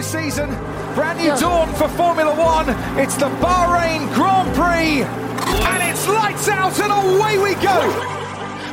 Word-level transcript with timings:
New 0.00 0.04
season, 0.04 0.48
brand 0.94 1.18
new 1.18 1.28
dawn 1.36 1.68
for 1.74 1.86
Formula 1.88 2.32
One. 2.32 2.70
It's 2.96 3.16
the 3.16 3.28
Bahrain 3.36 4.08
Grand 4.16 4.48
Prix, 4.56 5.04
and 5.04 5.80
it's 5.84 6.08
lights 6.08 6.48
out 6.48 6.72
and 6.80 6.88
away 6.88 7.36
we 7.36 7.52
go. 7.60 7.76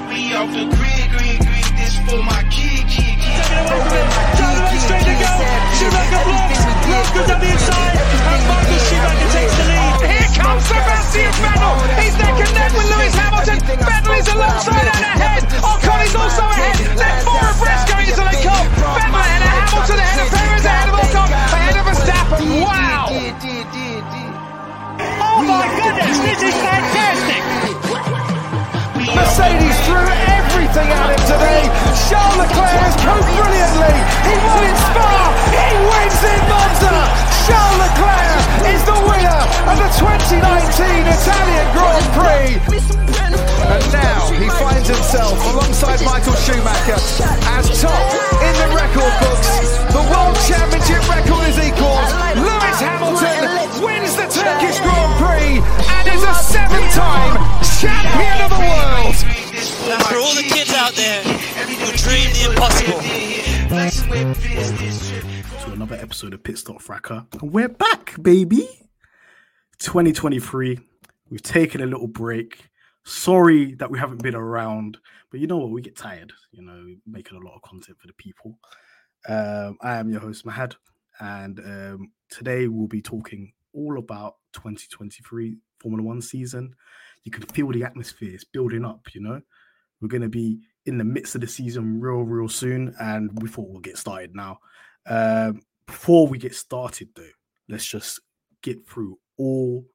We 0.08 0.32
off 0.40 0.48
the 0.56 0.72
grid, 0.72 1.08
grid, 1.12 1.40
grid. 1.44 1.68
This 1.76 2.00
for 2.08 2.24
my 2.24 2.48
kid, 2.48 2.88
kid, 2.88 3.20
kid. 3.20 3.44
Driving 3.44 4.80
straight 4.80 5.04
to 5.04 5.16
go. 5.20 5.32
Schumacher 5.76 6.24
blocks. 6.24 6.64
Rose 6.88 7.12
goes 7.12 7.28
down 7.28 7.40
the 7.44 7.52
inside. 7.52 7.96
And 8.00 8.44
Michael 8.48 8.80
Schumacher 8.88 9.30
takes 9.36 9.56
the 9.60 9.66
lead. 9.68 10.00
Here 10.08 10.32
comes 10.32 10.64
Sebastian 10.64 11.32
Vettel. 11.44 11.76
He's 12.00 12.16
neck 12.24 12.40
and 12.40 12.54
neck 12.56 12.72
with 12.72 12.88
Lewis 12.88 13.16
Hamilton. 13.20 13.60
Vettel 13.68 14.16
is 14.16 14.28
alongside 14.32 14.88
and 14.96 15.04
ahead. 15.12 15.44
Ocon 15.60 16.00
is 16.08 16.16
also 16.16 16.44
ahead. 16.56 16.80
They're 16.96 17.20
four 17.28 17.44
abreast 17.52 17.84
going 17.92 18.08
into 18.08 18.24
the 18.24 18.38
cup. 18.48 18.64
Vettel 18.96 19.20
ahead 19.28 19.44
of 19.44 19.52
Hamilton, 19.60 20.00
ahead 20.00 20.20
of 20.24 20.32
Perez, 20.32 20.64
ahead 20.64 20.90
of 20.90 20.97
my 25.48 25.64
goodness, 25.80 26.20
this 26.20 26.44
is 26.44 26.56
fantastic. 26.60 27.42
Mercedes 29.16 29.78
threw 29.88 30.04
everything 30.36 30.92
at 30.92 31.08
him 31.16 31.24
today. 31.24 31.64
Charles 32.12 32.36
Leclerc 32.36 32.76
has 32.84 32.96
come 33.00 33.24
brilliantly. 33.24 33.96
He 34.28 34.34
won 34.44 34.64
in 34.68 34.76
Spa. 34.76 35.16
He 35.56 35.68
wins 35.88 36.22
in 36.28 36.42
Monza. 36.52 37.27
Charles 37.48 37.80
Leclerc 37.80 38.44
is 38.76 38.82
the 38.84 39.00
winner 39.08 39.42
of 39.72 39.76
the 39.80 39.88
2019 39.96 40.44
Italian 41.08 41.68
Grand 41.72 42.08
Prix. 42.12 42.60
And 43.72 43.84
now 43.96 44.28
he 44.36 44.52
finds 44.60 44.92
himself 44.92 45.40
alongside 45.56 46.04
Michael 46.04 46.36
Schumacher 46.44 47.00
as 47.56 47.72
top 47.80 48.04
in 48.44 48.54
the 48.60 48.68
record 48.76 49.14
books. 49.24 49.80
The 49.96 50.04
World 50.12 50.36
Championship 50.44 51.00
record 51.08 51.48
is 51.48 51.56
equalled. 51.64 52.12
Lewis 52.36 52.80
Hamilton 52.84 53.48
wins 53.80 54.12
the 54.20 54.28
Turkish 54.28 54.84
Grand 54.84 55.14
Prix 55.16 55.64
and 55.64 56.04
is 56.12 56.24
a 56.28 56.36
seven-time 56.36 57.40
champion 57.80 58.44
of 58.44 58.52
the 58.52 58.60
world. 58.60 59.16
For 60.04 60.20
all 60.20 60.36
the 60.36 60.44
kids 60.44 60.74
out 60.76 60.92
there 61.00 61.24
who 61.24 61.96
dream 61.96 62.28
the 62.36 62.52
impossible. 62.52 63.00
Another 65.88 66.04
episode 66.04 66.34
of 66.34 66.44
Pit 66.44 66.58
Stop 66.58 66.82
Fracas. 66.82 67.24
And 67.42 67.54
we're 67.54 67.70
back, 67.70 68.22
baby. 68.22 68.68
2023. 69.80 70.78
We've 71.30 71.42
taken 71.42 71.80
a 71.80 71.86
little 71.86 72.08
break. 72.08 72.68
Sorry 73.06 73.74
that 73.76 73.90
we 73.90 73.98
haven't 73.98 74.22
been 74.22 74.36
around, 74.36 74.98
but 75.32 75.40
you 75.40 75.48
know 75.48 75.56
what? 75.56 75.70
We 75.70 75.82
get 75.82 75.96
tired, 75.96 76.34
you 76.52 76.62
know, 76.62 76.86
making 77.06 77.38
a 77.38 77.40
lot 77.40 77.56
of 77.56 77.62
content 77.62 77.98
for 78.02 78.08
the 78.08 78.14
people. 78.16 78.60
Um, 79.30 79.78
I 79.82 79.96
am 79.96 80.10
your 80.10 80.20
host, 80.20 80.46
Mahad, 80.46 80.76
and 81.22 81.58
um, 81.62 82.12
today 82.30 82.68
we'll 82.68 82.88
be 82.88 83.02
talking 83.02 83.54
all 83.72 83.98
about 83.98 84.36
2023 84.56 85.56
Formula 85.80 86.04
One 86.04 86.22
season. 86.22 86.76
You 87.24 87.32
can 87.32 87.44
feel 87.44 87.72
the 87.72 87.86
atmosphere, 87.86 88.34
it's 88.34 88.44
building 88.44 88.84
up, 88.84 89.16
you 89.16 89.22
know. 89.22 89.40
We're 90.02 90.10
going 90.10 90.22
to 90.22 90.28
be 90.28 90.60
in 90.86 90.98
the 90.98 91.06
midst 91.06 91.36
of 91.36 91.40
the 91.40 91.48
season 91.48 92.02
real, 92.02 92.24
real 92.24 92.50
soon, 92.50 92.94
and 93.00 93.42
we 93.42 93.48
thought 93.48 93.70
we'll 93.70 93.80
get 93.80 93.98
started 93.98 94.36
now. 94.36 94.60
Um, 95.10 95.62
before 95.88 96.28
we 96.28 96.38
get 96.38 96.54
started, 96.54 97.10
though, 97.16 97.24
let's 97.70 97.86
just 97.86 98.20
get 98.62 98.88
through 98.88 99.18
all 99.38 99.86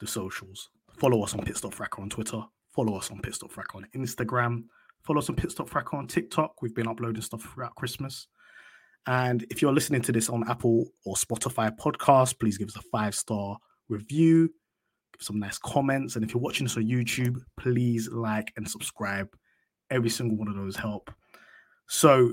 the 0.00 0.06
socials. 0.06 0.70
Follow 0.98 1.22
us 1.22 1.34
on 1.34 1.44
Pit 1.44 1.56
Stop 1.56 1.74
Fracas 1.74 2.00
on 2.00 2.10
Twitter. 2.10 2.42
Follow 2.72 2.96
us 2.96 3.10
on 3.10 3.20
Pit 3.20 3.34
Stop 3.34 3.50
Fracas 3.50 3.74
on 3.74 3.86
Instagram. 3.96 4.64
Follow 5.02 5.18
us 5.18 5.28
on 5.28 5.36
Pit 5.36 5.50
Stop 5.50 5.68
Fracas 5.68 5.94
on 5.94 6.06
TikTok. 6.06 6.62
We've 6.62 6.74
been 6.74 6.88
uploading 6.88 7.22
stuff 7.22 7.42
throughout 7.42 7.74
Christmas. 7.74 8.28
And 9.06 9.44
if 9.50 9.60
you're 9.60 9.72
listening 9.72 10.02
to 10.02 10.12
this 10.12 10.28
on 10.28 10.48
Apple 10.48 10.86
or 11.04 11.14
Spotify 11.14 11.76
podcast, 11.76 12.38
please 12.38 12.56
give 12.56 12.68
us 12.68 12.76
a 12.76 12.82
five 12.92 13.14
star 13.14 13.58
review, 13.88 14.48
give 15.12 15.22
some 15.22 15.38
nice 15.38 15.58
comments. 15.58 16.16
And 16.16 16.24
if 16.24 16.32
you're 16.32 16.42
watching 16.42 16.64
this 16.66 16.76
on 16.76 16.84
YouTube, 16.84 17.36
please 17.58 18.08
like 18.10 18.52
and 18.56 18.68
subscribe. 18.68 19.28
Every 19.90 20.08
single 20.08 20.38
one 20.38 20.48
of 20.48 20.56
those 20.56 20.76
help. 20.76 21.10
So 21.86 22.32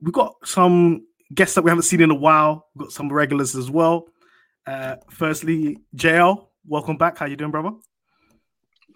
we've 0.00 0.12
got 0.12 0.34
some 0.44 1.06
guests 1.32 1.54
that 1.54 1.62
we 1.62 1.70
haven't 1.70 1.84
seen 1.84 2.00
in 2.00 2.10
a 2.10 2.14
while. 2.14 2.68
We've 2.74 2.86
got 2.86 2.92
some 2.92 3.12
regulars 3.12 3.54
as 3.54 3.70
well. 3.70 4.06
Uh, 4.66 4.96
firstly, 5.10 5.78
JL, 5.96 6.46
welcome 6.66 6.96
back. 6.96 7.18
How 7.18 7.26
you 7.26 7.36
doing, 7.36 7.50
brother? 7.50 7.72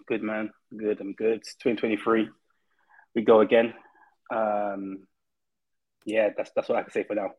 Good 0.07 0.23
man, 0.23 0.51
good. 0.75 0.99
I'm 0.99 1.13
good. 1.13 1.37
It's 1.37 1.55
2023. 1.55 2.29
We 3.15 3.21
go 3.21 3.41
again. 3.41 3.73
Um, 4.33 5.07
yeah, 6.05 6.29
that's 6.35 6.51
that's 6.55 6.69
what 6.69 6.77
I 6.77 6.83
can 6.83 6.91
say 6.91 7.03
for 7.03 7.15
now. 7.15 7.31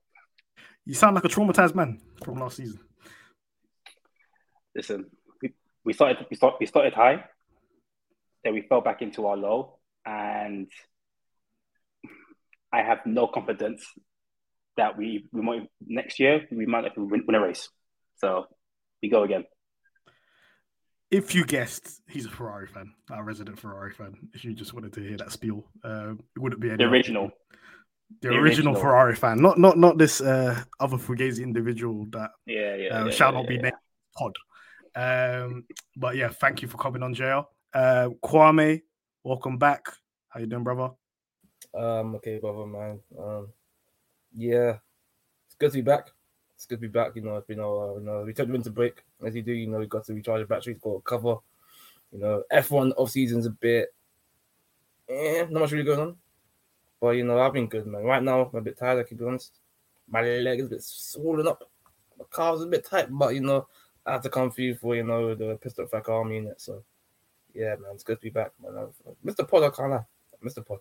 You 0.84 0.94
sound 0.94 1.14
like 1.14 1.24
a 1.24 1.28
traumatized 1.28 1.74
man 1.74 2.00
from 2.24 2.38
last 2.38 2.56
season. 2.56 2.80
Listen, 4.74 5.06
we, 5.42 5.52
we 5.84 5.92
started 5.92 6.26
we 6.30 6.36
start 6.36 6.54
we 6.60 6.66
started 6.66 6.94
high, 6.94 7.24
then 8.44 8.54
we 8.54 8.62
fell 8.62 8.80
back 8.80 9.02
into 9.02 9.26
our 9.26 9.36
low, 9.36 9.78
and 10.06 10.68
I 12.72 12.82
have 12.82 13.04
no 13.04 13.26
confidence 13.26 13.84
that 14.80 14.96
we 14.96 15.26
we 15.32 15.42
might 15.42 15.68
next 15.86 16.18
year 16.18 16.34
we 16.50 16.66
might 16.66 16.84
have 16.84 16.94
win, 16.96 17.22
win 17.26 17.34
a 17.36 17.40
race. 17.40 17.68
So 18.16 18.46
we 19.02 19.08
go 19.10 19.22
again. 19.24 19.44
If 21.10 21.34
you 21.34 21.44
guessed, 21.44 22.00
he's 22.08 22.26
a 22.26 22.30
Ferrari 22.30 22.68
fan, 22.68 22.92
our 23.10 23.24
resident 23.24 23.58
Ferrari 23.58 23.92
fan. 23.92 24.12
If 24.32 24.44
you 24.44 24.54
just 24.54 24.72
wanted 24.74 24.92
to 24.94 25.00
hear 25.00 25.16
that 25.18 25.32
spiel, 25.32 25.64
uh, 25.84 26.12
it 26.12 26.38
wouldn't 26.38 26.62
be 26.62 26.68
any 26.68 26.76
The 26.78 26.84
original. 26.84 27.30
the, 28.22 28.28
the 28.28 28.34
original, 28.36 28.74
original. 28.74 28.74
Ferrari 28.80 29.16
fan, 29.16 29.36
not 29.42 29.58
not 29.58 29.76
not 29.76 29.98
this 29.98 30.20
uh, 30.20 30.62
other 30.78 30.96
Fugazi 30.96 31.42
individual 31.42 32.06
that 32.12 32.30
Yeah, 32.46 32.76
yeah. 32.76 32.88
uh, 33.00 33.04
yeah, 33.06 33.10
shall 33.10 33.32
yeah, 33.32 33.38
not 33.38 33.48
be 33.48 33.54
yeah. 33.56 33.62
named 33.62 33.82
pod. 34.16 34.34
Um, 34.94 35.64
but 35.96 36.16
yeah, 36.16 36.28
thank 36.42 36.62
you 36.62 36.68
for 36.68 36.78
coming 36.78 37.02
on, 37.02 37.14
JL. 37.14 37.44
Uh, 37.74 38.08
Kwame, 38.24 38.82
welcome 39.24 39.58
back. 39.58 39.82
How 40.28 40.40
you 40.40 40.46
doing, 40.46 40.64
brother? 40.64 40.90
Um, 41.74 42.14
okay, 42.16 42.38
brother, 42.38 42.66
man. 42.66 43.00
Um, 43.18 43.48
yeah, 44.36 44.78
it's 45.46 45.54
good 45.58 45.72
to 45.72 45.78
be 45.78 45.82
back. 45.82 46.10
It's 46.54 46.66
good 46.66 46.76
to 46.76 46.82
be 46.82 46.88
back. 46.88 47.16
You 47.16 47.22
know, 47.22 47.36
it's 47.36 47.46
been. 47.46 47.58
You 47.58 48.00
know, 48.02 48.24
we 48.26 48.32
took 48.32 48.46
the 48.46 48.52
winter 48.52 48.70
break, 48.70 49.02
as 49.24 49.34
you 49.34 49.42
do. 49.42 49.52
You 49.52 49.66
know, 49.66 49.78
we 49.78 49.86
got 49.86 50.04
to 50.06 50.14
recharge 50.14 50.42
the 50.42 50.46
batteries, 50.46 50.78
got 50.80 50.90
a 50.90 51.00
cover. 51.00 51.36
You 52.12 52.18
know, 52.18 52.42
F1 52.52 52.92
off 52.96 53.10
season's 53.10 53.46
a 53.46 53.50
bit, 53.50 53.94
eh, 55.08 55.46
not 55.48 55.60
much 55.60 55.72
really 55.72 55.84
going 55.84 56.00
on. 56.00 56.16
But 57.00 57.10
you 57.10 57.24
know, 57.24 57.40
I've 57.40 57.52
been 57.52 57.68
good, 57.68 57.86
man. 57.86 58.02
Right 58.02 58.22
now, 58.22 58.50
I'm 58.52 58.58
a 58.58 58.60
bit 58.60 58.78
tired. 58.78 58.98
I 58.98 59.08
can 59.08 59.16
be 59.16 59.24
honest. 59.24 59.58
My 60.08 60.22
leg 60.22 60.58
is 60.60 60.66
a 60.66 60.70
bit 60.70 60.82
swollen 60.82 61.46
up. 61.46 61.70
My 62.18 62.24
calves 62.34 62.62
a 62.62 62.66
bit 62.66 62.84
tight, 62.84 63.06
but 63.10 63.34
you 63.34 63.40
know, 63.40 63.66
I 64.04 64.12
have 64.12 64.22
to 64.22 64.28
come 64.28 64.52
you 64.56 64.74
for 64.74 64.96
you 64.96 65.04
know 65.04 65.34
the 65.34 65.56
Pit 65.56 65.72
Stop 65.72 65.88
Fracas 65.88 66.10
army 66.10 66.38
in 66.38 66.48
it. 66.48 66.60
So, 66.60 66.82
yeah, 67.54 67.76
man, 67.76 67.92
it's 67.94 68.02
good 68.02 68.18
to 68.18 68.22
be 68.22 68.30
back, 68.30 68.52
man. 68.62 68.88
Mr. 69.24 69.48
Pod, 69.48 69.62
I 69.62 69.70
can't 69.70 69.90
lie. 69.90 70.04
Mr. 70.44 70.66
Pod. 70.66 70.80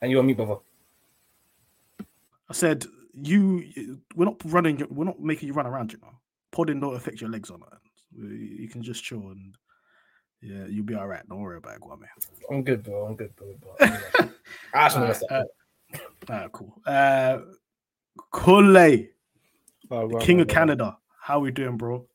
And 0.00 0.10
you 0.10 0.18
and 0.18 0.26
me, 0.26 0.34
brother. 0.34 0.56
I 2.52 2.54
said 2.54 2.84
you. 3.14 3.98
We're 4.14 4.26
not 4.26 4.36
running. 4.44 4.86
We're 4.90 5.04
not 5.06 5.20
making 5.20 5.46
you 5.48 5.54
run 5.54 5.66
around. 5.66 5.90
You 5.92 5.98
know, 6.02 6.12
podding 6.50 6.80
don't 6.80 6.94
affect 6.94 7.18
your 7.20 7.30
legs 7.30 7.50
on 7.50 7.62
it. 7.62 8.28
You 8.60 8.68
can 8.68 8.82
just 8.82 9.02
chill 9.02 9.20
and 9.30 9.56
yeah, 10.42 10.66
you'll 10.68 10.84
be 10.84 10.94
all 10.94 11.08
right. 11.08 11.26
Don't 11.26 11.40
worry 11.40 11.56
about 11.56 11.76
it, 11.76 11.80
Kwame. 11.80 12.04
I'm 12.50 12.62
good, 12.62 12.82
bro. 12.82 13.06
I'm 13.06 13.16
good, 13.16 13.34
bro. 13.34 13.46
Know, 13.80 13.98
I 14.74 14.88
just 14.88 14.98
want 14.98 15.14
to 15.14 15.46
Uh, 16.28 16.48
cool. 16.48 16.74
Uh, 16.84 17.38
Kunle, 18.34 19.08
Oh, 19.90 20.08
King 20.18 20.40
of. 20.42 20.48
Canada. 20.48 20.98
How 21.20 21.38
we 21.38 21.52
doing, 21.52 21.78
bro? 21.78 22.06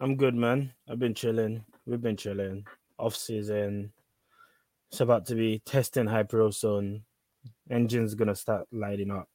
I'm 0.00 0.16
good, 0.16 0.34
man. 0.34 0.72
I've 0.88 0.98
been 0.98 1.14
chilling. 1.14 1.64
We've 1.84 2.00
been 2.00 2.16
chilling. 2.16 2.64
Off 2.98 3.14
season. 3.14 3.92
It's 4.90 5.00
about 5.00 5.26
to 5.26 5.34
be 5.34 5.60
testing 5.66 6.06
hyper 6.06 6.50
soon. 6.52 7.04
Engine's 7.68 8.14
gonna 8.14 8.34
start 8.34 8.66
lighting 8.72 9.10
up. 9.10 9.28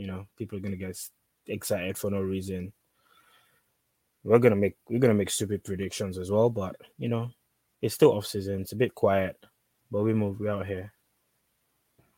You 0.00 0.06
know, 0.06 0.26
people 0.38 0.56
are 0.56 0.62
gonna 0.62 0.76
get 0.76 0.98
excited 1.46 1.98
for 1.98 2.10
no 2.10 2.20
reason. 2.20 2.72
We're 4.24 4.38
gonna 4.38 4.56
make 4.56 4.76
we're 4.88 4.98
gonna 4.98 5.12
make 5.12 5.28
stupid 5.28 5.62
predictions 5.62 6.16
as 6.16 6.30
well, 6.30 6.48
but 6.48 6.74
you 6.96 7.10
know, 7.10 7.28
it's 7.82 7.96
still 7.96 8.12
off 8.12 8.24
season. 8.24 8.62
It's 8.62 8.72
a 8.72 8.76
bit 8.76 8.94
quiet, 8.94 9.36
but 9.90 10.02
we 10.02 10.14
move. 10.14 10.40
We 10.40 10.48
out 10.48 10.64
here. 10.64 10.90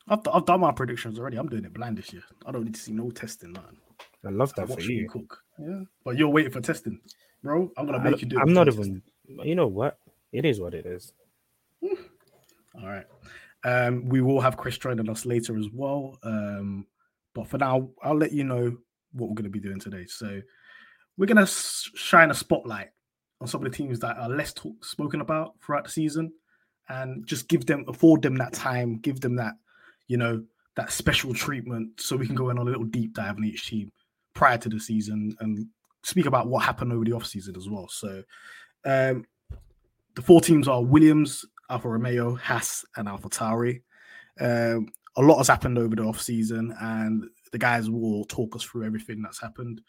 I've, 0.07 0.21
I've 0.33 0.47
done 0.47 0.61
my 0.61 0.71
predictions 0.71 1.19
already. 1.19 1.39
I'm 1.39 1.49
doing 1.49 1.65
it 1.65 1.75
blind 1.75 1.99
this 1.99 2.13
year. 2.13 2.23
I 2.47 2.53
don't 2.53 2.63
need 2.63 2.75
to 2.75 2.81
see 2.81 2.93
no 2.93 3.11
testing. 3.11 3.53
Nothing. 3.53 3.79
I 4.25 4.31
love 4.31 4.55
that 4.55 4.69
Watch 4.69 4.85
for 4.85 4.93
you. 4.93 5.09
cook. 5.09 5.43
Yeah, 5.59 5.81
but 6.05 6.17
you're 6.17 6.29
waiting 6.29 6.53
for 6.53 6.61
testing, 6.61 7.01
bro. 7.43 7.73
I'm 7.77 7.87
gonna 7.87 7.99
I, 7.99 8.11
make 8.11 8.23
you 8.23 8.29
do. 8.29 8.39
I'm 8.39 8.53
not 8.53 8.69
even. 8.69 9.03
You 9.27 9.57
know 9.57 9.67
what? 9.67 9.99
It 10.31 10.45
is 10.45 10.61
what 10.61 10.75
it 10.75 10.87
is. 10.87 11.13
All 11.83 12.87
right. 12.87 13.07
Um, 13.65 14.09
we 14.09 14.21
will 14.21 14.41
have 14.41 14.57
Chris 14.57 14.79
joining 14.79 15.11
us 15.11 15.27
later 15.27 15.59
as 15.59 15.67
well. 15.73 16.19
Um, 16.23 16.87
but 17.35 17.49
for 17.49 17.59
now, 17.59 17.89
I'll 18.03 18.17
let 18.17 18.33
you 18.33 18.45
know 18.45 18.77
what 19.13 19.29
we're 19.29 19.35
going 19.35 19.45
to 19.45 19.51
be 19.51 19.61
doing 19.61 19.81
today. 19.81 20.07
So 20.07 20.41
we're 21.17 21.27
going 21.27 21.45
to 21.45 21.47
shine 21.47 22.31
a 22.31 22.35
spotlight 22.35 22.89
on 23.41 23.47
some 23.47 23.65
of 23.65 23.71
the 23.71 23.77
teams 23.77 23.99
that 24.01 24.17
are 24.17 24.29
less 24.29 24.53
talk- 24.53 24.85
spoken 24.85 25.21
about 25.21 25.55
throughout 25.65 25.85
the 25.85 25.91
season, 25.91 26.33
and 26.89 27.27
just 27.27 27.49
give 27.49 27.67
them, 27.67 27.85
afford 27.89 28.23
them 28.23 28.37
that 28.37 28.53
time, 28.53 28.99
give 28.99 29.21
them 29.21 29.37
that, 29.37 29.55
you 30.09 30.17
know, 30.17 30.43
that 30.77 30.91
special 30.91 31.35
treatment, 31.35 32.01
so 32.01 32.17
we 32.17 32.27
can 32.27 32.35
go 32.35 32.51
in 32.51 32.59
on 32.59 32.67
a 32.67 32.71
little 32.71 32.85
deep 32.85 33.15
dive 33.15 33.37
on 33.37 33.45
each 33.45 33.67
team 33.67 33.93
prior 34.35 34.59
to 34.59 34.69
the 34.69 34.81
season 34.81 35.37
and 35.41 35.67
speak 36.03 36.27
about 36.27 36.49
what 36.49 36.65
happened 36.65 36.93
over 36.93 37.05
the 37.05 37.13
off 37.13 37.27
season 37.27 37.55
as 37.57 37.69
well. 37.69 37.87
So 37.89 38.23
um, 38.85 39.25
the 40.15 40.23
four 40.23 40.41
teams 40.41 40.69
are 40.69 40.83
Williams, 40.83 41.45
Alfa 41.69 41.89
Romeo, 41.89 42.35
Haas, 42.37 42.85
and 42.97 43.09
Alpha 43.09 43.29
Tauri. 43.29 43.83
Um, 44.41 44.89
a 45.17 45.23
lot 45.23 45.39
has 45.39 45.49
happened 45.49 45.79
over 45.79 45.95
the 45.95 46.03
off 46.03 46.21
season, 46.21 46.75
and 46.81 47.25
the 47.53 47.59
guys 47.59 47.91
will 47.91 48.25
talk 48.25 48.57
us 48.57 48.63
through 48.63 48.85
everything 48.85 49.23
that's 49.23 49.41
happened 49.41 49.81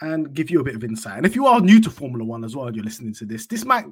and 0.00 0.34
give 0.34 0.50
you 0.50 0.60
a 0.60 0.64
bit 0.64 0.76
of 0.76 0.84
insight. 0.84 1.16
And 1.16 1.26
if 1.26 1.34
you 1.34 1.46
are 1.46 1.60
new 1.60 1.80
to 1.80 1.90
Formula 1.90 2.24
One 2.24 2.44
as 2.44 2.54
well, 2.54 2.66
and 2.66 2.76
you're 2.76 2.84
listening 2.84 3.14
to 3.14 3.24
this, 3.24 3.46
this 3.46 3.64
might 3.64 3.86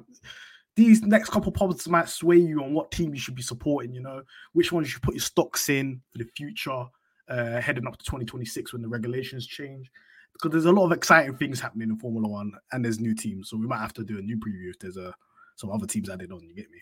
these 0.75 1.01
next 1.03 1.29
couple 1.29 1.49
of 1.49 1.55
pods 1.55 1.87
might 1.87 2.09
sway 2.09 2.37
you 2.37 2.61
on 2.61 2.73
what 2.73 2.91
team 2.91 3.13
you 3.13 3.19
should 3.19 3.35
be 3.35 3.41
supporting. 3.41 3.93
You 3.93 4.01
know, 4.01 4.21
which 4.53 4.71
ones 4.71 4.87
you 4.87 4.91
should 4.93 5.01
put 5.01 5.15
your 5.15 5.21
stocks 5.21 5.69
in 5.69 6.01
for 6.11 6.19
the 6.19 6.29
future, 6.35 6.85
uh, 7.29 7.61
heading 7.61 7.87
up 7.87 7.97
to 7.97 8.05
2026 8.05 8.73
when 8.73 8.81
the 8.81 8.87
regulations 8.87 9.47
change. 9.47 9.89
Because 10.33 10.51
there's 10.51 10.65
a 10.65 10.71
lot 10.71 10.85
of 10.85 10.91
exciting 10.91 11.37
things 11.37 11.61
happening 11.61 11.89
in 11.89 11.97
Formula 11.97 12.27
One, 12.27 12.51
and 12.71 12.83
there's 12.83 12.99
new 12.99 13.15
teams, 13.15 13.49
so 13.49 13.57
we 13.57 13.67
might 13.67 13.79
have 13.79 13.93
to 13.93 14.03
do 14.03 14.19
a 14.19 14.21
new 14.21 14.37
preview 14.37 14.69
if 14.69 14.79
there's 14.79 14.97
a 14.97 15.13
some 15.55 15.71
other 15.71 15.87
teams 15.87 16.09
added 16.09 16.31
on. 16.31 16.43
You 16.43 16.53
get 16.53 16.69
me? 16.69 16.81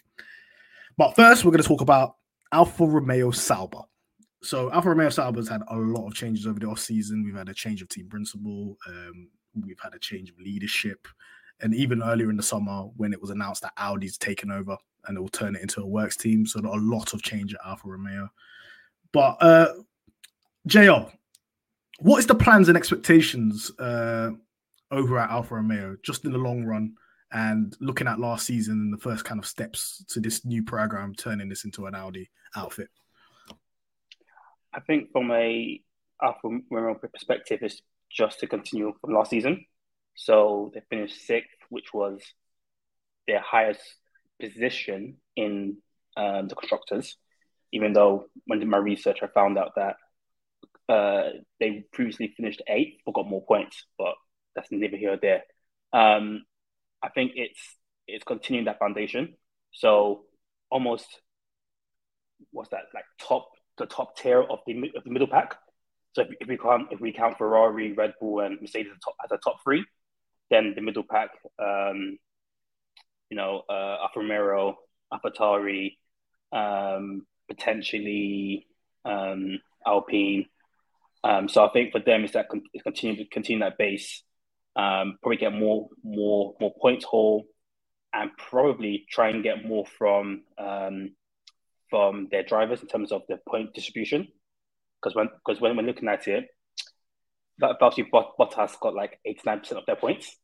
But 0.97 1.15
first, 1.15 1.45
we're 1.45 1.51
going 1.51 1.61
to 1.61 1.67
talk 1.67 1.81
about 1.81 2.15
Alfa 2.53 2.85
Romeo 2.85 3.31
Sauber. 3.31 3.81
So 4.43 4.71
Alfa 4.71 4.89
Romeo 4.89 5.09
Sauber's 5.09 5.49
had 5.49 5.63
a 5.69 5.75
lot 5.75 6.07
of 6.07 6.13
changes 6.13 6.45
over 6.45 6.59
the 6.59 6.67
off 6.67 6.79
season. 6.79 7.23
We've 7.23 7.35
had 7.35 7.49
a 7.49 7.53
change 7.53 7.81
of 7.81 7.89
team 7.89 8.07
principal. 8.07 8.77
Um, 8.87 9.29
we've 9.65 9.79
had 9.81 9.95
a 9.95 9.99
change 9.99 10.29
of 10.29 10.39
leadership, 10.39 11.07
and 11.61 11.73
even 11.73 12.03
earlier 12.03 12.29
in 12.29 12.37
the 12.37 12.43
summer 12.43 12.83
when 12.95 13.11
it 13.11 13.19
was 13.19 13.31
announced 13.31 13.63
that 13.63 13.73
Audi's 13.77 14.17
taken 14.17 14.51
over 14.51 14.77
and 15.07 15.17
it 15.17 15.19
will 15.19 15.29
turn 15.29 15.55
it 15.55 15.61
into 15.61 15.81
a 15.81 15.85
works 15.85 16.15
team. 16.15 16.45
So 16.45 16.59
a 16.59 16.61
lot 16.61 17.13
of 17.13 17.21
change 17.23 17.53
at 17.53 17.59
Alfa 17.65 17.87
Romeo. 17.87 18.29
But 19.11 19.37
uh, 19.41 19.73
Jr, 20.67 21.09
what 21.99 22.19
is 22.19 22.27
the 22.27 22.35
plans 22.35 22.69
and 22.69 22.77
expectations 22.77 23.71
uh, 23.79 24.31
over 24.91 25.17
at 25.17 25.29
Alfa 25.29 25.55
Romeo, 25.55 25.97
just 26.03 26.25
in 26.25 26.31
the 26.31 26.37
long 26.37 26.63
run? 26.63 26.93
And 27.33 27.75
looking 27.79 28.07
at 28.07 28.19
last 28.19 28.45
season 28.45 28.75
and 28.75 28.93
the 28.93 28.97
first 28.97 29.25
kind 29.25 29.39
of 29.39 29.45
steps 29.45 30.05
to 30.09 30.19
this 30.19 30.45
new 30.45 30.63
program, 30.63 31.13
turning 31.15 31.49
this 31.49 31.65
into 31.65 31.87
an 31.87 31.95
Audi 31.95 32.29
outfit? 32.55 32.89
I 34.73 34.79
think 34.79 35.11
from 35.11 35.31
a 35.31 35.81
Alfa 36.21 36.59
Romeo 36.69 36.95
perspective, 36.95 37.59
it's 37.61 37.81
just 38.11 38.39
to 38.39 38.47
continue 38.47 38.93
from 39.01 39.13
last 39.13 39.31
season. 39.31 39.65
So 40.15 40.71
they 40.73 40.81
finished 40.89 41.25
sixth, 41.25 41.57
which 41.69 41.93
was 41.93 42.21
their 43.27 43.41
highest 43.41 43.81
position 44.39 45.17
in 45.35 45.77
um, 46.15 46.47
the 46.47 46.55
constructors. 46.55 47.17
Even 47.71 47.93
though 47.93 48.25
when 48.45 48.59
I 48.59 48.61
did 48.61 48.69
my 48.69 48.77
research, 48.77 49.19
I 49.23 49.27
found 49.27 49.57
out 49.57 49.71
that 49.75 49.95
uh, 50.87 51.29
they 51.59 51.85
previously 51.91 52.33
finished 52.37 52.61
eighth 52.67 53.01
but 53.05 53.15
got 53.15 53.27
more 53.27 53.43
points, 53.43 53.85
but 53.97 54.13
that's 54.55 54.71
neither 54.71 54.97
here 54.97 55.13
or 55.13 55.17
there. 55.17 55.43
Um, 55.91 56.43
I 57.03 57.09
think 57.09 57.33
it's 57.35 57.59
it's 58.07 58.23
continuing 58.23 58.65
that 58.65 58.79
foundation. 58.79 59.35
So 59.71 60.23
almost 60.69 61.05
what's 62.51 62.69
that 62.69 62.83
like 62.93 63.05
top 63.19 63.49
the 63.77 63.85
top 63.85 64.17
tier 64.17 64.41
of 64.41 64.59
the 64.65 64.91
of 64.95 65.03
the 65.03 65.11
middle 65.11 65.27
pack. 65.27 65.55
So 66.13 66.21
if, 66.21 66.29
if 66.39 66.47
we 66.47 66.57
count 66.57 66.89
if 66.91 66.99
we 66.99 67.11
count 67.11 67.37
Ferrari, 67.37 67.93
Red 67.93 68.13
Bull, 68.19 68.39
and 68.39 68.59
Mercedes 68.61 68.91
as, 68.93 68.99
top, 69.03 69.15
as 69.23 69.31
a 69.31 69.37
top 69.37 69.57
three, 69.63 69.83
then 70.49 70.73
the 70.75 70.81
middle 70.81 71.03
pack, 71.09 71.29
um, 71.59 72.17
you 73.29 73.37
know, 73.37 73.63
uh, 73.69 73.97
Alfa 74.03 74.19
Romeo, 74.19 74.77
um, 76.51 77.25
potentially 77.49 78.67
um, 79.05 79.59
Alpine. 79.85 80.45
Um, 81.23 81.47
so 81.49 81.65
I 81.65 81.69
think 81.71 81.91
for 81.91 81.99
them, 81.99 82.23
it's 82.23 82.33
that 82.33 82.49
con- 82.49 82.63
continue 82.83 83.25
continue 83.31 83.63
that 83.63 83.77
base, 83.77 84.23
um, 84.75 85.17
probably 85.21 85.37
get 85.37 85.53
more 85.53 85.89
more 86.03 86.55
more 86.59 86.73
points 86.81 87.05
haul, 87.05 87.45
and 88.13 88.31
probably 88.37 89.05
try 89.09 89.29
and 89.29 89.43
get 89.43 89.65
more 89.65 89.85
from 89.85 90.43
um, 90.57 91.11
from 91.89 92.27
their 92.31 92.43
drivers 92.43 92.81
in 92.81 92.87
terms 92.87 93.11
of 93.11 93.21
the 93.29 93.37
point 93.47 93.73
distribution. 93.73 94.27
Because 95.01 95.15
when 95.15 95.29
because 95.45 95.61
when 95.61 95.75
we're 95.75 95.83
looking 95.83 96.07
at 96.07 96.27
it, 96.27 96.47
that 97.59 97.75
obviously 97.81 98.09
Bottas 98.11 98.79
got 98.79 98.95
like 98.95 99.19
eighty 99.25 99.41
nine 99.45 99.59
percent 99.59 99.79
of 99.79 99.85
their 99.85 99.95
points. 99.95 100.35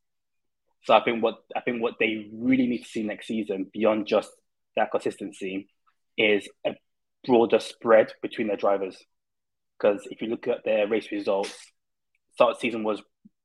So 0.83 0.93
I 0.93 1.03
think 1.03 1.23
what 1.23 1.35
I 1.55 1.61
think 1.61 1.81
what 1.81 1.95
they 1.99 2.29
really 2.33 2.67
need 2.67 2.83
to 2.83 2.89
see 2.89 3.03
next 3.03 3.27
season, 3.27 3.69
beyond 3.73 4.07
just 4.07 4.29
that 4.75 4.91
consistency, 4.91 5.69
is 6.17 6.47
a 6.65 6.71
broader 7.25 7.59
spread 7.59 8.13
between 8.21 8.47
their 8.47 8.57
drivers. 8.57 8.97
Because 9.77 10.07
if 10.11 10.21
you 10.21 10.27
look 10.27 10.47
at 10.47 10.63
their 10.65 10.87
race 10.87 11.11
results, 11.11 11.55
start 12.33 12.59
season 12.59 12.83
was 12.83 13.01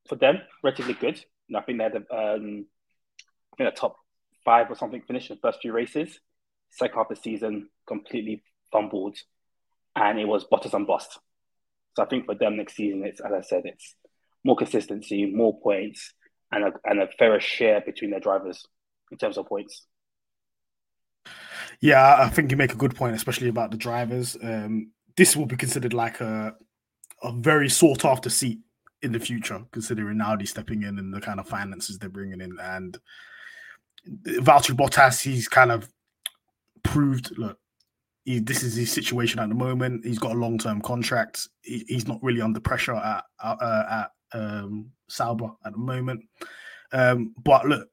for 0.09 0.17
them 0.17 0.39
relatively 0.62 0.95
good. 0.95 1.23
And 1.49 1.56
I 1.56 1.61
think 1.62 1.79
they 1.79 1.85
had 1.85 1.97
a, 1.97 2.15
um, 2.15 2.67
I 3.53 3.56
think 3.56 3.69
a 3.69 3.77
top 3.77 3.97
five 4.45 4.71
or 4.71 4.77
something 4.77 5.03
finish 5.03 5.31
in 5.31 5.37
the 5.37 5.41
first 5.41 5.61
few 5.61 5.73
races. 5.73 6.19
Second 6.71 6.97
half 6.97 7.11
of 7.11 7.17
the 7.17 7.23
season, 7.23 7.69
completely 7.87 8.43
fumbled, 8.73 9.17
and 9.95 10.19
it 10.19 10.27
was 10.27 10.45
Bottas 10.45 10.75
and 10.75 10.87
bust. 10.87 11.19
So 11.97 12.03
I 12.03 12.06
think 12.06 12.27
for 12.27 12.35
them 12.35 12.56
next 12.56 12.75
season, 12.75 13.05
it's 13.05 13.21
as 13.21 13.33
I 13.33 13.43
said, 13.43 13.62
it's 13.65 13.95
more 14.43 14.56
consistency, 14.56 15.27
more 15.27 15.59
points, 15.61 16.12
and 16.51 16.65
a, 16.65 16.73
and 16.85 17.01
a 17.01 17.09
fairer 17.19 17.41
share 17.41 17.81
between 17.81 18.11
their 18.11 18.21
drivers 18.21 18.67
in 19.12 19.19
terms 19.19 19.39
of 19.39 19.47
points. 19.47 19.87
Yeah, 21.81 22.17
I 22.19 22.29
think 22.29 22.51
you 22.51 22.56
make 22.56 22.73
a 22.73 22.77
good 22.77 22.97
point, 22.97 23.15
especially 23.15 23.49
about 23.49 23.71
the 23.71 23.77
drivers. 23.77 24.37
Um, 24.43 24.91
this 25.17 25.37
will 25.37 25.46
be 25.46 25.56
considered 25.56 25.94
like 25.94 26.20
a 26.20 26.55
a 27.23 27.32
very 27.32 27.70
sought 27.70 28.05
after 28.05 28.29
seat 28.29 28.58
in 29.05 29.13
the 29.13 29.20
future, 29.20 29.63
considering 29.70 30.20
Audi 30.20 30.46
stepping 30.46 30.82
in 30.82 30.99
and 30.99 31.13
the 31.13 31.20
kind 31.20 31.39
of 31.39 31.46
finances 31.46 31.99
they're 31.99 32.08
bringing 32.08 32.41
in. 32.41 32.56
And 32.61 32.99
Valtteri 34.27 34.77
Bottas, 34.77 35.23
he's 35.23 35.49
kind 35.49 35.70
of 35.70 35.89
proved, 36.82 37.37
look, 37.39 37.58
he, 38.25 38.39
this 38.39 38.63
is 38.63 38.75
his 38.75 38.91
situation 38.91 39.39
at 39.39 39.49
the 39.49 39.55
moment. 39.55 40.05
He's 40.05 40.19
got 40.19 40.32
a 40.32 40.39
long 40.39 40.58
term 40.58 40.81
contract. 40.81 41.49
He, 41.63 41.84
he's 41.87 42.08
not 42.08 42.23
really 42.23 42.41
under 42.41 42.61
pressure 42.61 42.94
at 42.94 43.25
uh, 43.43 44.06
at 44.32 44.39
um, 44.39 44.91
Sauber 45.08 45.51
at 45.65 45.73
the 45.73 45.79
moment. 45.79 46.25
Um, 46.93 47.34
but 47.43 47.67
look, 47.67 47.89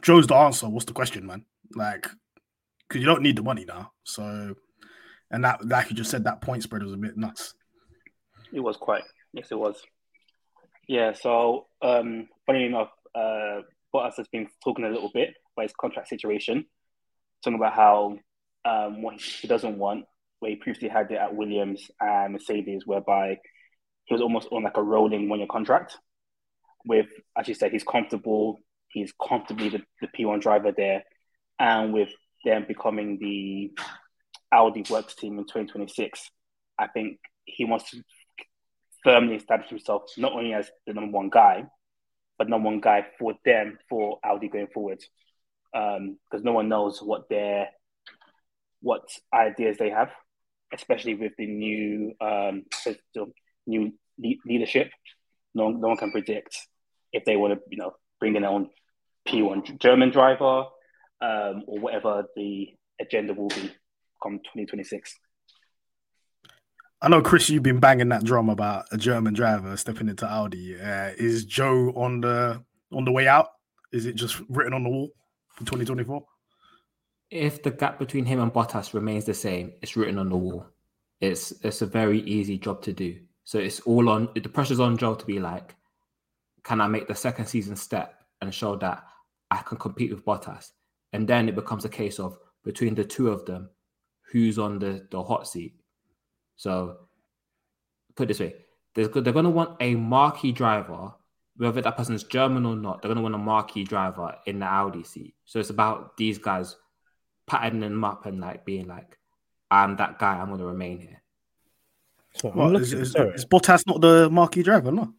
Zhou's 0.00 0.26
the 0.26 0.34
answer. 0.34 0.68
What's 0.68 0.86
the 0.86 0.92
question, 0.92 1.26
man? 1.26 1.44
Like, 1.74 2.08
because 2.88 3.00
you 3.00 3.06
don't 3.06 3.22
need 3.22 3.36
the 3.36 3.42
money 3.42 3.64
now. 3.66 3.92
So, 4.04 4.54
and 5.30 5.44
that, 5.44 5.66
like 5.66 5.90
you 5.90 5.96
just 5.96 6.10
said, 6.10 6.24
that 6.24 6.40
point 6.40 6.62
spread 6.62 6.82
was 6.82 6.92
a 6.92 6.96
bit 6.96 7.16
nuts. 7.16 7.54
It 8.52 8.60
was 8.60 8.76
quite. 8.76 9.04
Yes, 9.32 9.48
it 9.50 9.58
was. 9.58 9.82
Yeah. 10.88 11.12
So, 11.12 11.66
um, 11.80 12.28
funny 12.46 12.66
enough, 12.66 12.90
uh, 13.14 13.60
Bottas 13.94 14.16
has 14.16 14.28
been 14.28 14.48
talking 14.64 14.84
a 14.84 14.90
little 14.90 15.10
bit 15.12 15.34
about 15.56 15.64
his 15.64 15.74
contract 15.78 16.08
situation, 16.08 16.64
talking 17.44 17.58
about 17.58 17.74
how 17.74 18.18
um, 18.64 19.02
what 19.02 19.20
he 19.20 19.48
doesn't 19.48 19.78
want, 19.78 20.04
where 20.40 20.50
he 20.50 20.56
previously 20.56 20.88
had 20.88 21.10
it 21.10 21.16
at 21.16 21.34
Williams 21.34 21.90
and 22.00 22.32
Mercedes, 22.32 22.82
whereby 22.86 23.38
he 24.04 24.14
was 24.14 24.22
almost 24.22 24.48
on 24.50 24.64
like 24.64 24.76
a 24.76 24.82
rolling 24.82 25.28
one 25.28 25.38
year 25.38 25.48
contract. 25.50 25.96
With, 26.84 27.06
as 27.38 27.46
you 27.46 27.54
said, 27.54 27.72
he's 27.72 27.84
comfortable. 27.84 28.58
He's 28.88 29.12
comfortably 29.26 29.68
the, 29.68 29.82
the 30.00 30.08
P1 30.08 30.40
driver 30.40 30.72
there. 30.76 31.04
And 31.58 31.92
with 31.92 32.10
them 32.44 32.64
becoming 32.66 33.18
the 33.20 33.70
Audi 34.52 34.84
works 34.90 35.14
team 35.14 35.38
in 35.38 35.44
2026, 35.44 36.30
I 36.78 36.88
think 36.88 37.18
he 37.44 37.64
wants 37.64 37.90
to 37.90 38.02
firmly 39.04 39.36
establish 39.36 39.70
himself 39.70 40.04
not 40.16 40.32
only 40.32 40.52
as 40.54 40.70
the 40.86 40.94
number 40.94 41.16
one 41.16 41.30
guy, 41.30 41.64
but 42.38 42.48
number 42.48 42.66
one 42.68 42.80
guy 42.80 43.06
for 43.18 43.34
them 43.44 43.78
for 43.88 44.18
Audi 44.24 44.48
going 44.48 44.68
forward. 44.68 45.02
Because 45.72 45.98
um, 45.98 46.44
no 46.44 46.52
one 46.52 46.68
knows 46.68 47.00
what 47.02 47.28
their 47.28 47.68
what 48.80 49.08
ideas 49.32 49.78
they 49.78 49.90
have, 49.90 50.10
especially 50.72 51.14
with 51.14 51.32
the 51.38 51.46
new 51.46 52.14
um, 52.20 52.64
new 53.66 53.92
le- 54.18 54.34
leadership. 54.44 54.90
No, 55.54 55.70
no 55.70 55.88
one 55.88 55.96
can 55.96 56.10
predict 56.10 56.56
if 57.12 57.24
they 57.24 57.36
want 57.36 57.54
to, 57.54 57.60
you 57.70 57.78
know, 57.78 57.92
bring 58.18 58.36
in 58.36 58.42
their 58.42 58.50
own 58.50 58.70
P1 59.28 59.78
German 59.78 60.10
driver 60.10 60.64
um, 61.20 61.62
or 61.66 61.78
whatever 61.78 62.24
the 62.34 62.68
agenda 63.00 63.34
will 63.34 63.48
be 63.48 63.70
come 64.22 64.38
2026. 64.38 65.18
I 67.04 67.08
know, 67.08 67.20
Chris, 67.20 67.50
you've 67.50 67.64
been 67.64 67.80
banging 67.80 68.10
that 68.10 68.22
drum 68.22 68.48
about 68.48 68.86
a 68.92 68.96
German 68.96 69.34
driver 69.34 69.76
stepping 69.76 70.08
into 70.08 70.24
Audi. 70.24 70.80
Uh, 70.80 71.10
is 71.18 71.44
Zhou 71.44 71.96
on 71.96 72.20
the 72.20 72.62
on 72.92 73.04
the 73.04 73.10
way 73.10 73.26
out? 73.26 73.48
Is 73.90 74.06
it 74.06 74.14
just 74.14 74.40
written 74.48 74.72
on 74.72 74.84
the 74.84 74.88
wall 74.88 75.10
for 75.48 75.64
2024? 75.64 76.24
If 77.32 77.64
the 77.64 77.72
gap 77.72 77.98
between 77.98 78.24
him 78.24 78.38
and 78.38 78.52
Bottas 78.52 78.94
remains 78.94 79.24
the 79.24 79.34
same, 79.34 79.72
it's 79.82 79.96
written 79.96 80.16
on 80.16 80.28
the 80.28 80.36
wall. 80.36 80.64
It's 81.20 81.50
it's 81.62 81.82
a 81.82 81.86
very 81.86 82.20
easy 82.20 82.56
job 82.56 82.82
to 82.82 82.92
do. 82.92 83.18
So 83.42 83.58
it's 83.58 83.80
all 83.80 84.08
on 84.08 84.28
the 84.34 84.48
pressure's 84.48 84.78
on 84.78 84.96
Zhou 84.96 85.18
to 85.18 85.26
be 85.26 85.40
like, 85.40 85.74
can 86.62 86.80
I 86.80 86.86
make 86.86 87.08
the 87.08 87.16
second 87.16 87.46
season 87.46 87.74
step 87.74 88.14
and 88.40 88.54
show 88.54 88.76
that 88.76 89.02
I 89.50 89.56
can 89.56 89.76
compete 89.76 90.12
with 90.12 90.24
Bottas? 90.24 90.70
And 91.12 91.26
then 91.26 91.48
it 91.48 91.56
becomes 91.56 91.84
a 91.84 91.88
case 91.88 92.20
of 92.20 92.38
between 92.62 92.94
the 92.94 93.04
two 93.04 93.28
of 93.28 93.44
them, 93.44 93.70
who's 94.30 94.56
on 94.56 94.78
the, 94.78 95.04
the 95.10 95.20
hot 95.20 95.48
seat. 95.48 95.81
So 96.56 96.98
put 98.14 98.24
it 98.24 98.28
this 98.28 98.40
way, 98.40 98.54
they're, 98.94 99.08
they're 99.08 99.32
going 99.32 99.44
to 99.44 99.50
want 99.50 99.76
a 99.80 99.94
marquee 99.94 100.52
driver, 100.52 101.12
whether 101.56 101.80
that 101.80 101.96
person's 101.96 102.24
German 102.24 102.66
or 102.66 102.76
not. 102.76 103.02
They're 103.02 103.08
going 103.08 103.16
to 103.16 103.22
want 103.22 103.34
a 103.34 103.38
marquee 103.38 103.84
driver 103.84 104.36
in 104.46 104.58
the 104.58 104.66
Audi 104.66 105.04
seat. 105.04 105.34
So 105.44 105.58
it's 105.58 105.70
about 105.70 106.16
these 106.16 106.38
guys 106.38 106.76
patting 107.46 107.80
them 107.80 108.04
up 108.04 108.26
and 108.26 108.40
like 108.40 108.64
being 108.64 108.86
like, 108.86 109.18
I'm 109.70 109.96
that 109.96 110.18
guy. 110.18 110.38
I'm 110.38 110.48
going 110.48 110.60
to 110.60 110.66
remain 110.66 111.00
here. 111.00 111.22
What, 112.42 112.76
is, 112.76 112.92
is, 112.92 113.14
is 113.14 113.44
Bottas 113.44 113.86
not 113.86 114.00
the 114.00 114.30
marquee 114.30 114.62
driver? 114.62 114.90
No. 114.90 115.12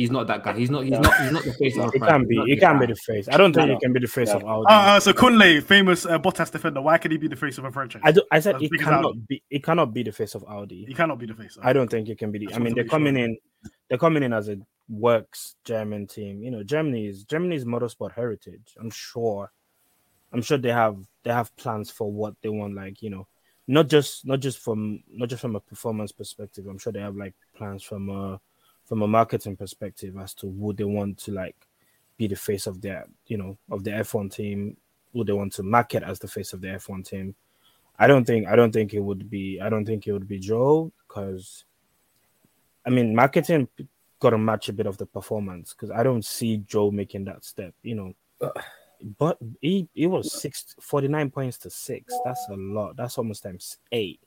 He's 0.00 0.10
not 0.10 0.26
that 0.28 0.42
guy. 0.42 0.56
He's 0.56 0.70
not. 0.70 0.84
He's 0.84 0.92
not. 0.92 1.14
He's 1.20 1.32
not 1.32 1.44
the 1.44 1.52
face 1.52 1.76
of. 1.76 1.92
He 1.92 2.00
can 2.00 2.26
be. 2.26 2.42
He 2.46 2.56
can 2.56 2.78
be 2.78 2.86
the 2.86 2.96
face. 2.96 3.28
I 3.28 3.36
don't 3.36 3.52
think 3.52 3.70
he 3.70 3.78
can 3.78 3.92
be 3.92 4.00
the 4.00 4.08
face 4.08 4.30
of 4.30 4.42
Audi. 4.42 4.64
Uh, 4.66 4.96
uh, 4.96 5.00
so 5.00 5.12
Kunle, 5.12 5.62
famous 5.62 6.06
uh, 6.06 6.18
Bottas 6.18 6.50
defender. 6.50 6.80
Why 6.80 6.96
can 6.96 7.10
he 7.10 7.18
be 7.18 7.28
the 7.28 7.36
face 7.36 7.58
of 7.58 7.66
a 7.66 7.70
franchise? 7.70 8.00
I, 8.02 8.12
do, 8.12 8.22
I 8.32 8.40
said 8.40 8.56
it 8.62 8.72
cannot 8.78 9.26
be. 9.28 9.42
He 9.50 9.60
cannot 9.60 9.92
be 9.92 10.02
the 10.02 10.12
face 10.12 10.34
of 10.34 10.42
Audi. 10.48 10.86
He 10.88 10.94
cannot 10.94 11.18
be 11.18 11.26
the 11.26 11.34
face. 11.34 11.58
I 11.62 11.74
don't 11.74 11.90
think 11.90 12.08
he 12.08 12.14
can 12.14 12.32
be. 12.32 12.46
The, 12.46 12.54
I 12.54 12.58
mean, 12.58 12.74
they're 12.74 12.84
coming 12.84 13.16
sure. 13.16 13.24
in. 13.24 13.36
They're 13.90 13.98
coming 13.98 14.22
in 14.22 14.32
as 14.32 14.48
a 14.48 14.56
works 14.88 15.56
German 15.64 16.06
team. 16.06 16.42
You 16.42 16.50
know, 16.50 16.62
Germany 16.62 17.06
is 17.06 17.24
Germany's 17.24 17.66
motorsport 17.66 18.12
heritage. 18.12 18.74
I'm 18.80 18.90
sure. 18.90 19.52
I'm 20.32 20.40
sure 20.40 20.56
they 20.56 20.72
have 20.72 20.96
they 21.24 21.30
have 21.30 21.54
plans 21.56 21.90
for 21.90 22.10
what 22.10 22.36
they 22.42 22.48
want. 22.48 22.74
Like 22.74 23.02
you 23.02 23.10
know, 23.10 23.26
not 23.68 23.88
just 23.88 24.26
not 24.26 24.40
just 24.40 24.60
from 24.60 25.02
not 25.12 25.28
just 25.28 25.42
from 25.42 25.56
a 25.56 25.60
performance 25.60 26.10
perspective. 26.12 26.66
I'm 26.66 26.78
sure 26.78 26.90
they 26.90 27.00
have 27.00 27.16
like 27.16 27.34
plans 27.54 27.82
from 27.82 28.08
a 28.08 28.40
from 28.90 29.02
a 29.02 29.06
marketing 29.06 29.56
perspective 29.56 30.16
as 30.18 30.34
to 30.34 30.48
would 30.48 30.76
they 30.76 30.82
want 30.82 31.16
to 31.16 31.30
like 31.30 31.54
be 32.18 32.26
the 32.26 32.34
face 32.34 32.66
of 32.66 32.80
their 32.80 33.06
you 33.28 33.38
know 33.38 33.56
of 33.70 33.84
the 33.84 33.90
F1 33.92 34.34
team, 34.34 34.76
would 35.12 35.28
they 35.28 35.32
want 35.32 35.52
to 35.52 35.62
market 35.62 36.02
as 36.02 36.18
the 36.18 36.26
face 36.26 36.52
of 36.52 36.60
the 36.60 36.66
F1 36.66 37.08
team. 37.08 37.36
I 38.00 38.08
don't 38.08 38.24
think 38.26 38.48
I 38.48 38.56
don't 38.56 38.72
think 38.72 38.92
it 38.92 38.98
would 38.98 39.30
be 39.30 39.60
I 39.60 39.68
don't 39.68 39.86
think 39.86 40.08
it 40.08 40.12
would 40.12 40.26
be 40.26 40.40
Zhou 40.40 40.90
because 41.06 41.64
I 42.84 42.90
mean 42.90 43.14
marketing 43.14 43.68
got 44.18 44.30
to 44.30 44.38
match 44.38 44.68
a 44.68 44.72
bit 44.72 44.86
of 44.86 44.98
the 44.98 45.06
performance 45.06 45.72
because 45.72 45.92
I 45.92 46.02
don't 46.02 46.24
see 46.24 46.58
Zhou 46.58 46.90
making 46.92 47.26
that 47.26 47.44
step, 47.44 47.72
you 47.84 47.94
know. 47.94 48.12
But 49.18 49.38
he, 49.62 49.88
he 49.94 50.06
was 50.06 50.30
six, 50.42 50.74
49 50.78 51.30
points 51.30 51.56
to 51.58 51.70
six. 51.70 52.12
That's 52.22 52.44
a 52.50 52.54
lot. 52.56 52.96
That's 52.96 53.16
almost 53.16 53.44
times 53.44 53.78
eight. 53.92 54.20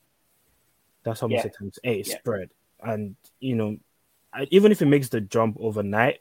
That's 1.04 1.22
almost 1.22 1.44
Yeah. 1.44 1.50
times 1.52 1.78
eight 1.84 2.08
Yeah. 2.08 2.18
spread. 2.18 2.50
And 2.82 3.14
you 3.38 3.54
know, 3.54 3.76
even 4.50 4.72
if 4.72 4.78
he 4.80 4.84
makes 4.84 5.08
the 5.08 5.20
jump 5.20 5.56
overnight, 5.60 6.20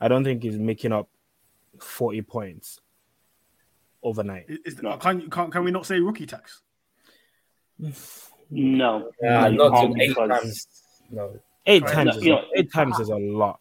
I 0.00 0.08
don't 0.08 0.24
think 0.24 0.42
he's 0.42 0.58
making 0.58 0.92
up 0.92 1.08
40 1.80 2.22
points 2.22 2.80
overnight. 4.02 4.46
Is, 4.64 4.74
can, 5.00 5.28
can 5.30 5.50
can 5.50 5.64
we 5.64 5.70
not 5.70 5.86
say 5.86 6.00
rookie 6.00 6.26
tax? 6.26 6.62
No, 8.50 9.10
Yeah, 9.22 9.48
not 9.50 9.78
to 9.82 9.94
eight 10.00 10.08
because 10.08 10.28
times. 10.30 10.66
No. 11.10 11.38
Eight 11.66 11.82
Right. 11.82 11.92
times 11.92 12.06
No, 12.14 12.16
is 12.18 12.24
you 12.24 12.32
a, 12.32 12.36
know, 12.36 12.44
eight 12.56 12.72
times 12.72 12.98
is 12.98 13.10
a 13.10 13.16
lot. 13.16 13.60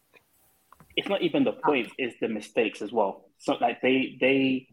it's 0.95 1.09
not 1.09 1.21
even 1.23 1.43
the 1.43 1.51
points; 1.51 1.91
it's 1.97 2.15
the 2.21 2.29
mistakes 2.29 2.81
as 2.81 2.93
well. 2.93 3.25
So, 3.37 3.55
like 3.59 3.81
they 3.81 4.17
they 4.21 4.67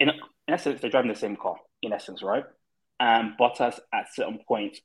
in 0.00 0.08
in 0.08 0.14
essence 0.48 0.80
they're 0.80 0.90
driving 0.90 1.12
the 1.12 1.16
same 1.16 1.36
car 1.36 1.54
in 1.82 1.92
essence, 1.92 2.20
right? 2.20 2.42
And 2.98 3.34
Bottas 3.38 3.78
at 3.94 4.12
certain 4.12 4.40
points 4.48 4.80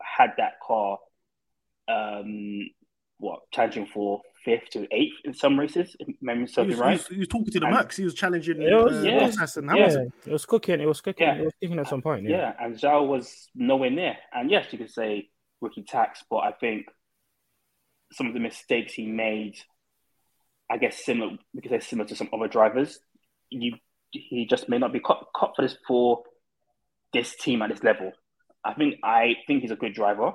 had 0.00 0.30
that 0.38 0.60
car, 0.64 0.98
um, 1.88 2.68
what 3.18 3.40
challenging 3.52 3.86
for 3.86 4.20
fifth 4.44 4.68
to 4.72 4.86
eighth 4.90 5.14
in 5.24 5.32
some 5.32 5.58
races. 5.58 5.96
If 6.00 6.14
memory 6.20 6.46
He 6.46 6.52
serves 6.52 6.68
was, 6.68 6.68
me 6.68 6.74
he 6.74 6.80
right. 6.82 6.98
was, 6.98 7.06
he 7.08 7.18
was 7.18 7.28
talking 7.28 7.52
to 7.52 7.60
the 7.60 7.66
And- 7.66 7.76
Mercs. 7.76 7.96
He 7.96 8.04
was 8.04 8.14
challenging 8.14 8.60
It 8.60 8.74
was- 8.74 9.04
uh, 9.04 9.08
yeah. 9.08 9.20
Bottas 9.20 9.56
and 9.56 9.66
Yeah, 9.68 9.72
Hamilton. 9.74 10.12
it 10.26 10.32
was 10.32 10.44
cooking. 10.46 10.80
It 10.80 10.86
was 10.86 11.00
cooking. 11.00 11.26
Yeah. 11.26 11.34
It 11.36 11.44
was 11.44 11.54
cooking 11.62 11.78
at 11.78 11.88
some 11.88 12.02
point. 12.02 12.24
Yeah, 12.24 12.36
Yeah. 12.36 12.52
and 12.64 12.74
Zhou 12.76 13.06
was 13.06 13.48
nowhere 13.54 13.90
near. 13.90 14.16
And 14.32 14.50
yes, 14.50 14.72
you 14.72 14.78
could 14.78 14.90
say 14.90 15.30
rookie 15.60 15.84
tax, 15.84 16.22
but 16.28 16.38
I 16.38 16.52
think 16.52 16.86
some 18.12 18.26
of 18.26 18.34
the 18.34 18.40
mistakes 18.40 18.92
he 18.94 19.06
made, 19.06 19.56
I 20.70 20.76
guess 20.78 21.04
similar 21.04 21.36
because 21.54 21.70
they're 21.70 21.80
similar 21.80 22.08
to 22.08 22.16
some 22.16 22.28
other 22.32 22.48
drivers. 22.48 22.98
You 23.50 23.76
he 24.10 24.46
just 24.48 24.68
may 24.68 24.78
not 24.78 24.92
be 24.92 25.00
cut, 25.00 25.24
cut 25.38 25.54
for 25.56 25.62
this 25.62 25.76
for 25.88 26.22
this 27.12 27.34
team 27.36 27.62
at 27.62 27.70
this 27.70 27.82
level. 27.82 28.12
I 28.64 28.74
think 28.74 28.96
I 29.02 29.34
think 29.46 29.62
he's 29.62 29.70
a 29.72 29.76
good 29.76 29.92
driver. 29.94 30.32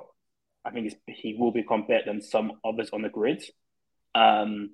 I 0.64 0.70
think 0.70 0.92
he 1.06 1.34
will 1.38 1.52
become 1.52 1.86
better 1.86 2.04
than 2.06 2.22
some 2.22 2.52
others 2.64 2.90
on 2.92 3.02
the 3.02 3.08
grid. 3.08 3.42
Um, 4.14 4.70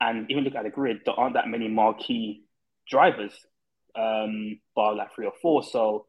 and 0.00 0.30
even 0.30 0.44
look 0.44 0.54
at 0.54 0.64
the 0.64 0.70
grid, 0.70 0.98
there 1.04 1.14
aren't 1.14 1.34
that 1.34 1.48
many 1.48 1.68
marquee 1.68 2.44
drivers, 2.88 3.32
um, 3.96 4.60
bar 4.74 4.94
like 4.94 5.14
three 5.14 5.26
or 5.26 5.32
four. 5.42 5.62
So 5.62 6.06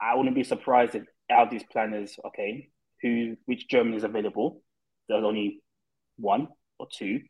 I 0.00 0.14
wouldn't 0.14 0.34
be 0.34 0.44
surprised 0.44 0.94
if 0.94 1.04
Audi's 1.30 1.64
plan 1.64 1.94
is 1.94 2.16
okay. 2.26 2.68
Who, 3.02 3.36
which 3.46 3.68
German 3.68 3.94
is 3.94 4.04
available? 4.04 4.62
There's 5.08 5.24
only 5.24 5.60
one 6.16 6.48
or 6.78 6.86
two. 6.92 7.20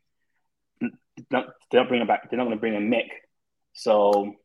They're 0.79 0.89
not, 1.31 1.45
they're 1.71 1.81
not 1.81 1.89
bringing 1.89 2.07
back. 2.07 2.29
They're 2.29 2.37
not 2.37 2.45
going 2.45 2.57
to 2.57 2.59
bring 2.61 2.75
a 2.75 2.79
Mick. 2.79 3.09
So 3.73 4.35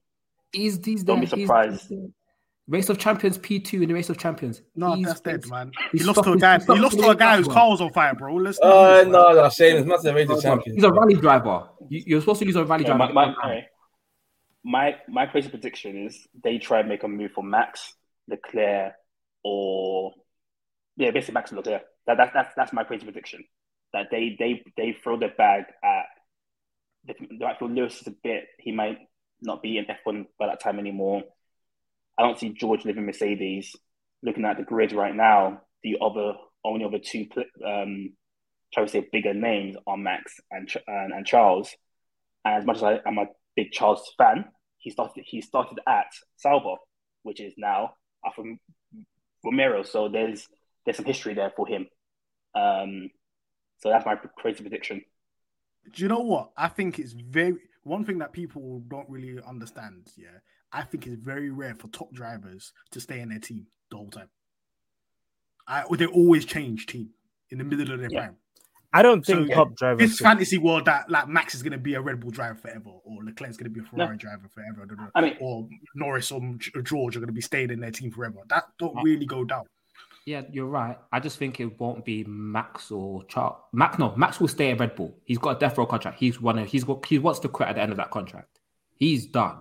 He's 0.53 0.83
he's 0.85 1.05
Don't 1.05 1.21
there. 1.21 1.37
be 1.37 1.43
surprised. 1.43 1.91
there. 1.91 2.09
Race 2.69 2.91
of 2.91 2.99
Champions 2.99 3.39
P 3.39 3.59
two 3.59 3.81
in 3.83 3.89
the 3.89 3.95
Race 3.95 4.11
of 4.11 4.19
Champions. 4.19 4.61
No, 4.77 4.95
He's- 4.95 5.09
that's 5.09 5.21
dead, 5.21 5.47
man. 5.49 5.73
He 5.93 6.01
lost 6.01 6.23
to 6.23 6.33
a 6.33 6.37
guy. 6.37 6.55
he's 6.55 6.63
He 6.63 6.65
stopping 6.67 6.83
lost 6.83 6.99
to 6.99 7.09
a 7.09 7.17
guy 7.17 7.37
whose 7.39 7.47
league, 7.47 7.55
car 7.55 7.71
was 7.71 7.81
on 7.81 7.93
fire, 7.93 8.15
bro. 8.15 8.35
Let's 8.35 8.61
not 8.61 8.67
Uh, 8.69 8.97
this, 8.99 9.07
no, 9.09 9.27
man. 9.29 9.37
no, 9.37 9.49
Shane, 9.49 9.77
it's 9.79 9.87
not 9.87 10.03
the 10.03 10.15
race 10.15 10.29
of 10.31 10.43
champions. 10.43 10.75
He's 10.77 10.85
a 10.85 10.93
rally 10.93 11.15
driver. 11.15 11.69
You, 11.89 12.03
you're 12.07 12.21
supposed 12.21 12.41
to 12.41 12.47
use 12.47 12.57
a 12.57 12.65
rally 12.65 12.85
Yeah, 12.85 12.97
driver. 12.97 13.13
my, 13.15 13.27
my, 13.31 13.67
my 14.65 14.97
my 15.09 15.27
crazy 15.27 15.49
prediction 15.49 16.07
is 16.07 16.27
they 16.45 16.59
try 16.59 16.81
and 16.81 16.89
make 16.89 17.03
a 17.05 17.09
move 17.09 17.33
for 17.33 17.43
Max 17.43 17.95
Leclerc 18.29 18.93
or 19.43 20.13
yeah, 20.97 21.11
basically 21.11 21.35
Max 21.35 21.53
Leclerc. 21.53 21.83
That, 22.07 22.19
that 22.19 22.33
that's 22.35 22.55
that's 22.55 22.73
my 22.73 22.85
crazy 22.85 23.05
prediction. 23.05 23.45
That 23.95 24.09
they 24.11 24.37
they 24.39 24.63
they 24.77 24.93
throw 25.03 25.17
the 25.19 25.29
bag 25.29 25.65
at 25.83 26.05
they, 27.07 27.15
they 27.31 27.45
might 27.45 27.59
feel 27.59 27.71
Lewis 27.71 28.03
is 28.03 28.07
a 28.09 28.15
bit. 28.23 28.45
He 28.59 28.73
might 28.73 28.99
not 29.41 29.63
be 29.63 29.79
in 29.79 29.87
F1 29.87 30.27
by 30.39 30.49
that 30.49 30.61
time 30.61 30.79
anymore. 30.79 31.23
I 32.19 32.23
don't 32.23 32.39
see 32.39 32.51
George 32.51 32.85
living 32.85 33.07
Mercedes. 33.07 33.75
Looking 34.23 34.45
at 34.45 34.57
the 34.57 34.65
grid 34.65 34.93
right 34.93 35.15
now, 35.15 35.63
the 35.83 35.99
other 36.01 36.33
only 36.65 36.85
other 36.85 36.99
two 36.99 37.27
um, 37.65 38.15
try 38.75 38.85
to 38.85 38.89
say 38.89 39.07
bigger 39.13 39.33
names 39.33 39.77
are 39.87 39.97
Max 39.97 40.35
and 40.51 40.69
and, 40.87 41.13
and 41.13 41.27
Charles. 41.27 41.75
And 42.45 42.57
as 42.57 42.67
much 42.67 42.79
as 42.79 42.83
I, 42.83 43.01
I'm 43.07 43.19
a 43.19 43.27
big 43.55 43.71
Charles 43.71 44.13
fan, 44.19 44.47
he 44.79 44.91
started 44.91 45.25
he 45.27 45.41
started 45.41 45.79
at 45.87 46.07
Sauber, 46.37 46.75
which 47.23 47.41
is 47.41 47.55
now 47.57 47.95
Alfa 48.25 48.43
Romero. 49.45 49.83
So 49.85 50.09
there's 50.09 50.47
there's 50.85 50.97
some 50.97 51.07
history 51.07 51.35
there 51.35 51.53
for 51.55 51.67
him. 51.67 51.87
Um, 52.55 53.11
so 53.79 53.91
that's 53.91 54.07
my 54.07 54.17
crazy 54.37 54.63
prediction. 54.63 55.03
Do 55.93 56.03
you 56.03 56.09
know 56.09 56.21
what? 56.21 56.51
I 56.57 56.69
think 56.69 56.99
it's 56.99 57.13
very 57.13 57.57
one 57.85 58.05
thing 58.05 58.19
that 58.19 58.33
people 58.33 58.83
don't 58.89 59.09
really 59.09 59.41
understand. 59.47 60.09
Yeah, 60.17 60.39
I 60.73 60.83
think 60.83 61.07
it's 61.07 61.17
very 61.17 61.51
rare 61.51 61.75
for 61.75 61.89
top 61.89 62.13
drivers 62.13 62.73
to 62.91 63.01
stay 63.01 63.21
in 63.21 63.31
their 63.31 63.39
team 63.39 63.67
the 63.91 63.97
whole 63.97 64.11
time. 64.11 64.29
I 65.67 65.85
they 65.97 66.07
always 66.07 66.45
change 66.45 66.87
team 66.87 67.11
in 67.51 67.59
the 67.59 67.65
middle 67.65 67.93
of 67.93 68.01
their 68.01 68.11
Yeah. 68.11 68.21
prime. 68.27 68.37
I 68.91 69.03
don't 69.03 69.25
think 69.25 69.51
yeah, 69.51 69.57
top 69.57 69.75
drivers. 69.77 69.99
This 69.99 70.17
should- 70.17 70.25
fantasy 70.25 70.57
world 70.57 70.87
that 70.87 71.11
like 71.11 71.29
Max 71.29 71.55
is 71.55 71.63
going 71.63 71.73
to 71.73 71.79
be 71.79 71.95
a 71.95 72.01
Red 72.01 72.21
Bull 72.21 72.31
driver 72.31 72.55
forever, 72.55 72.91
or 73.05 73.23
Leclerc's 73.23 73.59
going 73.59 73.71
to 73.71 73.71
be 73.71 73.81
a 73.81 73.83
Ferrari 73.83 74.17
driver 74.17 74.49
forever, 74.49 74.87
da, 74.87 74.95
da, 74.95 75.05
da, 75.05 75.11
I 75.15 75.21
mean- 75.21 75.37
or 75.41 75.69
Norris 75.95 76.33
or 76.33 76.41
George 76.83 77.17
are 77.17 77.21
going 77.21 77.29
to 77.29 77.33
be 77.35 77.43
staying 77.43 77.71
in 77.71 77.81
their 77.81 77.91
team 77.91 78.11
forever. 78.11 78.39
That 78.49 78.65
don't 78.79 78.97
uh, 78.97 79.03
really 79.03 79.27
go 79.27 79.45
down. 79.45 79.67
Yeah, 80.25 80.43
you're 80.51 80.67
right. 80.67 80.99
I 81.13 81.21
just 81.21 81.39
think 81.39 81.59
it 81.61 81.79
won't 81.81 82.05
be 82.05 82.25
Max 82.25 82.91
or 82.91 83.25
Charles. 83.25 83.57
Max, 83.73 83.99
no, 83.99 84.15
Max 84.17 84.41
will 84.41 84.49
stay 84.49 84.71
at 84.71 84.81
Red 84.81 84.95
Bull. 84.95 85.15
He's 85.25 85.39
got 85.39 85.57
a 85.57 85.59
death 85.59 85.79
row 85.79 85.87
contract. 85.87 86.19
He's 86.19 86.41
one. 86.41 86.59
Of, 86.59 86.69
he's 86.69 86.85
got. 86.85 87.05
He 87.07 87.19
wants 87.19 87.41
to 87.41 87.49
quit 87.49 87.69
at 87.69 87.77
the 87.77 87.83
end 87.83 87.93
of 87.93 87.97
that 87.99 88.11
contract. 88.11 88.59
He's 88.97 89.27
done. 89.27 89.59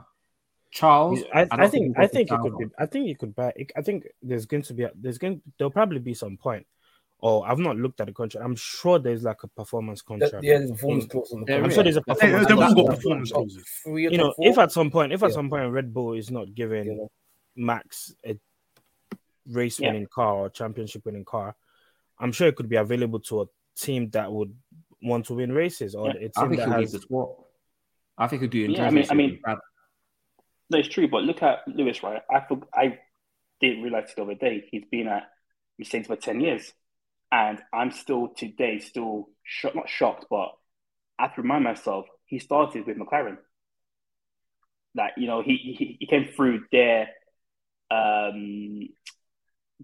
Charles, 0.77 1.24
I, 1.34 1.46
don't 1.46 1.60
I 1.60 1.67
think 1.67 1.96
he'll 1.96 2.05
I 2.05 2.07
think 2.07 2.31
it 2.31 2.39
could 2.39 2.57
be. 2.60 2.65
I 2.77 2.86
think 2.86 3.07
you 3.07 3.15
could 3.15 3.36
buy. 3.36 3.51
I 3.75 3.81
think 3.81 4.05
there's 4.22 4.46
going 4.46 4.62
to 4.62 4.74
be. 4.75 4.84
A, 4.84 4.91
there's 4.93 5.17
going. 5.17 5.41
There'll 5.57 5.72
probably 5.72 5.98
be 5.98 6.13
some 6.13 6.38
point. 6.38 6.67
Oh, 7.19 7.41
I've 7.41 7.57
not 7.57 7.77
looked 7.77 8.00
at 8.00 8.05
the 8.05 8.13
contract. 8.13 8.46
I'm 8.46 8.55
sure 8.55 9.00
there's 9.00 9.24
like 9.24 9.41
a 9.41 9.48
performance 9.48 10.03
contract. 10.03 10.43
Yeah, 10.43 10.60
there's 10.60 10.69
a 10.69 10.74
performance 10.74 11.05
mm. 11.07 11.10
clause 11.10 11.34
on 11.34 11.39
the 11.39 11.46
There 11.48 11.63
I'm 11.63 11.72
sure 11.72 11.81
there's 11.84 11.96
a 11.98 12.03
performance. 12.03 12.48
they've 12.48 12.57
all 12.60 12.63
contract. 12.63 12.88
got 12.89 12.96
performance 12.96 13.29
Top 13.31 13.38
clauses. 13.39 13.65
You 13.88 14.17
know, 14.19 14.34
if 14.38 14.57
at 14.60 14.72
some 14.72 14.91
point, 14.91 15.13
if 15.13 15.24
at 15.24 15.29
Yeah. 15.29 15.34
some 15.36 15.50
point 15.50 15.72
Red 15.72 15.91
Bull 15.91 16.13
is 16.13 16.29
not 16.29 16.53
giving 16.53 16.86
Yeah. 16.86 17.05
Max 17.55 18.13
a 18.24 18.38
race 19.50 19.79
Yeah. 19.79 19.88
winning 19.88 20.05
car 20.05 20.36
or 20.36 20.50
championship 20.51 21.05
winning 21.05 21.25
car, 21.25 21.55
I'm 22.19 22.31
sure 22.31 22.50
it 22.50 22.55
could 22.55 22.69
be 22.69 22.75
available 22.75 23.19
to 23.22 23.41
a 23.41 23.46
team 23.75 24.12
that 24.12 24.31
would 24.31 24.55
want 25.01 25.25
to 25.25 25.34
win 25.34 25.51
races 25.51 25.96
or 25.96 26.10
Yeah, 26.10 26.13
a 26.13 26.17
I 26.17 26.19
team 26.19 26.50
think 26.50 26.57
that 26.57 26.69
he'll 26.69 26.77
leave 26.77 26.81
has. 26.86 26.91
the 26.91 27.00
sport. 27.00 27.31
I 28.15 28.27
think 28.27 28.43
he'll 28.43 28.51
do 28.51 28.60
Yeah, 28.60 28.86
I 28.86 28.91
mean- 28.91 29.05
I 29.10 29.13
mean- 29.15 29.31
with 29.31 29.41
Brad. 29.41 29.57
No, 30.69 30.77
it's 30.79 30.88
true, 30.89 31.07
but 31.07 31.24
look 31.24 31.41
at 31.43 31.59
Lewis, 31.67 32.03
right? 32.03 32.21
I 32.29 32.41
I 32.74 33.00
didn't 33.62 33.83
realize 33.83 34.13
the 34.15 34.24
other 34.24 34.36
day 34.36 34.67
he's 34.71 34.86
been 34.91 35.07
at 35.07 35.29
Mercedes 35.79 36.07
for 36.07 36.15
ten 36.15 36.41
years, 36.41 36.74
and 37.31 37.62
I'm 37.74 37.91
still 37.91 38.29
today 38.36 38.79
still 38.79 39.29
not 39.63 39.89
shocked, 39.89 40.25
but 40.29 40.53
I 41.19 41.24
have 41.24 41.36
to 41.36 41.41
remind 41.41 41.63
myself 41.63 42.07
he 42.25 42.39
started 42.39 42.86
with 42.88 42.97
McLaren. 42.97 43.38
Like 44.95 45.13
you 45.17 45.27
know, 45.27 45.41
he 45.41 45.57
he, 45.77 45.97
he 46.00 46.07
came 46.07 46.25
through 46.36 46.65
their 46.71 47.09
um 47.91 48.89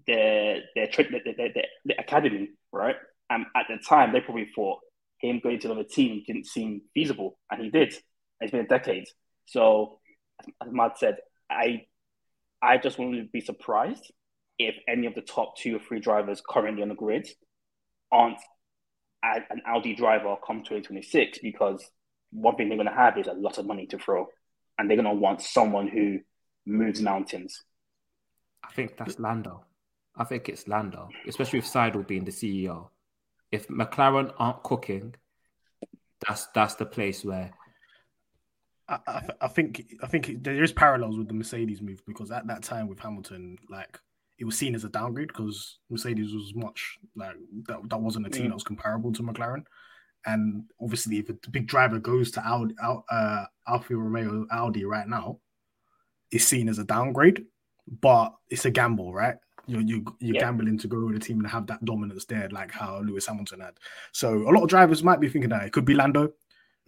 their, 0.06 0.60
their, 0.74 0.88
their, 0.88 1.22
their, 1.36 1.50
their 1.84 1.96
academy, 1.98 2.50
right? 2.72 2.96
And 3.30 3.46
at 3.56 3.66
the 3.68 3.78
time, 3.78 4.12
they 4.12 4.20
probably 4.20 4.48
thought 4.54 4.80
him 5.18 5.40
going 5.42 5.60
to 5.60 5.68
another 5.70 5.88
team 5.88 6.22
didn't 6.26 6.46
seem 6.46 6.82
feasible, 6.92 7.38
and 7.50 7.62
he 7.62 7.70
did. 7.70 7.94
It's 8.40 8.50
been 8.50 8.60
a 8.64 8.68
decade, 8.68 9.04
so 9.46 10.00
as 10.40 10.72
Matt 10.72 10.98
said, 10.98 11.18
I 11.50 11.86
I 12.62 12.78
just 12.78 12.98
wouldn't 12.98 13.32
be 13.32 13.40
surprised 13.40 14.12
if 14.58 14.74
any 14.88 15.06
of 15.06 15.14
the 15.14 15.20
top 15.20 15.56
two 15.56 15.76
or 15.76 15.80
three 15.80 16.00
drivers 16.00 16.42
currently 16.48 16.82
on 16.82 16.88
the 16.88 16.94
grid 16.94 17.28
aren't 18.12 18.38
an 19.22 19.60
Audi 19.66 19.94
driver 19.94 20.36
come 20.46 20.58
2026 20.58 21.38
because 21.38 21.84
one 22.30 22.56
thing 22.56 22.68
they're 22.68 22.76
going 22.76 22.88
to 22.88 22.94
have 22.94 23.16
is 23.18 23.26
a 23.26 23.32
lot 23.32 23.58
of 23.58 23.66
money 23.66 23.86
to 23.86 23.98
throw, 23.98 24.26
and 24.78 24.88
they're 24.88 24.96
going 24.96 25.08
to 25.08 25.20
want 25.20 25.40
someone 25.40 25.88
who 25.88 26.18
moves 26.66 27.00
mountains. 27.00 27.62
I 28.62 28.72
think 28.72 28.96
that's 28.96 29.18
Lando. 29.18 29.64
I 30.16 30.24
think 30.24 30.48
it's 30.48 30.68
Lando, 30.68 31.08
especially 31.26 31.60
with 31.60 31.68
Seidl 31.68 32.06
being 32.06 32.24
the 32.24 32.30
CEO. 32.30 32.88
If 33.50 33.68
McLaren 33.68 34.32
aren't 34.38 34.62
cooking, 34.62 35.14
that's 36.26 36.46
that's 36.54 36.74
the 36.74 36.86
place 36.86 37.24
where 37.24 37.52
I, 38.88 38.98
I, 39.06 39.22
I 39.42 39.48
think 39.48 39.94
I 40.02 40.06
think 40.06 40.42
there 40.42 40.62
is 40.62 40.72
parallels 40.72 41.16
with 41.16 41.28
the 41.28 41.34
Mercedes 41.34 41.80
move 41.80 42.02
because 42.06 42.30
at 42.30 42.46
that 42.48 42.62
time 42.62 42.88
with 42.88 42.98
Hamilton, 43.00 43.56
like 43.70 43.98
it 44.38 44.44
was 44.44 44.58
seen 44.58 44.74
as 44.74 44.84
a 44.84 44.88
downgrade 44.88 45.28
because 45.28 45.78
Mercedes 45.88 46.34
was 46.34 46.52
much 46.54 46.98
like 47.16 47.36
that, 47.68 47.78
that 47.88 48.00
wasn't 48.00 48.26
a 48.26 48.30
team 48.30 48.46
Mm. 48.46 48.48
that 48.48 48.54
was 48.54 48.64
comparable 48.64 49.12
to 49.12 49.22
McLaren. 49.22 49.64
And 50.26 50.64
obviously, 50.82 51.18
if 51.18 51.28
a 51.28 51.34
big 51.50 51.66
driver 51.66 51.98
goes 51.98 52.30
to 52.32 52.46
Audi, 52.46 52.74
uh, 52.82 53.44
Alfa 53.68 53.94
Romeo 53.96 54.46
Audi 54.50 54.84
right 54.84 55.06
now, 55.08 55.38
it's 56.30 56.44
seen 56.44 56.68
as 56.68 56.78
a 56.78 56.84
downgrade, 56.84 57.44
but 58.00 58.34
it's 58.48 58.64
a 58.64 58.70
gamble, 58.70 59.12
right? 59.12 59.36
You 59.66 59.80
you 59.80 60.04
you're 60.20 60.34
Yeah. 60.34 60.40
gambling 60.40 60.78
to 60.78 60.88
go 60.88 61.06
with 61.06 61.16
a 61.16 61.20
team 61.20 61.38
and 61.38 61.48
have 61.48 61.66
that 61.68 61.84
dominance 61.84 62.24
there, 62.26 62.48
like 62.50 62.70
how 62.70 63.00
Lewis 63.00 63.26
Hamilton 63.26 63.60
had. 63.60 63.78
So 64.12 64.48
a 64.48 64.50
lot 64.52 64.62
of 64.62 64.68
drivers 64.68 65.02
might 65.02 65.20
be 65.20 65.28
thinking 65.28 65.50
that 65.50 65.64
it 65.64 65.72
could 65.72 65.84
be 65.86 65.94
Lando, 65.94 66.32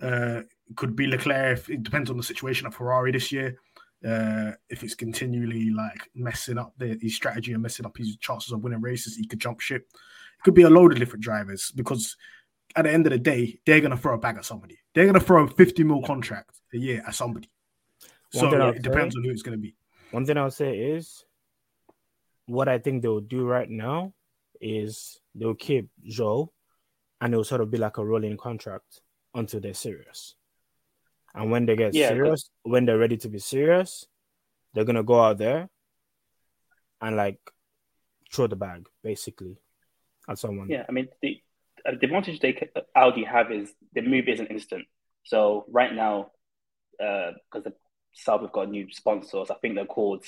uh, 0.02 0.42
could 0.74 0.96
be 0.96 1.06
Leclerc. 1.06 1.58
If, 1.58 1.70
it 1.70 1.82
depends 1.82 2.10
on 2.10 2.16
the 2.16 2.22
situation 2.22 2.66
at 2.66 2.74
Ferrari 2.74 3.12
this 3.12 3.32
year. 3.32 3.56
Uh, 4.06 4.52
if 4.68 4.82
it's 4.82 4.94
continually 4.94 5.70
like 5.70 6.10
messing 6.14 6.58
up 6.58 6.74
the, 6.76 6.98
his 7.00 7.16
strategy 7.16 7.52
and 7.52 7.62
messing 7.62 7.86
up 7.86 7.96
his 7.96 8.16
chances 8.18 8.52
of 8.52 8.62
winning 8.62 8.80
races, 8.80 9.16
he 9.16 9.26
could 9.26 9.40
jump 9.40 9.60
ship. 9.60 9.86
It 9.92 10.42
could 10.44 10.54
be 10.54 10.62
a 10.62 10.70
load 10.70 10.92
of 10.92 10.98
different 10.98 11.24
drivers 11.24 11.70
because 11.70 12.16
at 12.76 12.84
the 12.84 12.92
end 12.92 13.06
of 13.06 13.12
the 13.12 13.18
day, 13.18 13.58
they're 13.64 13.80
gonna 13.80 13.96
throw 13.96 14.14
a 14.14 14.18
bag 14.18 14.36
at 14.36 14.44
somebody. 14.44 14.78
They're 14.94 15.06
gonna 15.06 15.18
throw 15.20 15.44
a 15.44 15.48
50 15.48 15.82
mil 15.82 16.02
contract 16.02 16.60
a 16.74 16.78
year 16.78 17.02
at 17.06 17.14
somebody. 17.14 17.50
One 18.32 18.50
So 18.50 18.68
it 18.68 18.82
depends 18.82 19.14
say- 19.14 19.18
on 19.18 19.24
who 19.24 19.30
it's 19.30 19.42
gonna 19.42 19.56
be. 19.56 19.74
One 20.10 20.26
thing 20.26 20.36
I'll 20.36 20.50
say 20.50 20.78
is 20.78 21.24
what 22.46 22.68
I 22.68 22.78
think 22.78 23.02
they'll 23.02 23.20
do 23.20 23.44
right 23.46 23.68
now 23.68 24.12
is 24.60 25.20
they'll 25.34 25.54
keep 25.54 25.90
Zhou 26.08 26.48
and 27.20 27.32
it'll 27.32 27.44
sort 27.44 27.60
of 27.60 27.70
be 27.70 27.78
like 27.78 27.98
a 27.98 28.04
rolling 28.04 28.36
contract 28.36 29.00
until 29.36 29.60
they're 29.60 29.74
serious. 29.74 30.34
And 31.34 31.50
when 31.50 31.66
they 31.66 31.76
get 31.76 31.94
Yeah, 31.94 32.08
'cause- 32.08 32.16
serious, 32.16 32.50
when 32.62 32.86
they're 32.86 32.98
ready 32.98 33.16
to 33.18 33.28
be 33.28 33.38
serious, 33.38 34.06
they're 34.72 34.84
gonna 34.84 35.02
go 35.04 35.20
out 35.20 35.38
there 35.38 35.68
and 37.00 37.16
like 37.16 37.38
throw 38.32 38.46
the 38.46 38.56
bag 38.56 38.88
basically 39.02 39.58
at 40.28 40.38
someone. 40.38 40.68
Yeah, 40.68 40.84
I 40.88 40.92
mean 40.92 41.08
the 41.22 41.42
uh, 41.84 41.92
the 41.92 42.06
advantage 42.06 42.40
they 42.40 42.52
ca- 42.54 42.82
Audi 42.96 43.22
have 43.24 43.52
is 43.52 43.72
the 43.92 44.00
move 44.02 44.26
isn't 44.28 44.46
instant. 44.50 44.86
So 45.24 45.66
right 45.68 45.92
now, 45.94 46.32
because 46.98 47.64
the 47.64 47.74
Saab 48.16 48.42
have 48.42 48.52
got 48.52 48.70
new 48.70 48.90
sponsors, 48.90 49.50
I 49.50 49.54
think 49.56 49.74
they're 49.74 49.84
called 49.84 50.24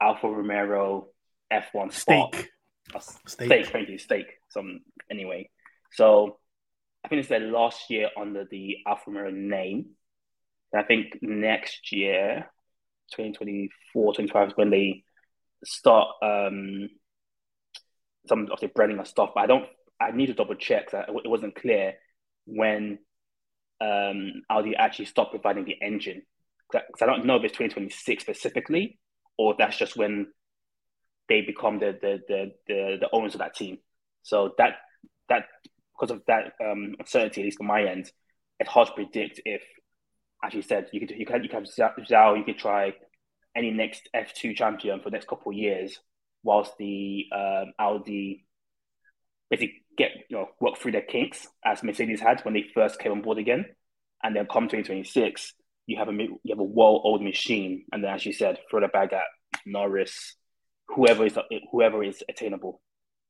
Alfa 0.00 0.28
Romero 0.28 1.08
F1 1.50 1.92
Spark. 1.92 2.34
Stake. 2.36 2.50
Uh, 2.94 2.98
Stake. 3.00 3.46
Stake, 3.46 3.66
thank 3.66 3.88
you, 3.88 3.98
stake. 3.98 4.38
Some 4.48 4.80
anyway. 5.10 5.50
So 5.92 6.38
I 7.06 7.08
think 7.08 7.20
it's 7.20 7.28
their 7.28 7.38
last 7.38 7.88
year 7.88 8.10
under 8.20 8.44
the 8.50 8.78
Alfa 8.84 9.12
Romeo 9.12 9.30
name. 9.30 9.90
And 10.72 10.82
I 10.82 10.84
think 10.84 11.16
next 11.22 11.92
year, 11.92 12.50
2024, 13.12 14.14
25 14.14 14.48
is 14.48 14.56
when 14.56 14.70
they 14.70 15.04
start 15.64 16.08
um 16.20 16.88
some 18.26 18.48
of 18.50 18.58
the 18.58 18.66
branding 18.66 18.98
and 18.98 19.06
stuff. 19.06 19.30
But 19.36 19.42
I 19.42 19.46
don't 19.46 19.66
I 20.00 20.10
need 20.10 20.26
to 20.26 20.34
double 20.34 20.56
check 20.56 20.92
it 20.92 21.30
wasn't 21.30 21.54
clear 21.54 21.94
when 22.44 22.98
um 23.80 24.42
Audi 24.50 24.74
actually 24.74 25.04
stopped 25.04 25.30
providing 25.30 25.64
the 25.64 25.80
engine. 25.80 26.22
Because 26.72 27.02
I 27.02 27.06
don't 27.06 27.24
know 27.24 27.36
if 27.36 27.44
it's 27.44 27.56
2026 27.56 28.20
specifically, 28.20 28.98
or 29.38 29.54
that's 29.56 29.78
just 29.78 29.96
when 29.96 30.26
they 31.28 31.42
become 31.42 31.78
the 31.78 31.96
the 32.02 32.18
the 32.26 32.50
the, 32.66 32.96
the 33.02 33.08
owners 33.12 33.34
of 33.34 33.38
that 33.38 33.54
team. 33.54 33.78
So 34.24 34.54
that 34.58 34.78
that 35.28 35.44
because 35.98 36.14
of 36.14 36.22
that 36.26 36.52
um, 36.64 36.94
uncertainty, 36.98 37.40
at 37.42 37.44
least 37.44 37.58
on 37.60 37.66
my 37.66 37.84
end, 37.84 38.10
it's 38.58 38.70
hard 38.70 38.88
to 38.88 38.94
predict 38.94 39.40
if, 39.44 39.62
as 40.44 40.54
you 40.54 40.62
said, 40.62 40.88
you 40.92 41.00
could 41.00 41.10
you 41.10 41.26
can 41.26 41.42
you 41.42 41.48
can 41.48 41.64
have 41.64 41.94
Zhou, 41.96 42.38
you 42.38 42.44
could 42.44 42.58
try 42.58 42.92
any 43.56 43.70
next 43.70 44.08
F 44.14 44.32
two 44.34 44.54
champion 44.54 45.00
for 45.00 45.10
the 45.10 45.14
next 45.14 45.28
couple 45.28 45.52
of 45.52 45.58
years, 45.58 45.98
whilst 46.42 46.72
the 46.78 47.24
um, 47.34 47.72
Audi 47.78 48.46
basically 49.50 49.82
get 49.96 50.10
you 50.28 50.36
know 50.36 50.48
work 50.60 50.76
through 50.76 50.92
their 50.92 51.02
kinks 51.02 51.46
as 51.64 51.82
Mercedes 51.82 52.20
had 52.20 52.40
when 52.42 52.54
they 52.54 52.64
first 52.74 52.98
came 52.98 53.12
on 53.12 53.22
board 53.22 53.38
again, 53.38 53.64
and 54.22 54.34
then 54.34 54.46
come 54.46 54.64
2026, 54.64 55.54
you 55.86 55.98
have 55.98 56.08
a 56.08 56.12
you 56.12 56.38
have 56.50 56.58
a 56.58 56.64
world 56.64 57.02
old 57.04 57.22
machine, 57.22 57.84
and 57.92 58.02
then 58.04 58.12
as 58.12 58.26
you 58.26 58.32
said, 58.32 58.58
throw 58.70 58.80
the 58.80 58.88
bag 58.88 59.12
at 59.12 59.24
Norris, 59.64 60.36
whoever 60.88 61.24
is 61.24 61.38
whoever 61.70 62.02
is 62.02 62.22
attainable, 62.28 62.80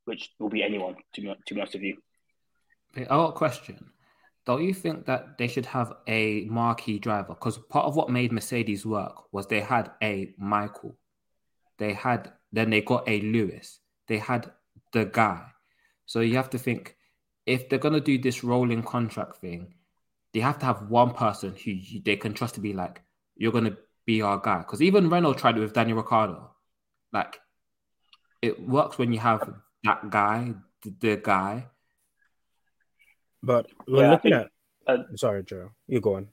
which 0.05 0.31
will 0.39 0.51
be 0.51 0.63
anyone 0.63 0.97
to 1.15 1.21
be 1.21 1.35
to 1.47 1.55
be 1.55 1.61
honest 1.61 1.75
with 1.75 1.83
you. 1.83 1.99
Got 2.97 3.11
oh, 3.11 3.29
a 3.29 3.33
question. 3.33 3.91
Don't 4.47 4.63
you 4.63 4.73
think 4.73 5.07
that 5.07 5.39
they 5.39 5.49
should 5.49 5.67
have 5.67 5.93
a 6.07 6.45
marquee 6.47 6.99
driver? 6.99 7.35
Because 7.35 7.59
part 7.59 7.87
of 7.87 7.97
what 7.97 8.11
made 8.11 8.33
Mercedes 8.33 8.87
work 8.87 9.33
was 9.33 9.47
they 9.47 9.61
had 9.61 9.91
a 10.03 10.35
Michael, 10.39 10.97
they 11.79 11.93
had 11.93 12.33
then 12.53 12.71
they 12.71 12.81
got 12.81 13.09
a 13.09 13.21
Lewis, 13.21 13.81
they 14.07 14.19
had 14.19 14.51
the 14.93 15.05
guy. 15.05 15.45
So 16.07 16.21
you 16.21 16.37
have 16.37 16.51
to 16.51 16.59
think 16.59 16.97
if 17.45 17.69
they're 17.69 17.79
gonna 17.79 18.01
do 18.01 18.19
this 18.19 18.45
rolling 18.45 18.83
contract 18.83 19.37
thing, 19.37 19.75
they 20.33 20.41
have 20.41 20.59
to 20.61 20.67
have 20.67 20.89
one 20.89 21.13
person 21.13 21.55
who 21.55 21.75
they 22.05 22.17
can 22.17 22.33
trust 22.35 22.55
to 22.55 22.61
be 22.61 22.73
like, 22.73 23.03
you're 23.37 23.53
gonna 23.53 23.77
be 24.07 24.23
our 24.23 24.39
guy. 24.39 24.59
Because 24.59 24.81
even 24.81 25.11
Renault 25.11 25.35
tried 25.35 25.57
it 25.57 25.61
with 25.61 25.75
Daniel 25.75 25.99
Ricciardo. 25.99 26.51
Like 27.13 27.41
it 28.41 28.67
works 28.67 28.97
when 28.97 29.13
you 29.13 29.19
have 29.19 29.53
that 29.85 30.09
guy, 30.11 30.55
the 31.01 31.17
guy. 31.17 31.67
But 33.47 33.67
we're 33.87 34.03
Yeah, 34.03 34.11
looking 34.11 34.33
think- 34.33 34.51
at. 34.89 34.93
uh, 35.01 35.17
Sorry, 35.17 35.45
Joe. 35.45 35.71
You 35.87 36.01
go 36.01 36.17
on. 36.17 36.29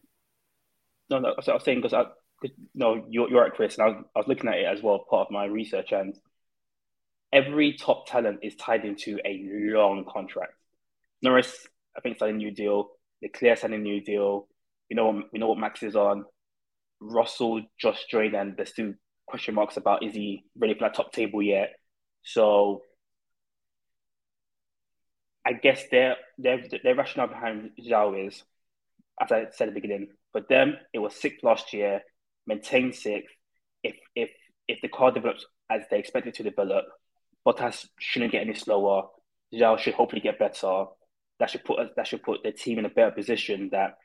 No, 1.12 1.20
no. 1.20 1.36
So 1.42 1.52
I 1.52 1.56
was 1.56 1.64
saying 1.64 1.80
because 1.80 1.94
I, 1.94 2.06
'cause, 2.42 2.52
no, 2.74 3.06
you're, 3.10 3.30
you're 3.30 3.42
right, 3.42 3.54
Chris. 3.54 3.78
And 3.78 3.84
I 3.84 3.88
was, 3.90 4.06
I 4.16 4.20
was 4.20 4.28
looking 4.28 4.50
at 4.50 4.58
it 4.58 4.66
as 4.66 4.82
well, 4.82 5.06
part 5.10 5.28
of 5.28 5.32
my 5.32 5.46
research, 5.46 5.92
and 5.92 6.18
every 7.32 7.74
top 7.74 8.08
talent 8.08 8.40
is 8.42 8.56
tied 8.56 8.84
into 8.84 9.20
a 9.26 9.46
long 9.48 10.06
contract. 10.12 10.54
Norris, 11.22 11.68
I 11.96 12.02
think, 12.02 12.18
signed 12.18 12.34
a 12.36 12.38
new 12.38 12.52
deal. 12.52 12.90
Leclerc 13.22 13.60
signed 13.60 13.74
a 13.76 13.78
new 13.78 14.02
deal. 14.02 14.48
You 14.90 14.96
know, 14.96 15.24
we 15.32 15.40
know 15.40 15.48
what 15.50 15.60
Max 15.60 15.84
is 15.84 15.96
on. 15.96 16.26
Russell 17.00 17.62
just 17.80 18.10
joined, 18.10 18.36
and 18.36 18.58
there's 18.58 18.70
still 18.70 18.94
question 19.28 19.54
marks 19.56 19.78
about 19.78 20.04
is 20.04 20.14
he 20.14 20.44
ready 20.58 20.74
for 20.74 20.82
that 20.82 20.96
top 20.96 21.12
table 21.14 21.42
yet? 21.44 21.76
So 22.24 22.82
I 25.46 25.54
guess 25.54 25.84
their 25.92 26.16
their 26.38 26.64
their 26.84 26.96
rationale 26.96 27.28
behind 27.28 27.72
Zhou 27.82 28.28
is, 28.28 28.44
as 29.22 29.32
I 29.32 29.48
said 29.52 29.68
at 29.68 29.74
the 29.74 29.80
beginning, 29.80 30.10
for 30.32 30.42
them 30.42 30.76
it 30.94 31.00
was 31.00 31.16
sixth 31.16 31.44
last 31.44 31.74
year, 31.74 32.02
maintain 32.48 32.94
sixth. 32.94 33.34
If 33.84 33.96
if 34.16 34.30
if 34.68 34.80
the 34.82 34.88
car 34.88 35.12
develops 35.12 35.46
as 35.70 35.84
they 35.90 36.00
expect 36.00 36.28
it 36.28 36.36
to 36.36 36.44
develop, 36.44 36.86
Bottas 37.46 37.88
shouldn't 38.00 38.32
get 38.32 38.42
any 38.42 38.54
slower. 38.54 39.08
Zhou 39.54 39.78
should 39.78 39.94
hopefully 39.94 40.22
get 40.22 40.40
better. 40.40 40.86
That 41.40 41.50
should 41.50 41.66
put 41.66 41.96
that 41.96 42.08
should 42.08 42.24
put 42.24 42.44
the 42.44 42.52
team 42.52 42.80
in 42.80 42.86
a 42.86 42.90
better 42.90 43.12
position 43.12 43.70
that 43.72 43.96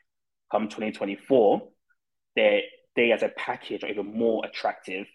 come 0.51 0.67
2024, 0.67 1.61
they 2.35 2.63
they 2.95 3.11
as 3.11 3.23
a 3.23 3.29
package 3.29 3.83
are 3.83 3.89
even 3.89 4.17
more 4.17 4.45
attractive. 4.45 5.07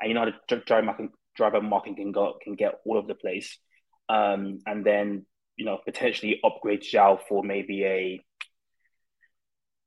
And 0.00 0.08
you 0.08 0.14
know 0.14 0.26
how 0.26 0.56
to 0.56 0.64
drive 0.64 0.84
market, 0.84 1.10
driver 1.36 1.60
market 1.60 1.96
can 1.96 2.12
go 2.12 2.34
can 2.42 2.54
get 2.54 2.80
all 2.84 2.98
over 2.98 3.06
the 3.06 3.14
place, 3.14 3.58
um, 4.08 4.60
and 4.66 4.84
then 4.84 5.26
you 5.56 5.64
know 5.64 5.78
potentially 5.84 6.40
upgrade 6.44 6.82
Zhou 6.82 7.18
for 7.28 7.42
maybe 7.42 7.84
a 7.84 8.24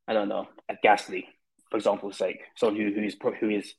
I 0.08 0.13
don't 0.13 0.30
know 0.30 0.47
a 0.69 0.75
Gasly, 0.86 1.25
for 1.69 1.77
example's 1.77 2.17
sake, 2.17 2.39
someone 2.56 2.82
who 2.82 2.93
who 2.93 3.03
is 3.03 3.15
who 3.39 3.49
is 3.49 3.73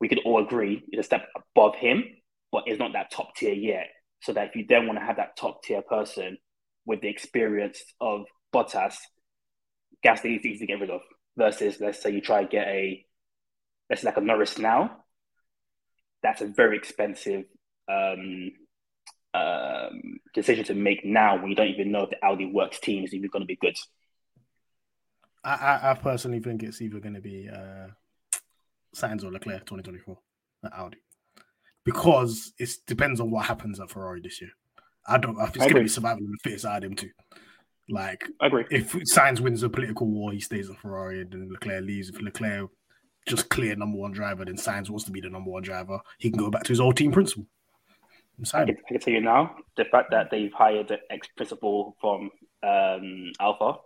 we 0.00 0.08
could 0.08 0.20
all 0.24 0.42
agree 0.42 0.82
is 0.92 0.98
a 0.98 1.02
step 1.02 1.28
above 1.36 1.76
him, 1.76 2.04
but 2.50 2.64
is 2.66 2.78
not 2.78 2.92
that 2.94 3.12
top 3.12 3.36
tier 3.36 3.54
yet. 3.54 3.86
So 4.20 4.32
that 4.32 4.48
if 4.48 4.56
you 4.56 4.64
then 4.68 4.86
want 4.86 4.98
to 4.98 5.04
have 5.04 5.16
that 5.16 5.36
top 5.36 5.62
tier 5.62 5.82
person 5.82 6.38
with 6.84 7.00
the 7.00 7.08
experience 7.08 7.82
of 8.00 8.24
Bottas, 8.52 8.96
Gasly 10.04 10.38
is 10.38 10.44
easy 10.44 10.58
to 10.58 10.66
get 10.66 10.80
rid 10.80 10.90
of. 10.90 11.00
Versus, 11.36 11.78
let's 11.80 12.02
say 12.02 12.10
you 12.10 12.20
try 12.20 12.42
to 12.42 12.48
get 12.48 12.66
a, 12.66 13.06
let's 13.88 14.02
say 14.02 14.06
like 14.06 14.16
a 14.16 14.20
Norris 14.20 14.58
now. 14.58 14.98
That's 16.22 16.40
a 16.40 16.46
very 16.46 16.76
expensive 16.76 17.44
um, 17.88 18.50
um, 19.34 20.18
decision 20.34 20.64
to 20.64 20.74
make 20.74 21.04
now 21.04 21.36
when 21.36 21.48
you 21.48 21.56
don't 21.56 21.68
even 21.68 21.90
know 21.90 22.02
if 22.02 22.10
the 22.10 22.24
Audi 22.24 22.46
Works 22.46 22.80
team 22.80 23.04
is 23.04 23.14
even 23.14 23.30
going 23.30 23.42
to 23.42 23.46
be 23.46 23.56
good. 23.56 23.76
I, 25.44 25.54
I, 25.54 25.90
I 25.90 25.94
personally 25.94 26.40
think 26.40 26.62
it's 26.62 26.80
either 26.80 27.00
going 27.00 27.14
to 27.14 27.20
be 27.20 27.48
uh, 27.48 27.88
Sainz 28.94 29.24
or 29.24 29.32
Leclerc 29.32 29.66
2024 29.66 30.18
at 30.64 30.72
Audi 30.72 30.98
because 31.84 32.52
it 32.58 32.70
depends 32.86 33.20
on 33.20 33.30
what 33.30 33.46
happens 33.46 33.80
at 33.80 33.90
Ferrari 33.90 34.20
this 34.20 34.40
year. 34.40 34.50
I 35.06 35.18
don't. 35.18 35.38
I 35.38 35.46
it's 35.46 35.56
going 35.56 35.74
to 35.74 35.80
be 35.80 35.88
survival 35.88 36.24
of 36.24 36.30
the 36.30 36.38
fittest 36.42 36.64
of 36.64 36.82
them 36.82 36.94
too. 36.94 37.10
Like 37.88 38.24
I 38.40 38.46
agree. 38.46 38.64
if 38.70 38.92
Sainz 38.92 39.40
wins 39.40 39.62
a 39.64 39.68
political 39.68 40.06
war, 40.06 40.30
he 40.30 40.40
stays 40.40 40.70
at 40.70 40.78
Ferrari, 40.78 41.22
and 41.22 41.32
then 41.32 41.48
Leclerc 41.50 41.84
leaves. 41.84 42.08
If 42.08 42.20
Leclerc 42.20 42.70
just 43.26 43.48
clear 43.48 43.74
number 43.74 43.98
one 43.98 44.12
driver, 44.12 44.44
then 44.44 44.56
Sainz 44.56 44.88
wants 44.88 45.04
to 45.04 45.10
be 45.10 45.20
the 45.20 45.30
number 45.30 45.50
one 45.50 45.62
driver. 45.62 45.98
He 46.18 46.30
can 46.30 46.38
go 46.38 46.50
back 46.50 46.62
to 46.64 46.68
his 46.68 46.80
old 46.80 46.96
team 46.96 47.10
principal. 47.10 47.46
I'm 48.38 48.60
I 48.60 48.64
can, 48.64 48.76
I 48.76 48.92
can 48.92 49.00
tell 49.00 49.14
you 49.14 49.20
now 49.20 49.56
the 49.76 49.84
fact 49.84 50.10
that 50.10 50.30
they've 50.30 50.52
hired 50.52 50.88
the 50.88 50.98
ex 51.10 51.28
principal 51.36 51.96
from 52.00 52.30
um, 52.62 53.32
Alpha, 53.40 53.78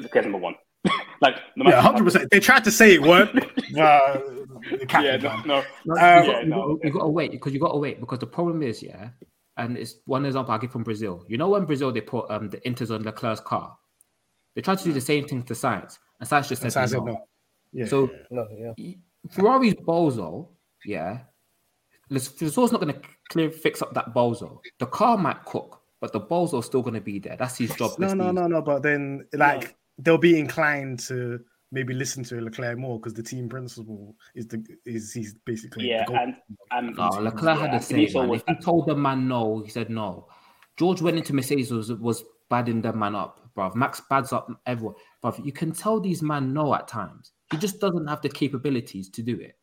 Leclerc's 0.00 0.24
number 0.24 0.38
one. 0.38 0.54
like, 1.20 1.36
no 1.56 1.70
Yeah, 1.70 1.80
hundred 1.80 2.04
percent. 2.04 2.30
They 2.30 2.40
tried 2.40 2.64
to 2.64 2.70
say 2.70 2.94
it 2.94 3.02
weren't. 3.02 3.36
uh, 3.78 4.20
the 4.70 4.86
captain 4.86 5.22
Yeah, 5.22 5.40
no, 5.44 5.62
no. 5.62 5.64
No, 5.86 5.94
Um, 5.94 6.24
you, 6.24 6.24
yeah, 6.24 6.26
got, 6.26 6.44
you, 6.44 6.50
no. 6.50 6.76
got, 6.76 6.84
you 6.84 6.92
got 6.92 7.02
to 7.02 7.08
wait 7.08 7.30
because 7.32 7.52
you 7.52 7.60
got 7.60 7.72
to 7.72 7.78
wait 7.78 8.00
because 8.00 8.18
the 8.18 8.26
problem 8.26 8.62
is, 8.62 8.82
yeah, 8.82 9.10
and 9.56 9.76
it's 9.76 9.96
one 10.06 10.24
example 10.26 10.52
I 10.54 10.58
give 10.58 10.72
from 10.72 10.84
Brazil. 10.84 11.24
You 11.28 11.38
know, 11.38 11.48
when 11.48 11.64
Brazil 11.64 11.92
they 11.92 12.00
put 12.00 12.30
um 12.30 12.50
the 12.50 12.58
Inters 12.58 12.94
on 12.94 13.02
Leclerc's 13.02 13.40
car, 13.40 13.76
they 14.54 14.62
tried 14.62 14.78
to 14.78 14.84
do 14.84 14.92
the 14.92 15.00
same 15.00 15.26
thing 15.26 15.42
to 15.44 15.54
Sainz, 15.54 15.98
and 16.20 16.28
Sainz 16.28 16.48
just 16.48 16.62
And 16.62 16.72
said, 16.72 16.84
Sainz 16.84 16.88
said 16.90 16.98
no. 16.98 17.12
no. 17.12 17.26
Yeah. 17.72 17.86
So 17.86 18.10
No, 18.30 18.46
yeah. 18.56 18.94
Ferrari's 19.30 19.74
bozo, 19.74 20.48
yeah, 20.84 21.20
Vasseur's 22.10 22.72
not 22.72 22.80
going 22.80 22.94
to 22.94 23.00
clear 23.30 23.50
fix 23.50 23.82
up 23.82 23.94
that 23.94 24.14
bozo. 24.14 24.58
The 24.78 24.86
car 24.86 25.16
might 25.16 25.44
cook, 25.44 25.80
but 26.00 26.12
the 26.12 26.20
bozo's 26.20 26.66
still 26.66 26.82
going 26.82 26.94
to 26.94 27.00
be 27.00 27.18
there. 27.18 27.36
That's 27.36 27.58
his 27.58 27.74
job. 27.74 27.98
no, 27.98 28.14
no, 28.14 28.30
no, 28.30 28.46
no. 28.46 28.62
But 28.62 28.82
then, 28.82 29.26
like, 29.32 29.76
they'll 29.98 30.18
be 30.18 30.38
inclined 30.38 31.00
to 31.00 31.40
maybe 31.74 31.92
listen 31.92 32.22
to 32.24 32.40
Leclerc 32.40 32.78
more 32.78 32.98
because 32.98 33.14
the 33.14 33.22
team 33.22 33.48
principal 33.48 34.14
is 34.34 34.46
the 34.46 34.64
is 34.86 35.12
he's 35.12 35.34
basically 35.44 35.92
oh, 35.92 35.96
Yeah, 35.96 36.04
the 36.06 36.14
and 36.14 36.36
and 36.70 36.96
No, 36.96 37.08
Leclerc 37.08 37.58
yeah, 37.58 37.62
had 37.62 37.80
the 37.80 37.84
Vinicius 37.84 38.12
same 38.12 38.28
man. 38.28 38.36
If 38.36 38.44
he 38.46 38.54
told 38.64 38.86
the 38.86 38.94
man 38.94 39.28
no, 39.28 39.60
he 39.60 39.70
said 39.70 39.90
no. 39.90 40.28
George 40.76 41.02
went 41.02 41.18
into 41.18 41.34
Mercedes 41.34 41.70
was 41.70 41.92
was 41.92 42.24
badding 42.48 42.80
the 42.80 42.92
man 42.92 43.14
up, 43.14 43.50
bruv. 43.56 43.74
Max 43.74 44.00
bads 44.08 44.32
up 44.32 44.48
everyone, 44.66 44.94
bruv. 45.22 45.44
You 45.44 45.52
can 45.52 45.72
tell 45.72 46.00
these 46.00 46.22
man 46.22 46.54
no 46.54 46.74
at 46.74 46.88
times. 46.88 47.32
He 47.50 47.58
just 47.58 47.80
doesn't 47.80 48.06
have 48.06 48.22
the 48.22 48.28
capabilities 48.28 49.08
to 49.10 49.22
do 49.22 49.38
it. 49.38 49.58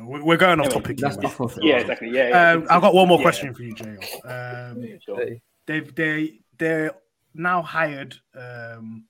Alright, 0.00 0.08
we- 0.08 0.22
We're 0.22 0.36
going 0.36 0.60
off 0.60 0.66
Anyway, 0.66 0.80
topic. 0.80 0.96
That's 0.98 1.16
here, 1.16 1.30
not 1.38 1.58
yeah, 1.64 1.76
exactly. 1.78 2.10
Yeah, 2.10 2.28
yeah. 2.28 2.50
Um, 2.52 2.66
I've 2.70 2.80
got 2.82 2.94
one 2.94 3.08
more 3.08 3.18
Yeah. 3.18 3.22
question 3.24 3.54
for 3.54 3.62
you, 3.62 3.74
Jay. 3.74 3.96
Um, 4.24 4.98
Sure. 5.00 5.24
They've 5.66 5.94
they 5.94 6.40
they're 6.58 6.92
now 7.34 7.62
hired 7.62 8.16
um, 8.34 9.04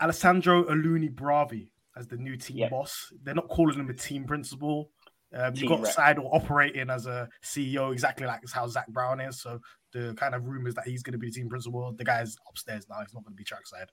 Alessandro 0.00 0.64
Alunni 0.64 1.08
Bravi 1.14 1.70
as 1.96 2.06
the 2.08 2.16
new 2.16 2.36
team 2.36 2.58
Yeah. 2.58 2.68
boss. 2.68 3.12
They're 3.22 3.34
not 3.34 3.48
calling 3.48 3.78
him 3.78 3.90
a 3.90 3.94
team 3.94 4.24
principal. 4.24 4.90
Um, 5.34 5.54
you 5.54 5.60
Team 5.62 5.68
got 5.70 5.80
rep. 5.82 5.94
Seidl 5.94 6.28
operating 6.34 6.90
as 6.90 7.06
a 7.06 7.28
CEO, 7.42 7.90
exactly 7.92 8.26
like 8.26 8.40
how 8.52 8.66
Zak 8.66 8.86
Brown 8.88 9.18
is. 9.20 9.40
So 9.40 9.60
the 9.92 10.14
kind 10.14 10.34
of 10.34 10.46
rumors 10.46 10.74
that 10.74 10.86
he's 10.86 11.02
going 11.02 11.12
to 11.12 11.18
be 11.18 11.30
team 11.30 11.48
principal. 11.48 11.92
The 11.92 12.04
guy's 12.04 12.36
upstairs 12.48 12.86
now; 12.88 13.00
he's 13.00 13.14
not 13.14 13.24
going 13.24 13.32
to 13.32 13.36
be 13.36 13.44
trackside. 13.44 13.88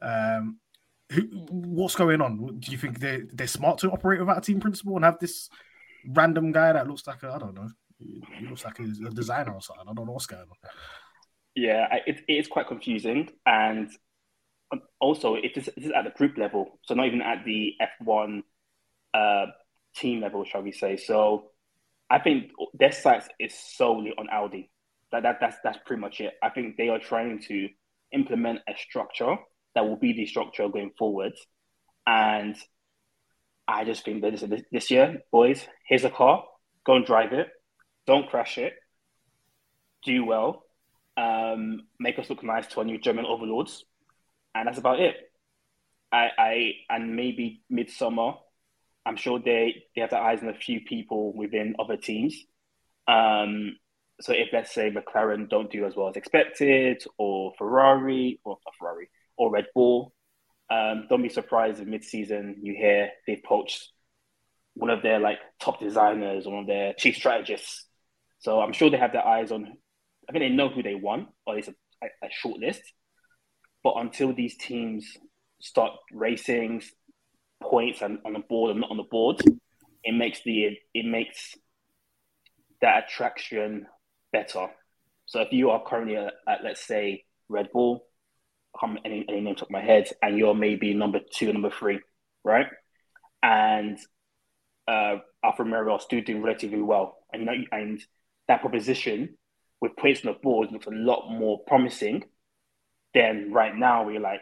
Um, 0.00 0.58
who, 1.12 1.22
what's 1.50 1.94
going 1.94 2.20
on? 2.20 2.58
Do 2.58 2.72
you 2.72 2.78
think 2.78 2.98
they 2.98 3.22
they're 3.32 3.46
smart 3.46 3.78
to 3.78 3.90
operate 3.90 4.20
without 4.20 4.38
a 4.38 4.40
team 4.40 4.60
principal 4.60 4.96
and 4.96 5.04
have 5.04 5.18
this 5.18 5.48
random 6.08 6.52
guy 6.52 6.72
that 6.72 6.88
looks 6.88 7.06
like 7.06 7.22
a 7.22 7.30
I 7.30 7.38
don't 7.38 7.54
know, 7.54 7.68
he 7.98 8.46
looks 8.46 8.64
like 8.64 8.78
a, 8.78 8.84
designer 9.10 9.52
or 9.52 9.60
something? 9.60 9.86
I 9.88 9.92
don't 9.92 10.06
know 10.06 10.12
what's 10.12 10.26
going 10.26 10.42
on. 10.42 10.70
Yeah, 11.54 11.86
it, 12.06 12.22
it 12.26 12.32
is 12.32 12.48
quite 12.48 12.66
confusing, 12.66 13.28
and 13.44 13.90
um, 14.72 14.80
also 15.00 15.34
it 15.34 15.56
is, 15.56 15.68
it 15.68 15.84
is 15.84 15.92
at 15.94 16.04
the 16.04 16.10
group 16.10 16.38
level, 16.38 16.78
so 16.86 16.94
not 16.94 17.06
even 17.06 17.20
at 17.20 17.44
the 17.44 17.74
F1 18.02 18.42
uh, 19.12 19.46
team 19.94 20.22
level, 20.22 20.44
shall 20.44 20.62
we 20.62 20.72
say? 20.72 20.96
So 20.96 21.50
I 22.08 22.20
think 22.20 22.52
their 22.72 22.92
sights 22.92 23.28
is 23.38 23.54
solely 23.54 24.12
on 24.16 24.28
Audi. 24.32 24.70
That, 25.10 25.24
that 25.24 25.38
that's 25.40 25.56
that's 25.62 25.78
pretty 25.84 26.00
much 26.00 26.20
it. 26.20 26.34
I 26.42 26.48
think 26.48 26.78
they 26.78 26.88
are 26.88 26.98
trying 26.98 27.42
to 27.48 27.68
implement 28.12 28.60
a 28.66 28.72
structure 28.76 29.36
that 29.74 29.86
will 29.86 29.96
be 29.96 30.12
the 30.12 30.26
structure 30.26 30.68
going 30.68 30.92
forward, 30.98 31.32
and 32.06 32.56
I 33.66 33.84
just 33.84 34.04
think 34.04 34.22
that 34.22 34.38
this, 34.38 34.62
this, 34.70 34.90
year, 34.90 35.22
boys, 35.30 35.66
here's 35.86 36.04
a 36.04 36.10
car, 36.10 36.44
go 36.84 36.96
and 36.96 37.06
drive 37.06 37.32
it, 37.32 37.48
don't 38.06 38.28
crash 38.28 38.58
it, 38.58 38.74
do 40.04 40.24
well, 40.24 40.64
um, 41.16 41.82
make 41.98 42.18
us 42.18 42.28
look 42.28 42.42
nice 42.42 42.66
to 42.68 42.80
our 42.80 42.84
new 42.84 42.98
German 42.98 43.24
overlords, 43.24 43.84
and 44.54 44.66
that's 44.66 44.78
about 44.78 45.00
it. 45.00 45.16
I, 46.10 46.28
I 46.36 46.72
and 46.90 47.16
maybe 47.16 47.62
midsummer, 47.70 48.32
I'm 49.06 49.16
sure 49.16 49.38
they 49.38 49.84
they 49.94 50.02
have 50.02 50.10
their 50.10 50.22
eyes 50.22 50.42
on 50.42 50.48
a 50.48 50.54
few 50.54 50.80
people 50.80 51.34
within 51.34 51.76
other 51.78 51.96
teams. 51.96 52.36
Um, 53.08 53.76
so 54.20 54.32
if 54.32 54.48
let's 54.52 54.72
say 54.72 54.90
McLaren 54.90 55.48
don't 55.48 55.70
do 55.70 55.86
as 55.86 55.96
well 55.96 56.08
as 56.08 56.16
expected, 56.16 57.02
or 57.16 57.52
Ferrari, 57.56 58.40
or 58.44 58.58
Ferrari, 58.78 59.08
or 59.36 59.50
Red 59.50 59.66
Bull, 59.74 60.12
um, 60.70 61.06
don't 61.08 61.22
be 61.22 61.28
surprised 61.28 61.80
if 61.80 61.86
mid-season 61.86 62.56
you 62.62 62.74
hear 62.74 63.10
they've 63.26 63.42
poached 63.44 63.90
one 64.74 64.90
of 64.90 65.02
their 65.02 65.18
like 65.18 65.38
top 65.60 65.80
designers, 65.80 66.46
one 66.46 66.60
of 66.60 66.66
their 66.66 66.94
chief 66.94 67.16
strategists. 67.16 67.86
So 68.38 68.60
I'm 68.60 68.72
sure 68.72 68.90
they 68.90 68.96
have 68.96 69.12
their 69.12 69.26
eyes 69.26 69.52
on. 69.52 69.66
I 70.28 70.32
think 70.32 70.44
they 70.44 70.48
know 70.48 70.68
who 70.68 70.82
they 70.82 70.94
want, 70.94 71.28
or 71.46 71.58
it's 71.58 71.68
a, 71.68 71.74
a, 72.02 72.28
short 72.30 72.58
list. 72.58 72.80
But 73.84 73.94
until 73.96 74.32
these 74.32 74.56
teams 74.56 75.06
start 75.60 75.92
racing 76.12 76.82
points 77.62 78.02
and 78.02 78.18
on 78.24 78.32
the 78.32 78.40
board 78.40 78.70
and 78.70 78.80
not 78.80 78.90
on 78.90 78.96
the 78.96 79.04
board, 79.04 79.42
it 80.04 80.14
makes 80.14 80.42
the 80.44 80.76
it 80.94 81.04
makes 81.04 81.54
that 82.80 83.04
attraction 83.04 83.86
better. 84.32 84.68
So 85.26 85.40
if 85.40 85.52
you 85.52 85.70
are 85.70 85.82
currently 85.84 86.16
at, 86.16 86.32
at 86.48 86.64
let's 86.64 86.84
say 86.84 87.24
Red 87.48 87.68
Bull, 87.72 88.04
come 88.78 88.98
any 89.04 89.24
any 89.28 89.40
name 89.40 89.54
top 89.54 89.68
of 89.68 89.70
my 89.70 89.80
head, 89.82 90.08
and 90.22 90.38
you're 90.38 90.54
maybe 90.54 90.94
number 90.94 91.20
two, 91.32 91.52
number 91.52 91.70
three, 91.70 92.00
right? 92.44 92.66
And 93.42 93.98
uh, 94.88 95.16
Alfa 95.44 95.64
Romeo 95.64 95.92
are 95.92 96.00
still 96.00 96.20
doing 96.22 96.42
relatively 96.42 96.82
well, 96.82 97.18
and 97.32 97.46
know, 97.46 97.54
and 97.72 98.00
that 98.48 98.60
proposition 98.60 99.36
with 99.80 99.96
points 99.96 100.24
on 100.24 100.32
the 100.32 100.38
board 100.38 100.70
looks 100.70 100.86
a 100.86 100.90
lot 100.90 101.30
more 101.30 101.60
promising 101.66 102.24
than 103.14 103.52
right 103.52 103.76
now. 103.76 104.04
We're 104.04 104.20
like, 104.20 104.40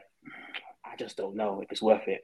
I 0.85 0.97
just 0.97 1.17
don't 1.17 1.37
know 1.37 1.61
if 1.61 1.73
it's 1.73 1.83
worth 1.83 2.07
it. 2.07 2.23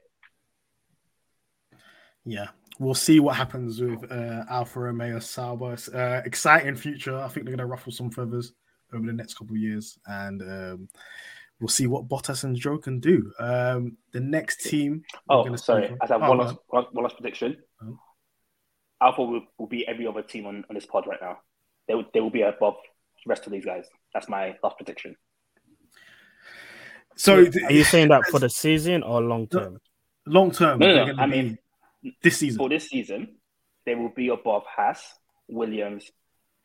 Yeah, 2.25 2.47
we'll 2.79 2.93
see 2.93 3.19
what 3.19 3.35
happens 3.35 3.81
with 3.81 4.11
uh, 4.11 4.43
Alfa 4.49 4.79
Romeo 4.79 5.19
Sauber. 5.19 5.77
Uh, 5.93 6.21
exciting 6.25 6.75
future. 6.75 7.17
I 7.17 7.27
think 7.27 7.45
they're 7.45 7.55
going 7.55 7.57
to 7.59 7.65
ruffle 7.65 7.91
some 7.91 8.11
feathers 8.11 8.53
over 8.93 9.05
the 9.05 9.13
next 9.13 9.35
couple 9.35 9.55
of 9.55 9.61
years, 9.61 9.97
and 10.05 10.41
um, 10.41 10.89
we'll 11.59 11.67
see 11.67 11.87
what 11.87 12.07
Bottas 12.07 12.43
and 12.43 12.55
Zhou 12.59 12.81
can 12.81 12.99
do. 12.99 13.31
Um, 13.39 13.97
the 14.13 14.19
next 14.19 14.61
team. 14.63 15.03
we're 15.29 15.35
Oh, 15.37 15.43
gonna 15.43 15.57
sorry. 15.57 15.87
speak 15.87 15.97
I 16.01 16.05
have 16.07 16.21
on- 16.21 16.29
one 16.29 16.39
Oh, 16.39 16.43
last 16.43 16.55
one, 16.67 16.85
one 16.91 17.03
last 17.03 17.17
prediction. 17.17 17.57
Oh. 17.81 17.97
Alpha 19.01 19.23
will, 19.23 19.41
will 19.57 19.67
be 19.67 19.87
every 19.87 20.07
other 20.07 20.21
team 20.23 20.45
on, 20.45 20.65
on 20.69 20.73
this 20.75 20.85
pod 20.85 21.05
right 21.07 21.19
now. 21.21 21.37
They 21.87 21.95
will, 21.95 22.05
they 22.13 22.19
will 22.19 22.29
be 22.31 22.41
above 22.41 22.75
the 23.25 23.29
rest 23.29 23.45
of 23.45 23.51
these 23.51 23.65
guys. 23.65 23.85
That's 24.13 24.27
my 24.29 24.55
last 24.63 24.77
prediction. 24.77 25.15
So 27.15 27.35
Are 27.65 27.71
you 27.71 27.83
saying 27.83 28.09
that 28.09 28.25
for 28.29 28.39
the 28.39 28.49
season 28.63 29.03
or 29.03 29.21
long 29.21 29.47
term? 29.47 29.79
long 30.25 30.51
term? 30.51 30.79
No, 30.79 30.87
no, 30.93 31.05
no, 31.13 31.21
I 31.23 31.25
mean, 31.25 31.57
this 32.21 32.37
season. 32.37 32.57
For 32.59 32.69
this 32.69 32.87
season, 32.89 33.37
they 33.85 33.95
will 33.95 34.09
be 34.15 34.29
above 34.29 34.63
Haas, 34.67 35.01
Williams, 35.47 36.09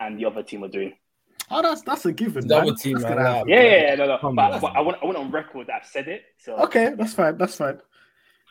and 0.01 0.19
the 0.19 0.27
other 0.27 0.43
team 0.43 0.65
are 0.65 0.69
doing. 0.69 0.93
Oh, 1.51 1.61
that's 1.63 1.83
that's 1.83 2.07
a 2.07 2.13
given. 2.13 2.47
Double 2.47 2.69
man. 2.69 2.77
team, 2.77 3.01
man, 3.01 3.19
happen. 3.19 3.49
Yeah, 3.49 3.61
yeah, 3.63 3.83
yeah, 3.89 3.95
no, 3.97 4.07
no. 4.07 4.19
Come 4.19 4.37
But, 4.37 4.61
but 4.61 4.77
I 4.77 4.81
want 4.81 4.99
I 5.03 5.05
want 5.07 5.19
on 5.19 5.31
record 5.31 5.67
that 5.67 5.83
I've 5.83 5.87
said 5.89 6.09
it. 6.09 6.23
So 6.39 6.57
Okay, 6.65 6.95
that's 6.97 7.15
fine. 7.15 7.37
That's 7.37 7.57
fine. 7.57 7.79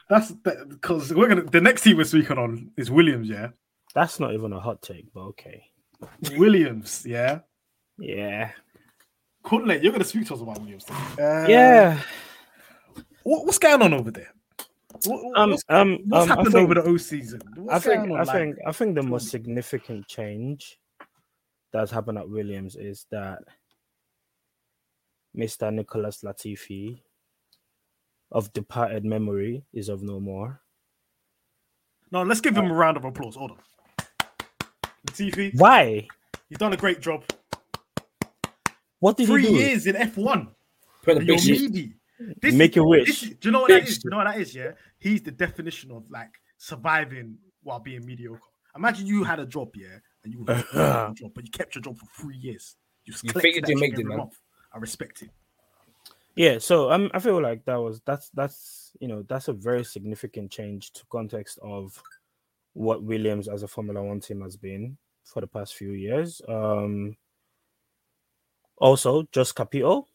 That's 0.09 0.31
because 0.31 1.13
we're 1.13 1.27
gonna. 1.29 1.43
The 1.43 1.61
next 1.61 1.81
team 1.83 1.97
we're 1.97 2.03
speaking 2.03 2.37
on 2.37 2.71
is 2.77 2.91
Williams. 2.91 3.29
Yeah, 3.29 3.49
That's 3.95 4.19
not 4.19 4.33
even 4.33 4.53
a 4.53 4.59
hot 4.59 4.81
take, 4.81 5.11
but 5.13 5.21
okay. 5.21 5.63
Williams, 6.37 7.05
yeah. 7.07 7.39
Yeah. 7.97 8.51
Kunle, 9.45 9.81
you're 9.81 9.91
going 9.91 9.99
to 10.01 10.07
speak 10.07 10.25
to 10.27 10.33
us 10.33 10.41
about 10.41 10.59
Williams. 10.59 10.85
Uh, 10.89 11.45
yeah. 11.47 11.99
What, 13.23 13.45
what's 13.45 13.57
going 13.59 13.81
on 13.81 13.93
over 13.93 14.09
there? 14.11 14.33
What, 15.05 15.37
Um, 15.37 15.51
what's 15.51 15.63
um, 15.69 15.99
what's 16.07 16.23
um, 16.23 16.31
I 16.31 16.35
happened 16.35 16.53
think- 16.53 16.63
over 16.63 16.73
the 16.75 16.83
O 16.83 16.97
season? 16.97 17.41
I 17.69 17.79
think 17.79 18.11
I 18.11 18.23
like? 18.23 18.29
think 18.29 18.55
I 18.65 18.71
think 18.71 18.95
the 18.95 19.03
most 19.03 19.29
significant 19.29 20.07
change 20.07 20.77
that's 21.73 21.91
happened 21.91 22.17
at 22.17 22.29
Williams 22.29 22.75
is 22.75 23.05
that 23.11 23.39
Mr. 25.37 25.73
Nicholas 25.73 26.21
Latifi 26.23 26.99
of 28.31 28.51
departed 28.53 29.05
memory 29.05 29.63
is 29.73 29.89
of 29.89 30.01
no 30.03 30.19
more. 30.19 30.61
No, 32.11 32.23
let's 32.23 32.41
give 32.41 32.55
him 32.57 32.65
uh, 32.65 32.69
a 32.69 32.73
round 32.73 32.97
of 32.97 33.05
applause. 33.05 33.35
Hold 33.35 33.51
on. 33.51 33.57
Latifi, 35.07 35.51
Why? 35.55 36.07
you've 36.49 36.59
done 36.59 36.73
a 36.73 36.77
great 36.77 36.99
job. 37.01 37.23
What 38.99 39.17
did 39.17 39.27
Three 39.27 39.41
he 39.43 39.47
do? 39.47 39.53
years 39.55 39.87
in 39.87 39.95
F1. 39.95 40.47
Put 41.03 41.17
the 41.19 41.25
You're 41.25 41.37
big 41.37 41.45
needy. 41.71 41.95
This 42.41 42.53
Make 42.53 42.77
a 42.77 42.83
wish. 42.83 43.21
this- 43.21 43.29
do 43.31 43.47
you 43.47 43.51
know 43.51 43.61
what 43.61 43.69
that 43.69 43.87
is? 43.87 43.97
Do 43.97 44.01
you 44.05 44.11
know 44.11 44.17
what 44.17 44.27
that 44.27 44.39
is? 44.39 44.53
Yeah, 44.53 44.71
he's 44.99 45.23
the 45.23 45.31
definition 45.31 45.89
of 45.91 46.07
like 46.11 46.29
surviving 46.57 47.37
while 47.63 47.79
being 47.79 48.05
mediocre. 48.05 48.39
Imagine 48.75 49.07
you 49.07 49.23
had 49.23 49.39
a 49.39 49.45
job, 49.45 49.69
yeah, 49.75 49.97
and 50.23 50.33
you 50.33 50.39
were 50.39 50.45
good 50.45 50.57
at 50.75 51.07
your 51.07 51.13
job, 51.13 51.31
but 51.35 51.45
you 51.45 51.51
kept 51.51 51.75
your 51.75 51.81
job 51.81 51.97
for 51.97 52.05
three 52.21 52.37
years. 52.37 52.75
You, 53.05 53.13
You 53.23 53.33
figured 53.33 53.67
you 53.67 53.75
check 53.75 53.81
made 53.81 53.93
it, 53.93 53.99
every 53.99 54.03
man. 54.05 54.17
month. 54.19 54.39
I 54.73 54.77
respect 54.77 55.21
it. 55.23 55.29
Yeah, 56.35 56.59
so 56.59 56.91
um, 56.91 57.11
I 57.13 57.19
feel 57.19 57.41
like 57.41 57.65
that 57.65 57.75
was 57.75 58.01
that's 58.05 58.29
that's 58.29 58.91
you 58.99 59.07
know 59.07 59.23
that's 59.27 59.49
a 59.49 59.53
very 59.53 59.83
significant 59.83 60.49
change 60.51 60.91
to 60.93 61.05
context 61.11 61.59
of 61.61 62.01
what 62.73 63.03
Williams 63.03 63.49
as 63.49 63.63
a 63.63 63.67
Formula 63.67 64.01
One 64.01 64.21
team 64.21 64.41
has 64.41 64.55
been 64.55 64.97
for 65.25 65.41
the 65.41 65.47
past 65.47 65.75
few 65.75 65.91
years. 65.91 66.41
Um, 66.47 67.17
also, 68.77 69.23
Jost 69.33 69.55
Capito 69.55 70.07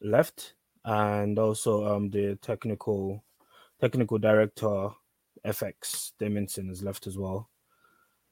left, 0.00 0.54
and 0.84 1.38
also 1.38 1.94
um 1.94 2.08
the 2.08 2.36
technical 2.40 3.22
technical 3.80 4.18
director 4.18 4.88
FX 5.44 6.12
Demaison 6.18 6.68
has 6.68 6.82
left 6.82 7.06
as 7.06 7.18
well. 7.18 7.50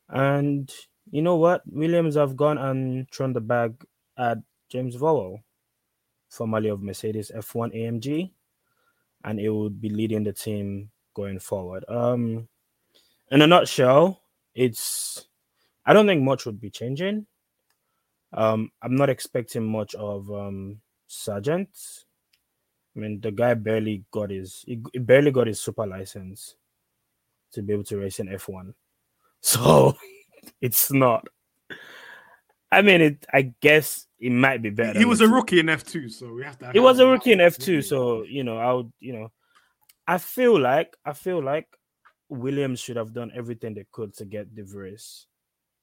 And 0.09 0.73
you 1.11 1.23
know 1.23 1.37
what? 1.37 1.63
Williams 1.67 2.17
have 2.17 2.37
gone 2.37 2.59
and 2.59 3.11
thrown 3.11 3.33
the 3.33 3.41
bag 3.41 3.75
at 4.19 4.39
James 4.69 4.97
Vowles 4.97 5.41
formerly 6.29 6.69
of 6.69 6.83
Mercedes 6.83 7.31
F1 7.35 7.75
AMG, 7.75 8.31
and 9.25 9.41
it 9.41 9.51
would 9.51 9.81
be 9.81 9.89
leading 9.89 10.25
the 10.25 10.33
team 10.33 10.91
going 11.15 11.39
forward. 11.39 11.85
Um, 11.89 12.49
in 13.31 13.43
a 13.43 13.47
nutshell, 13.47 14.21
it's 14.55 15.27
I 15.85 15.93
don't 15.93 16.07
think 16.07 16.23
much 16.23 16.47
would 16.47 16.61
be 16.61 16.71
changing. 16.71 17.27
Um, 18.33 18.71
I'm 18.83 18.97
not 18.97 19.09
expecting 19.09 19.65
much 19.65 19.95
of 19.95 20.31
um 20.31 20.81
Sargeant. 21.09 22.05
I 22.95 22.99
mean, 22.99 23.21
the 23.21 23.31
guy 23.31 23.55
barely 23.55 24.05
got 24.11 24.31
his 24.31 24.65
he 24.67 24.77
barely 24.99 25.31
got 25.31 25.47
his 25.47 25.61
super 25.61 25.87
license 25.87 26.57
to 27.53 27.63
be 27.63 27.73
able 27.73 27.85
to 27.85 27.99
race 27.99 28.21
in 28.21 28.29
F1. 28.29 28.75
So 29.47 29.97
it's 30.61 30.93
not. 30.93 31.29
I 32.73 32.83
mean, 32.83 33.01
it. 33.01 33.27
I 33.33 33.55
guess 33.61 34.09
it 34.19 34.33
might 34.33 34.61
be 34.61 34.71
better. 34.71 34.99
He 34.99 35.05
was 35.05 35.21
a 35.21 35.29
rookie 35.29 35.61
in 35.61 35.67
F2, 35.67 36.11
so 36.11 36.33
we 36.33 36.43
have 36.43 36.59
to. 36.59 36.73
he 36.73 36.81
was 36.81 36.99
a 36.99 37.07
rookie 37.07 37.31
in 37.31 37.39
F2, 37.39 37.85
so 37.85 38.25
you 38.25 38.43
know, 38.43 38.59
I 38.59 38.73
would, 38.73 38.93
you 38.99 39.13
know, 39.13 39.31
I 40.09 40.19
feel 40.19 40.59
like 40.59 40.97
I 41.05 41.13
feel 41.13 41.41
like 41.41 41.69
Williams 42.29 42.81
should 42.81 42.97
have 42.97 43.13
done 43.13 43.31
everything 43.37 43.75
they 43.75 43.87
could 43.93 44.15
to 44.15 44.25
get 44.25 44.53
De 44.53 44.65
Vries, 44.65 45.27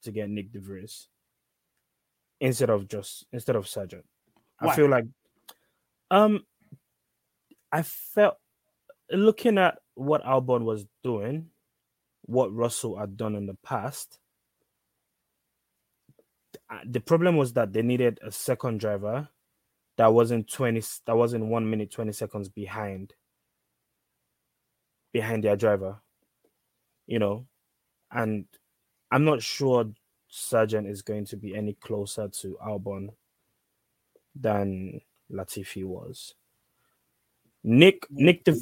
to 0.02 0.12
get 0.12 0.28
Nyck 0.28 0.52
De 0.52 0.60
Vries, 0.60 1.08
instead 2.40 2.68
of 2.68 2.86
just 2.86 3.24
instead 3.32 3.56
of 3.56 3.64
Sargeant. 3.64 4.04
I 4.60 4.76
feel 4.76 4.90
like, 4.90 5.06
um, 6.10 6.44
I 7.72 7.80
felt 7.82 8.36
looking 9.10 9.56
at 9.56 9.78
what 9.94 10.22
Albon 10.22 10.64
was 10.64 10.84
doing, 11.02 11.48
what 12.24 12.54
Russell 12.54 12.98
had 12.98 13.16
done 13.16 13.36
in 13.36 13.46
the 13.46 13.56
past. 13.64 14.18
uh, 16.70 16.80
The 16.86 17.00
problem 17.00 17.36
was 17.36 17.54
that 17.54 17.72
they 17.74 17.82
needed 17.82 18.20
a 18.22 18.32
second 18.32 18.80
driver 18.80 19.28
that 19.98 20.14
wasn't 20.14 20.50
20 20.50 20.82
that 21.06 21.16
wasn't 21.16 21.46
1 21.46 21.70
minute 21.70 21.92
20 21.92 22.12
seconds 22.12 22.50
behind 22.50 23.14
behind 25.12 25.44
their 25.44 25.56
driver 25.56 25.98
you 27.06 27.18
know 27.18 27.46
and 28.12 28.46
i'm 29.12 29.24
not 29.24 29.42
sure 29.42 29.86
Sargeant 30.32 30.90
is 30.90 31.02
going 31.02 31.26
to 31.26 31.36
be 31.38 31.54
any 31.56 31.74
closer 31.74 32.28
to 32.28 32.58
Albon 32.66 33.10
than 34.34 35.00
Latifi 35.32 35.84
was 35.84 36.34
Nick 37.64 38.06
Nick 38.10 38.44
the 38.44 38.52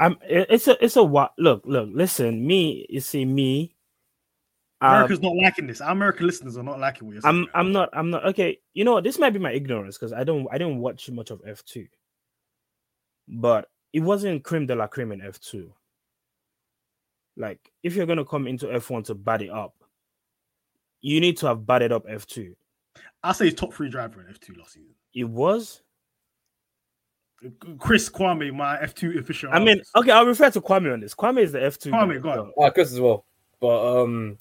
I'm 0.00 0.16
it's 0.22 0.66
a 0.66 0.82
it's 0.82 0.96
a 0.96 1.02
what 1.02 1.34
look 1.38 1.62
look 1.66 1.90
listen 1.92 2.44
me 2.44 2.86
you 2.88 3.00
see 3.00 3.24
me 3.24 3.76
um, 4.80 4.94
America's 4.94 5.20
not 5.20 5.36
liking 5.36 5.66
this. 5.66 5.82
Our 5.82 5.90
American 5.90 6.26
listeners 6.26 6.56
are 6.56 6.62
not 6.62 6.80
liking 6.80 7.06
what 7.06 7.12
you're 7.12 7.22
saying. 7.22 7.48
I'm 7.52 7.66
I'm 7.66 7.72
not 7.72 7.90
I'm 7.92 8.10
not 8.10 8.24
okay. 8.28 8.58
You 8.72 8.84
know 8.84 8.94
what? 8.94 9.04
This 9.04 9.18
might 9.18 9.34
be 9.34 9.38
my 9.38 9.52
ignorance 9.52 9.98
because 9.98 10.14
I 10.14 10.24
don't 10.24 10.48
I 10.50 10.56
didn't 10.56 10.78
watch 10.78 11.10
much 11.10 11.30
of 11.30 11.42
F2. 11.44 11.86
But 13.28 13.68
it 13.92 14.00
wasn't 14.00 14.42
cream 14.42 14.66
de 14.66 14.74
la 14.74 14.86
cream 14.86 15.12
in 15.12 15.20
F2. 15.20 15.70
Like 17.36 17.60
if 17.82 17.94
you're 17.94 18.06
gonna 18.06 18.24
come 18.24 18.46
into 18.46 18.66
F1 18.68 19.04
to 19.06 19.14
bat 19.14 19.42
it 19.42 19.50
up, 19.50 19.74
you 21.02 21.20
need 21.20 21.36
to 21.38 21.46
have 21.48 21.66
batted 21.66 21.92
up 21.92 22.06
F2. 22.06 22.54
I'll 23.22 23.34
say 23.34 23.50
top 23.50 23.74
three 23.74 23.90
driver 23.90 24.22
in 24.22 24.32
F2 24.32 24.56
last 24.56 24.72
season. 24.72 24.94
It 25.14 25.24
was. 25.24 25.82
Chris 27.78 28.08
Kwame, 28.10 28.52
my 28.54 28.76
F2 28.78 29.18
official. 29.18 29.50
I 29.52 29.58
mean, 29.58 29.68
analyst. 29.68 29.90
okay, 29.96 30.10
I'll 30.10 30.26
refer 30.26 30.50
to 30.50 30.60
Kwame 30.60 30.92
on 30.92 31.00
this. 31.00 31.14
Kwame 31.14 31.40
is 31.42 31.52
the 31.52 31.58
F2. 31.58 31.90
Kwame, 31.90 32.14
guy, 32.14 32.18
go 32.20 32.30
on. 32.30 32.52
so- 32.56 32.62
Uh, 32.62 32.70
Chris 32.70 32.92
as 32.92 33.00
well. 33.00 33.24
But 33.60 34.02
um, 34.02 34.38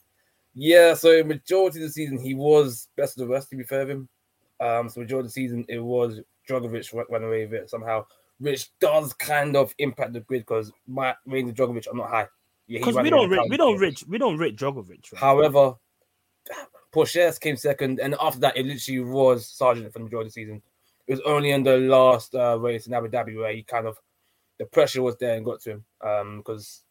yeah. 0.53 0.93
So 0.93 1.23
majority 1.23 1.79
of 1.79 1.87
the 1.87 1.91
season 1.93 2.17
he 2.19 2.33
was 2.35 2.87
best 2.97 3.19
of 3.19 3.27
the 3.27 3.33
rest. 3.33 3.49
To 3.51 3.55
be 3.55 3.63
fair 3.63 3.79
with 3.81 3.89
him, 3.91 4.09
um, 4.59 4.89
so 4.89 4.99
majority 5.01 5.25
of 5.25 5.27
the 5.27 5.31
season 5.31 5.65
it 5.69 5.79
was 5.79 6.21
Drugovich 6.47 6.93
went, 6.93 7.09
went 7.09 7.23
away 7.23 7.45
with 7.45 7.53
it 7.53 7.69
somehow, 7.69 8.05
which 8.39 8.69
does 8.79 9.13
kind 9.13 9.55
of 9.55 9.73
impact 9.77 10.13
the 10.13 10.21
grid 10.21 10.41
because 10.41 10.71
my 10.87 11.13
range 11.25 11.49
of 11.49 11.55
Drugovich 11.55 11.87
are 11.91 11.95
not 11.95 12.09
high. 12.09 12.27
Yeah, 12.67 12.79
Because 12.79 12.95
ran 12.95 13.03
we 13.03 13.09
don't 13.09 13.29
rate, 13.29 13.49
we 13.49 13.57
don't 13.57 13.77
Sainz. 13.77 13.81
rate 13.81 14.03
we 14.07 14.17
don't 14.17 14.37
rate 14.37 14.55
Djokovic. 14.57 15.11
Right? 15.13 15.19
However, 15.19 15.73
Pourchaire 16.93 17.39
came 17.39 17.55
second, 17.55 17.99
and 17.99 18.15
after 18.19 18.39
that, 18.39 18.57
it 18.57 18.65
literally 18.65 19.01
was 19.01 19.45
Sargeant 19.45 19.91
for 19.93 19.99
the 19.99 20.05
majority 20.05 20.27
of 20.27 20.33
the 20.33 20.41
season. 20.41 20.61
It 21.09 21.13
was 21.13 21.21
only 21.25 21.49
in 21.51 21.63
the 21.63 21.77
last 21.77 22.35
uh, 22.35 22.59
race 22.59 22.85
in 22.85 22.93
Abu 22.93 23.09
Dhabi 23.09 23.35
where 23.35 23.51
he 23.51 23.63
kind 23.63 23.87
of 23.87 23.97
the 24.59 24.65
pressure 24.65 25.01
was 25.01 25.17
there 25.17 25.35
and 25.35 25.43
got 25.43 25.59
to 25.61 25.71
him 25.71 25.85
um, 26.05 26.37
because 26.37 26.83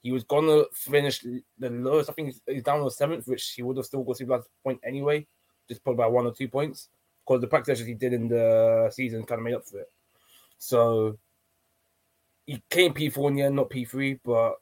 he 0.00 0.12
was 0.12 0.22
gonna 0.22 0.62
finish 0.72 1.20
the 1.58 1.70
lowest. 1.70 2.08
I 2.08 2.12
think 2.12 2.28
he's- 2.28 2.40
he's 2.46 2.62
down 2.62 2.84
to 2.84 2.90
seventh, 2.90 3.26
which 3.26 3.50
he 3.50 3.62
would 3.62 3.76
have 3.78 3.86
still 3.86 4.04
got 4.04 4.16
to 4.16 4.26
last 4.26 4.48
point 4.62 4.80
anyway, 4.84 5.26
just 5.68 5.82
probably 5.82 5.98
by 6.04 6.06
one 6.06 6.26
or 6.26 6.32
two 6.32 6.48
points 6.48 6.88
because 7.26 7.40
the 7.40 7.48
practice 7.48 7.78
sessions 7.78 7.88
he 7.88 7.94
did 7.94 8.12
in 8.12 8.28
the 8.28 8.90
season 8.92 9.24
kind 9.24 9.40
of 9.40 9.44
made 9.44 9.54
up 9.54 9.66
for 9.66 9.80
it. 9.80 9.90
So 10.58 11.18
he 12.46 12.62
came 12.70 12.94
P4 12.94 13.28
in 13.28 13.36
the 13.36 13.42
end, 13.42 13.56
not 13.56 13.70
P3, 13.70 14.20
but 14.24 14.54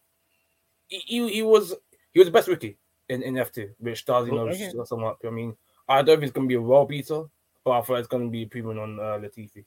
he, 0.89 0.99
he, 1.07 1.29
he 1.35 1.43
was 1.43 1.75
he 2.13 2.19
was 2.21 2.29
the 2.29 2.33
best 2.33 2.49
rookie 2.49 2.79
in, 3.11 3.23
in 3.23 3.35
F2, 3.35 3.75
which 3.79 4.05
does 4.07 4.27
you 4.27 4.33
know 4.33 4.49
Okay. 4.49 4.69
okay. 4.69 4.85
somewhat. 4.85 5.19
I 5.27 5.31
mean, 5.31 5.55
I 5.89 6.03
don't 6.03 6.17
think 6.17 6.29
it's 6.29 6.33
gonna 6.33 6.47
be 6.47 6.55
a 6.55 6.61
world 6.63 6.89
beater, 6.89 7.25
but 7.65 7.73
I 7.73 7.81
thought 7.83 7.99
it's 7.99 8.09
gonna 8.09 8.29
be 8.29 8.43
improvement 8.43 8.79
on 8.79 8.99
uh, 8.99 9.19
Latifi. 9.19 9.65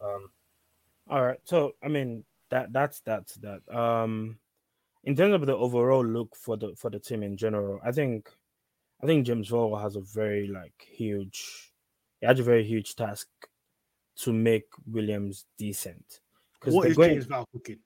Um, 0.00 0.30
All 1.08 1.24
right. 1.24 1.38
So 1.44 1.74
I 1.82 1.88
mean 1.88 2.24
that 2.50 2.72
that's 2.72 3.00
that's 3.00 3.34
that. 3.36 3.60
Um 3.74 4.38
in 5.04 5.16
terms 5.16 5.34
of 5.34 5.46
the 5.46 5.56
overall 5.56 6.04
look 6.04 6.36
for 6.36 6.56
the 6.56 6.74
for 6.76 6.90
the 6.90 6.98
team 6.98 7.22
in 7.22 7.36
general, 7.36 7.80
I 7.84 7.92
think 7.92 8.30
I 9.02 9.06
think 9.06 9.26
James 9.26 9.48
Vowles 9.50 9.80
has 9.82 9.96
a 9.96 10.00
very 10.00 10.46
like 10.46 10.86
huge 10.88 11.72
he 12.20 12.26
has 12.26 12.38
a 12.38 12.42
very 12.42 12.62
huge 12.64 12.94
task 12.94 13.28
to 14.18 14.32
make 14.32 14.66
Williams 14.86 15.46
decent. 15.58 16.20
Because 16.60 16.74
what 16.74 16.82
they're 16.82 16.90
is 16.92 16.96
going, 16.96 17.10
James 17.14 17.26
Vowles 17.26 17.46
cooking? 17.52 17.78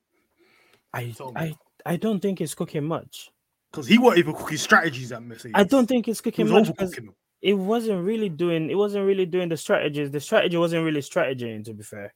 I, 0.93 1.09
Tell 1.17 1.31
me. 1.31 1.41
I 1.41 1.93
I 1.93 1.95
don't 1.97 2.19
think 2.19 2.41
it's 2.41 2.53
cooking 2.53 2.83
much. 2.83 3.31
Because 3.71 3.87
he 3.87 3.97
won't 3.97 4.17
even 4.17 4.33
cooking 4.33 4.57
strategies 4.57 5.11
at 5.11 5.23
Mercedes. 5.23 5.53
I 5.55 5.63
don't 5.63 5.87
think 5.87 6.07
it's 6.07 6.19
he 6.19 6.23
cooking 6.23 6.45
was 6.45 6.67
much. 6.67 6.77
'cause 6.77 6.91
overcooking 6.91 7.05
them. 7.05 7.15
It 7.41 7.53
wasn't 7.53 8.03
really 8.03 8.29
doing 8.29 8.69
it 8.69 8.75
wasn't 8.75 9.05
really 9.05 9.25
doing 9.25 9.49
the 9.49 9.57
strategies 9.57 10.11
the 10.11 10.19
strategy 10.19 10.57
wasn't 10.57 10.83
really 10.83 11.01
strategy 11.01 11.61
to 11.63 11.73
be 11.73 11.83
fair. 11.83 12.13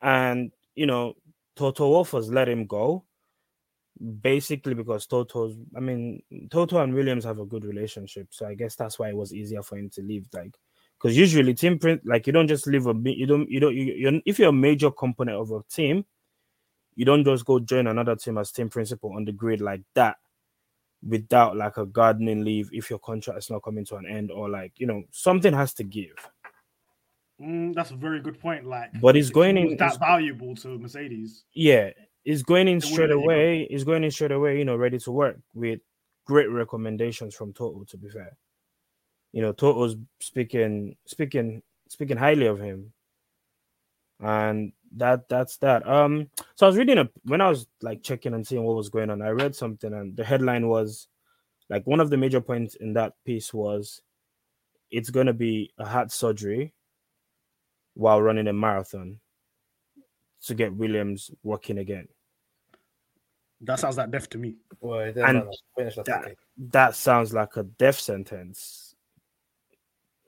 And 0.00 0.52
you 0.74 0.86
know 0.86 1.14
toto 1.56 2.02
has 2.04 2.30
let 2.30 2.48
him 2.48 2.66
go 2.66 3.04
basically 4.20 4.74
because 4.74 5.06
toto's 5.06 5.54
i 5.76 5.80
mean 5.80 6.20
toto 6.50 6.78
and 6.78 6.92
williams 6.92 7.24
have 7.24 7.38
a 7.38 7.46
good 7.46 7.64
relationship 7.64 8.26
so 8.30 8.46
i 8.46 8.54
guess 8.54 8.74
that's 8.74 8.98
why 8.98 9.08
it 9.08 9.16
was 9.16 9.32
easier 9.32 9.62
for 9.62 9.78
him 9.78 9.88
to 9.88 10.02
leave 10.02 10.26
like 10.32 10.58
because 10.98 11.16
usually 11.16 11.54
team 11.54 11.78
print 11.78 12.00
like 12.04 12.26
you 12.26 12.32
don't 12.32 12.48
just 12.48 12.66
leave 12.66 12.86
a 12.86 12.94
you 13.04 13.26
don't 13.26 13.48
you 13.48 13.60
don't 13.60 13.74
you, 13.74 13.84
you're, 13.84 14.20
if 14.26 14.38
you're 14.38 14.48
a 14.48 14.52
major 14.52 14.90
component 14.90 15.38
of 15.38 15.50
a 15.52 15.62
team 15.70 16.04
you 16.96 17.04
don't 17.04 17.24
just 17.24 17.44
go 17.44 17.60
join 17.60 17.86
another 17.86 18.16
team 18.16 18.36
as 18.36 18.50
team 18.50 18.68
principal 18.68 19.12
on 19.14 19.24
the 19.24 19.32
grid 19.32 19.60
like 19.60 19.82
that 19.94 20.16
without 21.06 21.56
like 21.56 21.76
a 21.76 21.86
gardening 21.86 22.44
leave 22.44 22.70
if 22.72 22.88
your 22.90 22.98
contract 22.98 23.38
is 23.38 23.50
not 23.50 23.62
coming 23.62 23.84
to 23.86 23.96
an 23.96 24.06
end 24.06 24.30
or 24.30 24.48
like 24.48 24.72
you 24.76 24.86
know 24.86 25.02
something 25.10 25.52
has 25.52 25.74
to 25.74 25.84
give. 25.84 26.14
Mm, 27.40 27.74
that's 27.74 27.90
a 27.90 27.96
very 27.96 28.20
good 28.20 28.38
point. 28.40 28.64
Like, 28.64 28.90
But 29.00 29.16
he's 29.16 29.30
going 29.30 29.56
in- 29.56 29.76
that 29.76 29.98
valuable 29.98 30.54
to 30.56 30.78
Mercedes. 30.78 31.44
Yeah, 31.52 31.90
he's 32.22 32.42
going 32.42 32.68
in 32.68 32.80
straight 32.80 33.10
let 33.10 33.16
you 33.16 33.16
go. 33.16 33.22
away. 33.22 33.66
He's 33.68 33.84
going 33.84 34.04
in 34.04 34.10
straight 34.10 34.30
away. 34.32 34.58
You 34.58 34.64
know, 34.64 34.76
ready 34.76 34.98
to 35.00 35.10
work 35.10 35.38
with 35.52 35.80
great 36.26 36.48
recommendations 36.48 37.34
from 37.34 37.52
Toto. 37.52 37.84
To 37.84 37.96
be 37.96 38.08
fair, 38.08 38.36
you 39.32 39.42
know, 39.42 39.52
Toto's 39.52 39.96
speaking 40.20 40.96
speaking 41.06 41.60
speaking 41.88 42.16
highly 42.16 42.46
of 42.46 42.60
him, 42.60 42.92
and 44.20 44.72
that 44.96 45.28
that's 45.28 45.56
that. 45.58 45.86
Um, 45.88 46.28
so 46.54 46.66
I 46.66 46.68
was 46.68 46.76
reading 46.76 46.98
a 46.98 47.08
when 47.24 47.40
I 47.40 47.48
was 47.48 47.66
like 47.82 48.02
checking 48.02 48.34
and 48.34 48.46
seeing 48.46 48.64
what 48.64 48.76
was 48.76 48.88
going 48.88 49.10
on. 49.10 49.22
I 49.22 49.30
read 49.30 49.54
something, 49.54 49.92
and 49.92 50.16
the 50.16 50.24
headline 50.24 50.68
was 50.68 51.08
like 51.68 51.86
one 51.86 52.00
of 52.00 52.10
the 52.10 52.16
major 52.16 52.40
points 52.40 52.74
in 52.76 52.92
that 52.94 53.14
piece 53.24 53.52
was 53.52 54.02
it's 54.90 55.10
going 55.10 55.26
to 55.26 55.32
be 55.32 55.72
a 55.78 55.84
heart 55.84 56.12
surgery 56.12 56.72
while 57.94 58.20
running 58.20 58.48
a 58.48 58.52
marathon 58.52 59.20
to 60.46 60.54
get 60.54 60.74
Williams 60.74 61.30
working 61.42 61.78
again. 61.78 62.06
That 63.62 63.80
sounds 63.80 63.96
like 63.96 64.10
death 64.10 64.28
to 64.30 64.38
me. 64.38 64.56
Well, 64.80 65.00
And 65.00 65.14
that. 65.16 66.04
that, 66.04 66.36
that 66.70 66.94
sounds 66.96 67.32
like 67.32 67.56
a 67.56 67.62
death 67.62 67.98
sentence 67.98 68.94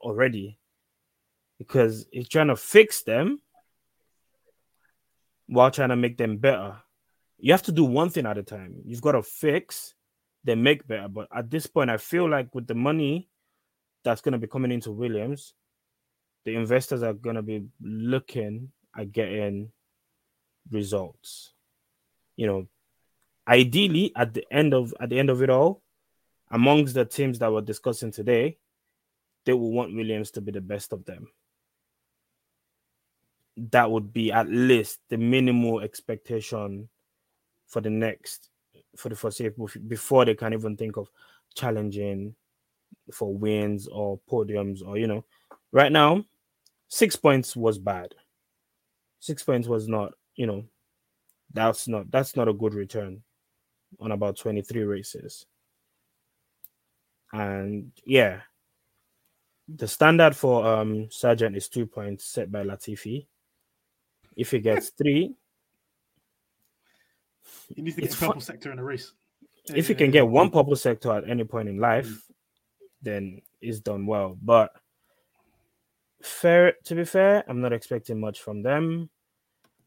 already 0.01 0.59
because 1.59 2.07
he's 2.11 2.29
trying 2.29 2.49
to 2.49 2.57
fix 2.57 3.03
them 3.03 3.41
while 5.47 5.71
trying 5.71 5.91
to 5.91 5.97
make 5.97 6.17
them 6.17 6.39
better. 6.39 6.77
You 7.39 7.53
have 7.53 7.63
to 7.65 7.73
do 7.73 7.85
one 7.85 8.11
thing 8.11 8.27
at 8.27 8.39
a 8.39 8.43
time. 8.43 8.77
You've 8.85 9.03
got 9.03 9.13
to 9.13 9.23
fix, 9.23 9.95
then 10.45 10.63
make 10.63 10.87
better. 10.87 11.09
But 11.09 11.29
at 11.35 11.51
this 11.51 11.67
point, 11.67 11.91
I 11.91 11.99
feel 11.99 12.29
like 12.29 12.55
with 12.55 12.67
the 12.67 12.75
money 12.75 13.29
that's 14.05 14.21
going 14.21 14.33
to 14.33 14.39
be 14.39 14.47
coming 14.47 14.73
into 14.73 14.91
Williams, 14.91 15.55
the 16.45 16.55
investors 16.55 17.03
are 17.03 17.13
going 17.13 17.37
to 17.37 17.43
be 17.43 17.67
looking 17.81 18.71
at 18.97 19.13
getting 19.13 19.71
results. 20.71 21.53
You 22.37 22.47
know, 22.47 22.67
ideally 23.47 24.13
at 24.17 24.35
the 24.35 24.45
end 24.51 24.75
of 24.75 24.95
at 25.01 25.11
the 25.11 25.19
end 25.19 25.31
of 25.31 25.43
it 25.43 25.51
all, 25.51 25.83
amongst 26.51 26.95
the 26.95 27.05
teams 27.05 27.39
that 27.39 27.53
we're 27.53 27.61
discussing 27.61 28.13
today, 28.13 28.59
they 29.45 29.53
will 29.53 29.73
want 29.73 29.95
Williams 29.95 30.31
to 30.33 30.41
be 30.41 30.53
the 30.53 30.61
best 30.61 30.93
of 30.93 31.05
them. 31.05 31.29
That 33.57 33.91
would 33.91 34.13
be 34.13 34.31
at 34.33 34.49
least 34.49 35.01
the 35.09 35.17
minimal 35.17 35.81
expectation 35.81 36.89
for 37.67 37.81
the 37.81 37.91
next 37.91 38.51
for 38.97 39.09
the 39.09 39.17
foreseeable 39.17 39.69
before 39.89 40.25
they 40.25 40.35
can 40.35 40.53
even 40.53 40.77
think 40.77 40.97
of 40.97 41.09
challenging 41.55 42.35
for 43.13 43.35
wins 43.35 43.89
or 43.89 44.21
podiums 44.31 44.87
or 44.87 44.99
you 44.99 45.07
know. 45.07 45.25
Right 45.73 45.93
now 45.93 46.25
six 46.89 47.17
points 47.17 47.57
was 47.57 47.79
bad. 47.79 48.15
Six 49.21 49.43
points 49.43 49.69
was 49.69 49.89
not 49.89 50.13
you 50.35 50.47
know 50.47 50.65
that's 51.53 51.89
not 51.89 52.11
that's 52.11 52.37
not 52.37 52.49
a 52.49 52.53
good 52.53 52.75
return 52.75 53.23
on 54.01 54.13
about 54.13 54.37
23 54.37 54.83
races. 54.83 55.47
And 57.33 57.93
yeah 58.05 58.41
the 59.69 59.89
standard 59.89 60.37
for 60.37 60.67
um 60.67 61.07
Sargeant 61.11 61.57
is 61.57 61.69
two 61.69 61.87
points 61.87 62.25
set 62.25 62.53
by 62.53 62.63
latifi 62.63 63.27
if 64.37 64.51
he 64.51 64.59
gets 64.59 64.91
three 64.91 65.35
He 67.75 67.83
needs 67.83 67.97
to 67.97 68.03
get 68.03 68.13
a 68.13 68.17
fun- 68.17 68.29
purple 68.29 68.43
sector 68.43 68.73
in 68.73 68.79
a 68.79 68.85
race. 68.85 69.13
if 69.75 69.89
you 69.89 69.95
can 69.95 70.11
get 70.11 70.29
one 70.29 70.51
purple 70.51 70.77
sector 70.77 71.13
at 71.13 71.29
any 71.29 71.45
point 71.45 71.69
in 71.69 71.79
life, 71.79 72.07
mm. 72.07 72.21
then 73.03 73.43
it's 73.61 73.81
done 73.81 74.07
well. 74.07 74.39
But 74.41 74.73
fair 76.23 76.75
to 76.85 76.95
be 76.95 77.05
fair, 77.05 77.45
I'm 77.49 77.61
not 77.61 77.73
expecting 77.73 78.21
much 78.21 78.41
from 78.41 78.63
them. 78.63 79.11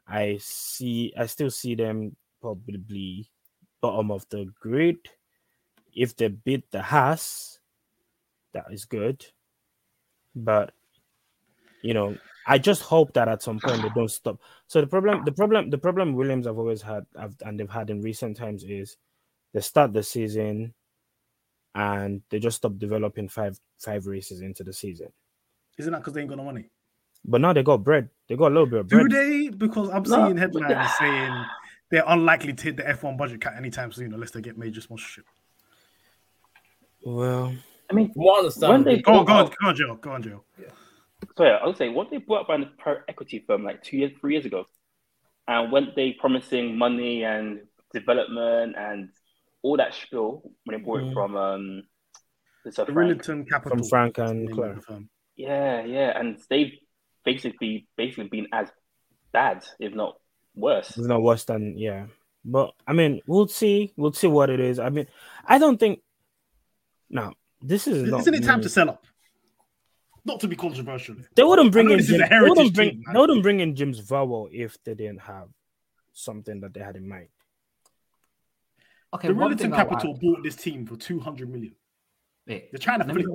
I 0.07 0.39
see 0.41 1.13
I 1.17 1.25
still 1.27 1.51
see 1.51 1.75
them 1.75 2.15
probably 2.41 3.29
bottom 3.81 4.11
of 4.11 4.27
the 4.29 4.51
grid. 4.59 4.97
If 5.93 6.15
they 6.15 6.27
beat 6.29 6.69
the 6.71 6.81
Haas, 6.81 7.59
that 8.53 8.65
is 8.71 8.85
good. 8.85 9.25
But 10.35 10.73
you 11.81 11.93
know, 11.93 12.17
I 12.49 12.57
just 12.57 12.81
hope 12.81 13.13
that 13.13 13.27
at 13.27 13.43
some 13.43 13.59
point 13.59 13.83
they 13.83 13.89
don't 13.95 14.09
stop. 14.11 14.41
So 14.67 14.81
the 14.81 14.87
problem, 14.87 15.23
the 15.23 15.31
problem, 15.31 15.69
the 15.69 15.77
problem 15.77 16.13
Williams 16.15 16.47
have 16.47 16.57
always 16.57 16.81
had, 16.81 17.05
have, 17.17 17.35
and 17.45 17.59
they've 17.59 17.69
had 17.69 17.89
in 17.91 18.01
recent 18.01 18.35
times 18.37 18.63
is 18.63 18.97
they 19.53 19.61
start 19.61 19.93
the 19.93 20.03
season 20.03 20.73
and 21.75 22.21
they 22.31 22.39
just 22.39 22.57
stop 22.57 22.77
developing 22.77 23.29
five 23.29 23.59
five 23.77 24.07
races 24.07 24.41
into 24.41 24.63
the 24.63 24.73
season. 24.73 25.13
Isn't 25.77 25.93
that 25.93 25.99
because 25.99 26.13
they 26.13 26.21
ain't 26.21 26.29
got 26.29 26.37
no 26.39 26.43
money? 26.43 26.69
But 27.23 27.41
now 27.41 27.53
they 27.53 27.63
got 27.63 27.83
bread. 27.83 28.09
They 28.27 28.35
got 28.35 28.47
a 28.47 28.55
little 28.55 28.65
bit 28.65 28.79
of 28.79 28.87
bread. 28.87 29.09
Do 29.09 29.15
they? 29.15 29.49
Because 29.49 29.89
I'm 29.89 30.03
No, 30.05 30.25
seeing 30.25 30.37
headlines 30.37 30.87
saying 30.97 31.45
they're 31.91 32.03
unlikely 32.07 32.53
to 32.53 32.63
hit 32.63 32.77
the 32.77 32.83
F1 32.83 33.17
budget 33.17 33.41
cut 33.41 33.55
anytime 33.55 33.91
soon 33.91 34.13
unless 34.13 34.31
they 34.31 34.41
get 34.41 34.57
major 34.57 34.81
sponsorship. 34.81 35.25
Well, 37.05 37.53
I 37.89 37.93
mean, 37.93 38.11
From 38.13 38.23
what 38.23 38.35
I 38.35 38.39
understand, 38.39 38.71
when 38.71 38.83
they 38.83 39.01
Go 39.01 39.11
on, 39.13 39.25
bought 39.25 39.27
go 39.27 39.33
on, 39.33 39.45
out- 39.45 39.55
go 39.61 39.67
on, 39.67 39.75
Joe. 39.75 39.95
Go 40.01 40.11
on, 40.11 40.23
Joe. 40.23 40.43
So 40.57 40.63
yeah, 41.43 41.57
I 41.61 41.67
would 41.67 41.77
say 41.77 41.89
what 41.89 42.09
they 42.09 42.17
brought 42.17 42.41
up 42.41 42.47
by 42.47 42.57
the 42.57 42.65
private 42.77 43.03
equity 43.07 43.43
firm 43.45 43.63
like 43.63 43.83
two 43.83 43.97
years, 43.97 44.11
three 44.19 44.33
years 44.33 44.45
ago, 44.45 44.65
and 45.47 45.71
weren't 45.71 45.95
they 45.95 46.13
promising 46.19 46.77
money 46.77 47.23
and 47.23 47.61
development 47.93 48.75
and 48.77 49.09
all 49.61 49.77
that 49.77 49.93
spiel 49.93 50.41
when 50.65 50.77
they 50.77 50.83
bought 50.83 51.01
Mm. 51.01 51.09
it 51.09 51.13
from 51.13 51.35
um, 51.35 51.83
the 52.65 52.71
Sir 52.71 52.85
The 52.85 52.93
Frank. 52.93 53.21
Dorilton 53.23 53.49
Capital. 53.49 53.77
from 53.77 53.87
Frank 53.87 54.17
and 54.17 54.45
name 54.45 54.55
Claire. 54.55 54.81
firm. 54.81 55.09
Yeah, 55.35 55.83
yeah, 55.85 56.19
and 56.19 56.37
they've 56.49 56.73
basically 57.25 57.87
basically 57.97 58.27
been 58.29 58.47
as 58.53 58.69
bad, 59.31 59.63
if 59.79 59.93
not 59.93 60.17
worse. 60.55 60.89
It's 60.89 60.99
not 61.07 61.21
worse 61.21 61.45
than 61.45 61.77
yeah. 61.77 62.07
But 62.45 62.73
I 62.87 62.93
mean, 62.93 63.21
we'll 63.27 63.47
see. 63.47 63.93
We'll 63.97 64.13
see 64.13 64.27
what 64.27 64.49
it 64.49 64.59
is. 64.59 64.79
I 64.79 64.89
mean, 64.89 65.07
I 65.45 65.57
don't 65.57 65.77
think. 65.77 66.01
Now, 67.09 67.33
this 67.61 67.87
is. 67.87 68.07
Isn't 68.07 68.33
it 68.33 68.43
time 68.43 68.59
me. 68.59 68.63
to 68.63 68.69
sell 68.69 68.89
up? 68.89 69.05
Not 70.29 70.39
to 70.41 70.47
be 70.47 70.55
controversial. 70.55 71.15
They 71.35 71.43
wouldn't 71.43 71.71
bring 71.71 71.89
in. 71.89 71.99
Jim, 71.99 72.21
they 72.29 72.39
wouldn't 72.41 72.73
bring. 72.75 72.89
team, 72.91 73.03
they 73.11 73.19
wouldn't 73.19 73.41
bring 73.41 73.59
in 73.61 73.75
James 73.75 73.99
Vowles 73.99 74.49
if 74.51 74.77
they 74.83 74.93
didn't 74.93 75.21
have 75.21 75.47
something 76.13 76.61
that 76.61 76.71
they 76.73 76.81
had 76.81 76.95
in 76.95 77.07
mind. 77.07 77.29
Okay, 79.11 79.29
the 79.29 79.33
one 79.33 79.51
Dorilton 79.51 79.57
thing 79.57 79.73
I'll 79.73 79.85
Capital 79.85 80.13
add- 80.13 80.21
bought 80.21 80.43
this 80.43 80.55
team 80.55 80.85
for 80.85 80.95
200 80.97 81.49
million. 81.49 81.73
Wait, 82.45 82.71
They're 82.71 82.77
trying 82.77 82.99
to 82.99 83.07
let 83.07 83.15
me, 83.15 83.25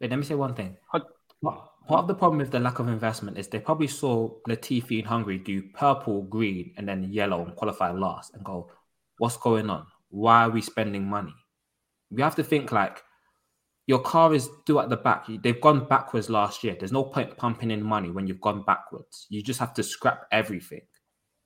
wait, 0.00 0.10
let 0.10 0.18
me 0.18 0.24
say 0.24 0.34
one 0.34 0.54
thing. 0.54 0.76
What? 0.90 1.06
Part 1.42 1.70
part 1.88 2.00
of 2.00 2.08
the 2.08 2.14
problem 2.14 2.38
with 2.38 2.50
the 2.50 2.60
lack 2.60 2.78
of 2.80 2.88
investment 2.88 3.38
is 3.38 3.48
they 3.48 3.58
probably 3.58 3.86
saw 3.88 4.30
Latifi 4.48 4.98
in 5.00 5.04
Hungary 5.06 5.38
do 5.38 5.62
purple, 5.74 6.22
green, 6.22 6.74
and 6.76 6.86
then 6.86 7.04
yellow 7.10 7.44
and 7.44 7.56
qualify 7.56 7.90
last 7.90 8.34
and 8.34 8.44
go, 8.44 8.70
what's 9.18 9.38
going 9.38 9.70
on? 9.70 9.86
Why 10.10 10.44
are 10.44 10.50
we 10.50 10.60
spending 10.60 11.06
money? 11.06 11.34
We 12.10 12.20
have 12.22 12.36
to 12.36 12.44
think 12.44 12.72
like 12.72 13.02
your 13.86 14.00
car 14.00 14.32
is 14.34 14.48
due 14.64 14.78
at 14.78 14.88
the 14.88 14.96
back. 14.96 15.26
They've 15.42 15.60
gone 15.60 15.86
backwards 15.86 16.30
last 16.30 16.64
year. 16.64 16.76
There's 16.78 16.92
no 16.92 17.04
point 17.04 17.36
pumping 17.36 17.70
in 17.70 17.82
money 17.82 18.10
when 18.10 18.26
you've 18.26 18.40
gone 18.40 18.64
backwards. 18.64 19.26
You 19.28 19.42
just 19.42 19.60
have 19.60 19.74
to 19.74 19.82
scrap 19.82 20.26
everything 20.32 20.80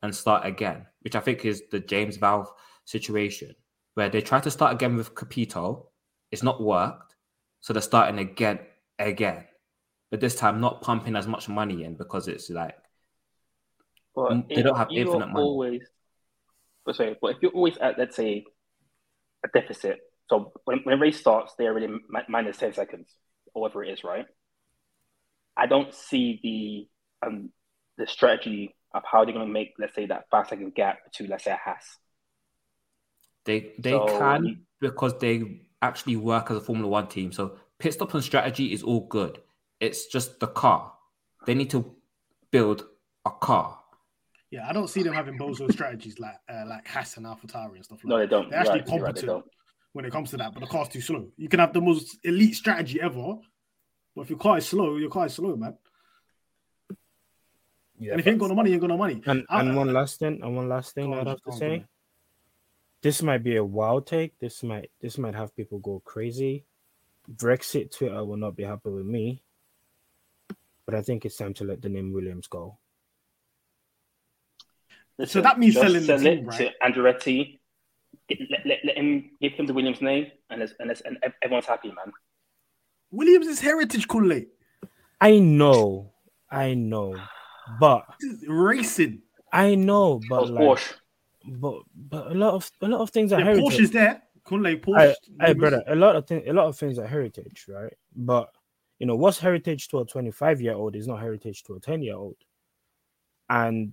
and 0.02 0.14
start 0.14 0.46
again, 0.46 0.86
which 1.00 1.16
I 1.16 1.20
think 1.20 1.44
is 1.44 1.62
the 1.70 1.80
James 1.80 2.16
Vowles 2.16 2.46
situation, 2.84 3.54
where 3.94 4.08
they 4.08 4.20
try 4.20 4.38
to 4.40 4.50
start 4.50 4.72
again 4.72 4.96
with 4.96 5.14
Capito. 5.14 5.90
It's 6.30 6.44
not 6.44 6.62
worked. 6.62 7.16
So 7.60 7.72
they're 7.72 7.82
starting 7.82 8.20
again, 8.20 8.60
again. 8.98 9.44
But 10.10 10.20
this 10.20 10.36
time, 10.36 10.60
not 10.60 10.80
pumping 10.80 11.16
as 11.16 11.26
much 11.26 11.48
money 11.48 11.82
in 11.84 11.94
because 11.96 12.28
it's 12.28 12.48
like 12.48 12.76
But 14.14 14.48
they 14.48 14.62
don't 14.62 14.76
have 14.76 14.88
infinite 14.92 15.26
money. 15.26 15.44
Always, 15.44 15.82
but 16.86 16.96
sorry, 16.96 17.16
but 17.20 17.32
if 17.32 17.36
you're 17.42 17.50
always 17.50 17.76
at 17.78 17.98
let's 17.98 18.16
say 18.16 18.44
a 19.44 19.48
deficit, 19.52 19.98
so 20.28 20.52
when, 20.64 20.80
when 20.84 21.00
race 21.00 21.18
starts, 21.20 21.54
they're 21.58 21.70
already 21.70 21.88
mi- 21.88 22.20
minus 22.28 22.58
ten 22.58 22.72
seconds, 22.72 23.08
or 23.54 23.62
whatever 23.62 23.84
it 23.84 23.90
is, 23.90 24.04
right? 24.04 24.26
I 25.56 25.66
don't 25.66 25.92
see 25.94 26.88
the 27.20 27.26
um 27.26 27.50
the 27.96 28.06
strategy 28.06 28.74
of 28.94 29.02
how 29.10 29.24
they're 29.24 29.34
going 29.34 29.46
to 29.46 29.52
make, 29.52 29.74
let's 29.78 29.94
say, 29.94 30.06
that 30.06 30.24
five 30.30 30.48
second 30.48 30.74
gap 30.74 30.98
to 31.14 31.26
let's 31.26 31.44
say 31.44 31.50
a 31.52 31.56
Haas. 31.56 31.98
they 33.44 33.74
they 33.78 33.92
So 33.92 34.06
can 34.06 34.66
because 34.80 35.18
they 35.18 35.62
actually 35.82 36.16
work 36.16 36.50
as 36.50 36.56
a 36.56 36.60
Formula 36.60 36.88
One 36.88 37.08
team. 37.08 37.32
So 37.32 37.58
pit 37.78 37.94
stop 37.94 38.14
and 38.14 38.22
strategy 38.22 38.72
is 38.72 38.82
all 38.82 39.06
good. 39.06 39.40
It's 39.80 40.06
just 40.06 40.40
the 40.40 40.48
car. 40.48 40.92
They 41.46 41.54
need 41.54 41.70
to 41.70 41.94
build 42.50 42.84
a 43.24 43.30
car. 43.30 43.78
Yeah, 44.50 44.66
I 44.68 44.72
don't 44.72 44.88
see 44.88 45.02
them 45.02 45.12
having 45.14 45.38
bozo 45.38 45.70
strategies 45.70 46.18
like 46.18 46.36
uh, 46.48 46.64
like 46.66 46.86
Haas 46.88 47.16
and 47.16 47.26
AlphaTauri 47.26 47.76
and 47.76 47.84
stuff 47.84 47.98
like 47.98 48.02
that. 48.02 48.08
No, 48.08 48.18
they 48.18 48.26
don't. 48.26 48.50
They're 48.50 48.60
actually 48.60 48.80
You're 48.94 49.04
right, 49.04 49.16
you're 49.16 49.26
right, 49.26 49.26
don't. 49.26 49.44
When 49.98 50.04
it 50.04 50.12
comes 50.12 50.30
to 50.30 50.36
that, 50.36 50.54
but 50.54 50.60
the 50.60 50.66
car's 50.68 50.86
too 50.86 51.00
slow. 51.00 51.26
You 51.36 51.48
can 51.48 51.58
have 51.58 51.72
the 51.72 51.80
most 51.80 52.18
elite 52.22 52.54
strategy 52.54 53.00
ever, 53.00 53.34
but 54.14 54.22
if 54.22 54.30
your 54.30 54.38
car 54.38 54.58
is 54.58 54.68
slow, 54.68 54.96
your 54.96 55.10
car 55.10 55.26
is 55.26 55.34
slow, 55.34 55.56
man. 55.56 55.76
Yeah, 57.98 58.12
and 58.12 58.20
if 58.20 58.26
you 58.26 58.30
ain't 58.30 58.40
got 58.40 58.46
no 58.46 58.54
money, 58.54 58.70
you 58.70 58.74
ain't 58.74 58.80
got 58.80 58.90
no 58.90 58.96
money. 58.96 59.20
And 59.26 59.44
I- 59.50 59.58
and 59.58 59.74
one 59.76 59.92
last 59.92 60.20
thing, 60.20 60.40
and 60.40 60.54
one 60.54 60.68
last 60.68 60.94
thing 60.94 61.12
on, 61.12 61.18
I'd 61.18 61.26
have 61.26 61.38
to 61.38 61.42
go 61.46 61.50
on, 61.50 61.58
say. 61.58 61.84
this 63.02 63.24
might 63.24 63.42
be 63.42 63.56
a 63.56 63.64
wild 63.64 64.06
take. 64.06 64.38
This 64.38 64.62
might 64.62 64.92
this 65.00 65.18
might 65.18 65.34
have 65.34 65.56
people 65.56 65.80
go 65.80 65.98
crazy. 66.04 66.64
Brexit 67.28 67.90
Twitter 67.90 68.24
will 68.24 68.36
not 68.36 68.54
be 68.54 68.62
happy 68.62 68.90
with 68.90 69.04
me, 69.04 69.42
but 70.86 70.94
I 70.94 71.02
think 71.02 71.24
it's 71.24 71.36
time 71.36 71.54
to 71.54 71.64
let 71.64 71.82
the 71.82 71.88
name 71.88 72.12
Williams 72.12 72.46
go. 72.46 72.78
Listen, 75.18 75.42
that 75.42 75.58
means 75.58 75.74
just 75.74 75.82
selling 75.84 76.06
the 76.06 76.06
sell 76.06 76.18
team, 76.20 76.44
it 76.44 76.46
right? 76.46 76.72
to 76.72 76.88
Andretti. 76.88 77.57
Get- 78.28 78.38
Let, 78.50 78.66
let, 78.66 78.78
let 78.84 78.96
him 78.96 79.30
give 79.40 79.52
him 79.52 79.66
the 79.66 79.74
Williams 79.74 80.02
name, 80.02 80.26
and 80.50 80.62
it's, 80.62 80.74
and, 80.78 80.90
it's, 80.90 81.00
and 81.02 81.18
everyone's 81.42 81.66
happy, 81.66 81.88
man. 81.88 82.12
Williams 83.10 83.46
is 83.46 83.60
heritage, 83.60 84.06
Kunle. 84.06 84.46
I 85.20 85.38
know, 85.38 86.12
I 86.50 86.74
know, 86.74 87.16
but 87.80 88.04
Racing. 88.46 89.22
I 89.52 89.74
know, 89.74 90.20
but 90.28 90.50
like, 90.50 90.62
Porsche. 90.62 90.94
but 91.46 91.82
but 91.96 92.30
a 92.30 92.34
lot 92.34 92.54
of 92.54 92.70
a 92.82 92.88
lot 92.88 93.00
of 93.00 93.10
things 93.10 93.32
are 93.32 93.38
Yeah, 93.40 93.46
heritage. 93.46 93.64
Porsche 93.64 93.80
is 93.80 93.90
there. 93.90 94.22
Kunle, 94.46 94.80
Porsche. 94.80 95.14
I, 95.40 95.46
hey, 95.46 95.52
brother, 95.54 95.82
a 95.88 95.96
lot 95.96 96.16
of 96.16 96.26
things, 96.26 96.44
a 96.46 96.52
lot 96.52 96.66
of 96.66 96.76
things 96.78 96.98
are 96.98 97.06
heritage, 97.06 97.64
right? 97.68 97.92
But 98.14 98.50
you 98.98 99.06
know, 99.06 99.16
what's 99.16 99.38
heritage 99.38 99.88
to 99.88 100.00
a 100.00 100.04
25 100.04 100.60
year 100.60 100.74
old 100.74 100.94
is 100.96 101.06
not 101.08 101.20
heritage 101.20 101.62
to 101.64 101.74
a 101.74 101.80
10 101.80 102.02
year 102.02 102.16
old. 102.16 102.36
And 103.48 103.92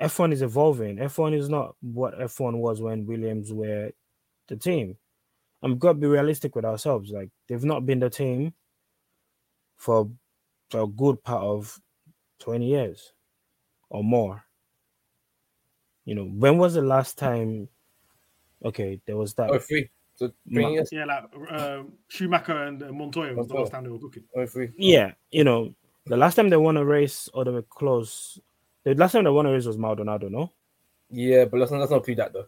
F1 0.00 0.32
is 0.32 0.42
evolving. 0.42 0.96
F1 0.96 1.34
is 1.34 1.48
not 1.48 1.74
what 1.82 2.18
F1 2.18 2.54
was 2.56 2.80
when 2.80 3.06
Williams 3.06 3.52
were 3.52 3.90
the 4.48 4.56
team. 4.56 4.96
And 5.62 5.72
we've 5.72 5.80
got 5.80 5.92
to 5.92 5.98
be 5.98 6.06
realistic 6.06 6.56
with 6.56 6.64
ourselves. 6.64 7.10
Like 7.10 7.30
they've 7.48 7.64
not 7.64 7.84
been 7.84 8.00
the 8.00 8.08
team 8.08 8.54
for, 9.76 10.10
for 10.70 10.82
a 10.82 10.86
good 10.86 11.22
part 11.22 11.42
of 11.42 11.78
20 12.40 12.66
years 12.66 13.12
or 13.90 14.02
more. 14.02 14.44
You 16.06 16.14
know, 16.14 16.24
when 16.24 16.56
was 16.56 16.74
the 16.74 16.82
last 16.82 17.18
time? 17.18 17.68
Okay, 18.64 19.00
there 19.06 19.16
was 19.16 19.34
that. 19.34 19.50
Oh, 19.50 19.58
three. 19.58 19.90
So 20.14 20.32
Ma- 20.46 20.62
three 20.62 20.72
years. 20.72 20.88
Yeah, 20.92 21.04
like 21.04 21.52
um, 21.52 21.92
Schumacher 22.08 22.64
and 22.64 22.82
uh, 22.82 22.92
Montoya 22.92 23.34
was 23.34 23.48
the 23.48 23.54
last 23.54 23.72
time 23.72 23.84
they 23.84 23.90
were 23.90 23.98
cooking. 23.98 24.24
Oh, 24.34 24.46
three. 24.46 24.70
Yeah, 24.76 25.12
you 25.30 25.44
know, 25.44 25.74
the 26.06 26.16
last 26.16 26.34
time 26.34 26.48
they 26.50 26.56
won 26.56 26.76
a 26.76 26.84
race 26.84 27.28
or 27.32 27.44
they 27.44 27.50
were 27.50 27.62
close, 27.62 28.38
the 28.84 28.94
last 28.94 29.12
time 29.12 29.24
they 29.24 29.30
won 29.30 29.46
a 29.46 29.52
race 29.52 29.66
was 29.66 29.78
Maldonado, 29.78 30.28
no? 30.28 30.52
Yeah, 31.10 31.44
but 31.46 31.58
let's 31.60 31.72
not, 31.72 31.80
let's 31.80 31.90
not 31.92 32.04
do 32.04 32.14
that 32.16 32.32
though. 32.32 32.46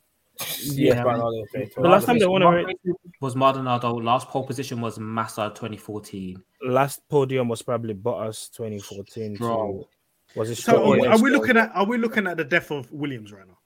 Yeah, 0.62 0.95
Yeah, 0.95 1.03
Ronaldo, 1.05 1.43
okay. 1.55 1.70
The 1.76 1.83
last 1.83 2.07
time 2.07 2.18
they 2.18 2.26
won 2.26 2.43
a 2.43 2.51
race, 2.51 2.74
was 3.20 3.37
Maldonado. 3.37 3.93
Last 3.95 4.28
pole 4.28 4.45
position 4.47 4.80
was 4.80 4.99
Massa 4.99 5.51
2014. 5.55 6.43
last 6.62 7.07
podium 7.09 7.49
was 7.49 7.61
probably 7.62 7.95
Bottas 7.95 8.51
2014. 8.57 9.37
Stroll. 9.37 9.89
To, 10.33 10.39
was 10.39 10.51
it 10.51 10.57
So 10.57 10.93
are, 10.93 10.99
we- 10.99 11.07
are 11.07 11.20
we 11.20 11.30
looking 11.30 11.57
at 11.59 11.70
are 11.74 11.85
we 11.85 11.99
looking 11.99 12.26
at 12.26 12.37
the 12.39 12.45
death 12.45 12.70
of 12.70 12.91
Williams 12.91 13.33
right 13.33 13.47
now? 13.47 13.59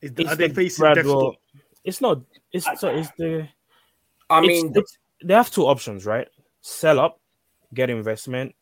Is, 0.00 0.12
It's 0.16 0.32
are 0.32 0.36
they 0.36 0.48
the 0.48 0.54
facing 0.54 0.84
death 0.84 0.94
gradual- 0.94 1.32
stop? 1.32 1.62
It's 1.84 2.00
not. 2.00 2.20
It's 2.52 2.66
so. 2.80 2.88
It's 2.88 3.10
the. 3.18 3.46
I 4.30 4.40
mean, 4.40 4.72
the- 4.72 4.80
it's- 4.80 4.98
they 5.22 5.34
have 5.34 5.50
two 5.50 5.66
options, 5.66 6.06
right? 6.06 6.28
Sell 6.62 6.98
up, 6.98 7.20
get 7.74 7.90
investment, 7.90 8.54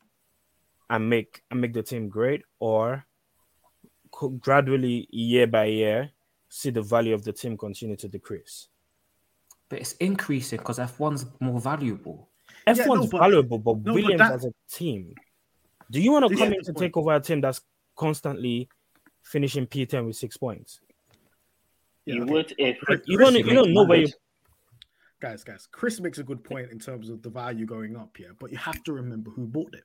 and 0.93 1.09
make 1.09 1.43
and 1.51 1.61
make 1.61 1.73
the 1.73 1.83
team 1.83 2.09
great, 2.09 2.43
or 2.61 3.05
co- 4.13 4.29
gradually, 4.29 5.09
year 5.11 5.47
by 5.47 5.65
year, 5.65 6.11
see 6.49 6.71
the 6.71 6.83
value 6.83 7.15
of 7.15 7.25
the 7.25 7.33
team 7.33 7.57
continue 7.57 7.97
to 7.97 8.09
decrease. 8.09 8.69
But 9.71 9.81
it's 9.81 9.95
increasing 9.95 10.59
because 10.59 10.79
F1's 10.79 11.25
more 11.41 11.59
valuable. 11.61 12.29
F1's 12.67 12.79
Yeah, 12.79 12.85
no, 12.85 13.07
but- 13.09 13.19
valuable, 13.19 13.59
but 13.59 13.77
no, 13.79 13.83
but 13.85 13.95
Williams 13.95 14.19
that- 14.19 14.33
as 14.35 14.45
a 14.45 14.53
team. 14.71 15.15
Do 15.91 16.01
you 16.01 16.13
want 16.13 16.29
to 16.31 16.37
come 16.37 16.53
is 16.53 16.69
in 16.69 16.75
to 16.75 16.81
take 16.81 16.97
over 16.97 17.15
a 17.15 17.21
team 17.21 17.41
that's 17.41 17.61
constantly 17.97 18.69
finishing 19.23 19.67
P10 19.67 20.07
with 20.07 20.17
six 20.17 20.37
points? 20.37 20.81
Yeah, 22.05 22.15
you 22.17 22.23
okay. 22.25 22.33
would 22.33 22.55
if 22.59 22.79
Chris- 22.81 23.01
You 23.07 23.19
don't. 23.19 23.33
Chris 23.33 23.47
You 23.47 23.55
don't 23.55 23.73
know 23.73 23.85
where 23.85 23.99
you. 24.01 24.09
Guys, 25.21 25.45
guys. 25.45 25.69
Chris 25.71 26.01
makes 26.01 26.19
a 26.19 26.23
good 26.25 26.43
point 26.45 26.71
in 26.71 26.79
terms 26.79 27.09
of 27.11 27.23
the 27.23 27.31
value 27.31 27.65
going 27.65 27.97
up 27.97 28.17
here, 28.17 28.35
but 28.39 28.51
you 28.51 28.59
have 28.59 28.83
to 28.85 28.93
remember 28.93 29.31
who 29.31 29.47
bought 29.47 29.75
it. 29.75 29.85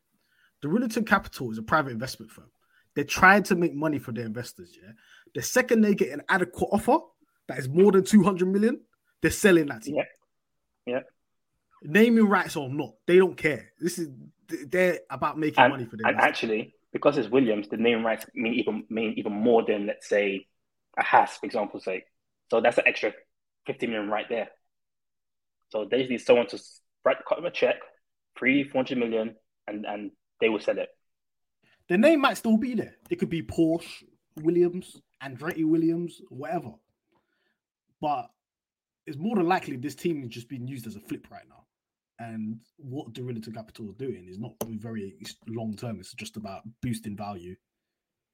The 0.62 0.68
Dorilton 0.68 1.06
Capital 1.06 1.52
is 1.52 1.58
a 1.58 1.64
private 1.64 1.92
investment 1.92 2.32
firm. 2.32 2.50
They're 2.96 3.04
trying 3.04 3.44
to 3.44 3.56
make 3.56 3.76
money 3.76 4.00
for 4.00 4.12
their 4.12 4.26
investors. 4.26 4.76
Yeah, 4.76 4.92
the 5.36 5.42
second 5.42 5.82
they 5.82 5.94
get 5.94 6.12
an 6.12 6.24
adequate 6.30 6.70
offer 6.72 6.98
that 7.48 7.60
is 7.60 7.70
more 7.70 7.92
than 7.92 8.04
two 8.04 8.24
hundred 8.24 8.48
million, 8.48 8.82
they're 9.22 9.32
selling 9.32 9.68
that. 9.68 9.84
Team. 9.84 9.96
Yeah. 9.96 10.04
Yeah. 10.86 11.00
Naming 11.84 12.28
rights 12.28 12.56
or 12.56 12.70
not, 12.70 12.94
they 13.06 13.18
don't 13.18 13.38
care. 13.38 13.72
This 13.80 14.00
is 14.00 14.10
they're 14.68 15.00
about 15.10 15.38
making 15.38 15.64
and, 15.64 15.72
money 15.72 15.86
for 15.86 15.98
their 15.98 16.08
and 16.08 16.16
investors. 16.16 16.30
actually, 16.30 16.74
because 16.92 17.18
it's 17.18 17.30
Williams, 17.30 17.68
the 17.70 17.78
name 17.78 18.06
rights 18.06 18.26
mean 18.34 18.54
even 18.56 18.86
mean 18.90 19.14
even 19.18 19.34
more 19.34 19.64
than 19.64 19.86
let's 19.86 20.08
say 20.08 20.48
a 20.98 21.04
Haas, 21.04 21.38
for 21.38 21.46
example's 21.46 21.84
sake. 21.84 22.04
So 22.50 22.62
that's 22.62 22.78
an 22.78 22.86
extra 22.88 23.12
50 23.68 23.88
million 23.88 24.10
right 24.10 24.26
there. 24.30 24.50
So 25.70 25.86
they 25.90 26.00
just 26.00 26.10
need 26.10 26.22
someone 26.22 26.48
to 26.48 26.60
write 27.04 27.18
cut 27.28 27.38
them 27.38 27.46
a 27.46 27.52
check, 27.52 27.76
three, 28.40 28.64
400 28.64 28.98
million, 28.98 29.36
and 29.68 29.86
and 29.86 30.12
they 30.40 30.50
will 30.50 30.60
sell 30.60 30.78
it. 30.78 30.90
The 31.90 31.98
name 31.98 32.22
might 32.22 32.38
still 32.38 32.58
be 32.58 32.76
there. 32.76 32.96
It 33.10 33.18
could 33.18 33.30
be 33.30 33.42
Porsche, 33.42 34.04
Williams, 34.38 35.02
Andretti 35.24 35.66
Williams, 35.66 36.22
whatever. 36.30 36.74
But 38.02 38.30
it's 39.06 39.18
more 39.18 39.36
than 39.36 39.48
likely 39.48 39.78
this 39.78 39.96
team 39.96 40.24
is 40.24 40.30
just 40.30 40.50
being 40.50 40.68
used 40.68 40.86
as 40.86 40.96
a 40.96 41.00
flip 41.00 41.28
right 41.32 41.48
now. 41.48 41.66
And 42.20 42.60
what 42.78 43.14
Dorilton 43.14 43.54
Capital 43.54 43.90
is 43.90 43.96
doing 43.96 44.28
is 44.28 44.40
not 44.40 44.54
very 44.68 45.16
long 45.48 45.76
term. 45.76 46.00
It's 46.00 46.14
just 46.14 46.36
about 46.36 46.64
boosting 46.82 47.16
value 47.16 47.56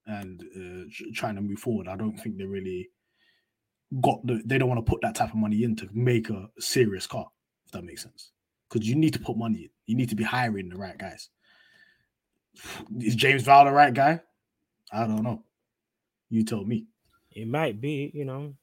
and 0.08 0.42
uh, 0.56 0.90
trying 1.14 1.36
to 1.36 1.42
move 1.42 1.60
forward. 1.60 1.88
I 1.88 1.96
don't 1.96 2.18
think 2.18 2.38
they 2.38 2.46
really 2.46 2.90
got 4.02 4.26
the. 4.26 4.42
They 4.46 4.58
don't 4.58 4.70
want 4.70 4.84
to 4.84 4.90
put 4.90 5.02
that 5.02 5.16
type 5.16 5.30
of 5.30 5.36
money 5.36 5.64
in 5.64 5.76
to 5.78 5.90
make 5.94 6.30
a 6.30 6.48
serious 6.60 7.08
car. 7.08 7.28
If 7.66 7.72
that 7.74 7.84
makes 7.84 8.04
sense, 8.04 8.32
because 8.70 8.88
you 8.88 8.96
need 8.96 9.14
to 9.14 9.20
put 9.20 9.38
money 9.38 9.64
in. 9.64 9.70
You 9.86 9.96
need 9.96 10.10
to 10.10 10.16
be 10.16 10.24
hiring 10.24 10.70
the 10.70 10.78
right 10.78 10.98
guys. 10.98 11.30
Is 13.00 13.16
James 13.16 13.44
Vowles 13.44 13.66
the 13.66 13.72
right 13.72 13.94
guy? 13.94 14.22
I 14.92 15.08
don't 15.08 15.24
know. 15.24 15.44
You 16.30 16.44
told 16.44 16.68
me. 16.68 16.86
It 17.32 17.48
might 17.48 17.82
be. 17.82 18.12
You 18.14 18.26
know, 18.26 18.56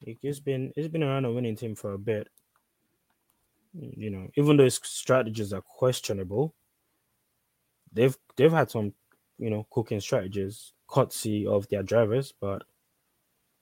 it- 0.00 0.18
it's 0.22 0.40
been 0.40 0.72
it's 0.76 0.88
been 0.88 1.02
around 1.02 1.24
a 1.24 1.32
winning 1.32 1.56
team 1.56 1.74
for 1.74 1.92
a 1.92 1.98
bit. 1.98 2.28
You 3.72 4.10
know, 4.10 4.28
even 4.36 4.56
though 4.56 4.64
his 4.64 4.80
strategies 4.82 5.52
are 5.52 5.60
questionable, 5.62 6.54
they've 7.92 8.16
they've 8.36 8.52
had 8.52 8.70
some, 8.70 8.94
you 9.38 9.50
know, 9.50 9.66
cooking 9.70 10.00
strategies, 10.00 10.72
courtesy 10.86 11.46
of 11.46 11.68
their 11.68 11.82
drivers. 11.82 12.32
But 12.40 12.62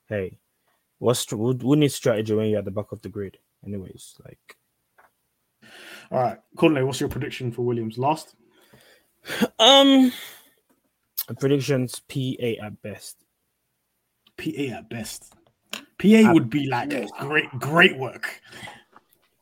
hey, 0.07 0.39
what's 0.99 1.29
who, 1.29 1.53
who 1.53 1.75
needs 1.75 1.95
strategy 1.95 2.33
when 2.33 2.47
you're 2.49 2.59
at 2.59 2.65
the 2.65 2.71
back 2.71 2.91
of 2.91 3.01
the 3.01 3.09
grid? 3.09 3.37
Anyways, 3.65 4.15
like 4.23 4.57
All 6.11 6.21
right, 6.21 6.39
Kunle, 6.57 6.85
what's 6.85 6.99
your 6.99 7.09
prediction 7.09 7.51
for 7.51 7.63
Williams? 7.63 7.97
Last? 7.97 8.35
Um, 9.59 10.11
predictions 11.39 12.01
P8 12.09 12.63
at 12.63 12.81
best. 12.81 13.17
PA 14.37 14.77
at 14.77 14.89
best. 14.89 15.33
PA 15.97 16.33
would 16.33 16.49
be 16.49 16.67
like 16.67 16.89
great, 17.19 17.49
great 17.59 17.97
work. 17.97 18.41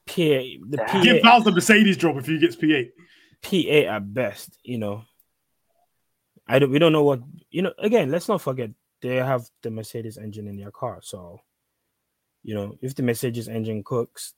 P8, 0.07 0.59
the 0.69 0.77
Give 1.01 1.23
P8, 1.23 1.43
the 1.43 1.51
Mercedes 1.51 1.97
job 1.97 2.17
if 2.17 2.25
he 2.25 2.37
gets 2.37 2.55
P8. 2.55 2.91
P8 3.41 3.87
at 3.87 4.13
best. 4.13 4.57
You 4.63 4.77
know, 4.77 5.03
I 6.47 6.59
don't. 6.59 6.71
We 6.71 6.79
don't 6.79 6.93
know 6.93 7.03
what 7.03 7.21
you 7.49 7.61
know. 7.61 7.73
Again, 7.79 8.11
let's 8.11 8.27
not 8.27 8.41
forget 8.41 8.69
they 9.01 9.15
have 9.15 9.49
the 9.61 9.71
Mercedes 9.71 10.17
engine 10.17 10.47
in 10.47 10.57
their 10.57 10.71
car, 10.71 10.99
so 11.01 11.41
you 12.43 12.53
know 12.53 12.77
if 12.81 12.95
the 12.95 13.03
Mercedes 13.03 13.47
engine 13.47 13.83
cooks, 13.83 14.33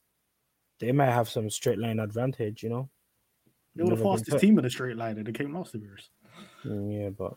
they 0.80 0.92
might 0.92 1.12
have 1.12 1.30
some 1.30 1.50
straight 1.50 1.80
line 1.80 2.00
advantage. 2.00 2.64
You 2.64 2.70
know. 2.70 2.90
They 3.76 3.84
were 3.84 3.96
the 3.96 4.04
fastest 4.04 4.40
team 4.40 4.58
in 4.58 4.64
the 4.64 4.70
straight 4.70 4.96
line 4.98 5.18
and 5.18 5.26
they 5.28 5.32
came 5.32 5.54
last 5.54 5.76
of 5.76 5.82
yours. 5.84 6.10
Mm, 6.66 7.02
Yeah, 7.04 7.10
but 7.10 7.34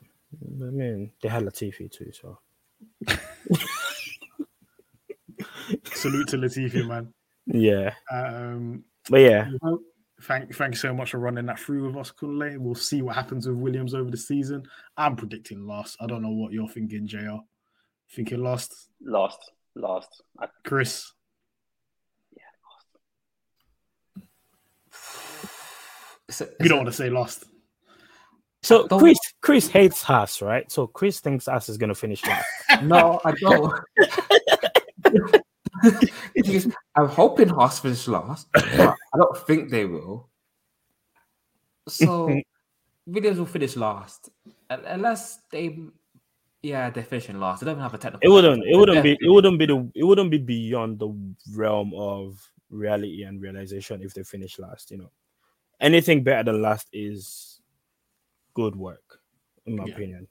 I 0.66 0.70
mean 0.70 1.12
they 1.22 1.28
had 1.28 1.43
Latifi 1.45 1.91
too, 1.91 2.11
so 2.12 2.39
Salute 5.93 6.28
to 6.28 6.36
Latifi, 6.36 6.86
man. 6.86 7.12
yeah. 7.47 7.95
Um, 8.11 8.84
But 9.11 9.18
yeah, 9.20 9.51
thank, 10.22 10.55
thank 10.55 10.74
you 10.74 10.78
so 10.78 10.95
much 10.95 11.11
for 11.11 11.18
running 11.18 11.47
that 11.47 11.59
through 11.59 11.86
with 11.86 11.97
us, 11.97 12.12
Kunle. 12.12 12.57
We'll 12.59 12.74
see 12.74 13.03
what 13.03 13.14
happens 13.16 13.47
with 13.47 13.57
Williams 13.57 13.95
over 13.95 14.11
the 14.11 14.16
season. 14.16 14.62
I'm 14.97 15.16
predicting 15.16 15.66
loss. 15.66 15.97
I 16.01 16.07
don't 16.07 16.22
know 16.22 16.30
what 16.30 16.53
you're 16.53 16.68
thinking, 16.68 17.07
JL. 17.09 17.41
Thinking 18.14 18.43
lost, 18.43 18.89
Last, 19.03 19.39
last. 19.74 20.22
I, 20.41 20.47
Chris. 20.64 21.12
It's 26.29 26.41
a- 26.41 26.49
You 26.61 26.68
don't 26.68 26.79
want 26.79 26.89
to 26.89 26.93
say 26.93 27.11
lost. 27.11 27.45
so 28.62 28.87
Chris 28.89 29.18
Chris 29.41 29.68
hates 29.68 30.03
Haas, 30.03 30.43
right? 30.43 30.70
So 30.70 30.87
Chris 30.87 31.20
thinks 31.20 31.47
Haas 31.47 31.68
is 31.68 31.76
gonna 31.79 31.95
finish 31.95 32.24
last. 32.26 32.47
No, 32.83 33.20
I 33.24 33.33
don't. 33.33 33.72
I'm 36.97 37.09
hoping 37.09 37.49
Haas 37.49 37.81
finish 37.81 38.07
last, 38.09 38.49
but 38.53 38.64
I 38.68 39.16
don't 39.16 39.39
think 39.47 39.70
they 39.70 39.85
will. 39.85 40.29
So 41.89 42.39
Williams 43.07 43.39
will 43.39 43.47
finish 43.47 43.76
last 43.76 44.29
Un- 44.70 44.85
unless 44.87 45.39
they 45.51 45.79
Yeah, 46.62 46.91
they're 46.91 47.05
finishing 47.05 47.41
last. 47.41 47.61
They 47.61 47.66
don't 47.66 47.74
even 47.76 47.83
have 47.83 47.95
a 47.95 47.99
technical. 47.99 48.29
It 48.29 48.33
wouldn't. 48.33 48.64
It 48.66 48.76
wouldn't 48.76 49.03
be. 49.03 49.12
It 49.20 49.31
wouldn't 49.31 49.59
be 49.59 49.66
the. 49.66 49.91
It 49.95 50.05
wouldn't 50.05 50.31
be 50.31 50.39
beyond 50.39 50.99
the 50.99 51.09
realm 51.55 51.93
of 51.95 52.43
reality 52.70 53.22
and 53.22 53.41
realization 53.41 54.03
if 54.03 54.12
they 54.14 54.22
finish 54.24 54.59
last. 54.59 54.91
You 54.91 54.99
know, 54.99 55.11
anything 55.81 56.22
better 56.22 56.51
than 56.53 56.62
last 56.62 56.89
is 56.93 57.61
good 58.55 58.74
work, 58.76 59.20
in 59.66 59.76
my 59.76 59.85
Yeah. 59.87 59.95
opinion. 59.95 60.29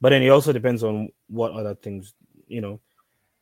But 0.00 0.10
then 0.10 0.22
it 0.22 0.28
also 0.28 0.52
depends 0.52 0.82
on 0.82 1.12
what 1.28 1.52
other 1.52 1.74
things. 1.74 2.14
You 2.46 2.60
know, 2.62 2.80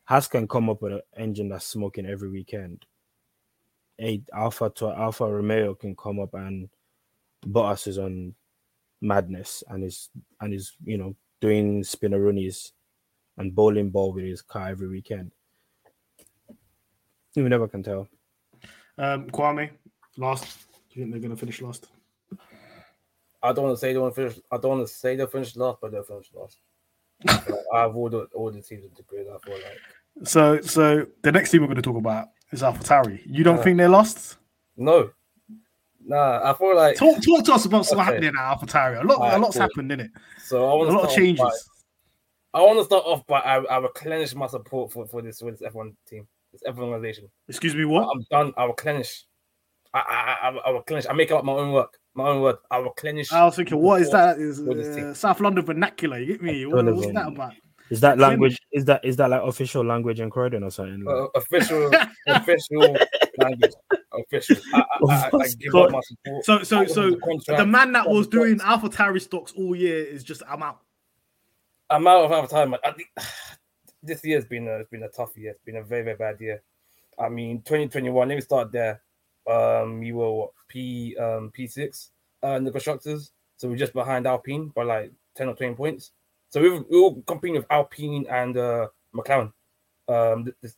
Haas 0.03 0.27
can 0.27 0.47
come 0.47 0.69
up 0.69 0.81
with 0.81 0.93
an 0.93 1.01
engine 1.17 1.49
that's 1.49 1.65
smoking 1.65 2.05
every 2.05 2.29
weekend. 2.29 2.85
A 4.01 4.21
Alpha 4.33 4.69
to 4.75 4.89
Alpha 4.89 5.25
Romeo 5.25 5.75
can 5.75 5.95
come 5.95 6.19
up 6.19 6.33
and 6.33 6.69
Bottas 7.45 7.87
is 7.87 7.97
on 7.97 8.35
madness 9.01 9.63
and 9.69 9.83
is 9.83 10.09
and 10.41 10.53
is 10.53 10.75
you 10.83 10.97
know 10.97 11.15
doing 11.39 11.81
spinneroonies 11.83 12.71
and 13.37 13.55
bowling 13.55 13.89
ball 13.89 14.11
with 14.11 14.25
his 14.25 14.41
car 14.41 14.67
every 14.69 14.87
weekend. 14.89 15.31
You 17.35 17.47
never 17.47 17.67
can 17.67 17.83
tell. 17.83 18.09
Um, 18.97 19.29
Kwame, 19.29 19.69
last. 20.17 20.65
Do 20.91 20.99
you 20.99 21.03
think 21.05 21.11
they're 21.11 21.19
going 21.21 21.31
to 21.35 21.39
finish 21.39 21.61
last? 21.61 21.87
I 23.41 23.53
don't 23.53 23.65
want 23.65 23.77
to 23.77 23.79
say 23.79 23.93
they 23.93 23.99
want 23.99 24.15
to 24.15 24.21
finish. 24.21 24.39
I 24.51 24.57
don't 24.57 24.77
want 24.77 24.87
to 24.87 24.93
say 24.93 25.15
they'll 25.15 25.27
finish 25.27 25.55
last, 25.55 25.77
but 25.81 25.91
they'll 25.91 26.03
finish 26.03 26.29
last. 26.33 26.57
I 27.27 27.37
feel 27.37 27.55
like 27.55 27.65
I 27.73 27.79
have 27.81 27.95
all 27.95 28.09
the 28.09 28.21
all 28.33 28.51
the 28.51 28.61
teams 28.61 28.83
in 28.83 28.91
the 28.95 29.03
grid. 29.03 29.27
I 29.27 29.37
feel 29.45 29.53
like 29.55 30.27
So, 30.27 30.61
so 30.61 31.05
the 31.21 31.31
next 31.31 31.51
team 31.51 31.61
we're 31.61 31.67
going 31.67 31.75
to 31.77 31.81
talk 31.81 31.97
about 31.97 32.29
is 32.51 32.61
AlphaTauri. 32.61 33.21
You 33.25 33.43
don't 33.43 33.59
Uh, 33.59 33.63
think 33.63 33.77
they're 33.77 33.87
lost? 33.89 34.37
no, 34.77 35.11
nah. 36.03 36.49
I 36.49 36.53
feel 36.57 36.75
like 36.75 36.95
Talk, 36.97 37.21
talk 37.21 37.45
to 37.45 37.53
us 37.53 37.65
about 37.65 37.77
what's 37.79 37.91
Okay. 37.93 38.01
happening 38.01 38.29
at 38.29 38.57
AlphaTauri. 38.57 39.01
A 39.03 39.07
lot, 39.07 39.33
a 39.33 39.37
lot's 39.37 39.53
cool. 39.55 39.61
happened 39.61 39.91
in 39.91 39.99
it. 40.01 40.11
so. 40.39 40.65
I 40.67 40.71
A 40.73 40.75
want 40.77 40.89
to 40.89 40.95
lot 40.97 41.05
of 41.09 41.15
changes. 41.15 41.69
I 42.53 42.61
want 42.61 42.79
to 42.79 42.85
start 42.85 43.05
off 43.05 43.25
by 43.27 43.39
I, 43.41 43.63
I 43.63 43.77
replenish 43.77 44.33
my 44.33 44.47
support 44.47 44.91
for, 44.91 45.05
for 45.05 45.21
this 45.21 45.39
for 45.39 45.51
this 45.51 45.61
F1 45.61 45.93
team, 46.07 46.27
this 46.51 46.63
F1 46.67 46.79
organization. 46.79 47.29
Excuse 47.47 47.75
me, 47.75 47.85
what? 47.85 48.09
I'm 48.11 48.25
done. 48.31 48.53
I 48.57 48.65
replenish. 48.65 49.25
I 49.93 49.99
I, 49.99 50.49
I, 50.49 50.57
I 50.57 50.71
replenish. 50.71 51.05
I 51.09 51.13
make 51.13 51.31
up 51.31 51.43
my 51.43 51.53
own 51.53 51.71
work, 51.71 51.97
my 52.13 52.27
own 52.27 52.41
word. 52.41 52.57
I 52.69 52.79
will 52.79 52.91
clinch. 52.91 53.31
I 53.31 53.45
was 53.45 53.55
thinking, 53.55 53.79
what 53.79 54.01
is 54.01 54.11
that? 54.11 54.37
Is 54.37 54.59
uh. 54.59 55.13
South 55.13 55.39
London 55.39 55.65
vernacular? 55.65 56.19
You 56.19 56.25
get 56.27 56.41
me? 56.41 56.65
What, 56.65 56.85
what's 56.85 57.13
that 57.13 57.27
about? 57.27 57.53
Is 57.89 58.01
that 58.01 58.19
language? 58.19 58.59
Is 58.71 58.85
that 58.85 59.03
is 59.03 59.17
that 59.17 59.29
like 59.31 59.41
official 59.41 59.83
language 59.83 60.19
in 60.19 60.29
Croydon 60.29 60.63
or 60.63 60.69
something? 60.69 61.03
uh, 61.07 61.25
official, 61.35 61.91
official 62.27 62.95
language, 63.39 63.73
official. 64.13 64.57
I, 64.73 64.83
I, 65.09 65.13
I, 65.33 65.37
I 65.39 65.47
give 65.59 65.75
up 65.75 65.91
my 65.91 66.01
support. 66.01 66.45
So, 66.45 66.63
so, 66.63 66.85
so 66.85 67.09
the 67.09 67.55
the 67.57 67.65
man 67.65 67.91
that 67.93 68.07
was 68.07 68.27
doing 68.27 68.59
jobs. 68.59 68.83
AlphaTauri 68.83 69.21
stocks 69.21 69.53
all 69.57 69.75
year 69.75 70.03
is 70.03 70.23
just 70.23 70.43
I'm 70.47 70.61
out. 70.61 70.81
I'm 71.89 72.05
out 72.05 72.25
of 72.25 72.31
half 72.31 72.49
time. 72.49 72.75
I 72.75 72.91
think 72.91 73.09
this 74.03 74.23
year's 74.23 74.45
been 74.45 74.67
a 74.67 74.77
it's 74.77 74.89
been 74.89 75.03
a 75.03 75.09
tough 75.09 75.35
year. 75.35 75.51
It's 75.51 75.63
been 75.65 75.77
a 75.77 75.83
very 75.83 76.03
very 76.03 76.17
bad 76.17 76.39
year. 76.39 76.61
I 77.17 77.27
mean, 77.29 77.57
2021. 77.63 78.27
Let 78.27 78.35
me 78.35 78.41
start 78.41 78.71
there. 78.71 79.01
Um, 79.49 80.03
you 80.03 80.15
were 80.15 80.31
what, 80.31 80.51
P 80.67 81.15
um 81.17 81.51
P 81.51 81.67
six 81.67 82.11
uh, 82.43 82.49
in 82.55 82.63
the 82.63 82.71
constructors, 82.71 83.31
so 83.57 83.67
we're 83.67 83.75
just 83.75 83.93
behind 83.93 84.27
Alpine 84.27 84.67
by 84.69 84.83
like 84.83 85.11
10 85.35 85.49
or 85.49 85.55
20 85.55 85.75
points. 85.75 86.11
So 86.49 86.61
we 86.61 86.69
were, 86.69 86.85
we 86.89 87.01
were 87.01 87.21
competing 87.27 87.55
with 87.55 87.65
Alpine 87.69 88.25
and 88.29 88.57
uh, 88.57 88.87
McLaren 89.15 89.51
um 90.07 90.51
this, 90.61 90.75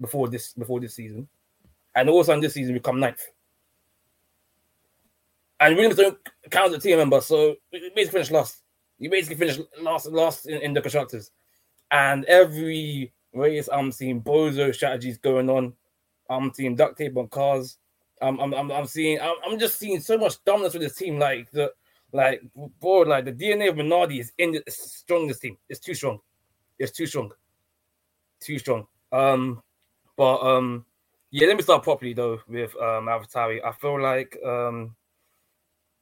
before 0.00 0.28
this 0.28 0.52
before 0.52 0.80
this 0.80 0.94
season, 0.94 1.28
and 1.94 2.08
all 2.08 2.20
of 2.20 2.24
a 2.24 2.26
sudden 2.26 2.40
this 2.42 2.54
season 2.54 2.74
we 2.74 2.80
come 2.80 3.00
ninth. 3.00 3.26
And 5.60 5.74
Williams 5.74 5.96
don't 5.96 6.18
count 6.50 6.68
as 6.68 6.74
a 6.74 6.78
team 6.78 6.98
member, 6.98 7.20
so 7.20 7.56
we 7.72 7.90
basically 7.94 8.18
finished 8.18 8.30
last. 8.30 8.62
You 8.98 9.10
basically 9.10 9.36
finished 9.36 9.60
last 9.80 10.06
last 10.06 10.46
in, 10.46 10.60
in 10.62 10.72
the 10.72 10.80
constructors. 10.80 11.30
And 11.90 12.24
every 12.26 13.12
race 13.32 13.68
I'm 13.72 13.92
seeing 13.92 14.22
bozo 14.22 14.74
strategies 14.74 15.18
going 15.18 15.48
on. 15.50 15.72
I'm 16.28 16.52
seeing 16.52 16.76
duct 16.76 16.98
tape 16.98 17.16
on 17.16 17.28
cars. 17.28 17.78
I'm 18.20 18.38
I'm 18.40 18.54
I'm, 18.54 18.70
I'm 18.70 18.86
seeing 18.86 19.20
I'm, 19.20 19.34
I'm 19.44 19.58
just 19.58 19.78
seeing 19.78 20.00
so 20.00 20.18
much 20.18 20.42
dominance 20.44 20.74
with 20.74 20.82
this 20.82 20.96
team. 20.96 21.18
Like 21.18 21.50
the 21.50 21.72
like 22.12 22.42
boy, 22.80 23.02
like 23.02 23.24
the 23.24 23.32
DNA 23.32 23.68
of 23.68 23.76
Minardi 23.76 24.20
is 24.20 24.32
in 24.38 24.52
the 24.52 24.62
it's 24.66 24.96
strong 24.98 25.28
this 25.28 25.40
team. 25.40 25.56
It's 25.68 25.80
too 25.80 25.94
strong. 25.94 26.20
It's 26.78 26.92
too 26.92 27.06
strong. 27.06 27.32
Too 28.40 28.58
strong. 28.58 28.86
Um 29.12 29.62
but 30.16 30.40
um 30.42 30.84
yeah, 31.30 31.46
let 31.46 31.56
me 31.56 31.62
start 31.62 31.82
properly 31.82 32.14
though 32.14 32.40
with 32.48 32.74
um 32.76 33.06
AlphaTauri. 33.06 33.64
I 33.64 33.72
feel 33.72 34.00
like 34.00 34.36
um 34.44 34.94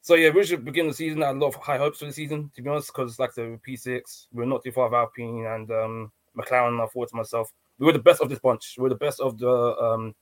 so 0.06 0.14
yeah, 0.14 0.30
we 0.30 0.44
should 0.44 0.64
begin 0.64 0.86
the 0.86 0.94
season. 0.94 1.20
I 1.20 1.26
had 1.26 1.36
a 1.36 1.38
lot 1.40 1.48
of 1.48 1.56
high 1.56 1.78
hopes 1.78 1.98
for 1.98 2.04
the 2.04 2.12
season, 2.12 2.48
to 2.54 2.62
be 2.62 2.70
honest, 2.70 2.92
because 2.94 3.18
like 3.18 3.34
the 3.34 3.58
P6, 3.66 4.28
we're 4.32 4.44
not 4.44 4.62
too 4.62 4.70
far 4.70 4.86
of 4.86 4.94
Alpine 4.94 5.44
and 5.46 5.68
um, 5.72 6.12
McLaren. 6.38 6.80
I 6.80 6.86
thought 6.86 7.08
to 7.08 7.16
myself, 7.16 7.52
we 7.80 7.86
were 7.86 7.92
the 7.92 7.98
best 7.98 8.20
of 8.20 8.28
this 8.28 8.38
bunch. 8.38 8.76
We 8.78 8.84
were 8.84 8.88
the 8.88 8.94
best 8.94 9.18
of 9.18 9.36
the 9.36 9.50
um, 9.50 10.14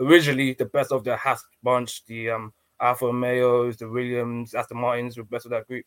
originally 0.00 0.54
the 0.54 0.66
best 0.66 0.92
of 0.92 1.04
the 1.04 1.16
Haas 1.16 1.44
bunch, 1.62 2.04
the 2.06 2.30
um, 2.30 2.52
Alfa 2.80 3.06
Romeos, 3.06 3.76
the 3.76 3.88
Williams, 3.88 4.54
Aston 4.54 4.78
Martins, 4.78 5.16
were 5.16 5.24
best 5.24 5.46
of 5.46 5.50
that 5.52 5.66
group. 5.66 5.86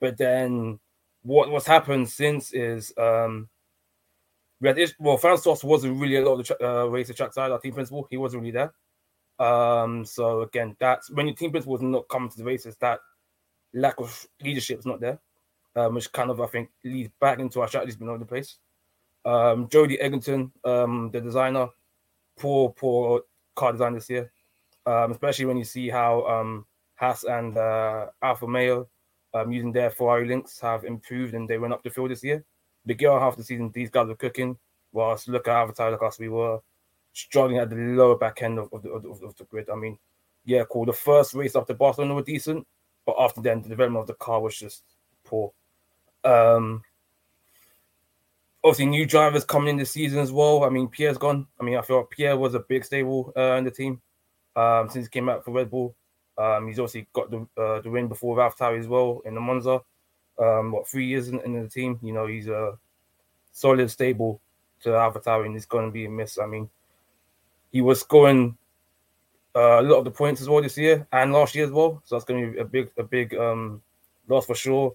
But 0.00 0.16
then 0.16 0.78
what 1.22 1.50
what's 1.50 1.66
happened 1.66 2.08
since 2.08 2.52
is 2.52 2.92
um, 2.98 3.48
we 4.60 4.68
had 4.68 4.78
well, 4.98 5.16
Francis 5.16 5.64
wasn't 5.64 6.00
really 6.00 6.16
a 6.16 6.24
lot 6.24 6.32
of 6.32 6.38
the 6.38 6.44
tra- 6.44 6.82
uh, 6.82 6.86
race 6.86 7.14
track 7.14 7.32
side. 7.32 7.50
Our 7.50 7.58
team 7.58 7.74
principal, 7.74 8.06
he 8.10 8.16
wasn't 8.16 8.42
really 8.42 8.52
there. 8.52 8.72
Um, 9.38 10.04
so 10.04 10.42
again, 10.42 10.76
that's 10.80 11.10
when 11.10 11.26
your 11.26 11.36
team 11.36 11.50
principal 11.50 11.76
is 11.76 11.82
not 11.82 12.08
coming 12.08 12.28
to 12.28 12.38
the 12.38 12.44
races, 12.44 12.76
that 12.80 13.00
lack 13.72 13.98
of 13.98 14.26
leadership 14.42 14.80
is 14.80 14.86
not 14.86 15.00
there, 15.00 15.18
um, 15.76 15.94
which 15.94 16.12
kind 16.12 16.30
of 16.30 16.40
I 16.40 16.46
think 16.46 16.70
leads 16.84 17.10
back 17.20 17.38
into 17.38 17.60
our 17.60 17.68
strategies 17.68 17.96
being 17.96 18.08
all 18.08 18.14
over 18.14 18.24
the 18.24 18.28
place. 18.28 18.58
Um, 19.24 19.68
Jody 19.68 19.98
Egginton, 19.98 20.50
um, 20.64 21.10
the 21.12 21.20
designer, 21.20 21.68
poor, 22.36 22.70
poor 22.70 23.22
car 23.58 23.72
design 23.72 23.94
this 23.94 24.08
year, 24.08 24.30
um, 24.86 25.10
especially 25.10 25.46
when 25.46 25.56
you 25.56 25.64
see 25.64 25.88
how 25.88 26.24
um, 26.26 26.64
Haas 26.94 27.24
and 27.24 27.56
uh, 27.56 28.06
Alfa 28.22 28.46
Romeo 28.46 28.88
um, 29.34 29.52
using 29.52 29.72
their 29.72 29.90
Ferrari 29.90 30.28
links 30.28 30.60
have 30.60 30.84
improved 30.84 31.34
and 31.34 31.48
they 31.48 31.58
went 31.58 31.74
up 31.74 31.82
the 31.82 31.90
field 31.90 32.10
this 32.10 32.24
year. 32.24 32.44
The 32.86 32.94
girl 32.94 33.18
half 33.18 33.36
the 33.36 33.44
season, 33.44 33.70
these 33.74 33.90
guys 33.90 34.06
were 34.06 34.14
cooking, 34.14 34.56
whilst 34.92 35.28
look 35.28 35.48
at 35.48 35.54
AlphaTauri, 35.54 35.92
like 35.92 36.02
us, 36.02 36.18
we 36.18 36.28
were 36.28 36.60
struggling 37.12 37.58
at 37.58 37.68
the 37.68 37.76
lower 37.76 38.16
back 38.16 38.42
end 38.42 38.58
of, 38.58 38.72
of, 38.72 38.82
the, 38.82 38.90
of, 38.90 39.04
of 39.22 39.36
the 39.36 39.44
grid. 39.44 39.68
I 39.68 39.76
mean, 39.76 39.98
yeah, 40.44 40.62
cool. 40.70 40.86
The 40.86 40.92
first 40.92 41.34
race 41.34 41.56
after 41.56 41.74
Barcelona 41.74 42.14
were 42.14 42.22
decent, 42.22 42.66
but 43.04 43.16
after 43.18 43.40
then, 43.40 43.62
the 43.62 43.68
development 43.68 44.02
of 44.02 44.06
the 44.06 44.14
car 44.14 44.40
was 44.40 44.56
just 44.56 44.82
poor. 45.24 45.52
Um, 46.24 46.82
obviously, 48.64 48.86
new 48.86 49.06
drivers 49.06 49.44
coming 49.44 49.68
in 49.68 49.76
this 49.76 49.90
season 49.90 50.18
as 50.18 50.32
well. 50.32 50.64
I 50.64 50.68
mean, 50.68 50.88
Pierre's 50.88 51.18
gone. 51.18 51.46
I 51.60 51.64
mean, 51.64 51.76
I 51.76 51.82
feel 51.82 51.98
like 51.98 52.10
Pierre 52.10 52.36
was 52.36 52.54
a 52.54 52.60
big 52.60 52.84
stable 52.84 53.32
uh, 53.36 53.54
in 53.54 53.64
the 53.64 53.70
team 53.70 54.00
um, 54.56 54.88
since 54.90 55.06
he 55.06 55.10
came 55.10 55.28
out 55.28 55.44
for 55.44 55.52
Red 55.52 55.70
Bull. 55.70 55.94
Um, 56.36 56.68
he's 56.68 56.78
obviously 56.78 57.08
got 57.12 57.30
the 57.30 57.46
uh, 57.60 57.80
the 57.80 57.90
win 57.90 58.08
before 58.08 58.36
AlphaTauri 58.36 58.78
as 58.78 58.86
well 58.86 59.22
in 59.24 59.34
the 59.34 59.40
Monza. 59.40 59.80
Um, 60.38 60.70
what 60.70 60.86
three 60.86 61.06
years 61.06 61.28
in, 61.28 61.40
in 61.40 61.62
the 61.62 61.68
team? 61.68 61.98
You 62.02 62.12
know, 62.12 62.26
he's 62.26 62.48
a 62.48 62.78
solid 63.52 63.90
stable 63.90 64.40
to 64.82 64.90
AlphaTauri, 64.90 65.46
and 65.46 65.54
he's 65.54 65.66
going 65.66 65.86
to 65.86 65.90
be 65.90 66.04
a 66.04 66.10
miss. 66.10 66.38
I 66.38 66.46
mean, 66.46 66.68
he 67.72 67.80
was 67.80 68.00
scoring 68.00 68.56
uh, 69.54 69.80
a 69.80 69.82
lot 69.82 69.98
of 69.98 70.04
the 70.04 70.10
points 70.10 70.40
as 70.40 70.48
well 70.48 70.62
this 70.62 70.78
year 70.78 71.06
and 71.12 71.32
last 71.32 71.54
year 71.54 71.64
as 71.64 71.72
well. 71.72 72.00
So 72.04 72.14
that's 72.14 72.24
going 72.24 72.46
to 72.46 72.52
be 72.52 72.58
a 72.58 72.64
big, 72.64 72.90
a 72.96 73.02
big 73.02 73.34
um, 73.34 73.82
loss 74.28 74.46
for 74.46 74.54
sure. 74.54 74.94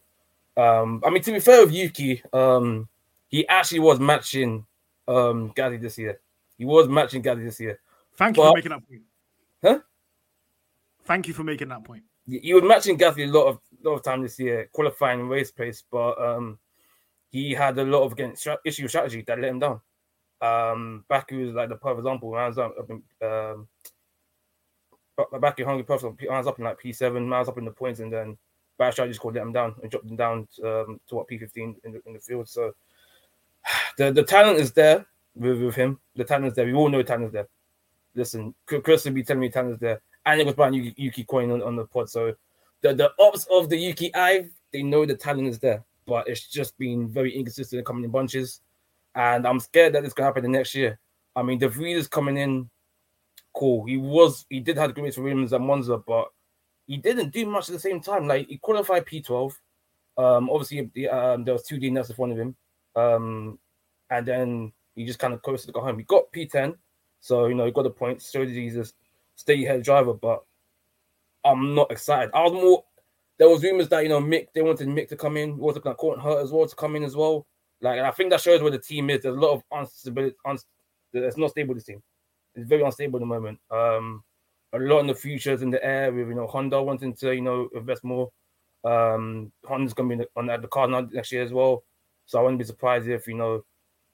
Um, 0.55 1.01
I 1.05 1.09
mean, 1.09 1.23
to 1.23 1.31
be 1.31 1.39
fair 1.39 1.65
with 1.65 1.73
Yuki, 1.73 2.21
um, 2.31 2.87
he 3.33 3.47
actually 3.47 3.79
was 3.79 3.99
matching 3.99 4.63
um, 5.07 5.51
Gaddy 5.55 5.77
this 5.77 5.97
year. 5.97 6.19
He 6.55 6.65
was 6.65 6.87
matching 6.87 7.23
Gaddy 7.23 7.43
this 7.43 7.59
year. 7.59 7.79
Thank 8.15 8.37
you 8.37 8.43
for 8.43 8.53
making 8.53 8.69
that 8.69 8.87
point. 8.87 9.01
Huh? 9.63 9.79
Thank 11.05 11.27
you 11.27 11.33
for 11.33 11.43
making 11.43 11.69
that 11.69 11.83
point. 11.83 12.03
He 12.27 12.53
was 12.53 12.61
matching 12.61 12.95
Gasly 12.95 13.27
a 13.27 13.31
lot 13.31 13.47
of 13.47 13.59
lot 13.81 13.95
of 13.95 14.03
time 14.03 14.21
this 14.21 14.37
year, 14.37 14.69
qualifying 14.71 15.27
race 15.27 15.49
pace, 15.49 15.83
but 15.91 16.21
um, 16.21 16.59
he 17.31 17.53
had 17.53 17.75
a 17.79 17.83
lot 17.83 18.03
of 18.03 18.11
again 18.11 18.35
issue 18.63 18.83
with 18.83 18.91
strategy 18.91 19.23
that 19.25 19.39
let 19.39 19.49
him 19.49 19.57
down. 19.57 19.81
Um, 20.39 21.03
Baku 21.07 21.49
is 21.49 21.55
like 21.55 21.69
the 21.69 21.75
perfect 21.75 22.01
example. 22.01 22.31
Rounds 22.31 22.59
up, 22.59 22.75
up 22.77 22.89
in, 22.91 23.01
um, 23.27 23.67
Ba- 25.17 25.39
Baku 25.39 25.65
Hungary 25.65 25.85
perfect. 25.85 26.23
Rounds 26.29 26.45
up 26.45 26.59
in 26.59 26.65
like 26.65 26.77
P 26.77 26.93
seven, 26.93 27.27
rounds 27.31 27.49
up 27.49 27.57
in 27.57 27.65
the 27.65 27.71
points, 27.71 27.99
and 27.99 28.13
then 28.13 28.37
bad 28.77 28.93
strategy 28.93 29.17
called 29.17 29.33
let 29.33 29.41
him 29.41 29.53
down 29.53 29.73
and 29.81 29.89
dropped 29.89 30.05
him 30.05 30.17
down 30.17 30.47
um, 30.63 30.99
to 31.07 31.15
what 31.15 31.27
P 31.27 31.39
fifteen 31.39 31.75
in 31.83 31.93
the, 31.93 32.01
in 32.05 32.13
the 32.13 32.19
field. 32.19 32.47
So 32.47 32.73
the 33.97 34.11
the 34.11 34.23
talent 34.23 34.59
is 34.59 34.71
there 34.71 35.05
with, 35.35 35.61
with 35.61 35.75
him. 35.75 35.99
The 36.15 36.23
talent 36.23 36.47
is 36.47 36.53
there. 36.53 36.65
We 36.65 36.73
all 36.73 36.89
know 36.89 36.99
the 36.99 37.03
talent 37.03 37.27
is 37.27 37.33
there. 37.33 37.47
Listen, 38.15 38.53
Chris 38.65 39.05
will 39.05 39.13
be 39.13 39.23
telling 39.23 39.41
me 39.41 39.49
talent 39.49 39.73
is 39.73 39.79
there, 39.79 40.01
and 40.25 40.39
it 40.39 40.45
was 40.45 40.55
by 40.55 40.69
Yuki, 40.69 40.93
Yuki 41.01 41.23
Coin 41.23 41.51
on, 41.51 41.61
on 41.63 41.75
the 41.75 41.85
pod. 41.85 42.09
So 42.09 42.35
the 42.81 42.93
the 42.93 43.11
ops 43.19 43.47
of 43.51 43.69
the 43.69 43.77
Yuki 43.77 44.13
Eye, 44.15 44.49
they 44.71 44.83
know 44.83 45.05
the 45.05 45.15
talent 45.15 45.47
is 45.47 45.59
there, 45.59 45.83
but 46.05 46.27
it's 46.27 46.47
just 46.47 46.77
been 46.77 47.07
very 47.07 47.35
inconsistent 47.35 47.79
and 47.79 47.85
coming 47.85 48.03
in 48.03 48.11
bunches. 48.11 48.61
And 49.15 49.47
I'm 49.47 49.59
scared 49.59 49.93
that 49.93 50.03
it's 50.03 50.13
gonna 50.13 50.27
happen 50.27 50.43
the 50.43 50.49
next 50.49 50.75
year. 50.75 50.99
I 51.35 51.41
mean, 51.41 51.57
De 51.57 51.67
Vries 51.67 51.97
is 51.97 52.07
coming 52.07 52.37
in 52.37 52.69
cool. 53.53 53.85
He 53.85 53.97
was 53.97 54.45
he 54.49 54.59
did 54.59 54.77
have 54.77 54.93
great 54.93 55.17
Williams 55.17 55.53
and 55.53 55.65
Monza, 55.65 55.97
but 55.97 56.31
he 56.87 56.97
didn't 56.97 57.31
do 57.31 57.45
much 57.45 57.69
at 57.69 57.73
the 57.73 57.79
same 57.79 58.01
time. 58.01 58.27
Like 58.27 58.47
he 58.47 58.57
qualified 58.57 59.05
P12, 59.05 59.53
Um, 60.17 60.49
obviously, 60.49 61.07
um, 61.07 61.43
there 61.43 61.53
was 61.53 61.63
two 61.63 61.77
DNFs 61.77 62.09
in 62.09 62.15
front 62.15 62.31
of 62.33 62.37
him, 62.37 62.55
um, 62.95 63.59
and 64.09 64.25
then 64.25 64.71
he 64.95 65.05
just 65.05 65.19
kind 65.19 65.33
of 65.33 65.41
coasted 65.41 65.67
to 65.67 65.73
go 65.73 65.81
home. 65.81 65.97
He 65.97 66.05
got 66.05 66.31
P10, 66.31 66.75
so 67.19 67.47
you 67.47 67.55
know 67.55 67.65
he 67.65 67.71
got 67.71 67.83
the 67.83 67.89
points. 67.89 68.31
So 68.31 68.45
he's 68.45 68.77
a 68.77 68.85
steady 69.35 69.65
head 69.65 69.83
driver, 69.83 70.13
but 70.13 70.43
I'm 71.43 71.75
not 71.75 71.91
excited. 71.91 72.31
I 72.33 72.43
was 72.43 72.53
more. 72.53 72.83
There 73.39 73.49
was 73.49 73.63
rumors 73.63 73.89
that 73.89 74.03
you 74.03 74.09
know 74.09 74.21
Mick 74.21 74.47
they 74.53 74.61
wanted 74.61 74.87
Mick 74.87 75.09
to 75.09 75.15
come 75.15 75.37
in, 75.37 75.57
was 75.57 75.75
looking 75.75 75.91
at 75.91 75.97
Colton 75.97 76.23
Herta 76.23 76.43
as 76.43 76.51
well 76.51 76.67
to 76.67 76.75
come 76.75 76.95
in 76.95 77.03
as 77.03 77.15
well. 77.15 77.47
Like, 77.81 77.99
I 77.99 78.11
think 78.11 78.29
that 78.29 78.39
shows 78.39 78.61
where 78.61 78.71
the 78.71 78.79
team 78.79 79.09
is. 79.09 79.23
There's 79.23 79.35
a 79.35 79.39
lot 79.39 79.53
of 79.55 79.63
instability. 79.77 80.35
Unst- 80.47 80.65
it's 81.11 81.37
not 81.37 81.51
stable. 81.51 81.75
This 81.75 81.83
team, 81.83 82.01
it's 82.55 82.67
very 82.67 82.81
unstable 82.81 83.17
at 83.17 83.21
the 83.21 83.25
moment. 83.25 83.59
Um, 83.69 84.23
a 84.73 84.79
lot 84.79 84.99
in 84.99 85.07
the 85.07 85.15
futures 85.15 85.61
in 85.61 85.69
the 85.69 85.83
air 85.85 86.11
with 86.11 86.27
you 86.27 86.33
know 86.33 86.47
Honda 86.47 86.81
wanting 86.81 87.13
to 87.15 87.33
you 87.33 87.41
know 87.41 87.69
invest 87.75 88.03
more. 88.03 88.31
Um, 88.83 89.51
Honda's 89.65 89.93
gonna 89.93 90.15
be 90.15 90.25
on 90.35 90.47
the, 90.47 90.57
the 90.57 90.67
card 90.67 91.11
next 91.11 91.31
year 91.31 91.43
as 91.43 91.51
well. 91.53 91.83
So 92.33 92.39
I 92.39 92.41
wouldn't 92.41 92.57
be 92.57 92.65
surprised 92.65 93.07
if 93.07 93.27
you 93.27 93.35
know 93.35 93.63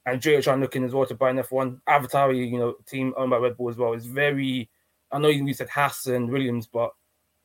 Andretti 0.05 0.43
trying 0.43 0.59
looking 0.59 0.83
as 0.83 0.93
well 0.93 1.05
to 1.05 1.15
buy 1.15 1.29
an 1.29 1.37
F1. 1.37 1.79
AlphaTauri, 1.87 2.51
you 2.51 2.59
know, 2.59 2.75
team 2.85 3.13
owned 3.15 3.29
by 3.29 3.37
Red 3.37 3.55
Bull 3.55 3.69
as 3.69 3.77
well. 3.77 3.93
It's 3.93 4.05
very 4.05 4.69
I 5.09 5.19
know 5.19 5.29
you 5.29 5.53
said 5.53 5.69
Haas 5.69 6.05
and 6.07 6.29
Williams, 6.29 6.67
but 6.67 6.91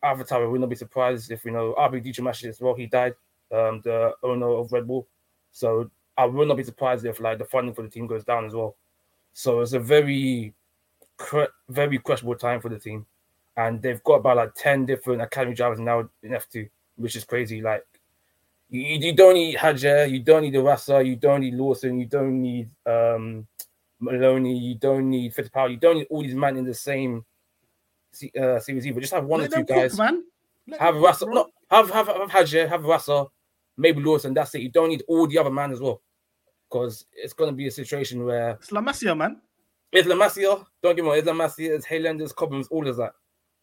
AlphaTauri 0.02 0.50
would 0.50 0.60
not 0.60 0.70
be 0.70 0.74
surprised 0.74 1.30
if 1.30 1.44
you 1.44 1.52
know 1.52 1.76
RB 1.78 2.02
Didi 2.02 2.20
Mateschitz 2.20 2.48
as 2.48 2.60
well. 2.60 2.74
He 2.74 2.86
died, 2.86 3.14
um, 3.52 3.82
the 3.84 4.16
owner 4.24 4.48
of 4.48 4.72
Red 4.72 4.88
Bull. 4.88 5.06
So 5.52 5.88
I 6.18 6.24
would 6.24 6.48
not 6.48 6.56
be 6.56 6.64
surprised 6.64 7.04
if 7.06 7.20
like 7.20 7.38
the 7.38 7.44
funding 7.44 7.72
for 7.72 7.82
the 7.82 7.88
team 7.88 8.08
goes 8.08 8.24
down 8.24 8.44
as 8.44 8.52
well. 8.52 8.74
So 9.32 9.60
it's 9.60 9.74
a 9.74 9.78
very 9.78 10.54
very 11.68 11.98
questionable 11.98 12.34
time 12.36 12.60
for 12.60 12.68
the 12.68 12.80
team, 12.80 13.06
and 13.56 13.80
they've 13.80 14.02
got 14.02 14.14
about 14.14 14.38
like 14.38 14.56
ten 14.56 14.86
different 14.86 15.22
academy 15.22 15.54
drivers 15.54 15.78
now 15.78 16.00
in 16.24 16.32
F2, 16.32 16.68
which 16.96 17.14
is 17.14 17.24
crazy. 17.24 17.62
Like 17.62 17.86
you, 18.74 18.98
you 19.08 19.12
don't 19.14 19.34
need 19.34 19.56
Hadjar, 19.56 20.10
you 20.10 20.20
don't 20.20 20.42
need 20.42 20.54
Iwasa, 20.54 21.04
you 21.06 21.16
don't 21.16 21.40
need 21.40 21.54
Lawson, 21.54 21.98
you 21.98 22.06
don't 22.06 22.40
need 22.40 22.68
um 22.86 23.46
Maloney, 24.00 24.58
you 24.58 24.74
don't 24.74 25.08
need 25.08 25.34
Fittipaldi, 25.34 25.72
you 25.72 25.76
don't 25.78 25.96
need 25.98 26.06
all 26.10 26.22
these 26.22 26.34
men 26.34 26.56
in 26.56 26.64
the 26.64 26.74
same 26.74 27.24
uh, 28.40 28.58
series 28.60 28.86
either. 28.86 29.00
Just 29.00 29.12
have 29.14 29.24
one 29.24 29.40
Let 29.40 29.52
or 29.52 29.56
two 29.58 29.64
guys. 29.64 29.92
cook, 29.92 29.98
man. 29.98 30.24
Let 30.66 30.80
have 30.80 30.94
them 30.94 31.02
cook, 31.02 31.08
Russell, 31.08 31.26
bro. 31.28 31.34
no, 31.34 31.50
have 31.70 31.90
have 31.90 32.06
have 32.08 32.30
Hadjar, 32.30 32.68
have 32.68 32.84
Russell, 32.84 33.32
maybe 33.76 34.00
Lawson. 34.02 34.34
That's 34.34 34.54
it. 34.54 34.62
You 34.62 34.70
don't 34.70 34.88
need 34.88 35.02
all 35.08 35.26
the 35.26 35.38
other 35.38 35.50
man 35.50 35.72
as 35.72 35.80
well, 35.80 36.02
because 36.70 37.06
it's 37.12 37.32
going 37.32 37.50
to 37.50 37.56
be 37.56 37.66
a 37.66 37.70
situation 37.70 38.24
where 38.24 38.50
It's 38.60 38.72
La 38.72 38.80
Masia, 38.80 39.16
man. 39.16 39.40
it's 39.92 40.08
La 40.08 40.16
Masia. 40.16 40.64
Don't 40.82 40.96
get 40.96 41.02
me 41.02 41.08
wrong, 41.08 41.18
it's 41.18 41.26
La 41.26 41.32
Masia, 41.32 41.70
it's 41.76 41.86
Haylanders, 41.86 42.34
Cobhams, 42.34 42.66
all 42.70 42.86
of 42.86 42.96
that. 42.96 43.12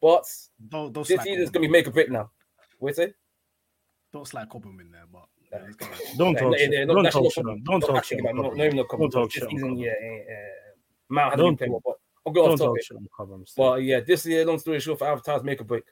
But 0.01 0.26
Don't, 0.70 0.91
don't 0.93 1.07
this 1.07 1.22
season's 1.22 1.49
Cobham. 1.49 1.51
going 1.51 1.64
to 1.64 1.68
be 1.68 1.68
make 1.68 1.88
a 1.88 1.91
break 1.91 2.09
now. 2.09 2.32
Wait, 2.80 2.95
say? 2.95 3.14
Don't 4.14 4.28
slack 4.28 4.49
Cobham 4.49 4.80
in 4.80 4.91
there, 4.91 5.03
but 5.12 5.24
yeah, 5.51 5.59
it's 5.68 5.76
gonna- 5.78 5.91
Don't 6.18 6.36
talk 6.36 6.51
yeah, 6.53 6.57
shit. 6.66 6.74
yeah, 6.74 6.84
no, 6.86 6.95
Don't 6.95 7.12
talk 7.12 7.24
shit. 7.34 7.43
Cobham. 7.45 7.64
Don't 7.64 7.82
talk 7.82 7.95
actually, 7.97 8.18
shit. 8.18 8.26
but 8.26 8.36
no, 8.36 8.53
even 8.66 8.76
no 8.78 8.84
Cobham. 8.84 9.09
Don't 9.09 9.12
talk 9.12 9.32
This 9.32 9.34
shit. 9.36 9.43
on 9.43 9.49
season, 9.51 9.70
Cobham. 9.70 9.84
yeah, 9.84 9.93
yeah, 10.01 10.18
uh, 10.18 10.74
Mount 11.09 11.32
hasn't 11.34 11.47
been 11.49 11.57
playing 11.57 11.72
well, 11.72 11.82
but 11.86 11.95
I'll 12.26 12.34
go 12.34 12.41
off 12.51 12.59
Don't 12.59 12.68
topic. 12.68 12.84
shit 12.84 12.97
on 12.97 13.07
Cobham. 13.16 13.45
still. 13.45 13.64
But 13.72 13.84
yeah, 13.84 13.99
this 14.01 14.26
year, 14.26 14.45
long 14.45 14.59
story 14.59 14.80
short, 14.82 14.99
for 14.99 15.05
AlphaTauri's 15.07 15.43
make 15.43 15.62
a 15.62 15.64
break 15.64 15.84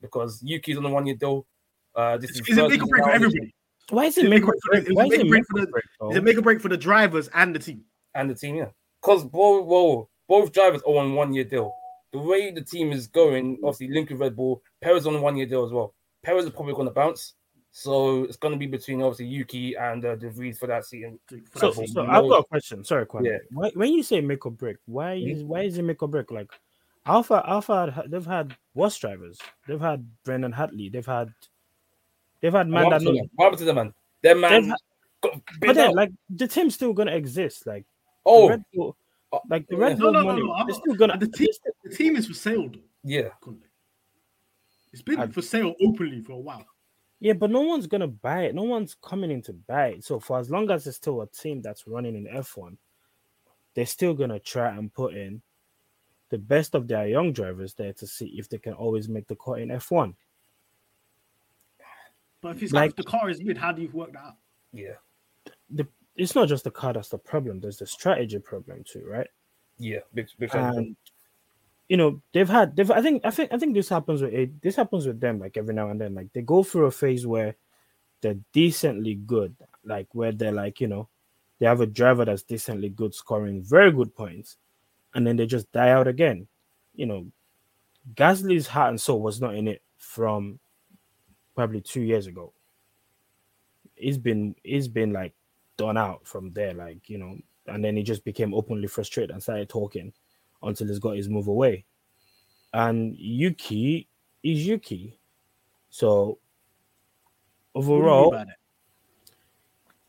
because 0.00 0.42
Yuki's 0.42 0.76
on 0.78 0.84
the 0.84 0.88
one 0.88 1.06
year 1.06 1.16
deal. 1.16 1.46
Uh, 1.94 2.16
this 2.16 2.30
is 2.30 2.40
Is 2.40 2.48
it 2.48 2.54
make 2.56 2.64
or 2.66 2.70
season 2.72 2.88
break 2.88 3.04
for 3.04 3.10
everybody? 3.10 3.54
Why 3.90 4.04
is 4.06 4.18
Is 4.18 4.24
it 4.24 4.26
it 4.26 4.30
make 4.30 4.42
make 4.42 4.48
or 4.48 4.54
or 4.54 4.58
break? 4.72 4.84
break- 4.86 4.96
Why 4.96 5.04
it 5.04 5.12
is 5.12 5.12
make 5.12 5.20
it 5.20 5.26
or 5.26 5.28
break 5.28 5.42
make 5.42 5.46
for 5.46 6.06
the- 6.06 6.10
Is 6.10 6.16
it 6.16 6.24
make 6.24 6.36
a 6.38 6.42
break 6.42 6.60
for 6.60 6.68
the 6.68 6.76
drivers 6.76 7.28
and 7.34 7.54
the 7.54 7.58
team? 7.58 7.84
and 8.14 8.30
the 8.30 8.34
team, 8.34 8.56
yeah. 8.56 8.68
Because 9.02 9.24
both, 9.24 9.66
well, 9.66 10.08
both 10.26 10.50
drivers 10.52 10.80
are 10.82 10.96
on 10.96 11.14
one 11.14 11.34
year 11.34 11.44
deal. 11.44 11.70
The 12.12 12.18
way 12.18 12.50
the 12.50 12.62
team 12.62 12.92
is 12.92 13.06
going, 13.06 13.58
obviously, 13.62 13.88
linked 13.88 14.10
with 14.10 14.20
Red 14.20 14.34
Bull, 14.34 14.62
Perez 14.80 15.06
on 15.06 15.14
a 15.16 15.20
one 15.20 15.36
year 15.36 15.44
deal 15.46 15.64
as 15.66 15.70
well. 15.72 15.94
Perez 16.24 16.46
is 16.46 16.50
probably 16.50 16.72
going 16.72 16.86
to 16.86 16.92
bounce. 16.94 17.34
So 17.78 18.24
it's 18.24 18.38
going 18.38 18.52
to 18.52 18.58
be 18.58 18.64
between 18.66 19.02
obviously 19.02 19.26
Yuki 19.26 19.74
and 19.74 20.02
uh, 20.02 20.16
De 20.16 20.30
Vries 20.30 20.58
for 20.58 20.66
that 20.66 20.86
season. 20.86 21.18
For 21.28 21.58
So, 21.58 21.66
that 21.66 21.74
season? 21.74 21.94
so 21.94 22.02
you 22.04 22.08
I've 22.08 22.26
got 22.26 22.38
a 22.40 22.44
question. 22.44 22.82
Sorry, 22.82 23.04
Kwame. 23.04 23.26
Yeah. 23.26 23.36
Why, 23.50 23.70
when 23.74 23.92
you 23.92 24.02
say 24.02 24.22
make 24.22 24.46
or 24.46 24.50
break, 24.50 24.78
why 24.86 25.16
Mhm. 25.18 25.32
is 25.34 25.44
why 25.44 25.60
is 25.64 25.76
it 25.76 25.82
make 25.82 26.02
or 26.02 26.08
break? 26.08 26.30
Like 26.30 26.50
Alpha, 27.04 27.44
Alpha, 27.46 28.02
they've 28.08 28.24
had 28.24 28.56
worse 28.72 28.96
drivers. 28.96 29.38
They've 29.68 29.78
had 29.78 30.08
Brendon 30.24 30.52
Hartley. 30.52 30.88
They've 30.88 31.04
had 31.04 31.34
they've 32.40 32.50
had 32.50 32.66
man 32.66 32.84
what, 32.84 32.90
that 32.92 33.02
happened 33.02 33.08
to 33.08 33.12
know. 33.12 33.18
them? 33.18 33.30
what 33.34 33.58
to 33.58 33.64
them, 33.66 33.74
man? 33.76 33.94
Their 34.22 34.36
man 34.36 34.52
They've 34.52 34.70
had- 34.70 34.78
got 35.20 35.40
But 35.60 35.74
then, 35.74 35.92
like 35.94 36.12
the 36.30 36.48
team's 36.48 36.74
still 36.76 36.94
gonna 36.94 37.12
exist. 37.14 37.66
Like 37.66 37.84
the 37.84 38.20
oh, 38.24 38.48
Red 38.48 38.64
Bull, 38.72 38.96
uh, 39.34 39.38
like 39.50 39.66
the. 39.68 39.76
Red 39.76 39.98
No, 39.98 40.04
Bull 40.06 40.12
no, 40.14 40.20
no, 40.20 40.26
money. 40.28 40.42
no, 40.44 40.52
I'm 40.54 40.72
still 40.72 40.94
gonna. 40.94 41.18
the 41.18 41.28
team, 41.28 41.48
the 41.84 41.90
team 41.94 42.16
is 42.16 42.26
for 42.26 42.32
sale, 42.32 42.70
though. 42.70 42.80
yeah. 43.04 43.28
It's 44.94 45.02
been 45.02 45.20
I- 45.20 45.26
for 45.26 45.42
sale 45.42 45.74
openly 45.82 46.22
for 46.22 46.32
a 46.32 46.38
while. 46.38 46.64
Yeah, 47.20 47.32
but 47.32 47.50
no 47.50 47.62
one's 47.62 47.86
gonna 47.86 48.06
buy 48.08 48.42
it. 48.44 48.54
No 48.54 48.64
one's 48.64 48.94
coming 49.02 49.30
in 49.30 49.42
to 49.42 49.52
buy 49.52 49.88
it. 49.88 50.04
So 50.04 50.20
for 50.20 50.38
as 50.38 50.50
long 50.50 50.70
as 50.70 50.86
it's 50.86 50.96
still 50.98 51.22
a 51.22 51.26
team 51.26 51.62
that's 51.62 51.86
running 51.86 52.14
in 52.14 52.26
F1, 52.26 52.76
they're 53.74 53.86
still 53.86 54.14
gonna 54.14 54.38
try 54.38 54.74
and 54.76 54.92
put 54.92 55.14
in 55.14 55.40
the 56.28 56.38
best 56.38 56.74
of 56.74 56.88
their 56.88 57.06
young 57.06 57.32
drivers 57.32 57.72
there 57.74 57.92
to 57.94 58.06
see 58.06 58.26
if 58.38 58.48
they 58.48 58.58
can 58.58 58.72
always 58.74 59.08
make 59.08 59.26
the 59.28 59.36
cut 59.36 59.60
in 59.60 59.68
F1. 59.70 60.14
But 62.40 62.56
if 62.56 62.62
it's 62.62 62.72
Like- 62.72 62.90
like 62.90 62.96
the 62.96 63.04
car 63.04 63.30
is 63.30 63.40
mid, 63.42 63.56
how 63.56 63.72
do 63.72 63.82
you 63.82 63.88
work 63.90 64.12
that 64.12 64.22
out? 64.22 64.36
Yeah, 64.72 64.96
The 65.70 65.86
it's 66.16 66.34
not 66.34 66.48
just 66.48 66.64
the 66.64 66.70
car 66.70 66.92
that's 66.92 67.08
the 67.08 67.18
problem. 67.18 67.60
There's 67.60 67.78
the 67.78 67.86
strategy 67.86 68.38
problem 68.38 68.84
too, 68.84 69.06
right? 69.06 69.28
yeah, 69.78 70.00
big, 70.14 70.28
big. 70.38 70.54
And 70.54 70.96
you 71.88 71.96
know 71.96 72.20
they've 72.32 72.48
had 72.48 72.74
they've 72.74 72.90
I 72.90 73.00
think 73.00 73.24
I 73.24 73.30
think 73.30 73.52
I 73.52 73.58
think 73.58 73.74
this 73.74 73.88
happens 73.88 74.22
with 74.22 74.32
it. 74.32 74.60
This 74.60 74.76
happens 74.76 75.06
with 75.06 75.20
them 75.20 75.38
like 75.38 75.56
every 75.56 75.74
now 75.74 75.90
and 75.90 76.00
then. 76.00 76.14
Like 76.14 76.32
they 76.32 76.42
go 76.42 76.62
through 76.62 76.86
a 76.86 76.90
phase 76.90 77.26
where 77.26 77.56
they're 78.20 78.38
decently 78.52 79.14
good, 79.14 79.54
like 79.84 80.08
where 80.12 80.32
they're 80.32 80.52
like 80.52 80.80
you 80.80 80.88
know 80.88 81.08
they 81.58 81.66
have 81.66 81.80
a 81.80 81.86
driver 81.86 82.24
that's 82.24 82.42
decently 82.42 82.88
good, 82.88 83.14
scoring 83.14 83.62
very 83.62 83.92
good 83.92 84.14
points, 84.14 84.56
and 85.14 85.26
then 85.26 85.36
they 85.36 85.46
just 85.46 85.70
die 85.72 85.90
out 85.90 86.08
again. 86.08 86.48
You 86.94 87.06
know, 87.06 87.26
Gasly's 88.14 88.66
heart 88.66 88.90
and 88.90 89.00
soul 89.00 89.20
was 89.20 89.40
not 89.40 89.54
in 89.54 89.68
it 89.68 89.82
from 89.98 90.58
probably 91.54 91.80
two 91.80 92.02
years 92.02 92.26
ago. 92.26 92.52
He's 93.94 94.18
been 94.18 94.56
he's 94.64 94.88
been 94.88 95.12
like 95.12 95.34
done 95.76 95.96
out 95.96 96.26
from 96.26 96.52
there, 96.52 96.74
like 96.74 97.08
you 97.08 97.18
know, 97.18 97.38
and 97.68 97.84
then 97.84 97.96
he 97.96 98.02
just 98.02 98.24
became 98.24 98.54
openly 98.54 98.88
frustrated 98.88 99.30
and 99.30 99.42
started 99.42 99.68
talking 99.68 100.12
until 100.62 100.88
he's 100.88 100.98
got 100.98 101.16
his 101.16 101.28
move 101.28 101.48
away. 101.48 101.84
And 102.72 103.16
Yuki 103.16 104.08
is 104.42 104.66
Yuki. 104.66 105.18
So 105.90 106.38
What 107.72 107.82
do 107.82 107.88
you 107.88 107.94
mean 107.94 108.04
overall. 108.04 108.44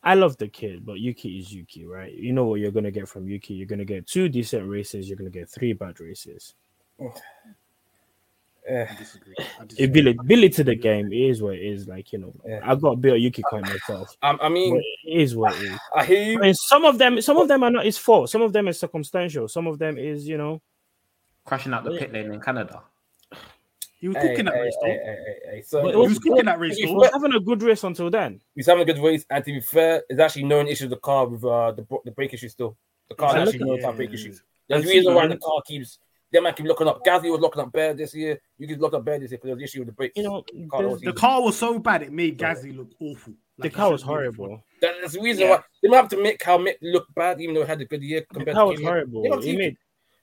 I 0.03 0.13
love 0.13 0.37
the 0.37 0.47
kid, 0.47 0.85
but 0.85 0.99
Yuki 0.99 1.39
is 1.39 1.53
Yuki, 1.53 1.85
right? 1.85 2.13
You 2.13 2.31
know 2.31 2.45
what 2.45 2.61
you're 2.61 2.71
gonna 2.71 2.91
get 2.91 3.09
from 3.09 3.27
Yuki. 3.27 3.55
You're 3.55 3.67
gonna 3.67 3.83
get 3.83 4.07
two 4.07 4.29
decent 4.29 4.67
races. 4.67 5.09
You're 5.09 5.17
gonna 5.17 5.29
get 5.29 5.49
three 5.49 5.73
bad 5.73 5.99
races. 5.99 6.55
Eh, 8.67 8.85
I 8.89 8.95
disagree. 8.95 9.33
I 9.59 9.65
disagree. 9.65 9.85
Ability, 9.85 10.17
ability 10.19 10.49
to 10.49 10.63
the 10.65 10.75
game 10.75 11.11
is 11.13 11.41
what 11.41 11.55
it 11.55 11.61
is. 11.61 11.87
Like 11.87 12.11
you 12.11 12.19
know, 12.19 12.33
Yeah. 12.45 12.59
I 12.63 12.75
got 12.75 12.91
a 12.93 12.95
bit 12.97 13.13
of 13.13 13.19
Yuki 13.19 13.41
coin 13.49 13.61
myself. 13.61 14.15
I, 14.21 14.37
I 14.41 14.49
mean, 14.49 14.75
it 15.05 15.21
is 15.21 15.35
what 15.35 15.55
it 15.55 15.63
is. 15.71 15.79
I 15.95 16.03
hear 16.05 16.23
you. 16.23 16.41
And 16.41 16.55
some 16.57 16.83
of 16.85 16.97
them, 16.97 17.21
some 17.21 17.37
of 17.37 17.47
them 17.47 17.63
are 17.63 17.71
not 17.71 17.85
his 17.85 17.97
fault. 17.97 18.29
Some 18.29 18.41
of 18.41 18.51
them 18.53 18.67
is 18.67 18.79
circumstantial. 18.79 19.47
Some 19.47 19.67
of 19.67 19.79
them 19.79 19.97
is, 19.97 20.27
you 20.27 20.37
know, 20.37 20.61
Crashing 21.45 21.73
out 21.73 21.85
the 21.85 21.91
Yeah. 21.93 21.99
pit 21.99 22.11
lane 22.13 22.33
in 22.33 22.41
Canada. 22.41 22.81
He 23.99 24.09
was 24.09 24.17
Hey, 24.17 24.29
cooking 24.29 24.45
that 24.45 24.53
race, 24.53 24.75
hey. 24.83 25.63
So 25.65 25.81
But 25.81 25.87
it 25.87 25.91
He 25.91 25.97
was 25.97 26.09
was 26.09 26.19
cooking 26.19 26.45
that 26.45 26.59
race, 26.59 26.75
He 26.77 26.85
he 26.87 26.93
was 26.93 27.09
having 27.11 27.33
a 27.33 27.39
good 27.39 27.63
race 27.63 27.83
until 27.83 28.09
then. 28.11 28.41
he's 28.53 28.67
having 28.67 28.83
a 28.83 28.85
good 28.93 29.01
race, 29.01 29.25
and 29.29 29.43
to 29.45 29.51
be 29.53 29.61
fair, 29.61 30.03
there's 30.09 30.19
actually 30.19 30.43
no 30.43 30.59
issue 30.59 30.83
with 30.83 30.91
the 30.91 30.97
car 30.97 31.25
with 31.25 31.43
uh, 31.43 31.71
the 31.71 31.83
the 32.05 32.11
brake 32.11 32.33
issue 32.33 32.49
still. 32.49 32.77
The 33.09 33.15
car 33.15 33.33
Yeah, 33.35 33.43
actually 33.43 33.59
look 33.59 33.67
knows 33.69 33.77
at- 33.79 33.83
how 33.85 33.89
yeah, 33.91 33.95
brake 33.95 34.09
yeah, 34.09 34.15
issues. 34.15 34.43
yeah. 34.67 34.77
There's 34.77 34.85
a 34.85 34.93
reason 34.93 35.13
why 35.15 35.27
the 35.27 35.37
car 35.37 35.61
keeps. 35.65 35.99
Them 36.31 36.43
man 36.43 36.53
keep 36.53 36.65
looking 36.65 36.87
up. 36.87 37.03
Gasly 37.05 37.31
was 37.31 37.39
looking 37.39 37.61
up 37.61 37.71
Bear 37.71 37.93
this 37.93 38.13
year. 38.13 38.39
You 38.57 38.67
could 38.67 38.81
look 38.81 38.93
up 38.93 39.05
Bear 39.05 39.17
this 39.19 39.31
year 39.31 39.37
because 39.37 39.47
there's 39.49 39.57
an 39.59 39.63
issue 39.63 39.79
with 39.79 39.87
the 39.87 39.93
brakes. 39.93 40.13
You 40.17 40.23
know, 40.23 40.41
Car 40.69 40.81
there's- 40.81 40.91
was 40.93 41.01
The 41.01 41.13
car 41.13 41.41
was 41.41 41.57
so 41.57 41.79
bad 41.79 42.01
it 42.03 42.11
made 42.11 42.37
Gasly 42.37 42.75
look 42.75 42.89
awful. 42.99 43.33
the 43.57 43.63
Like, 43.63 43.71
he 43.71 43.75
car 43.75 43.91
was 43.91 44.01
shouldn't 44.01 44.17
be 44.19 44.25
in 44.27 44.33
horrible. 44.35 44.63
That- 44.81 44.95
That's 45.01 45.13
the 45.13 45.21
reason 45.21 45.43
Yeah. 45.43 45.49
why 45.51 45.63
they 45.81 45.87
don't 45.87 45.97
have 45.97 46.09
to 46.09 46.21
make 46.21 46.43
how 46.43 46.57
Mick 46.57 46.75
look 46.81 47.07
bad, 47.15 47.39
even 47.39 47.55
though 47.55 47.61
he 47.61 47.67
had 47.67 47.79
a 47.81 47.85
good 47.85 48.03
year 48.03 48.25
The 48.31 48.45
car 48.45 48.53
to 48.53 48.65
was 48.65 48.75
Kimi. 48.79 48.85
horrible. 48.85 49.23
They 49.23 49.29
don't 49.29 49.43
He 49.43 49.51
teach 49.51 49.57
made 49.57 49.77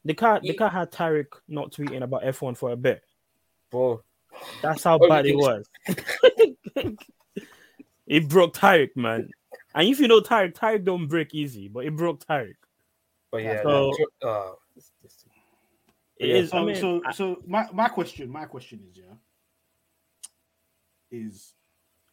the 0.05 0.15
car. 0.15 0.41
The 0.41 0.49
He- 0.49 0.55
car 0.55 0.69
had 0.69 0.93
Tarek 0.93 1.27
not 1.49 1.73
tweeting 1.73 2.03
about 2.03 2.23
F1 2.25 2.55
for 2.57 2.71
a 2.71 2.77
bit. 2.77 3.03
bro. 3.71 4.03
That's 4.63 4.85
how 4.85 4.99
Oh, 5.01 5.09
bad 5.09 5.27
it 5.27 5.37
was. 5.37 5.67
it 8.07 8.29
broke 8.29 8.55
Tarek, 8.55 8.95
man. 8.97 9.31
And 9.75 9.89
if 9.89 9.99
you 10.01 10.09
know 10.09 10.21
Tarek, 10.21 10.55
Tarek 10.55 10.85
don't 10.85 11.07
break 11.09 11.35
easy, 11.35 11.69
but 11.69 11.85
it 11.85 11.97
broke 11.97 12.25
Tarek. 12.25 12.55
But 13.33 13.43
yeah, 13.43 13.63
So- 13.63 13.91
that- 13.91 14.29
uh, 14.29 14.29
it's- 14.29 14.51
it's- 14.51 14.53
It 14.53 14.64
Yeah. 16.19 16.37
is. 16.37 16.51
So, 16.51 16.59
I 16.59 16.65
mean, 16.65 16.77
so, 16.77 17.03
I- 17.07 17.12
so 17.12 17.43
my, 17.47 17.67
my 17.73 17.89
question, 17.89 18.31
my 18.31 18.45
question 18.45 18.81
is, 18.91 18.97
yeah, 18.97 19.15
is 21.11 21.55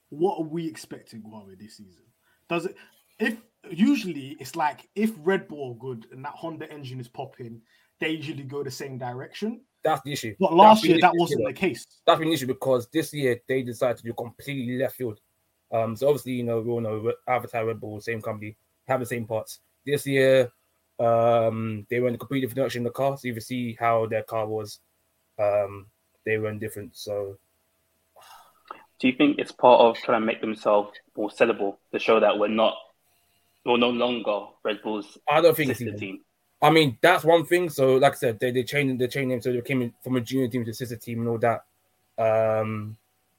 what 0.09 0.39
are 0.39 0.43
we 0.43 0.67
expecting 0.67 1.21
Huawei 1.21 1.57
this 1.59 1.77
season? 1.77 2.03
Does 2.49 2.65
it 2.65 2.75
if 3.19 3.37
usually 3.69 4.35
it's 4.39 4.55
like 4.55 4.89
if 4.95 5.11
Red 5.19 5.47
Bull 5.47 5.71
are 5.71 5.79
good 5.79 6.07
and 6.11 6.25
that 6.25 6.33
Honda 6.33 6.71
engine 6.71 6.99
is 6.99 7.07
popping, 7.07 7.61
they 7.99 8.09
usually 8.09 8.43
go 8.43 8.63
the 8.63 8.71
same 8.71 8.97
direction. 8.97 9.61
that's 9.83 10.01
the 10.03 10.11
issue. 10.11 10.35
But 10.39 10.53
last 10.53 10.83
year 10.83 10.97
that 11.01 11.13
wasn't 11.15 11.45
the 11.45 11.53
case. 11.53 11.85
That's 12.05 12.19
been 12.19 12.29
the 12.29 12.33
issue 12.33 12.47
because 12.47 12.87
this 12.89 13.13
year 13.13 13.39
they 13.47 13.61
decided 13.61 13.97
to 13.97 14.03
do 14.03 14.13
completely 14.13 14.77
left 14.77 14.95
field. 14.95 15.19
Um, 15.71 15.95
so 15.95 16.07
obviously, 16.07 16.33
you 16.33 16.43
know, 16.43 16.59
we 16.59 16.71
all 16.71 16.81
know 16.81 17.13
AlphaTauri, 17.29 17.67
Red 17.67 17.79
Bull, 17.79 18.01
same 18.01 18.21
company, 18.21 18.57
have 18.87 18.99
the 18.99 19.05
same 19.05 19.25
parts. 19.25 19.59
This 19.85 20.05
year, 20.05 20.51
um, 21.03 21.85
they 21.89 21.99
were 21.99 22.07
in 22.09 22.15
a 22.15 22.17
completely 22.17 22.41
different 22.47 22.57
direction 22.57 22.79
in 22.81 22.83
the 22.83 22.91
car. 22.91 23.17
So 23.17 23.27
you 23.27 23.33
can 23.33 23.41
see 23.41 23.75
how 23.79 24.05
their 24.05 24.23
car 24.23 24.45
was. 24.47 24.79
Um, 25.39 25.87
they 26.25 26.37
were 26.37 26.49
in 26.49 26.59
different. 26.59 26.95
So 26.95 27.37
Do 28.99 29.07
you 29.07 29.13
think 29.15 29.39
it's 29.39 29.51
part 29.51 29.81
of 29.81 29.97
trying 29.97 30.21
to 30.21 30.25
make 30.25 30.41
themselves 30.41 30.91
more 31.17 31.29
sellable 31.29 31.77
to 31.91 31.97
show 31.99 32.19
that 32.19 32.37
we're 32.37 32.47
not, 32.49 32.75
we're 33.65 33.77
no 33.77 33.89
longer 33.89 34.47
Red 34.63 34.81
Bull's 34.83 35.17
I 35.27 35.41
don't 35.41 35.55
think 35.57 35.71
it's 35.71 35.81
even- 35.81 35.97
team? 35.97 36.19
I 36.63 36.69
mean, 36.69 36.99
that's 37.01 37.23
one 37.23 37.43
thing. 37.47 37.69
So, 37.71 37.95
like 37.95 38.13
I 38.13 38.15
said, 38.17 38.39
they 38.39 38.51
they 38.51 38.61
changed 38.63 38.99
they 38.99 39.07
changed 39.07 39.29
name, 39.29 39.41
so 39.41 39.51
they 39.51 39.61
came 39.61 39.81
in 39.81 39.91
from 40.03 40.17
a 40.17 40.21
junior 40.21 40.47
team 40.47 40.63
to 40.65 40.69
a 40.69 40.73
sister 40.75 40.95
team 40.95 41.21
and 41.21 41.29
all 41.29 41.39
that. 41.39 41.65
Um, 42.19 42.95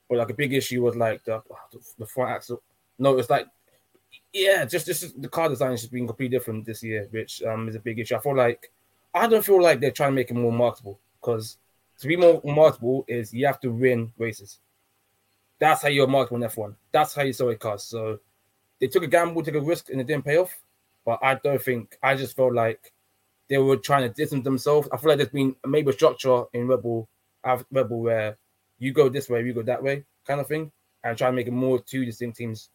but 0.08 0.18
like 0.18 0.30
a 0.30 0.34
big 0.34 0.52
issue 0.52 0.82
was 0.82 0.96
like 0.96 1.22
the 1.22 1.40
the 1.98 2.06
front 2.06 2.32
axle. 2.32 2.60
No, 2.98 3.16
it's 3.16 3.30
like 3.30 3.46
yeah, 4.32 4.64
just 4.64 4.86
just 4.86 5.20
the 5.20 5.28
car 5.28 5.48
design 5.48 5.72
has 5.72 5.86
been 5.86 6.06
completely 6.06 6.36
different 6.36 6.64
this 6.64 6.82
year, 6.82 7.08
which 7.10 7.42
um 7.42 7.68
is 7.68 7.74
a 7.74 7.80
big 7.80 7.98
issue. 7.98 8.16
I 8.16 8.20
feel 8.20 8.36
like 8.36 8.70
I 9.14 9.26
don't 9.26 9.44
feel 9.44 9.62
like 9.62 9.80
they're 9.80 9.90
trying 9.90 10.10
to 10.10 10.16
make 10.16 10.30
it 10.30 10.34
more 10.34 10.52
marketable 10.52 10.98
because 11.20 11.58
to 11.98 12.08
be 12.08 12.16
more 12.16 12.40
marketable 12.44 13.04
is 13.08 13.32
you 13.32 13.46
have 13.46 13.60
to 13.60 13.70
win 13.70 14.12
races. 14.18 14.58
That's 15.58 15.82
how 15.82 15.88
you're 15.88 16.06
marketable 16.06 16.42
in 16.42 16.50
F1. 16.50 16.74
That's 16.90 17.14
how 17.14 17.22
you 17.22 17.32
sell 17.32 17.50
a 17.50 17.56
car. 17.56 17.78
So 17.78 18.18
they 18.80 18.88
took 18.88 19.04
a 19.04 19.06
gamble, 19.06 19.42
took 19.42 19.54
a 19.54 19.60
risk, 19.60 19.90
and 19.90 20.00
it 20.00 20.06
didn't 20.06 20.24
pay 20.24 20.38
off. 20.38 20.58
But 21.04 21.20
I 21.22 21.36
don't 21.36 21.62
think 21.62 21.96
I 22.02 22.14
just 22.16 22.34
felt 22.34 22.54
like 22.54 22.92
they 23.48 23.58
were 23.58 23.76
trying 23.76 24.02
to 24.02 24.08
distance 24.08 24.44
themselves. 24.44 24.88
I 24.92 24.96
feel 24.96 25.10
like 25.10 25.18
there's 25.18 25.28
been 25.28 25.54
maybe 25.64 25.90
a 25.90 25.92
structure 25.92 26.44
in 26.52 26.66
Rebel, 26.66 27.08
Rebel 27.70 28.00
where 28.00 28.38
you 28.78 28.92
go 28.92 29.08
this 29.08 29.28
way, 29.28 29.44
you 29.44 29.52
go 29.52 29.62
that 29.62 29.82
way, 29.82 30.04
kind 30.26 30.40
of 30.40 30.48
thing, 30.48 30.72
and 31.04 31.16
try 31.16 31.28
and 31.28 31.36
make 31.36 31.46
it 31.46 31.52
more 31.52 31.78
two 31.80 32.04
distinct 32.04 32.38
teams. 32.38 32.70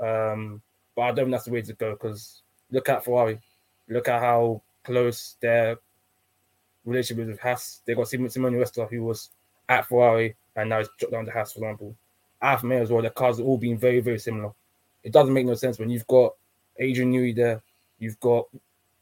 Um, 0.00 0.60
but 0.96 1.02
I 1.02 1.06
don't 1.08 1.26
think 1.26 1.32
that's 1.32 1.44
the 1.44 1.52
way 1.52 1.62
to 1.62 1.72
go 1.74 1.92
because 1.92 2.42
look 2.72 2.88
at 2.88 3.04
Ferrari, 3.04 3.38
look 3.88 4.08
at 4.08 4.20
how 4.20 4.62
close 4.82 5.36
their 5.40 5.76
relationship 6.84 7.26
with 7.26 7.38
Haas. 7.38 7.82
They 7.84 7.94
got 7.94 8.08
Simon 8.08 8.30
Simone 8.30 8.54
Resta, 8.54 8.90
who 8.90 9.04
was 9.04 9.30
at 9.68 9.86
Ferrari 9.86 10.34
and 10.56 10.70
now 10.70 10.78
he's 10.78 10.88
dropped 10.98 11.12
down 11.12 11.26
to 11.26 11.30
Haas, 11.30 11.52
for 11.52 11.58
example. 11.60 11.94
Alfa 12.42 12.66
Romeo 12.66 12.82
as 12.82 12.90
well. 12.90 13.02
Their 13.02 13.10
cars 13.10 13.38
have 13.38 13.46
all 13.46 13.58
been 13.58 13.78
very, 13.78 14.00
very 14.00 14.18
similar. 14.18 14.52
It 15.02 15.12
doesn't 15.12 15.32
make 15.32 15.46
no 15.46 15.54
sense 15.54 15.78
when 15.78 15.90
you've 15.90 16.06
got 16.06 16.34
Adrian 16.78 17.12
Newey 17.12 17.34
there, 17.34 17.62
you've 17.98 18.18
got 18.20 18.46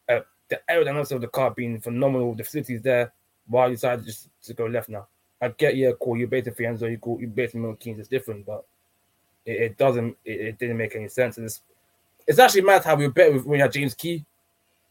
uh, 0.08 0.20
the 0.48 0.60
aerodynamics 0.70 1.12
of 1.12 1.20
the 1.20 1.28
car 1.28 1.50
being 1.50 1.80
phenomenal, 1.80 2.34
the 2.34 2.44
facilities 2.44 2.82
there. 2.82 3.12
Why 3.46 3.66
you 3.66 3.74
decided 3.74 4.04
just 4.06 4.28
to 4.44 4.54
go 4.54 4.66
left 4.66 4.88
now? 4.88 5.06
I 5.40 5.48
get 5.48 5.76
yeah, 5.76 5.90
cool. 6.00 6.16
You're 6.16 6.28
based 6.28 6.46
in 6.46 6.54
Faenza, 6.54 6.90
you 6.90 6.98
cool, 6.98 7.20
you're 7.20 7.28
based 7.28 7.54
in 7.54 7.62
Milton 7.62 7.78
Keynes, 7.78 7.98
it's 7.98 8.08
different, 8.08 8.46
but 8.46 8.64
it, 9.44 9.62
it 9.62 9.78
doesn't, 9.78 10.16
it, 10.24 10.40
it 10.40 10.58
didn't 10.58 10.76
make 10.76 10.94
any 10.96 11.08
sense. 11.08 11.36
And 11.36 11.46
it's, 11.46 11.60
it's 12.26 12.38
actually 12.38 12.62
mad 12.62 12.84
how 12.84 12.94
we 12.96 13.06
were 13.06 13.12
better 13.12 13.32
with, 13.32 13.44
when 13.44 13.58
we 13.58 13.60
had 13.60 13.72
James 13.72 13.94
Key 13.94 14.24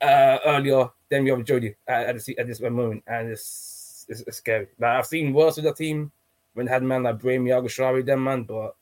uh, 0.02 0.38
earlier 0.46 0.90
than 1.10 1.24
we 1.24 1.30
have 1.30 1.44
Jody 1.44 1.76
at, 1.88 2.08
at, 2.08 2.16
this, 2.16 2.30
at 2.38 2.48
this 2.48 2.60
moment, 2.62 3.04
and 3.08 3.30
it's, 3.30 4.06
it's, 4.10 4.22
it's 4.22 4.38
scary. 4.38 4.68
Like 4.80 4.98
I've 4.98 5.06
seen 5.08 5.34
worse 5.34 5.56
with 5.56 5.66
the 5.66 5.74
team 5.74 6.12
when 6.54 6.66
they 6.66 6.72
had 6.72 6.84
man 6.84 7.04
like 7.04 7.22
Jaime 7.22 7.52
Alguersuari, 7.52 8.06
them 8.06 8.24
man, 8.24 8.44
but 8.44 8.76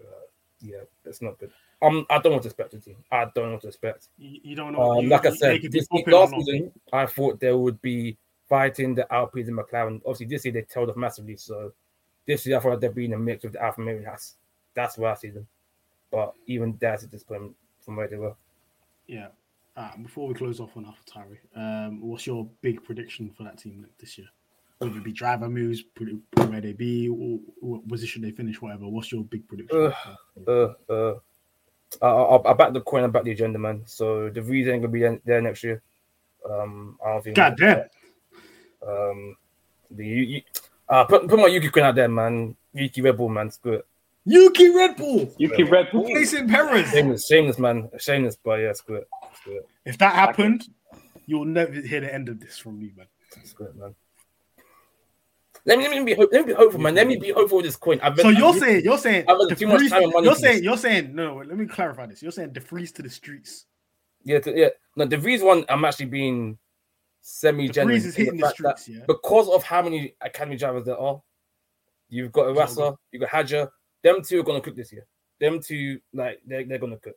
uh, 0.00 0.26
yeah, 0.60 0.80
it's 1.04 1.22
not 1.22 1.38
good. 1.38 1.50
Um, 1.82 2.04
I 2.10 2.18
don't 2.18 2.32
want 2.32 2.42
to 2.42 2.48
expect 2.48 2.72
the 2.72 2.78
team. 2.78 2.96
I 3.10 3.24
don't 3.34 3.46
know 3.46 3.52
what 3.52 3.62
to 3.62 3.68
expect. 3.68 4.08
You, 4.18 4.40
you 4.42 4.56
don't 4.56 4.72
know. 4.72 4.92
Um, 4.98 5.04
you- 5.04 5.08
like 5.10 5.24
I 5.26 5.30
said, 5.30 5.52
they 5.52 5.58
could 5.60 5.72
be 5.72 5.78
this 5.80 5.88
last 6.06 6.32
season, 6.34 6.72
I 6.92 7.06
thought 7.06 7.40
there 7.40 7.56
would 7.56 7.80
be 7.80 8.18
fighting 8.48 8.94
the 8.94 9.10
Alpines 9.12 9.48
and 9.48 9.56
McLaren. 9.56 10.00
Obviously, 10.04 10.26
this 10.26 10.44
year 10.44 10.52
they 10.52 10.62
tailed 10.62 10.90
off 10.90 10.96
massively. 10.96 11.36
So 11.36 11.72
this 12.26 12.44
year, 12.46 12.58
I 12.58 12.60
thought 12.60 12.80
they'd 12.80 12.94
be 12.94 13.06
in 13.06 13.14
a 13.14 13.18
mix 13.18 13.44
with 13.44 13.54
the 13.54 13.72
Romeo 13.78 13.96
and 13.96 14.06
That's 14.74 14.98
where 14.98 15.10
I 15.12 15.14
see 15.14 15.30
them. 15.30 15.46
But 16.10 16.34
even 16.46 16.76
that's 16.80 17.04
a 17.04 17.06
disappointment 17.06 17.54
from 17.84 17.96
where 17.96 18.08
they 18.08 18.16
were. 18.16 18.34
Yeah. 19.06 19.28
Uh, 19.76 19.96
before 20.02 20.26
we 20.28 20.34
close 20.34 20.60
off 20.60 20.76
on 20.76 20.84
AlphaTauri, 20.84 21.38
um, 21.56 22.00
what's 22.00 22.26
your 22.26 22.48
big 22.60 22.82
prediction 22.84 23.30
for 23.36 23.44
that 23.44 23.58
team 23.58 23.86
this 23.98 24.18
year? 24.18 24.26
Whether 24.78 24.98
it 24.98 25.04
be 25.04 25.12
driver 25.12 25.48
moves, 25.48 25.82
put 25.82 26.08
it 26.08 26.16
where 26.48 26.60
they 26.60 26.72
be, 26.72 27.08
or 27.08 27.38
what 27.60 27.86
position 27.88 28.22
they 28.22 28.30
finish, 28.30 28.60
whatever. 28.60 28.88
What's 28.88 29.12
your 29.12 29.22
big 29.24 29.46
prediction? 29.46 29.92
Uh, 30.46 30.72
uh, 30.88 31.14
I, 32.02 32.06
I, 32.06 32.50
I 32.50 32.52
back 32.54 32.72
the 32.72 32.80
coin, 32.80 33.04
I 33.04 33.08
back 33.08 33.24
the 33.24 33.32
agenda, 33.32 33.58
man. 33.58 33.82
So 33.84 34.30
the 34.30 34.42
reason 34.42 34.72
ain't 34.74 34.82
gonna 34.82 34.92
be 34.92 35.00
there- 35.00 35.20
there 35.24 35.42
next 35.42 35.62
year. 35.64 35.82
Um, 36.48 36.98
I 37.04 37.12
don't 37.12 37.24
think. 37.24 37.36
God 37.36 37.56
damn. 37.56 37.84
Um, 38.86 39.36
the 39.90 40.06
you, 40.06 40.22
you, 40.22 40.42
uh, 40.88 41.04
put 41.04 41.28
put 41.28 41.38
my 41.38 41.46
Yuki 41.46 41.68
coin 41.68 41.84
out 41.84 41.94
there, 41.94 42.08
man. 42.08 42.56
Yuki 42.72 43.02
Red 43.02 43.16
Bull, 43.16 43.28
man. 43.28 43.50
Screw 43.50 43.74
it. 43.74 43.86
Yuki 44.24 44.70
Red 44.74 44.96
Bull. 44.96 45.32
Yuki 45.38 45.62
Red 45.64 45.88
Bull. 45.92 46.04
Replacing 46.04 46.48
Perez. 46.48 46.90
Shameless, 46.90 47.26
shameless, 47.26 47.58
man. 47.58 47.88
Shameless, 47.98 48.36
but 48.42 48.60
yeah, 48.60 48.72
screw 48.72 48.96
it. 48.96 49.08
Screw 49.36 49.56
it. 49.56 49.68
If 49.84 49.98
that 49.98 50.14
happened, 50.14 50.68
you'll 51.26 51.46
never 51.46 51.72
hear 51.72 52.00
the 52.00 52.12
end 52.12 52.28
of 52.28 52.38
this 52.40 52.58
from 52.58 52.78
me, 52.78 52.92
man. 52.96 53.06
Screw 53.44 53.66
it, 53.66 53.76
man. 53.76 53.94
Let 55.66 55.78
me, 55.78 55.88
let 55.88 55.98
me 55.98 56.04
be 56.04 56.14
hope, 56.14 56.30
let 56.32 56.46
me 56.46 56.52
be 56.52 56.56
hopeful, 56.56 56.80
man. 56.80 56.94
Let 56.94 57.06
me 57.06 57.16
be 57.16 57.30
hopeful 57.32 57.58
with 57.58 57.66
this 57.66 57.76
coin. 57.76 58.00
I've 58.02 58.18
So 58.18 58.30
you're 58.30 58.52
been- 58.52 58.60
saying 58.60 58.84
you're 58.84 58.98
saying 58.98 59.24
I've 59.28 59.58
too 59.58 59.66
much 59.66 59.88
time 59.90 60.04
and 60.04 60.12
money 60.12 60.26
you're 60.26 60.34
saying 60.34 60.56
this. 60.56 60.64
you're 60.64 60.76
saying 60.78 61.14
no. 61.14 61.36
Let 61.36 61.56
me 61.56 61.66
clarify 61.66 62.06
this. 62.06 62.22
You're 62.22 62.32
saying 62.32 62.52
De 62.54 62.60
Vries 62.60 62.92
to 62.92 63.02
the 63.02 63.10
streets. 63.10 63.66
Yeah, 64.24 64.40
to, 64.40 64.56
yeah. 64.56 64.68
No, 64.96 65.04
De 65.06 65.16
Vries 65.18 65.42
one, 65.42 65.64
I'm 65.68 65.84
actually 65.84 66.06
being 66.06 66.56
semi 67.20 67.68
genuine. 67.68 67.96
Is 68.02 68.14
hitting 68.14 68.38
the 68.38 68.48
streets, 68.50 68.88
yeah. 68.88 69.00
Because 69.06 69.48
of 69.50 69.62
how 69.62 69.82
many 69.82 70.14
academy 70.22 70.56
drivers 70.56 70.84
there 70.86 70.98
are, 70.98 71.20
you've 72.08 72.32
got 72.32 72.46
Iwasa, 72.46 72.96
you've 73.12 73.20
got 73.20 73.30
Hadjar. 73.30 73.70
Them 74.02 74.22
two 74.22 74.40
are 74.40 74.44
gonna 74.44 74.60
cook 74.60 74.76
this 74.76 74.92
year. 74.92 75.06
Them 75.40 75.60
two, 75.60 76.00
like 76.12 76.40
they're, 76.46 76.64
they're 76.64 76.78
gonna 76.78 76.96
cook. 76.96 77.16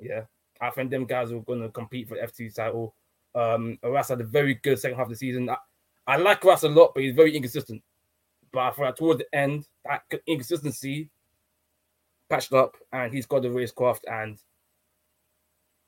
Yeah, 0.00 0.22
I 0.60 0.70
think 0.70 0.90
them 0.90 1.04
guys 1.06 1.32
are 1.32 1.40
gonna 1.40 1.68
compete 1.68 2.08
for 2.08 2.16
the 2.16 2.22
F2 2.22 2.54
title. 2.54 2.94
Um, 3.34 3.78
Iwasa 3.82 4.10
had 4.10 4.20
a 4.20 4.24
very 4.24 4.54
good 4.54 4.78
second 4.78 4.96
half 4.96 5.06
of 5.06 5.10
the 5.10 5.16
season. 5.16 5.48
I, 5.48 5.56
I 6.06 6.16
like 6.16 6.42
Iwasa 6.42 6.64
a 6.64 6.68
lot, 6.68 6.92
but 6.94 7.02
he's 7.02 7.14
very 7.14 7.34
inconsistent. 7.34 7.82
But 8.52 8.78
I 8.78 8.82
like 8.84 8.96
towards 8.96 9.18
the 9.18 9.36
end, 9.36 9.66
that 9.84 10.02
inconsistency 10.26 11.10
patched 12.28 12.52
up, 12.52 12.76
and 12.92 13.12
he's 13.12 13.26
got 13.26 13.42
the 13.42 13.48
racecraft, 13.48 14.00
and 14.10 14.38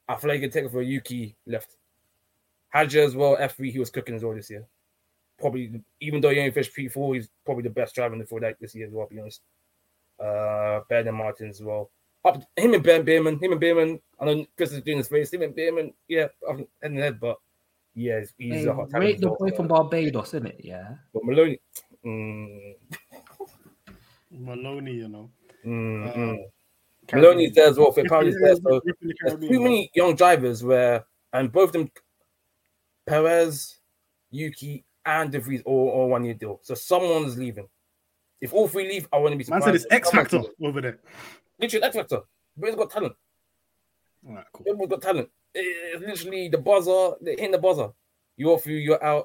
I 0.09 0.17
feel 0.17 0.31
like 0.31 0.37
he 0.37 0.43
can 0.43 0.51
take 0.51 0.65
it 0.65 0.73
for 0.73 0.81
a 0.81 0.85
Yuki 0.85 1.37
left. 1.47 1.77
Hadjar 2.75 3.07
as 3.07 3.17
well, 3.17 3.37
F3, 3.37 3.71
he 3.71 3.79
was 3.79 3.91
cooking 3.91 4.15
as 4.15 4.25
well 4.25 4.35
this 4.35 4.51
year. 4.51 4.67
Probably, 5.39 5.81
even 6.01 6.21
though 6.21 6.31
he 6.31 6.39
only 6.39 6.51
finished 6.51 6.77
P4, 6.77 7.15
he's 7.15 7.29
probably 7.45 7.63
the 7.63 7.71
best 7.71 7.95
driver 7.95 8.15
in 8.15 8.21
the 8.21 8.27
field 8.27 8.43
like 8.43 8.59
this 8.59 8.75
year 8.75 8.87
as 8.87 8.93
well, 8.93 9.03
I'll 9.03 9.09
be 9.09 9.21
honest. 9.21 9.43
Uh, 10.19 10.81
better 10.89 11.05
than 11.05 11.15
Martin 11.15 11.49
as 11.51 11.63
well. 11.63 11.91
Up, 12.25 12.43
him 12.57 12.75
and 12.75 12.83
Ben 12.83 13.05
Bearman, 13.05 13.39
him 13.39 13.53
and 13.53 13.61
Bearman, 13.61 14.01
I 14.19 14.25
know 14.25 14.47
Chris 14.57 14.73
is 14.73 14.83
doing 14.83 14.99
his 14.99 15.09
face, 15.09 15.33
him 15.33 15.43
and 15.43 15.55
Bearman, 15.55 15.93
yeah, 16.09 16.27
I'm 16.49 16.59
head 16.59 16.67
and 16.83 16.99
head, 16.99 17.21
but 17.21 17.37
yeah, 17.95 18.19
he's, 18.21 18.35
he's 18.37 18.55
Hey, 18.55 18.65
a 18.67 18.75
hot 18.75 18.91
talent 18.91 19.21
the 19.21 19.29
boy 19.29 19.51
from 19.53 19.69
Barbados, 19.69 20.29
isn't 20.29 20.47
it? 20.47 20.61
Yeah. 20.65 20.95
But 21.15 21.25
Maloney, 21.25 21.61
mm, 22.05 22.75
Maloney, 24.31 24.93
you 24.95 25.09
know. 25.09 25.31
mm, 25.65 26.09
Uh. 26.09 26.47
Maloney's 27.15 27.55
there 27.55 27.69
as 27.69 27.79
well. 27.79 27.93
For 27.93 28.03
Ripping- 28.03 28.41
there, 28.43 28.57
so 28.57 28.81
ripping 28.85 29.09
the 29.09 29.15
there's 29.37 29.49
too 29.49 29.61
many 29.61 29.91
young 29.95 30.17
drivers 30.17 30.65
where, 30.65 31.05
and 31.33 31.53
both 31.53 31.69
of 31.69 31.73
them, 31.75 31.91
Perez, 33.07 33.79
Yuki, 34.31 34.85
and 35.05 35.31
De 35.31 35.39
Vries 35.39 35.63
all, 35.65 35.89
all 35.91 36.09
one 36.09 36.25
year 36.25 36.35
deal. 36.35 36.59
So 36.63 36.75
someone's 36.75 37.39
leaving. 37.39 37.69
If 38.41 38.53
all 38.53 38.69
three 38.69 38.89
leave, 38.89 39.09
I 39.13 39.19
want 39.19 39.33
to 39.33 39.37
be 39.39 39.45
surprised. 39.45 39.67
Man 39.67 39.75
said 39.79 39.83
it's 39.87 39.93
X 39.93 40.11
Factor 40.11 40.43
over 40.63 40.81
there. 40.81 40.99
Literally 41.59 41.85
X 41.85 41.97
Factor. 41.97 42.21
Everyone's 42.59 42.79
got 42.79 42.91
talent. 42.91 43.15
All 44.29 44.35
right, 44.35 44.45
cool. 44.53 44.67
Everyone's 44.69 44.91
got 44.91 45.03
talent. 45.03 45.29
It's 45.55 46.01
literally 46.01 46.49
the 46.49 46.59
buzzer, 46.59 47.13
they 47.23 47.31
hitting 47.33 47.51
the 47.53 47.59
buzzer. 47.59 47.89
You're 48.37 48.59
through, 48.59 48.75
you're 48.75 49.03
out. 49.03 49.25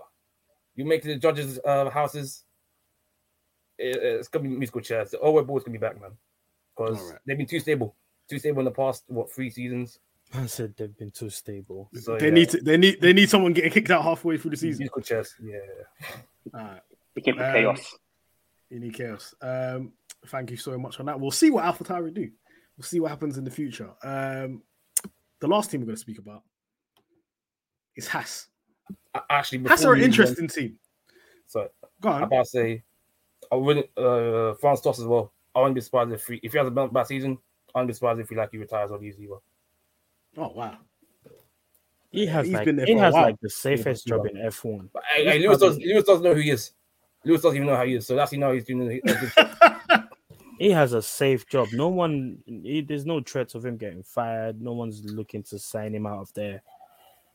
You 0.75 0.85
make 0.85 1.03
the 1.03 1.17
judges' 1.17 1.59
uh, 1.65 1.89
houses. 1.89 2.45
It- 3.77 3.97
it's 4.01 4.27
gonna 4.29 4.47
be 4.47 4.55
musical 4.55 4.81
chairs. 4.81 5.11
The 5.11 5.19
Owen 5.19 5.45
Ball's 5.45 5.63
gonna 5.63 5.77
be 5.77 5.81
back, 5.81 5.99
man. 5.99 6.11
Because 6.77 6.99
Alright. 7.01 7.19
they've 7.25 7.37
been 7.37 7.47
too 7.47 7.59
stable. 7.59 7.95
Too 8.29 8.39
stable 8.39 8.59
in 8.59 8.65
the 8.65 8.71
past, 8.71 9.03
what, 9.07 9.31
three 9.31 9.49
seasons? 9.49 9.99
I 10.33 10.45
said 10.45 10.73
they've 10.77 10.95
been 10.97 11.11
too 11.11 11.29
stable. 11.29 11.89
So, 11.93 12.17
they 12.17 12.27
yeah. 12.27 12.31
need 12.33 12.49
to. 12.51 12.61
They 12.61 12.77
need. 12.77 13.01
They 13.01 13.11
need 13.11 13.29
someone 13.29 13.51
getting 13.51 13.71
kicked 13.71 13.91
out 13.91 14.03
halfway 14.03 14.37
through 14.37 14.51
the 14.51 14.57
season. 14.57 14.79
Musical 14.83 15.01
chairs, 15.01 15.35
yeah. 15.43 15.57
All 16.53 16.61
right. 16.61 16.81
Looking 17.17 17.35
for 17.35 17.43
Um, 17.43 17.53
chaos. 17.53 17.95
You 18.71 18.79
need 18.79 18.93
chaos. 18.95 19.35
Um, 19.41 19.91
thank 20.27 20.49
you 20.49 20.57
so 20.57 20.77
much 20.79 20.99
on 20.99 21.05
that. 21.07 21.19
We'll 21.19 21.29
see 21.29 21.49
what 21.51 21.65
Alpha 21.65 21.83
AlphaTauri 21.83 22.13
do. 22.13 22.29
We'll 22.77 22.85
see 22.85 22.99
what 22.99 23.09
happens 23.11 23.37
in 23.37 23.43
the 23.43 23.51
future. 23.51 23.89
Um, 24.03 24.63
the 25.39 25.47
last 25.47 25.69
team 25.69 25.81
we're 25.81 25.85
going 25.87 25.95
to 25.97 26.01
speak 26.01 26.17
about 26.19 26.41
is 27.95 28.07
Haas. 28.07 28.47
A- 29.13 29.21
Actually, 29.29 29.63
Haas 29.65 29.83
are 29.83 29.93
an 29.93 29.99
we 29.99 30.05
even- 30.05 30.11
interesting 30.11 30.47
team. 30.47 30.79
So 31.47 31.69
Go 31.99 32.09
I'm 32.09 32.15
on. 32.15 32.23
about 32.23 32.45
to 32.45 32.49
say, 32.49 32.83
I 33.51 33.55
wouldn't. 33.55 33.87
Uh, 33.97 34.53
Franz 34.55 34.79
Tost 34.81 34.99
as 34.99 35.05
well. 35.05 35.33
I 35.53 35.59
wouldn't 35.59 35.75
be 35.75 35.81
surprised 35.81 36.11
if 36.13 36.25
he, 36.25 36.39
if 36.41 36.53
he 36.53 36.57
has 36.57 36.67
a 36.67 36.71
bad 36.71 36.93
bad 36.93 37.07
season. 37.07 37.37
I 37.75 37.79
wouldn't 37.79 37.89
be 37.89 37.93
surprised 37.93 38.21
if 38.21 38.29
he 38.29 38.35
like 38.35 38.51
he 38.51 38.57
retires 38.57 38.89
or 38.91 38.97
leaves 38.99 39.19
either. 39.19 39.35
Oh 40.37 40.53
wow. 40.55 40.77
He 42.09 42.25
has 42.27 42.45
He's 42.45 42.55
like 42.55 42.65
been 42.65 42.77
there 42.77 42.85
he 42.85 42.93
for 42.93 42.99
a 42.99 43.01
has 43.01 43.13
while. 43.13 43.23
like 43.23 43.39
the 43.41 43.49
safest 43.49 44.07
job 44.07 44.25
in 44.27 44.35
F1. 44.37 44.89
But 44.93 45.03
Hey, 45.13 45.25
hey, 45.25 45.39
Lewis, 45.39 45.57
does, 45.59 45.77
Lewis 45.77 46.03
doesn't 46.05 46.23
know 46.23 46.33
who 46.33 46.39
he 46.41 46.51
is. 46.51 46.71
Lewis 47.23 47.41
doesn't 47.41 47.55
even 47.57 47.67
know 47.67 47.75
how 47.75 47.85
he 47.85 47.95
is. 47.95 48.07
So 48.07 48.15
that's 48.15 48.31
he 48.31 48.37
know 48.37 48.51
he's 48.51 48.65
doing. 48.65 48.81
a- 48.81 49.11
a 49.11 49.15
good 49.15 49.31
job. 49.35 50.09
he 50.59 50.71
has 50.71 50.93
a 50.93 51.01
safe 51.01 51.47
job. 51.47 51.67
No 51.73 51.87
one, 51.89 52.39
he, 52.45 52.81
there's 52.81 53.05
no 53.05 53.21
threats 53.21 53.55
of 53.55 53.65
him 53.65 53.77
getting 53.77 54.03
fired. 54.03 54.61
No 54.61 54.73
one's 54.73 55.03
looking 55.05 55.43
to 55.43 55.59
sign 55.59 55.93
him 55.95 56.05
out 56.05 56.19
of 56.19 56.33
there. 56.33 56.61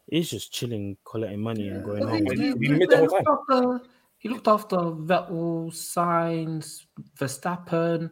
He's 0.08 0.30
just 0.30 0.52
chilling, 0.52 0.96
collecting 1.04 1.40
money 1.40 1.68
and 1.68 1.84
going 1.84 2.06
home. 2.06 2.26
He, 2.30 2.46
he 2.48 2.68
mid 2.72 2.90
the 2.90 3.24
after, 3.48 3.80
he 4.18 4.28
looked 4.28 4.46
after 4.46 4.76
Vettel, 4.76 5.72
Sainz, 5.72 6.86
Verstappen. 7.18 8.10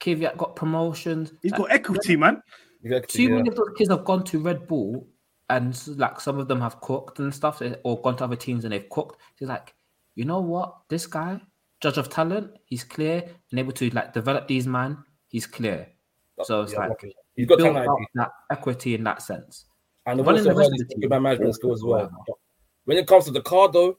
Kvyat 0.00 0.36
got 0.36 0.56
promotions. 0.56 1.32
He's 1.42 1.52
got 1.52 1.70
uh, 1.70 1.74
equity, 1.74 2.16
man. 2.16 2.42
Exactly, 2.82 3.16
Too 3.16 3.30
yeah. 3.30 3.36
many 3.36 3.48
of 3.48 3.56
those 3.56 3.70
kids 3.78 3.90
have 3.90 4.04
gone 4.04 4.24
to 4.24 4.38
Red 4.40 4.66
Bull, 4.66 5.06
and 5.48 5.80
like 5.96 6.20
some 6.20 6.38
of 6.38 6.48
them 6.48 6.60
have 6.60 6.80
cooked 6.80 7.18
and 7.20 7.32
stuff, 7.34 7.62
or 7.84 8.00
gone 8.02 8.16
to 8.16 8.24
other 8.24 8.36
teams 8.36 8.64
and 8.64 8.72
they've 8.72 8.88
cooked. 8.90 9.20
He's 9.38 9.48
like, 9.48 9.74
you 10.16 10.24
know 10.24 10.40
what? 10.40 10.78
This 10.88 11.06
guy, 11.06 11.40
judge 11.80 11.98
of 11.98 12.08
talent, 12.08 12.50
he's 12.64 12.82
clear 12.82 13.22
and 13.50 13.60
able 13.60 13.72
to 13.72 13.90
like 13.90 14.12
develop 14.12 14.48
these 14.48 14.66
man. 14.66 14.98
He's 15.28 15.46
clear. 15.46 15.86
So 16.42 16.62
it's 16.62 16.72
Yeah, 16.72 16.80
like 16.80 16.86
exactly. 16.88 17.16
He's 17.36 17.46
got 17.46 17.58
built 17.58 17.74
talent. 17.74 17.88
up 17.88 17.98
that 18.14 18.30
equity 18.50 18.94
in 18.94 19.04
that 19.04 19.22
sense. 19.22 19.66
And 20.06 20.20
I've 20.20 20.26
Running 20.26 20.40
also 20.40 20.50
the 20.50 20.56
rest 20.56 20.70
heard 20.70 20.72
of 20.72 20.72
he's 20.72 20.88
the 20.88 20.94
good 20.94 21.10
team, 21.14 21.22
management 21.22 21.48
awful 21.50 21.52
skills 21.54 21.80
as 21.80 21.84
well. 21.84 21.92
whatever. 21.92 22.16
But 22.26 22.36
when 22.86 22.96
it 22.96 23.06
comes 23.06 23.24
to 23.26 23.30
the 23.30 23.42
car, 23.42 23.70
though, 23.70 23.98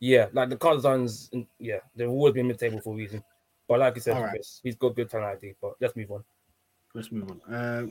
yeah, 0.00 0.26
like 0.32 0.50
the 0.50 0.56
car 0.56 0.74
designs, 0.74 1.30
mm, 1.34 1.46
yeah, 1.58 1.78
they've 1.94 2.08
always 2.08 2.34
been 2.34 2.48
mid-table 2.48 2.80
for 2.80 2.92
a 2.92 2.96
reason. 2.96 3.22
But 3.66 3.80
like 3.80 3.94
you 3.94 4.00
said, 4.02 4.16
All 4.16 4.22
right. 4.22 4.30
Chris, 4.32 4.60
he's 4.62 4.76
got 4.76 4.94
good 4.94 5.08
talent 5.08 5.38
ID. 5.38 5.54
But 5.60 5.72
let's 5.80 5.96
move 5.96 6.10
on. 6.10 6.24
Let's 6.94 7.10
move 7.10 7.30
on. 7.30 7.54
Uh, 7.54 7.86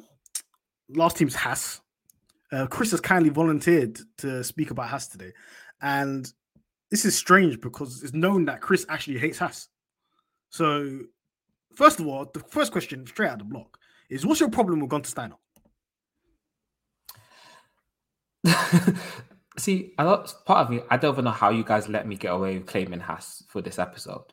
last 0.89 1.17
team's 1.17 1.35
Haas. 1.35 1.81
Uh, 2.51 2.67
Chris 2.67 2.91
has 2.91 3.01
kindly 3.01 3.29
volunteered 3.29 3.99
to 4.17 4.43
speak 4.43 4.69
about 4.71 4.87
Haas 4.89 5.07
today, 5.07 5.31
and 5.81 6.31
this 6.95 7.03
is 7.03 7.17
strange 7.17 7.59
because 7.59 8.03
it's 8.03 8.13
known 8.13 8.45
that 8.45 8.61
Chris 8.61 8.85
actually 8.87 9.17
hates 9.17 9.37
Haas. 9.39 9.67
So, 10.49 11.01
first 11.75 11.99
of 11.99 12.07
all, 12.07 12.31
the 12.33 12.39
first 12.39 12.71
question 12.71 13.05
straight 13.05 13.27
out 13.27 13.33
of 13.33 13.39
the 13.39 13.43
block 13.53 13.77
is: 14.09 14.25
What's 14.25 14.39
your 14.39 14.49
problem 14.49 14.79
with 14.79 14.89
Gunter 14.89 15.09
Steiner? 15.09 15.35
See, 19.57 19.93
I 19.97 20.03
part 20.45 20.65
of 20.65 20.69
me, 20.69 20.79
I 20.89 20.95
don't 20.95 21.15
even 21.15 21.25
know 21.25 21.31
how 21.31 21.49
you 21.49 21.65
guys 21.65 21.89
let 21.89 22.07
me 22.07 22.15
get 22.15 22.31
away 22.31 22.57
with 22.57 22.67
claiming 22.67 23.01
Haas 23.01 23.43
for 23.49 23.61
this 23.61 23.77
episode. 23.77 24.31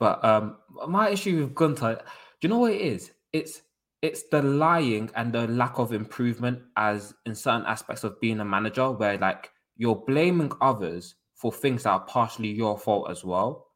But 0.00 0.24
um 0.24 0.56
my 0.88 1.10
issue 1.10 1.40
with 1.40 1.54
Gunter, 1.54 2.00
do 2.40 2.48
you 2.48 2.48
know 2.48 2.58
what 2.58 2.72
it 2.72 2.80
is? 2.80 3.12
It's 3.32 3.62
it's 4.02 4.24
the 4.32 4.42
lying 4.42 5.08
and 5.14 5.32
the 5.32 5.46
lack 5.46 5.78
of 5.78 5.92
improvement 5.92 6.62
as 6.76 7.14
in 7.26 7.36
certain 7.36 7.64
aspects 7.64 8.02
of 8.02 8.20
being 8.20 8.40
a 8.40 8.44
manager 8.44 8.90
where 8.90 9.18
like 9.18 9.52
you're 9.76 10.02
blaming 10.04 10.50
others 10.60 11.14
for 11.46 11.60
things 11.60 11.84
that 11.84 11.90
are 11.90 12.00
partially 12.00 12.48
your 12.48 12.76
fault 12.76 13.10
as 13.10 13.24
well. 13.24 13.68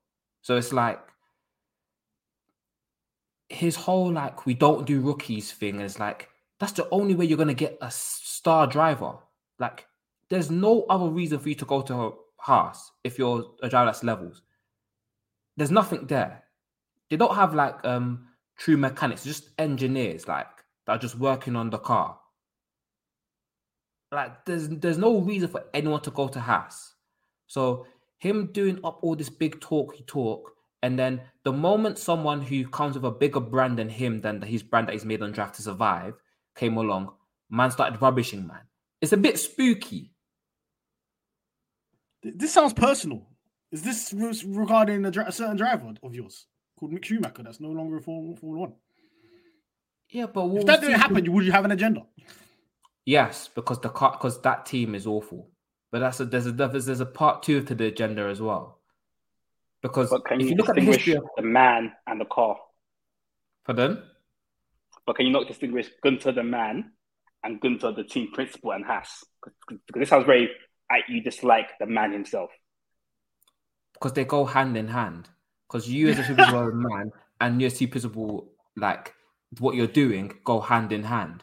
So 0.42 0.56
it's 0.56 0.72
like 0.72 1.00
his 3.48 3.76
whole 3.76 4.12
like 4.12 4.46
we 4.46 4.54
don't 4.54 4.86
do 4.86 5.00
rookies 5.00 5.52
thing 5.52 5.80
is 5.80 5.98
like 5.98 6.28
that's 6.58 6.72
the 6.72 6.88
only 6.90 7.14
way 7.14 7.24
you're 7.24 7.38
gonna 7.38 7.54
get 7.54 7.78
a 7.80 7.90
star 7.90 8.66
driver. 8.66 9.14
Like 9.58 9.86
there's 10.28 10.50
no 10.50 10.84
other 10.88 11.08
reason 11.08 11.38
for 11.38 11.48
you 11.48 11.54
to 11.56 11.64
go 11.64 11.82
to 11.82 12.14
Haas 12.36 12.90
if 13.04 13.18
you're 13.18 13.44
a 13.62 13.68
driver 13.68 13.86
that's 13.86 14.04
levels. 14.04 14.42
There's 15.56 15.70
nothing 15.70 16.06
there. 16.06 16.44
They 17.08 17.16
don't 17.16 17.34
have 17.34 17.54
like 17.54 17.84
um 17.84 18.28
true 18.56 18.76
mechanics, 18.76 19.24
just 19.24 19.50
engineers 19.58 20.26
like 20.26 20.48
that 20.86 20.92
are 20.92 20.98
just 20.98 21.18
working 21.18 21.56
on 21.56 21.70
the 21.70 21.78
car. 21.78 22.18
Like 24.12 24.44
there's 24.44 24.68
there's 24.68 24.98
no 24.98 25.20
reason 25.20 25.48
for 25.48 25.64
anyone 25.72 26.00
to 26.02 26.10
go 26.10 26.28
to 26.28 26.40
Haas. 26.40 26.94
So 27.50 27.84
him 28.18 28.50
doing 28.52 28.78
up 28.84 29.00
all 29.02 29.16
this 29.16 29.28
big 29.28 29.60
talky 29.60 30.04
talk, 30.06 30.52
and 30.84 30.96
then 30.96 31.20
the 31.42 31.52
moment 31.52 31.98
someone 31.98 32.40
who 32.40 32.64
comes 32.68 32.94
with 32.94 33.04
a 33.04 33.10
bigger 33.10 33.40
brand 33.40 33.76
than 33.76 33.88
him 33.88 34.20
than 34.20 34.40
his 34.40 34.62
brand 34.62 34.86
that 34.86 34.92
he's 34.92 35.04
made 35.04 35.20
on 35.20 35.32
Drive 35.32 35.50
to 35.54 35.62
Survive 35.62 36.14
came 36.54 36.76
along, 36.76 37.10
man 37.50 37.72
started 37.72 38.00
rubbishing 38.00 38.46
man. 38.46 38.60
It's 39.00 39.12
a 39.12 39.16
bit 39.16 39.36
spooky. 39.36 40.12
This 42.22 42.52
sounds 42.52 42.72
personal. 42.72 43.26
Is 43.72 43.82
this 43.82 44.14
regarding 44.46 45.04
a, 45.04 45.10
dri- 45.10 45.24
a 45.26 45.32
certain 45.32 45.56
driver 45.56 45.92
of 46.04 46.14
yours 46.14 46.46
called 46.78 46.92
Mick 46.92 47.04
Schumacher 47.04 47.42
that's 47.42 47.58
no 47.58 47.70
longer 47.70 47.96
in 47.96 48.02
Formula 48.04 48.36
One? 48.42 48.74
Yeah, 50.08 50.26
but 50.26 50.46
If 50.54 50.66
that 50.66 50.82
didn't 50.82 51.00
happen, 51.00 51.32
would 51.32 51.44
you 51.44 51.50
have 51.50 51.64
an 51.64 51.72
agenda? 51.72 52.02
Yes, 53.04 53.48
because 53.52 53.80
the 53.80 53.88
car 53.88 54.12
because 54.12 54.40
that 54.42 54.66
team 54.66 54.94
is 54.94 55.04
awful. 55.04 55.50
But 55.90 56.00
that's 56.00 56.20
a 56.20 56.24
there's 56.24 56.46
a 56.46 56.52
there's, 56.52 57.00
a 57.00 57.06
part 57.06 57.42
two 57.42 57.62
to 57.62 57.74
the 57.74 57.86
agenda 57.86 58.22
as 58.26 58.40
well. 58.40 58.78
Because 59.82 60.10
But 60.10 60.24
can 60.26 60.40
if 60.40 60.44
you, 60.44 60.50
you 60.50 60.56
look 60.56 60.68
at 60.68 60.76
the 60.76 60.82
history 60.82 61.14
of 61.14 61.24
the 61.36 61.42
man 61.42 61.92
and 62.06 62.20
the 62.20 62.26
car? 62.26 62.56
pardon, 63.66 64.02
But 65.06 65.16
can 65.16 65.26
you 65.26 65.32
not 65.32 65.48
distinguish 65.48 65.90
Gunter 66.02 66.32
the 66.32 66.42
man 66.42 66.92
and 67.42 67.60
Gunter 67.60 67.92
the 67.92 68.04
team 68.04 68.30
principal 68.32 68.72
and 68.72 68.84
Haas? 68.84 69.24
Because 69.66 69.78
this 69.94 70.08
sounds 70.08 70.26
very 70.26 70.50
you 71.08 71.22
dislike 71.22 71.70
the 71.78 71.86
man 71.86 72.12
himself. 72.12 72.50
because 73.94 74.12
they 74.12 74.24
go 74.24 74.44
hand 74.44 74.76
in 74.76 74.88
hand. 74.88 75.28
Because 75.68 75.88
you 75.88 76.08
as 76.08 76.18
a 76.18 76.42
are 76.54 76.72
man 76.72 77.12
and 77.40 77.60
you 77.60 77.66
as 77.68 77.80
a 77.80 77.86
principal, 77.86 78.52
like 78.76 79.14
what 79.58 79.74
you're 79.74 79.86
doing, 79.86 80.32
go 80.44 80.60
hand 80.60 80.92
in 80.92 81.04
hand. 81.04 81.42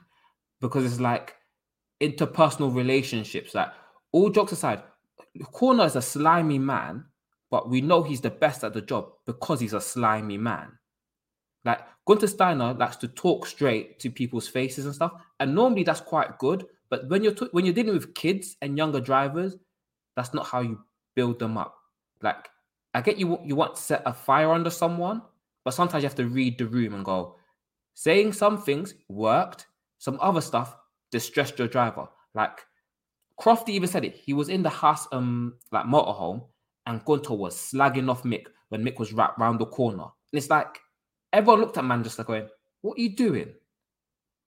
Because 0.60 0.86
it's 0.86 1.00
like 1.00 1.36
interpersonal 2.02 2.74
relationships. 2.76 3.56
Like 3.56 3.70
all 4.18 4.30
jokes 4.30 4.52
aside, 4.52 4.82
Horner 5.54 5.86
is 5.86 5.96
a 5.96 6.02
slimy 6.02 6.58
man, 6.58 7.06
but 7.52 7.70
we 7.70 7.82
know 7.82 8.02
he's 8.02 8.22
the 8.22 8.32
best 8.32 8.64
at 8.64 8.74
the 8.74 8.82
job 8.82 9.12
because 9.26 9.60
he's 9.60 9.74
a 9.74 9.82
slimy 9.82 10.38
man. 10.38 10.78
Like 11.64 11.82
Gunter 12.08 12.28
Steiner 12.28 12.74
likes 12.74 12.96
to 12.98 13.08
talk 13.10 13.46
straight 13.46 14.00
to 14.00 14.10
people's 14.10 14.48
faces 14.48 14.86
and 14.86 14.96
stuff, 14.96 15.12
and 15.40 15.54
normally 15.54 15.84
that's 15.84 16.02
quite 16.02 16.40
good. 16.40 16.66
But 16.90 17.08
when 17.10 17.24
you're 17.24 17.36
t- 17.36 17.50
when 17.52 17.66
you're 17.66 17.74
dealing 17.74 17.94
with 17.94 18.16
kids 18.16 18.58
and 18.62 18.78
younger 18.78 19.00
drivers, 19.00 19.56
that's 20.16 20.34
not 20.34 20.48
how 20.48 20.62
you 20.62 20.80
build 21.16 21.38
them 21.38 21.58
up. 21.58 21.76
Like 22.22 22.50
I 22.96 23.02
get 23.02 23.18
you 23.18 23.40
you 23.44 23.56
want 23.56 23.76
to 23.76 23.82
set 23.82 24.02
a 24.06 24.14
fire 24.14 24.52
under 24.52 24.72
someone, 24.72 25.22
but 25.64 25.76
sometimes 25.76 26.04
you 26.04 26.10
have 26.10 26.16
to 26.16 26.28
read 26.28 26.58
the 26.58 26.66
room 26.66 26.96
and 26.96 27.06
go, 27.06 27.36
saying 27.94 28.34
some 28.34 28.62
things 28.62 28.96
worked, 29.10 29.68
some 30.00 30.18
other 30.22 30.42
stuff 30.42 30.76
distressed 31.12 31.60
your 31.60 31.68
driver. 31.68 32.08
Like 32.34 32.60
Crofty 33.40 33.70
even 33.70 33.88
said 33.88 34.04
it. 34.04 34.16
He 34.16 34.34
was 34.34 34.50
in 34.50 34.64
the 34.64 34.70
house 34.70 35.08
um 35.12 35.56
like 35.72 35.86
motorhome 35.86 36.44
and 36.86 37.04
Gunter 37.06 37.34
was 37.34 37.56
slagging 37.56 38.10
off 38.10 38.24
Mick 38.24 38.48
when 38.70 38.84
Mick 38.84 39.00
was 39.00 39.14
right 39.14 39.30
round 39.38 39.60
the 39.60 39.66
corner. 39.66 40.04
And 40.04 40.38
it's 40.38 40.50
like 40.50 40.80
everyone 41.34 41.62
looked 41.62 41.78
at 41.78 41.86
man 41.86 42.04
just 42.04 42.18
like 42.18 42.28
going, 42.28 42.48
What 42.82 42.98
are 42.98 43.02
you 43.02 43.16
doing? 43.16 43.54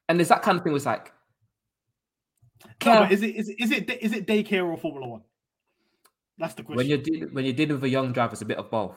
And 0.08 0.18
there's 0.18 0.28
that 0.28 0.42
kind 0.42 0.58
of 0.58 0.64
thing 0.64 0.72
was 0.72 0.86
like 0.86 1.12
No, 2.84 3.04
is 3.04 3.22
it 3.22 3.36
is 3.36 3.48
it 3.48 3.60
is 3.60 3.70
it 3.70 4.02
is 4.02 4.12
it 4.12 4.26
daycare 4.26 4.66
or 4.66 4.76
Formula 4.76 5.06
One? 5.06 5.22
That's 6.38 6.54
the 6.54 6.62
question. 6.62 6.76
when 6.76 6.86
you're 6.86 6.98
dealing 6.98 7.34
when 7.34 7.44
you're 7.44 7.54
dealing 7.54 7.74
with 7.74 7.84
a 7.84 7.88
young 7.88 8.12
driver, 8.12 8.32
it's 8.32 8.42
a 8.42 8.46
bit 8.46 8.58
of 8.58 8.70
both. 8.70 8.96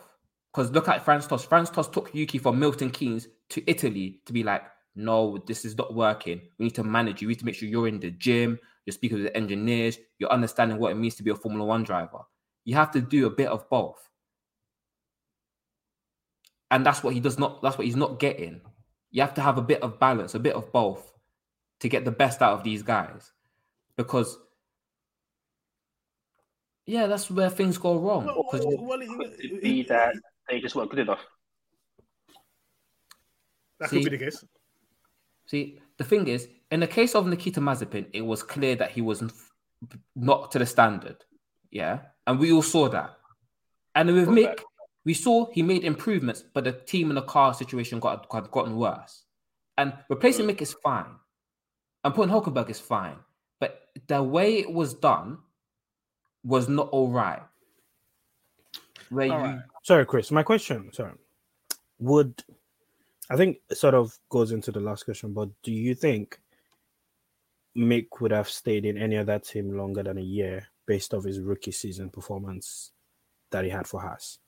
Because 0.51 0.71
look 0.71 0.87
at 0.87 1.03
Franz 1.03 1.27
Tost. 1.27 1.49
Franz 1.49 1.69
Tost 1.69 1.91
took 1.91 2.13
Yuki 2.13 2.37
from 2.37 2.59
Milton 2.59 2.91
Keynes 2.91 3.27
to 3.49 3.63
Italy 3.69 4.21
to 4.25 4.33
be 4.33 4.43
like, 4.43 4.63
no, 4.95 5.37
this 5.47 5.65
is 5.65 5.77
not 5.77 5.93
working. 5.93 6.41
We 6.57 6.65
need 6.65 6.75
to 6.75 6.83
manage 6.83 7.21
you. 7.21 7.27
We 7.27 7.33
need 7.33 7.39
to 7.39 7.45
make 7.45 7.55
sure 7.55 7.67
you're 7.67 7.87
in 7.87 7.99
the 7.99 8.11
gym, 8.11 8.59
you're 8.85 8.93
speaking 8.93 9.17
with 9.17 9.25
the 9.27 9.35
engineers, 9.37 9.97
you're 10.19 10.31
understanding 10.31 10.77
what 10.77 10.91
it 10.91 10.95
means 10.95 11.15
to 11.15 11.23
be 11.23 11.31
a 11.31 11.35
Formula 11.35 11.65
One 11.65 11.83
driver. 11.83 12.19
You 12.65 12.75
have 12.75 12.91
to 12.91 13.01
do 13.01 13.25
a 13.25 13.29
bit 13.29 13.47
of 13.47 13.69
both. 13.69 14.09
And 16.71 16.85
that's 16.85 17.03
what 17.03 17.13
he 17.13 17.19
does 17.19 17.37
not, 17.37 17.61
that's 17.61 17.77
what 17.77 17.85
he's 17.85 17.95
not 17.95 18.19
getting. 18.19 18.61
You 19.11 19.21
have 19.21 19.33
to 19.35 19.41
have 19.41 19.57
a 19.57 19.61
bit 19.61 19.81
of 19.83 19.99
balance, 19.99 20.33
a 20.35 20.39
bit 20.39 20.55
of 20.55 20.71
both 20.71 21.13
to 21.81 21.89
get 21.89 22.05
the 22.05 22.11
best 22.11 22.41
out 22.41 22.53
of 22.53 22.63
these 22.63 22.81
guys. 22.81 23.31
Because 23.97 24.37
yeah, 26.85 27.07
that's 27.07 27.29
where 27.31 27.49
things 27.49 27.77
go 27.77 27.97
wrong. 27.97 28.25
Well, 28.25 28.43
'Cause 28.51 28.61
well, 28.65 28.71
you- 28.71 28.81
well, 28.81 29.01
it- 29.01 29.07
Could 29.07 29.45
it- 29.45 29.51
it 29.53 29.61
be 29.63 29.83
that 29.83 30.15
they 30.49 30.59
just 30.59 30.75
weren't 30.75 30.89
good 30.89 30.99
enough? 30.99 31.21
that 33.79 33.89
See- 33.89 34.03
could 34.03 34.11
be 34.11 34.17
the 34.17 34.25
case. 34.25 34.43
See, 35.53 35.77
the 35.97 36.03
thing 36.03 36.27
is, 36.27 36.47
in 36.71 36.79
the 36.79 36.87
case 36.87 37.13
of 37.13 37.27
Nikita 37.27 37.59
Mazepin, 37.61 38.07
it 38.11 38.21
was 38.21 38.41
clear 38.41 38.75
that 38.77 38.89
he 38.89 39.01
was 39.01 39.23
not 40.15 40.51
to 40.51 40.57
the 40.57 40.65
standard. 40.65 41.17
Yeah. 41.69 41.99
And 42.25 42.39
we 42.39 42.51
all 42.51 42.63
saw 42.63 42.89
that. 42.89 43.19
And 43.93 44.11
with 44.11 44.29
Mick, 44.29 44.61
we 45.05 45.13
saw 45.13 45.51
he 45.51 45.61
made 45.61 45.83
improvements, 45.83 46.43
but 46.55 46.63
the 46.63 46.71
team 46.71 47.11
and 47.11 47.17
the 47.17 47.21
car 47.21 47.53
situation 47.53 47.99
got, 47.99 48.27
got 48.29 48.49
gotten 48.49 48.75
worse. 48.77 49.25
And 49.77 49.93
replacing 50.09 50.47
Mick 50.47 50.59
is 50.59 50.73
fine. 50.73 51.19
And 52.03 52.15
putting 52.15 52.33
Hulkenberg 52.33 52.71
is 52.71 52.79
fine. 52.79 53.17
But 53.59 53.79
the 54.07 54.23
way 54.23 54.57
it 54.57 54.73
was 54.73 54.95
done 54.95 55.37
was 56.43 56.67
not 56.67 56.89
all 56.89 57.09
right. 57.09 57.43
Where 59.11 59.31
All 59.31 59.37
you 59.37 59.45
right. 59.45 59.59
Sorry, 59.83 60.05
Chris. 60.07 60.31
My 60.31 60.41
question, 60.41 60.91
sorry, 60.93 61.13
would 61.99 62.43
I 63.29 63.35
think 63.35 63.57
it 63.69 63.77
sort 63.77 63.93
of 63.93 64.17
goes 64.29 64.51
into 64.51 64.71
the 64.71 64.79
last 64.79 65.03
question, 65.03 65.33
but 65.33 65.49
do 65.61 65.71
you 65.71 65.95
think 65.95 66.39
Mick 67.75 68.07
would 68.19 68.31
have 68.31 68.49
stayed 68.49 68.85
in 68.85 68.97
any 68.97 69.17
other 69.17 69.39
team 69.39 69.75
longer 69.75 70.03
than 70.03 70.17
a 70.17 70.21
year 70.21 70.67
based 70.85 71.13
off 71.13 71.23
his 71.23 71.39
rookie 71.39 71.71
season 71.71 72.09
performance 72.09 72.91
that 73.51 73.63
he 73.63 73.69
had 73.69 73.87
for 73.87 74.01
Haas? 74.01 74.39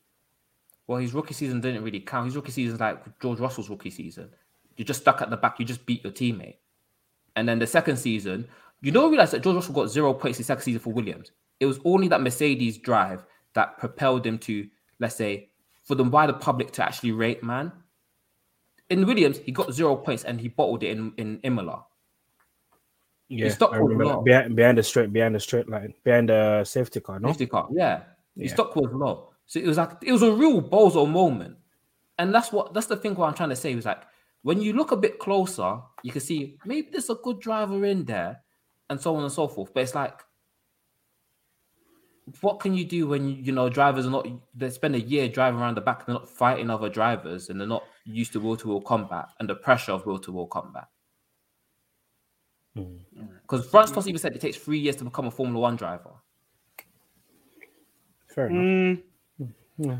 well, 0.87 0.99
his 0.99 1.13
rookie 1.13 1.33
season 1.33 1.61
didn't 1.61 1.83
really 1.83 1.99
count. 1.99 2.25
His 2.25 2.35
rookie 2.35 2.51
season 2.51 2.75
is 2.75 2.79
like 2.79 3.19
George 3.19 3.39
Russell's 3.39 3.69
rookie 3.69 3.89
season. 3.89 4.29
You're 4.77 4.85
just 4.85 5.01
stuck 5.01 5.21
at 5.21 5.29
the 5.29 5.37
back. 5.37 5.59
You 5.59 5.65
just 5.65 5.85
beat 5.85 6.03
your 6.03 6.13
teammate. 6.13 6.57
And 7.35 7.47
then 7.47 7.59
the 7.59 7.67
second 7.67 7.97
season, 7.97 8.47
you 8.81 8.91
don't 8.91 9.09
realize 9.09 9.31
that 9.31 9.41
George 9.41 9.55
Russell 9.55 9.73
got 9.73 9.89
zero 9.89 10.13
points 10.13 10.37
the 10.37 10.43
second 10.43 10.63
season 10.63 10.79
for 10.79 10.93
Williams. 10.93 11.31
It 11.59 11.65
was 11.65 11.79
only 11.85 12.07
that 12.09 12.21
Mercedes 12.21 12.77
drive 12.77 13.25
that 13.53 13.77
propelled 13.77 14.25
him 14.25 14.37
to, 14.39 14.67
let's 14.99 15.15
say, 15.15 15.49
for 15.83 15.95
them 15.95 16.09
by 16.09 16.27
the 16.27 16.33
public 16.33 16.71
to 16.73 16.83
actually 16.83 17.13
rate 17.13 17.43
man. 17.43 17.71
In 18.89 19.05
Williams, 19.05 19.37
he 19.39 19.51
got 19.51 19.73
zero 19.73 19.95
points 19.95 20.23
and 20.23 20.39
he 20.39 20.47
bottled 20.47 20.83
it 20.83 20.91
in, 20.97 21.13
in 21.17 21.39
Imola. 21.43 21.85
Yeah, 23.27 23.45
he 23.45 23.49
stopped 23.51 23.75
low. 23.75 24.21
behind, 24.21 24.55
behind 24.55 24.77
the 24.77 24.83
straight, 24.83 25.11
behind 25.11 25.33
the 25.33 25.39
straight 25.39 25.67
line, 25.67 25.93
behind 26.03 26.29
the 26.29 26.63
safety 26.63 26.99
car. 26.99 27.19
No, 27.19 27.29
Safety 27.29 27.47
car, 27.47 27.67
yeah. 27.71 28.03
His 28.37 28.51
Yeah. 28.51 28.53
stock 28.53 28.75
was 28.75 28.91
low. 28.93 29.31
So 29.47 29.59
it 29.59 29.65
was 29.65 29.77
like 29.77 29.91
it 30.03 30.11
was 30.11 30.21
a 30.21 30.31
real 30.31 30.61
bozo 30.61 31.09
moment. 31.09 31.57
And 32.19 32.33
that's 32.33 32.51
what 32.51 32.73
that's 32.73 32.87
the 32.87 32.95
thing 32.97 33.15
what 33.15 33.27
I'm 33.27 33.33
trying 33.33 33.49
to 33.49 33.55
say 33.55 33.73
was 33.73 33.85
like 33.85 34.03
when 34.43 34.61
you 34.61 34.73
look 34.73 34.91
a 34.91 34.95
bit 34.97 35.17
closer, 35.17 35.79
you 36.03 36.11
can 36.11 36.21
see 36.21 36.57
maybe 36.65 36.89
there's 36.91 37.09
a 37.09 37.15
good 37.15 37.39
driver 37.39 37.83
in 37.85 38.05
there 38.05 38.41
and 38.89 39.01
so 39.01 39.15
on 39.15 39.23
and 39.23 39.31
so 39.31 39.47
forth. 39.47 39.73
But 39.73 39.81
it's 39.83 39.95
like 39.95 40.19
what 42.41 42.59
can 42.59 42.73
you 42.73 42.85
do 42.85 43.07
when 43.07 43.27
you 43.43 43.51
know 43.51 43.69
drivers 43.69 44.05
are 44.05 44.11
not 44.11 44.27
they 44.55 44.69
spend 44.69 44.95
a 44.95 44.99
year 44.99 45.27
driving 45.29 45.59
around 45.59 45.75
the 45.77 45.81
back 45.81 45.99
and 45.99 46.07
they're 46.07 46.21
not 46.21 46.29
fighting 46.29 46.69
other 46.69 46.89
drivers 46.89 47.49
and 47.49 47.59
they're 47.59 47.67
not 47.67 47.83
used 48.05 48.31
to 48.33 48.39
wheel 48.39 48.55
to 48.57 48.67
wheel 48.67 48.81
combat 48.81 49.29
and 49.39 49.49
the 49.49 49.55
pressure 49.55 49.91
of 49.91 50.05
wheel 50.05 50.19
to 50.19 50.31
wheel 50.31 50.47
combat. 50.47 50.87
Because 53.41 53.65
Franz 53.69 53.91
Tost 53.91 54.07
even 54.07 54.19
said 54.19 54.35
it 54.35 54.41
takes 54.41 54.57
three 54.57 54.79
years 54.79 54.95
to 54.97 55.05
become 55.05 55.27
a 55.27 55.31
Formula 55.31 55.59
One 55.59 55.75
driver. 55.75 56.11
fair 58.27 58.47
enough. 58.47 58.61
Mm, 58.61 59.53
Yeah. 59.77 59.97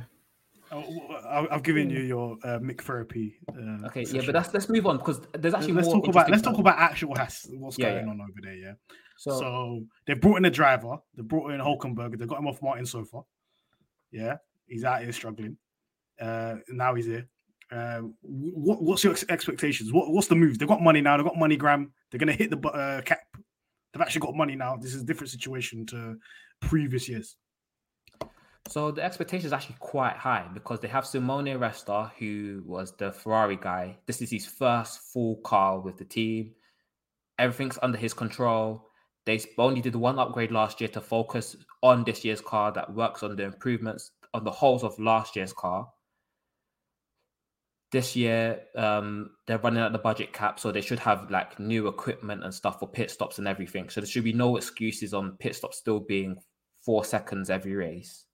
I'll, 0.71 1.47
I've 1.51 1.63
given 1.63 1.89
you 1.91 1.99
your 1.99 2.33
uh, 2.43 2.59
Mick 2.59 2.81
therapy. 2.81 3.37
Uh, 3.47 3.85
Okay, 3.87 4.01
yeah, 4.01 4.05
session. 4.07 4.25
but 4.25 4.31
that's 4.33 4.53
let's 4.53 4.67
move 4.67 4.87
on 4.87 4.97
because 4.97 5.21
there's 5.33 5.53
actually 5.53 5.73
let's 5.73 5.87
more 5.87 6.01
talk 6.01 6.07
about 6.09 6.29
let's 6.31 6.41
talk 6.41 6.57
about 6.57 6.77
actual 6.79 7.15
Haas, 7.15 7.45
what's 7.51 7.77
Yeah, 7.77 7.91
going 7.91 8.05
yeah. 8.07 8.11
on 8.11 8.21
over 8.21 8.39
there. 8.41 8.55
Yeah. 8.55 8.73
So, 9.17 9.39
So, 9.39 9.83
they 10.07 10.15
brought 10.15 10.37
in 10.37 10.45
a 10.45 10.49
driver. 10.49 10.97
They 11.15 11.21
brought 11.21 11.51
in 11.51 11.61
Hulkenberg. 11.61 12.17
They 12.17 12.25
got 12.25 12.39
him 12.39 12.47
off 12.47 12.61
Martin 12.61 12.85
so 12.85 13.05
far. 13.05 13.23
Yeah, 14.11 14.37
he's 14.67 14.83
out 14.83 15.01
here 15.03 15.11
struggling. 15.13 15.55
Uh, 16.19 16.55
now 16.69 16.95
he's 16.95 17.05
here. 17.05 17.27
Uh, 17.71 18.01
what, 18.21 18.81
what's 18.81 19.03
your 19.03 19.13
ex- 19.13 19.25
expectations? 19.29 19.91
What, 19.91 20.11
what's 20.11 20.27
the 20.27 20.35
move? 20.35 20.59
They've 20.59 20.67
got 20.67 20.81
money 20.81 21.01
now. 21.01 21.17
They've 21.17 21.25
got 21.25 21.37
money. 21.37 21.55
Gram. 21.55 21.91
They're 22.11 22.19
gonna 22.19 22.33
hit 22.33 22.49
the 22.49 22.67
uh, 22.69 23.01
cap. 23.01 23.19
They've 23.93 24.01
actually 24.01 24.21
got 24.21 24.35
money 24.35 24.55
now. 24.55 24.75
This 24.75 24.93
is 24.93 25.01
a 25.01 25.05
different 25.05 25.31
situation 25.31 25.85
to 25.87 26.17
previous 26.61 27.07
years. 27.09 27.37
So 28.67 28.91
the 28.91 29.03
expectation 29.03 29.45
is 29.45 29.53
actually 29.53 29.77
quite 29.79 30.15
high 30.15 30.47
because 30.53 30.79
they 30.79 30.87
have 30.87 31.05
Simone 31.05 31.45
Resta, 31.45 32.11
who 32.17 32.63
was 32.65 32.93
the 32.97 33.11
Ferrari 33.11 33.57
guy. 33.57 33.97
This 34.07 34.21
is 34.21 34.31
his 34.31 34.47
first 34.47 35.01
full 35.13 35.37
car 35.37 35.79
with 35.79 35.97
the 35.97 36.05
team. 36.05 36.51
Everything's 37.37 37.77
under 37.83 37.97
his 37.97 38.13
control. 38.13 38.89
They 39.25 39.39
only 39.57 39.81
did 39.81 39.95
one 39.95 40.19
upgrade 40.19 40.51
last 40.51 40.81
year 40.81 40.87
to 40.89 41.01
focus 41.01 41.55
on 41.83 42.03
this 42.03 42.25
year's 42.25 42.41
car 42.41 42.71
that 42.71 42.93
works 42.93 43.23
on 43.23 43.35
the 43.35 43.43
improvements 43.43 44.11
on 44.33 44.43
the 44.43 44.51
holes 44.51 44.83
of 44.83 44.97
last 44.99 45.35
year's 45.35 45.53
car. 45.53 45.87
This 47.95 48.13
year, 48.13 48.59
um, 48.75 49.29
they're 49.47 49.57
running 49.59 49.81
at 49.81 49.93
the 49.93 49.97
budget 49.97 50.33
cap, 50.33 50.59
so 50.59 50.69
they 50.69 50.81
should 50.81 50.99
have 50.99 51.31
like 51.31 51.57
new 51.61 51.87
equipment 51.87 52.43
and 52.43 52.53
stuff 52.53 52.81
for 52.81 52.89
pit 52.89 53.09
stops 53.09 53.39
and 53.39 53.47
everything. 53.47 53.87
So 53.87 54.01
there 54.01 54.07
should 54.07 54.25
be 54.25 54.33
no 54.33 54.57
excuses 54.57 55.13
on 55.13 55.37
pit 55.37 55.55
stops 55.55 55.77
still 55.77 56.01
being 56.01 56.35
four 56.81 57.05
seconds 57.05 57.49
every 57.49 57.73
race. 57.73 58.25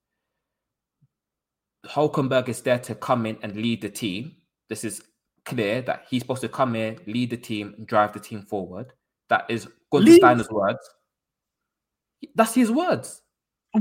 Hulkenberg 1.85 2.49
is 2.49 2.63
there 2.63 2.79
to 2.79 2.95
come 2.95 3.27
in 3.27 3.37
and 3.43 3.55
lead 3.55 3.83
the 3.83 3.89
team. 3.89 4.35
This 4.67 4.83
is 4.83 5.03
clear 5.45 5.83
that 5.83 6.05
he's 6.09 6.23
supposed 6.23 6.41
to 6.41 6.49
come 6.49 6.75
in, 6.75 6.97
lead 7.05 7.29
the 7.29 7.37
team, 7.37 7.75
and 7.77 7.85
drive 7.85 8.13
the 8.13 8.19
team 8.19 8.41
forward. 8.41 8.93
That 9.29 9.45
is 9.47 9.67
Gunther 9.91 10.13
Steiner's 10.13 10.49
words. 10.49 10.89
That's 12.33 12.55
his 12.55 12.71
words. 12.71 13.21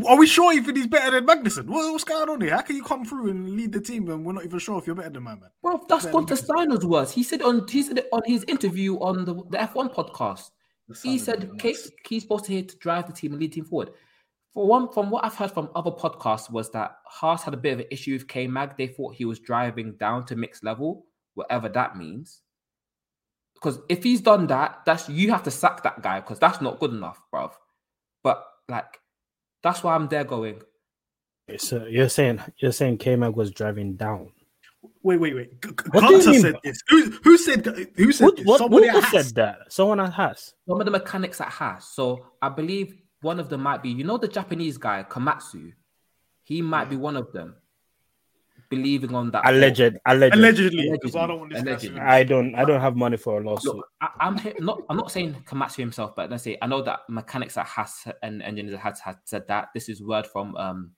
Are 0.06 0.16
we 0.16 0.26
sure 0.26 0.52
even 0.52 0.76
he's 0.76 0.86
better 0.86 1.10
than 1.10 1.26
Magnussen? 1.26 1.66
What, 1.66 1.90
what's 1.90 2.04
going 2.04 2.28
on 2.28 2.40
here? 2.40 2.54
How 2.54 2.62
can 2.62 2.76
you 2.76 2.84
come 2.84 3.04
through 3.04 3.30
and 3.30 3.50
lead 3.50 3.72
the 3.72 3.80
team 3.80 4.08
and 4.08 4.24
we're 4.24 4.32
not 4.32 4.44
even 4.44 4.60
sure 4.60 4.78
if 4.78 4.86
you're 4.86 4.94
better 4.94 5.10
than 5.10 5.24
my 5.24 5.34
man? 5.34 5.50
Bro, 5.62 5.84
that's 5.88 6.06
Gunther. 6.06 6.36
Steiner's 6.36 6.86
words. 6.86 7.10
He 7.10 7.24
said 7.24 7.42
on 7.42 7.66
he 7.66 7.82
said 7.82 8.04
on 8.12 8.22
his 8.24 8.44
interview 8.44 8.96
on 9.00 9.24
the, 9.24 9.34
the 9.34 9.58
F1 9.58 9.92
podcast. 9.92 10.50
He 11.02 11.18
said 11.18 11.44
really 11.44 11.58
Kate, 11.58 11.78
he's 12.08 12.22
supposed 12.22 12.44
to 12.44 12.52
here 12.52 12.62
to 12.62 12.76
drive 12.76 13.06
the 13.06 13.12
team 13.12 13.32
and 13.32 13.40
lead 13.40 13.50
the 13.50 13.56
team 13.56 13.64
forward. 13.64 13.90
For 14.52 14.66
one, 14.66 14.92
from 14.92 15.10
what 15.10 15.24
I've 15.24 15.34
heard 15.34 15.52
from 15.52 15.70
other 15.76 15.92
podcasts, 15.92 16.50
was 16.50 16.70
that 16.70 16.96
Haas 17.06 17.44
had 17.44 17.54
a 17.54 17.56
bit 17.56 17.74
of 17.74 17.80
an 17.80 17.86
issue 17.90 18.12
with 18.12 18.26
K 18.26 18.46
Mag. 18.46 18.76
They 18.76 18.88
thought 18.88 19.14
he 19.14 19.24
was 19.24 19.38
driving 19.38 19.94
down 19.94 20.26
to 20.26 20.36
Mick's 20.36 20.62
level, 20.62 21.06
whatever 21.34 21.68
that 21.68 21.96
means. 21.96 22.42
Because 23.54 23.80
if 23.88 24.02
he's 24.02 24.20
done 24.20 24.46
that, 24.48 24.80
that's 24.86 25.08
you 25.08 25.30
have 25.30 25.42
to 25.44 25.50
sack 25.50 25.82
that 25.82 26.02
guy 26.02 26.20
because 26.20 26.38
that's 26.38 26.60
not 26.60 26.80
good 26.80 26.92
enough, 26.92 27.22
bruv. 27.32 27.52
But 28.24 28.44
like, 28.68 28.99
that's 29.62 29.82
why 29.82 29.94
I'm 29.94 30.08
there 30.08 30.24
going. 30.24 30.60
So 31.58 31.84
you're 31.86 32.08
saying 32.08 32.40
you're 32.58 32.72
saying 32.72 32.98
K 32.98 33.16
Mag 33.16 33.34
was 33.34 33.50
driving 33.50 33.96
down. 33.96 34.32
Wait, 35.02 35.18
wait, 35.18 35.34
wait. 35.34 35.60
G- 35.62 35.68
G- 35.70 35.74
What 35.90 36.00
do 36.06 36.12
you 36.14 36.18
Gunter 36.18 36.30
mean? 36.30 36.40
said 36.40 36.54
this. 36.62 36.82
Who, 36.88 37.10
who 37.24 37.36
said 37.36 37.66
who 37.96 38.12
said 38.12 38.24
What, 38.24 38.36
this? 38.36 38.46
what, 38.46 38.58
Somebody 38.58 38.88
who 38.88 38.98
at 38.98 39.04
said 39.10 39.34
that? 39.34 39.58
Someone 39.68 40.00
at 40.00 40.12
Haas. 40.12 40.54
some 40.68 40.80
of 40.80 40.84
the 40.84 40.90
mechanics 40.90 41.40
at 41.40 41.48
Haas. 41.48 41.88
So 41.88 42.26
I 42.40 42.48
believe 42.50 42.94
one 43.20 43.40
of 43.40 43.48
them 43.48 43.62
might 43.62 43.82
be, 43.82 43.90
you 43.90 44.04
know, 44.04 44.16
the 44.16 44.28
Japanese 44.28 44.78
guy 44.78 45.04
Komatsu. 45.08 45.72
He 46.44 46.62
might 46.62 46.88
be 46.88 46.96
one 46.96 47.16
of 47.16 47.32
them, 47.32 47.56
believing 48.70 49.14
on 49.14 49.30
that. 49.32 49.46
Alleged, 49.46 49.98
alleged. 50.06 50.34
Allegedly, 50.34 50.88
because 50.92 51.16
I 51.16 51.26
don't 51.26 51.40
want 51.40 51.52
this 51.52 51.60
Allegedly. 51.62 52.00
I 52.00 52.22
don't. 52.24 52.54
I 52.54 52.64
don't 52.64 52.80
have 52.80 52.96
money 52.96 53.16
for 53.18 53.40
a 53.40 53.44
lawsuit. 53.44 53.76
Look, 53.76 53.86
I, 54.00 54.08
I'm 54.20 54.38
he- 54.38 54.54
not. 54.60 54.80
I'm 54.88 54.96
not 54.96 55.10
saying 55.12 55.34
Komatsu 55.46 55.76
himself, 55.78 56.14
but 56.16 56.30
let's 56.30 56.44
say 56.44 56.56
I 56.62 56.66
know 56.66 56.80
that 56.82 57.00
mechanics 57.08 57.58
at 57.58 57.66
Haas 57.66 58.06
and 58.22 58.42
engineers 58.42 58.74
at 58.74 58.80
Haas 58.80 59.00
had 59.00 59.16
said 59.24 59.46
that. 59.48 59.68
This 59.74 59.88
is 59.88 60.02
word 60.02 60.26
from 60.26 60.56
um 60.56 60.92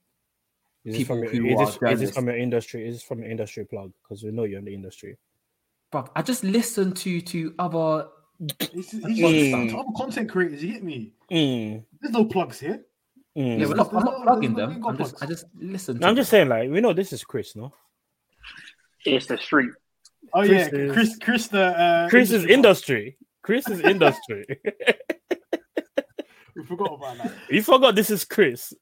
Is 0.84 0.92
this, 0.92 0.98
people 0.98 1.16
from, 1.16 1.24
your- 1.24 1.56
who 1.56 1.62
is, 1.62 1.76
are 1.82 1.88
this, 1.90 1.92
is 1.94 2.00
this 2.00 2.14
from 2.14 2.26
your 2.26 2.36
industry? 2.36 2.86
Is 2.86 2.96
this 2.96 3.02
from 3.02 3.20
your 3.20 3.30
industry 3.30 3.64
plug? 3.64 3.92
Because 4.02 4.22
we 4.22 4.30
know 4.30 4.44
you're 4.44 4.58
in 4.60 4.64
the 4.66 4.74
industry. 4.74 5.18
Bruv, 5.92 6.08
I 6.14 6.22
just 6.22 6.44
listen 6.44 6.92
to 6.92 7.20
to 7.20 7.54
other. 7.58 8.08
He's, 8.72 8.90
he's 8.90 9.18
Mm. 9.20 9.74
other 9.78 9.88
content 9.96 10.28
creators. 10.30 10.64
You 10.64 10.72
get 10.74 10.82
me? 10.82 11.12
Mm, 11.30 11.84
There's 12.00 12.12
no 12.12 12.24
plugs 12.24 12.58
here. 12.60 12.84
Mm. 13.36 13.60
Yeah, 13.60 13.66
we're 13.66 13.74
not, 13.74 13.94
I'm 13.94 14.04
not 14.04 14.22
plugging 14.24 14.54
them. 14.54 14.84
I'm 14.86 14.96
just. 14.98 15.22
I 15.22 15.26
just 15.26 15.46
listen. 15.58 15.98
No, 15.98 16.08
I'm 16.08 16.14
to 16.14 16.20
just 16.20 16.30
saying, 16.30 16.48
like 16.48 16.68
we 16.70 16.80
know 16.80 16.92
this 16.92 17.12
is 17.12 17.24
Chris, 17.24 17.56
no? 17.56 17.72
It's 19.04 19.26
the 19.26 19.38
street. 19.38 19.70
Oh 20.34 20.40
Chris 20.40 20.50
yeah, 20.72 20.78
is- 20.78 20.92
Chris, 20.92 21.18
Chris, 21.18 21.48
the 21.48 21.62
uh, 21.64 22.08
Chris 22.08 22.30
is 22.30 22.44
industry 22.44 22.52
industry. 22.54 23.16
Chris 23.42 23.68
is 23.68 23.80
industry. 23.84 24.44
We 26.54 26.64
forgot 26.64 26.94
about 26.94 27.16
that. 27.18 27.32
you 27.48 27.62
forgot 27.62 27.94
this 27.94 28.10
is 28.10 28.24
Chris. 28.26 28.74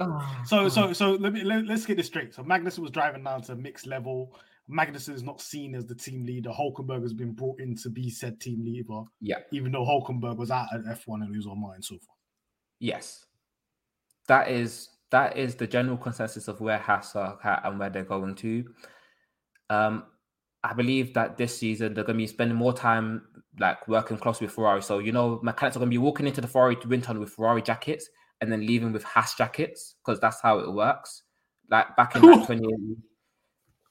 Ah, 0.00 0.42
So, 0.44 0.68
so, 0.68 0.92
so 0.92 1.12
let 1.12 1.32
me 1.32 1.44
let, 1.44 1.70
us 1.70 1.86
get 1.86 1.96
this 1.96 2.08
straight. 2.08 2.34
So 2.34 2.42
Magnussen 2.42 2.80
was 2.80 2.90
driving 2.90 3.22
down 3.22 3.42
to 3.42 3.54
Mick's 3.54 3.86
level. 3.86 4.36
Magnussen 4.68 5.14
is 5.14 5.22
not 5.22 5.40
seen 5.40 5.76
as 5.76 5.86
the 5.86 5.94
team 5.94 6.26
leader. 6.26 6.50
Hulkenberg 6.50 7.02
has 7.02 7.12
been 7.12 7.32
brought 7.32 7.60
in 7.60 7.76
to 7.76 7.90
be 7.90 8.10
said 8.10 8.40
team 8.40 8.64
leader, 8.64 9.02
yeah. 9.20 9.36
even 9.52 9.70
though 9.70 9.84
Hulkenberg 9.84 10.36
was 10.36 10.50
out 10.50 10.66
at 10.74 10.82
F1 10.84 11.22
and 11.22 11.30
he 11.30 11.36
was 11.36 11.46
on 11.46 11.60
mine 11.60 11.80
so 11.80 11.94
far. 11.94 12.16
Yes, 12.80 13.24
that 14.28 14.48
is 14.50 14.88
that 15.10 15.36
is 15.36 15.54
the 15.56 15.66
general 15.66 15.96
consensus 15.96 16.48
of 16.48 16.60
where 16.60 16.78
Haas 16.78 17.14
are 17.16 17.38
at 17.44 17.62
and 17.64 17.78
where 17.78 17.90
they're 17.90 18.04
going 18.04 18.34
to. 18.36 18.64
Um, 19.70 20.04
I 20.64 20.72
believe 20.74 21.12
that 21.14 21.36
this 21.36 21.58
season 21.58 21.92
they're 21.94 22.04
going 22.04 22.16
to 22.16 22.22
be 22.22 22.26
spending 22.26 22.56
more 22.56 22.72
time 22.72 23.22
like 23.58 23.86
working 23.88 24.16
close 24.16 24.40
with 24.40 24.52
Ferrari. 24.52 24.82
So 24.82 24.98
you 25.00 25.12
know, 25.12 25.40
mechanics 25.42 25.76
are 25.76 25.80
going 25.80 25.90
to 25.90 25.94
be 25.94 25.98
walking 25.98 26.26
into 26.26 26.40
the 26.40 26.46
Ferrari 26.48 26.76
wind 26.86 27.02
tunnel 27.04 27.20
with 27.20 27.32
Ferrari 27.32 27.62
jackets 27.62 28.08
and 28.40 28.50
then 28.50 28.66
leaving 28.66 28.92
with 28.92 29.02
Haas 29.04 29.34
jackets 29.34 29.94
because 30.04 30.20
that's 30.20 30.40
how 30.40 30.58
it 30.60 30.72
works. 30.72 31.22
Like 31.70 31.94
back 31.96 32.14
in 32.16 32.22
like 32.22 32.34
2018. 32.46 32.96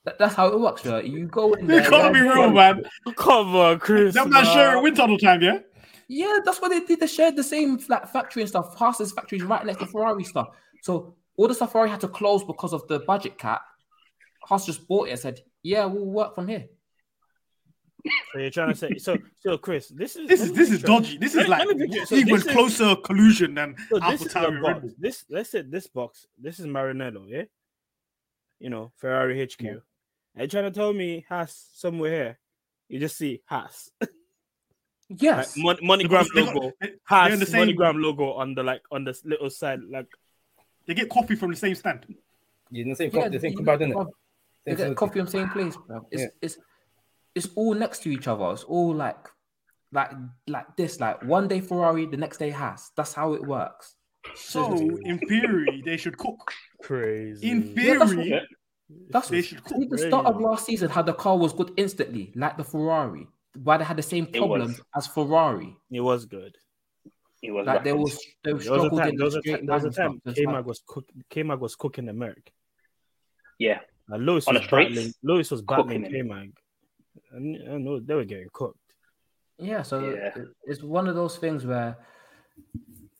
That- 0.06 0.18
That's 0.18 0.34
how 0.34 0.48
it 0.48 0.60
works. 0.60 0.84
Right? 0.86 1.06
You 1.06 1.28
go 1.28 1.54
in 1.54 1.62
You 1.62 1.68
there. 1.82 1.90
can't 1.90 2.14
be 2.14 2.22
real, 2.22 2.50
man. 2.52 2.84
Come 3.18 3.56
on, 3.56 3.78
Chris. 3.80 4.16
Them 4.16 4.32
man 4.32 4.46
sharing 4.46 4.82
wind 4.82 4.96
tunnel 4.98 5.18
time, 5.20 5.42
yeah. 5.44 5.60
Yeah, 6.14 6.39
that's 6.43 6.62
what 6.62 6.70
they 6.72 6.82
did. 6.82 6.99
They 6.99 7.07
shared 7.07 7.38
the 7.38 7.43
same 7.43 7.78
flat 7.78 8.12
factory 8.12 8.41
and 8.41 8.49
stuff. 8.49 8.76
Haas's 8.76 9.14
factory 9.14 9.38
is 9.38 9.45
right 9.45 9.66
next 9.66 9.80
to 9.80 9.86
Ferrari 9.86 10.26
stuff. 10.26 10.49
So 10.82 11.16
all 11.38 11.47
the 11.47 11.53
stuff 11.55 11.72
Ferrari 11.72 11.89
had 11.89 12.01
to 12.01 12.09
close 12.09 12.43
because 12.43 12.74
of 12.74 12.86
the 12.89 12.99
budget 12.99 13.38
cap. 13.38 13.62
Haas 14.43 14.66
just 14.66 14.86
bought 14.89 15.07
it 15.07 15.12
and 15.12 15.20
said, 15.20 15.39
"Yeah, 15.64 15.86
we'll 15.86 16.05
work 16.05 16.36
from 16.36 16.49
here." 16.49 16.66
So 18.34 18.39
you're 18.39 18.49
trying 18.49 18.70
to 18.74 18.76
say 18.76 18.97
so 18.97 19.16
so 19.39 19.57
Chris, 19.57 19.88
this 19.89 20.16
is 20.18 20.28
This 20.28 20.41
is 20.41 20.51
this 20.53 20.70
is 20.72 20.82
dodgy. 20.82 21.18
This 21.18 21.36
is 21.36 21.47
like 21.47 21.66
let 21.66 21.78
me 21.78 21.86
picture- 21.88 22.05
so 22.07 22.16
even 22.16 22.34
this 22.36 22.45
is- 22.45 22.51
closer 22.51 22.95
collusion 22.97 23.53
than 23.53 23.76
So 23.89 23.99
this 23.99 24.22
is 24.26 24.34
Tauri 24.34 24.41
the 24.41 24.47
and 24.47 24.62
Red. 24.64 24.82
Bull. 24.82 24.91
This 24.97 25.24
let's 25.30 25.49
say 25.51 25.62
this 25.62 25.88
box. 25.88 26.26
This 26.38 26.59
is 26.59 26.66
Maranello, 26.66 27.24
yeah. 27.30 27.43
You 28.59 28.70
know 28.72 28.91
Ferrari 28.97 29.39
HQ. 29.45 29.62
Yeah. 29.62 29.72
And 29.72 30.39
you're 30.39 30.47
trying 30.47 30.64
to 30.74 30.78
tell 30.78 30.91
me 30.93 31.26
Haas 31.30 31.70
somewhere 31.74 32.12
here. 32.12 32.39
You 32.89 32.99
just 32.99 33.18
see 33.18 33.41
Haas, 33.45 33.89
Yes, 35.20 35.57
like, 35.57 35.82
Mon- 35.82 35.99
MoneyGram 35.99 36.09
got- 36.09 36.28
they 36.36 36.45
got- 36.45 36.55
logo. 36.55 36.72
they- 36.80 36.88
they're 36.88 36.95
Haas 37.05 37.34
in 37.34 37.39
the 37.39 37.45
same- 37.45 37.68
MoneyGram 37.70 38.01
logo 38.01 38.32
on 38.34 38.53
the 38.55 38.64
like 38.64 38.82
on 38.91 39.03
the 39.03 39.20
little 39.26 39.49
side. 39.49 39.82
Like 39.89 40.07
They 40.88 40.93
get 40.93 41.09
coffee 41.09 41.36
from 41.36 41.51
the 41.51 41.57
same 41.57 41.76
stand. 41.76 42.05
You 42.72 42.84
didn't 42.84 42.97
say 42.97 43.09
Yeah, 43.14 43.20
yeah, 43.24 43.30
the 43.30 43.39
same 43.39 43.51
you- 43.51 43.57
compound, 43.57 43.80
didn't 43.80 43.97
it? 43.97 44.07
They 44.66 44.76
get 44.76 44.95
coffee 44.95 45.20
on 45.20 45.26
the 45.26 45.32
same 45.32 45.49
place, 45.49 45.76
bro. 45.76 46.07
It's 46.12 46.22
Yeah. 46.24 46.28
it's 46.41 46.57
it's 47.36 47.47
all 47.55 47.74
next 47.74 48.03
to 48.03 48.09
each 48.09 48.28
other. 48.28 48.51
It's 48.51 48.64
all 48.64 48.93
like 48.93 49.28
like 49.91 50.12
like 50.47 50.76
this. 50.78 50.99
Like 50.99 51.24
one 51.24 51.47
day 51.47 51.59
Ferrari, 51.62 52.05
the 52.05 52.18
next 52.18 52.38
day 52.38 52.49
Haas. 52.49 52.91
That's 52.95 53.14
how 53.14 53.34
it 53.34 53.41
works. 53.45 53.95
So 54.36 54.76
in 55.03 55.18
theory, 55.20 55.82
they 55.84 55.97
should 55.97 56.18
cook. 56.18 56.53
Crazy. 56.84 57.49
In 57.49 57.74
Yeah, 57.76 57.97
that's 57.99 58.12
theory, 58.12 58.30
Yeah. 58.30 58.39
That's 59.09 59.30
they 59.30 59.41
should 59.41 59.64
cook. 59.64 59.78
see, 59.78 59.86
the 59.88 59.97
start 59.97 60.26
of 60.26 60.39
last 60.41 60.66
season 60.66 60.89
how 60.89 61.01
the 61.01 61.14
car 61.14 61.38
was 61.38 61.53
good 61.53 61.72
instantly, 61.78 62.32
like 62.36 62.57
the 62.57 62.64
Ferrari. 62.64 63.28
Why 63.56 63.78
they 63.78 63.84
had 63.84 63.97
the 63.97 64.02
same 64.04 64.26
It 64.26 64.34
problems 64.38 64.80
as 64.95 65.08
Ferrari. 65.08 65.76
It 65.89 65.99
was 66.02 66.26
good. 66.26 66.56
It 67.43 67.52
was 67.52 67.66
Like 67.66 67.84
they 67.84 67.91
was 67.93 68.16
they 68.43 68.52
There 68.52 68.54
was 68.56 68.62
a 68.66 68.70
struggled 68.70 68.99
time. 68.99 69.10
in 69.10 69.16
There 69.18 69.26
was 69.26 69.36
a 69.36 69.41
straight 69.41 69.56
time. 69.58 69.66
There 69.66 69.76
was 69.76 69.86
a 69.86 69.91
time. 69.91 70.22
K 70.34 70.45
like- 70.45 70.56
Mag 70.56 70.66
was 70.66 70.82
cook. 70.86 71.06
K 71.30 71.43
Mag 71.43 71.60
was 71.60 71.76
cooking 71.76 72.08
America. 72.10 72.52
Yeah. 73.60 73.80
And 74.10 74.26
Lewis 74.26 74.47
On 74.47 74.54
was 74.54 74.62
the 74.62 74.68
straights, 74.68 74.89
battling. 74.95 75.14
Lewis 75.24 75.52
was 75.52 75.62
battling. 75.62 76.04
K 76.06 76.22
Mag. 76.22 76.54
And 77.32 77.58
I 77.70 77.78
know 77.78 77.99
they 77.99 78.14
were 78.16 78.26
getting 78.26 78.49
cooked. 78.54 78.78
Yeah, 79.58 79.82
so 79.84 79.99
Yeah. 80.12 80.36
it's 80.64 80.82
one 80.82 81.08
of 81.08 81.16
those 81.16 81.38
things 81.38 81.66
where 81.66 81.97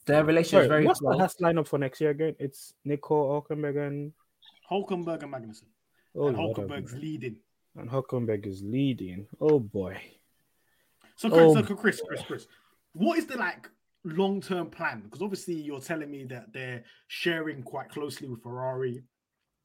their 0.06 0.24
relationship 0.24 0.52
Sorry, 0.52 0.66
is 0.66 0.70
very 0.70 0.86
what's 0.86 1.00
close. 1.00 1.16
the 1.18 1.20
Haas 1.22 1.36
lineup 1.38 1.68
for 1.68 1.78
next 1.80 2.02
year 2.02 2.10
again? 2.12 2.36
It's 2.40 2.74
Nico 2.86 3.42
Hulkenberg 3.42 3.78
and 3.88 4.14
Hulkenberg 4.70 5.24
and 5.24 5.34
Magnussen. 5.34 5.66
oh, 6.16 6.28
and 6.28 6.38
Hulkenberg's 6.38 6.94
leading. 6.96 7.38
and 7.76 7.90
Hulkenberg 7.90 8.46
is 8.46 8.62
leading. 8.64 9.28
Oh 9.40 9.60
boy. 9.60 9.98
So 11.22 11.30
Chris, 11.30 11.42
Oh, 11.44 11.54
so 11.54 11.76
Chris, 11.76 12.02
Chris, 12.08 12.22
Chris, 12.24 12.48
what 12.94 13.20
is 13.20 13.28
the 13.28 13.38
like 13.38 13.70
long 14.04 14.42
term 14.42 14.72
plan? 14.72 15.02
Because 15.02 15.22
obviously 15.22 15.54
you're 15.54 15.80
telling 15.80 16.10
me 16.10 16.24
that 16.24 16.52
they're 16.52 16.84
sharing 17.10 17.62
quite 17.62 17.90
closely 17.90 18.28
with 18.28 18.42
Ferrari. 18.42 19.04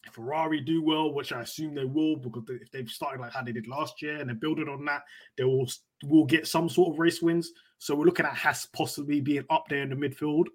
If 0.06 0.12
Ferrari 0.12 0.60
do 0.60 0.82
well, 0.82 1.14
which 1.14 1.32
I 1.32 1.40
assume 1.40 1.74
they 1.74 1.86
will, 1.86 2.16
because 2.16 2.42
if 2.60 2.70
they've 2.72 2.90
started 2.90 3.22
like 3.22 3.32
how 3.32 3.42
they 3.42 3.52
did 3.52 3.68
last 3.68 4.02
year 4.02 4.16
and 4.16 4.28
they're 4.28 4.36
building 4.36 4.68
on 4.68 4.84
that, 4.84 5.04
they 5.38 5.44
will 5.44 5.66
will 6.04 6.26
get 6.26 6.46
some 6.46 6.68
sort 6.68 6.92
of 6.92 6.98
race 6.98 7.22
wins. 7.22 7.50
So 7.78 7.94
we're 7.94 8.04
looking 8.04 8.26
at 8.26 8.36
Haas 8.36 8.66
possibly 8.66 9.22
being 9.22 9.46
up 9.48 9.64
there 9.70 9.80
in 9.80 9.88
the 9.88 9.96
midfield. 9.96 10.48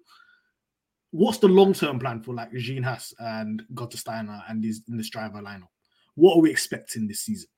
What's 1.10 1.38
the 1.38 1.48
long 1.48 1.72
term 1.72 1.98
plan 1.98 2.22
for 2.22 2.32
like 2.32 2.52
Gene 2.52 2.84
Haas 2.84 3.12
and 3.18 3.60
Gunther 3.74 3.96
Steiner 3.96 4.40
and 4.48 4.62
these 4.62 4.82
in 4.88 4.98
this 4.98 5.10
driver 5.10 5.40
lineup? 5.42 5.66
What 6.14 6.36
are 6.36 6.40
we 6.40 6.52
expecting 6.52 7.08
this 7.08 7.22
season? 7.22 7.48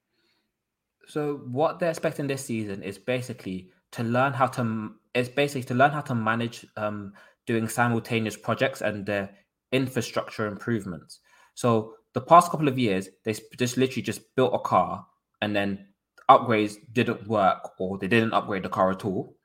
So 1.09 1.43
what 1.47 1.79
they're 1.79 1.91
expecting 1.91 2.27
this 2.27 2.45
season 2.45 2.83
is 2.83 2.99
basically 2.99 3.71
to 3.93 4.03
learn 4.03 4.33
how 4.33 4.47
to 4.49 4.91
it's 5.15 5.29
basically 5.29 5.65
to 5.65 5.75
learn 5.75 5.93
how 5.93 6.01
to 6.01 6.15
manage 6.15 6.67
um, 6.77 7.13
doing 7.47 7.69
simultaneous 7.69 8.37
projects 8.37 8.81
and 8.81 9.07
their 9.07 9.31
infrastructure 9.73 10.47
improvements. 10.47 11.21
So 11.55 11.95
the 12.15 12.21
past 12.21 12.51
couple 12.51 12.69
of 12.69 12.79
years, 12.79 13.09
they 13.25 13.35
just 13.57 13.77
literally 13.77 14.03
just 14.03 14.35
built 14.35 14.55
a 14.55 14.59
car 14.59 15.07
and 15.41 15.55
then 15.55 15.87
upgrades 16.29 16.77
didn't 16.93 17.29
work 17.29 17.73
or 17.79 17.99
they 17.99 18.09
didn't 18.09 18.33
upgrade 18.33 18.63
the 18.63 18.69
car 18.69 18.91
at 18.91 19.05
all. 19.05 19.37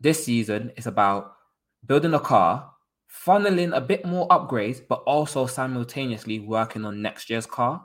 This 0.00 0.24
season 0.24 0.72
is 0.76 0.86
about 0.86 1.34
building 1.86 2.14
a 2.14 2.20
car, 2.20 2.72
funneling 3.26 3.76
a 3.76 3.80
bit 3.80 4.04
more 4.04 4.26
upgrades, 4.28 4.80
but 4.88 5.02
also 5.06 5.46
simultaneously 5.46 6.40
working 6.40 6.84
on 6.84 7.02
next 7.02 7.30
year's 7.30 7.46
car 7.46 7.84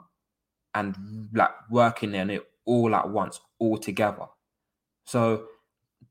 and 0.74 0.96
like 1.32 1.50
working 1.70 2.16
on 2.16 2.30
it 2.30 2.42
all 2.68 2.94
at 2.94 3.08
once, 3.08 3.40
all 3.58 3.78
together. 3.78 4.26
So 5.04 5.46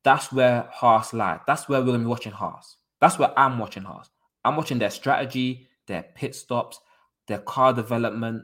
that's 0.03 0.34
where 0.34 0.68
Haas 0.74 1.14
lie. 1.14 1.39
That's 1.45 1.70
where 1.70 1.80
we're 1.80 1.86
gonna 1.88 1.99
be 1.99 2.05
watching 2.05 2.32
Haas. 2.32 2.78
That's 2.99 3.20
where 3.20 3.32
I'm 3.39 3.60
watching 3.60 3.84
Haas. 3.84 4.10
I'm 4.43 4.58
watching 4.58 4.80
their 4.80 4.89
strategy, 4.89 5.68
their 5.86 6.03
pit 6.16 6.34
stops, 6.36 6.80
their 7.28 7.39
car 7.39 7.74
development, 7.74 8.43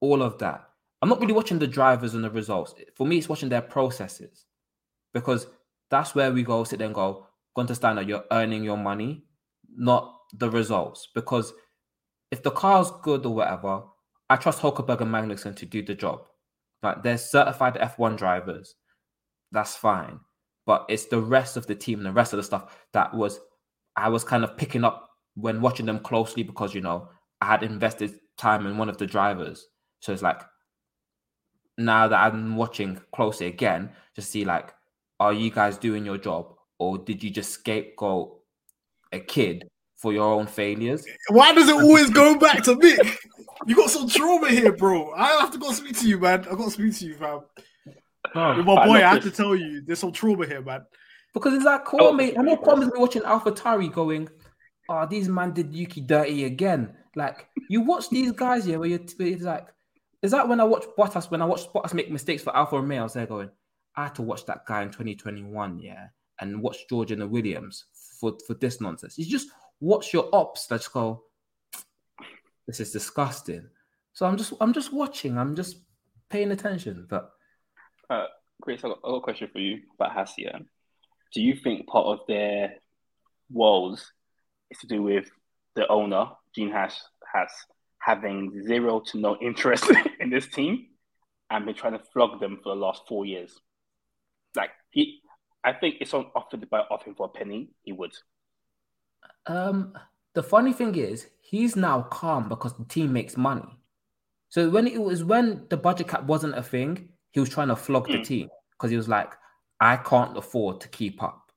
all 0.00 0.22
of 0.22 0.38
that. 0.38 0.68
I'm 1.02 1.08
not 1.08 1.20
really 1.20 1.32
watching 1.32 1.58
the 1.58 1.66
drivers 1.66 2.14
and 2.14 2.22
the 2.22 2.30
results. 2.30 2.74
For 2.94 3.06
me, 3.06 3.18
it's 3.18 3.28
watching 3.28 3.48
their 3.48 3.60
processes 3.60 4.46
because 5.12 5.48
that's 5.90 6.14
where 6.14 6.32
we 6.32 6.44
go 6.44 6.62
sit 6.62 6.78
there 6.78 6.86
and 6.86 6.94
go, 6.94 7.26
Gunter 7.56 7.74
Steiner, 7.74 8.02
you're 8.02 8.24
earning 8.30 8.62
your 8.62 8.78
money, 8.78 9.24
not 9.76 10.14
the 10.32 10.48
results. 10.48 11.08
Because 11.12 11.52
if 12.30 12.42
the 12.42 12.52
car's 12.52 12.92
good 13.02 13.26
or 13.26 13.34
whatever, 13.34 13.82
I 14.30 14.36
trust 14.36 14.60
Hulkenberg 14.60 15.00
and 15.00 15.12
Magnussen 15.12 15.56
to 15.56 15.66
do 15.66 15.82
the 15.82 15.94
job. 15.94 16.26
Like 16.82 17.02
they're 17.02 17.18
certified 17.18 17.74
F1 17.74 18.16
drivers. 18.16 18.74
That's 19.52 19.76
fine. 19.76 20.20
But 20.66 20.86
it's 20.88 21.06
the 21.06 21.20
rest 21.20 21.56
of 21.56 21.66
the 21.66 21.74
team 21.74 21.98
and 21.98 22.06
the 22.06 22.12
rest 22.12 22.32
of 22.32 22.36
the 22.38 22.42
stuff 22.42 22.76
that 22.92 23.12
was 23.14 23.40
I 23.96 24.08
was 24.08 24.24
kind 24.24 24.44
of 24.44 24.56
picking 24.56 24.84
up 24.84 25.10
when 25.34 25.60
watching 25.60 25.86
them 25.86 25.98
closely 25.98 26.42
because 26.42 26.74
you 26.74 26.80
know 26.80 27.08
I 27.40 27.46
had 27.46 27.62
invested 27.62 28.18
time 28.36 28.66
in 28.66 28.78
one 28.78 28.88
of 28.88 28.98
the 28.98 29.06
drivers. 29.06 29.66
So 30.00 30.12
it's 30.12 30.22
like 30.22 30.40
now 31.78 32.08
that 32.08 32.20
I'm 32.20 32.56
watching 32.56 33.00
closely 33.14 33.46
again 33.46 33.90
to 34.14 34.22
see 34.22 34.44
like, 34.44 34.72
are 35.20 35.32
you 35.32 35.50
guys 35.50 35.78
doing 35.78 36.04
your 36.04 36.18
job 36.18 36.54
or 36.78 36.98
did 36.98 37.22
you 37.22 37.30
just 37.30 37.50
scapegoat 37.50 38.38
a 39.12 39.20
kid 39.20 39.68
for 39.96 40.12
your 40.12 40.32
own 40.32 40.46
failures? 40.46 41.04
Why 41.28 41.54
does 41.54 41.68
it 41.68 41.74
always 41.82 42.10
go 42.10 42.36
back 42.36 42.62
to 42.64 42.76
Mick? 42.76 43.16
You 43.66 43.76
got 43.76 43.90
some 43.90 44.08
trauma 44.08 44.50
here, 44.50 44.72
bro. 44.72 45.12
I 45.12 45.40
have 45.40 45.50
to 45.52 45.58
go 45.58 45.72
speak 45.72 45.98
to 46.00 46.08
you, 46.08 46.18
man. 46.18 46.40
I 46.40 46.54
got 46.54 46.64
to 46.64 46.70
speak 46.70 46.94
to 46.96 47.06
you, 47.06 47.14
fam. 47.14 47.40
With 48.34 48.34
my 48.34 48.62
boy, 48.64 48.72
love 48.74 48.88
I 48.88 49.00
have 49.00 49.22
to 49.22 49.30
tell 49.30 49.54
you, 49.54 49.82
there's 49.82 49.98
some 49.98 50.12
trauma 50.12 50.46
here, 50.46 50.62
man. 50.62 50.84
Because 51.34 51.54
it's 51.54 51.64
like 51.64 51.82
Oh, 51.94 52.12
Kwame. 52.12 52.38
I 52.38 52.42
know 52.42 52.56
Kwame's 52.56 52.90
been 52.90 53.00
watching 53.00 53.22
AlphaTauri 53.22 53.92
going, 53.92 54.28
oh, 54.88 55.06
these 55.06 55.28
man 55.28 55.52
did 55.52 55.74
Yuki 55.74 56.00
dirty 56.00 56.44
again. 56.44 56.94
Like, 57.14 57.48
you 57.68 57.82
watch 57.82 58.08
these 58.10 58.32
guys 58.32 58.64
here 58.64 58.78
where 58.78 58.88
you're 58.88 59.00
where 59.16 59.28
it's 59.28 59.42
like, 59.42 59.68
is 60.22 60.30
that 60.30 60.48
when 60.48 60.60
I 60.60 60.64
watch 60.64 60.84
Bottas, 60.98 61.30
when 61.30 61.42
I 61.42 61.44
watch 61.44 61.70
Bottas 61.72 61.94
make 61.94 62.10
mistakes 62.10 62.42
for 62.42 62.56
Alfa 62.56 62.76
Romeo, 62.76 63.00
I 63.00 63.02
was 63.04 63.12
there 63.14 63.26
going, 63.26 63.50
I 63.96 64.04
had 64.04 64.14
to 64.16 64.22
watch 64.22 64.46
that 64.46 64.64
guy 64.66 64.82
in 64.82 64.88
2021, 64.88 65.78
yeah, 65.80 66.06
and 66.40 66.62
watch 66.62 66.88
George 66.88 67.12
and 67.12 67.20
the 67.20 67.26
Williams 67.26 67.86
for, 68.20 68.34
for 68.46 68.54
this 68.54 68.80
nonsense. 68.80 69.18
You 69.18 69.26
just 69.26 69.48
watch 69.80 70.12
your 70.12 70.28
ops 70.32 70.66
that 70.66 70.80
just 70.80 70.92
go, 70.92 71.24
this 72.66 72.80
is 72.80 72.92
disgusting. 72.92 73.68
So 74.12 74.26
I'm 74.26 74.36
just 74.36 74.52
I'm 74.60 74.72
just 74.72 74.92
watching, 74.92 75.38
I'm 75.38 75.54
just 75.54 75.76
paying 76.30 76.50
attention. 76.50 77.06
But 77.08 77.30
Uh, 78.10 78.26
Chris, 78.60 78.84
I 78.84 78.88
got, 78.88 78.98
I 79.04 79.08
got 79.08 79.16
a 79.16 79.20
question 79.20 79.48
for 79.52 79.58
you 79.58 79.80
about 79.94 80.16
Hasia. 80.16 80.64
Do 81.32 81.40
you 81.40 81.56
think 81.56 81.86
part 81.86 82.06
of 82.06 82.26
their 82.28 82.74
woes 83.50 84.12
is 84.70 84.78
to 84.80 84.86
do 84.86 85.02
with 85.02 85.30
the 85.74 85.88
owner, 85.88 86.26
Gene 86.54 86.70
Haas, 86.70 87.00
has 87.32 87.48
having 87.98 88.62
zero 88.66 89.00
to 89.00 89.18
no 89.18 89.36
interest 89.40 89.90
in 90.20 90.28
this 90.30 90.46
team 90.46 90.86
and 91.50 91.64
been 91.64 91.74
trying 91.74 91.92
to 91.92 92.04
flog 92.12 92.40
them 92.40 92.60
for 92.62 92.74
the 92.74 92.80
last 92.80 93.02
four 93.08 93.24
years? 93.24 93.58
Like 94.54 94.70
he, 94.90 95.20
I 95.64 95.72
think 95.72 95.96
if 96.00 96.08
someone 96.08 96.30
offered 96.34 96.66
off 96.72 97.04
him 97.04 97.14
for 97.14 97.26
a 97.26 97.28
penny, 97.28 97.70
he 97.82 97.92
would. 97.92 98.12
Um, 99.46 99.94
the 100.34 100.42
funny 100.42 100.72
thing 100.72 100.94
is, 100.94 101.26
he's 101.40 101.76
now 101.76 102.02
calm 102.02 102.48
because 102.48 102.76
the 102.76 102.84
team 102.84 103.12
makes 103.12 103.36
money. 103.36 103.78
So 104.48 104.68
when 104.70 104.86
it 104.86 105.00
was 105.00 105.24
when 105.24 105.66
the 105.70 105.76
budget 105.76 106.08
cap 106.08 106.24
wasn't 106.24 106.56
a 106.58 106.62
thing, 106.62 107.08
he 107.30 107.40
was 107.40 107.48
trying 107.48 107.68
to 107.68 107.76
flog 107.76 108.06
the 108.06 108.18
Mm. 108.18 108.24
team 108.24 108.48
because 108.72 108.90
he 108.90 108.96
was 108.96 109.08
like, 109.08 109.32
I 109.80 109.96
can't 109.96 110.36
afford 110.36 110.80
to 110.82 110.88
keep 110.88 111.22
up. 111.22 111.50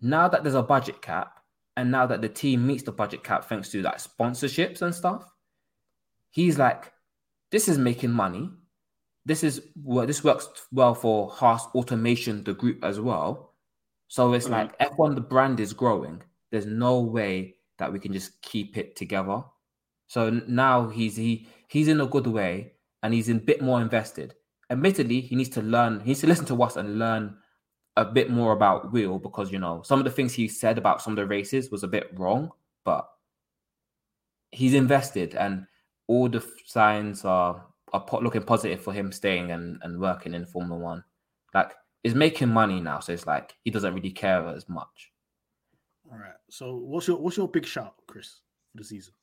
Now 0.00 0.28
that 0.28 0.42
there's 0.42 0.54
a 0.54 0.62
budget 0.62 1.02
cap, 1.02 1.40
and 1.76 1.90
now 1.90 2.06
that 2.06 2.20
the 2.20 2.28
team 2.28 2.66
meets 2.66 2.82
the 2.82 2.92
budget 2.92 3.24
cap 3.24 3.44
thanks 3.44 3.70
to 3.70 3.82
like 3.82 3.96
sponsorships 3.98 4.82
and 4.82 4.94
stuff, 4.94 5.30
he's 6.30 6.58
like, 6.58 6.92
this 7.50 7.68
is 7.68 7.78
making 7.78 8.10
money. 8.10 8.50
This 9.24 9.42
is 9.44 9.62
well, 9.82 10.06
this 10.06 10.24
works 10.24 10.48
well 10.72 10.94
for 10.94 11.30
Haas 11.30 11.66
Automation, 11.74 12.44
the 12.44 12.54
group 12.54 12.84
as 12.84 13.00
well. 13.00 13.54
So 14.08 14.32
it's 14.32 14.46
Mhm. 14.46 14.50
like 14.50 14.78
F1, 14.78 15.14
the 15.14 15.20
brand 15.20 15.60
is 15.60 15.72
growing. 15.72 16.22
There's 16.50 16.66
no 16.66 17.00
way 17.00 17.56
that 17.80 17.92
we 17.92 17.98
can 17.98 18.12
just 18.12 18.40
keep 18.42 18.76
it 18.76 18.94
together. 18.94 19.42
So 20.06 20.30
now 20.46 20.88
he's 20.88 21.16
he 21.16 21.48
he's 21.68 21.88
in 21.88 22.00
a 22.00 22.06
good 22.06 22.26
way 22.26 22.72
and 23.02 23.12
he's 23.12 23.28
a 23.28 23.34
bit 23.34 23.62
more 23.62 23.80
invested. 23.80 24.34
Admittedly, 24.70 25.20
he 25.20 25.34
needs 25.34 25.48
to 25.50 25.62
learn, 25.62 26.00
he 26.00 26.08
needs 26.08 26.20
to 26.20 26.28
listen 26.28 26.46
to 26.46 26.62
us 26.62 26.76
and 26.76 26.98
learn 26.98 27.36
a 27.96 28.04
bit 28.04 28.30
more 28.30 28.52
about 28.52 28.92
Will 28.92 29.18
because 29.18 29.50
you 29.50 29.58
know 29.58 29.82
some 29.82 29.98
of 29.98 30.04
the 30.04 30.10
things 30.10 30.32
he 30.32 30.46
said 30.46 30.78
about 30.78 31.02
some 31.02 31.12
of 31.12 31.16
the 31.16 31.26
races 31.26 31.70
was 31.70 31.82
a 31.82 31.88
bit 31.88 32.10
wrong, 32.16 32.50
but 32.84 33.08
he's 34.52 34.74
invested 34.74 35.34
and 35.34 35.66
all 36.06 36.28
the 36.28 36.44
signs 36.66 37.24
are 37.24 37.66
are 37.92 38.04
looking 38.22 38.42
positive 38.42 38.80
for 38.80 38.92
him 38.92 39.10
staying 39.10 39.50
and, 39.50 39.78
and 39.82 40.00
working 40.00 40.34
in 40.34 40.46
Formula 40.46 40.80
One. 40.80 41.04
Like 41.54 41.72
he's 42.02 42.14
making 42.14 42.48
money 42.48 42.80
now, 42.80 43.00
so 43.00 43.12
it's 43.12 43.26
like 43.26 43.54
he 43.64 43.70
doesn't 43.70 43.94
really 43.94 44.12
care 44.12 44.46
as 44.48 44.68
much. 44.68 45.09
All 46.10 46.18
right. 46.18 46.32
So 46.48 46.76
what's 46.76 47.06
your 47.06 47.18
what's 47.18 47.36
your 47.36 47.48
big 47.48 47.66
shout, 47.66 47.94
Chris, 48.06 48.40
for 48.72 48.78
the 48.78 48.84
season? 48.84 49.14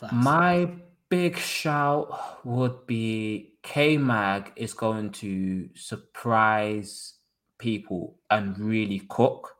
Haas? 0.00 0.12
My 0.12 0.70
big 1.08 1.36
shout 1.36 2.44
would 2.44 2.86
be 2.86 3.54
K 3.62 3.96
Mag 3.96 4.52
is 4.56 4.72
going 4.72 5.10
to 5.12 5.68
surprise 5.74 7.14
people 7.58 8.16
and 8.30 8.58
really 8.58 9.02
cook. 9.08 9.56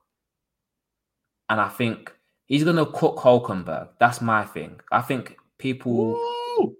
And 1.48 1.60
I 1.60 1.68
think 1.68 2.12
he's 2.46 2.64
going 2.64 2.76
to 2.76 2.86
cook 2.86 3.16
Hulkenberg. 3.18 3.88
That's 3.98 4.20
my 4.20 4.44
thing. 4.44 4.80
I 4.92 5.02
think 5.02 5.36
people, 5.58 6.12
Woo! 6.12 6.76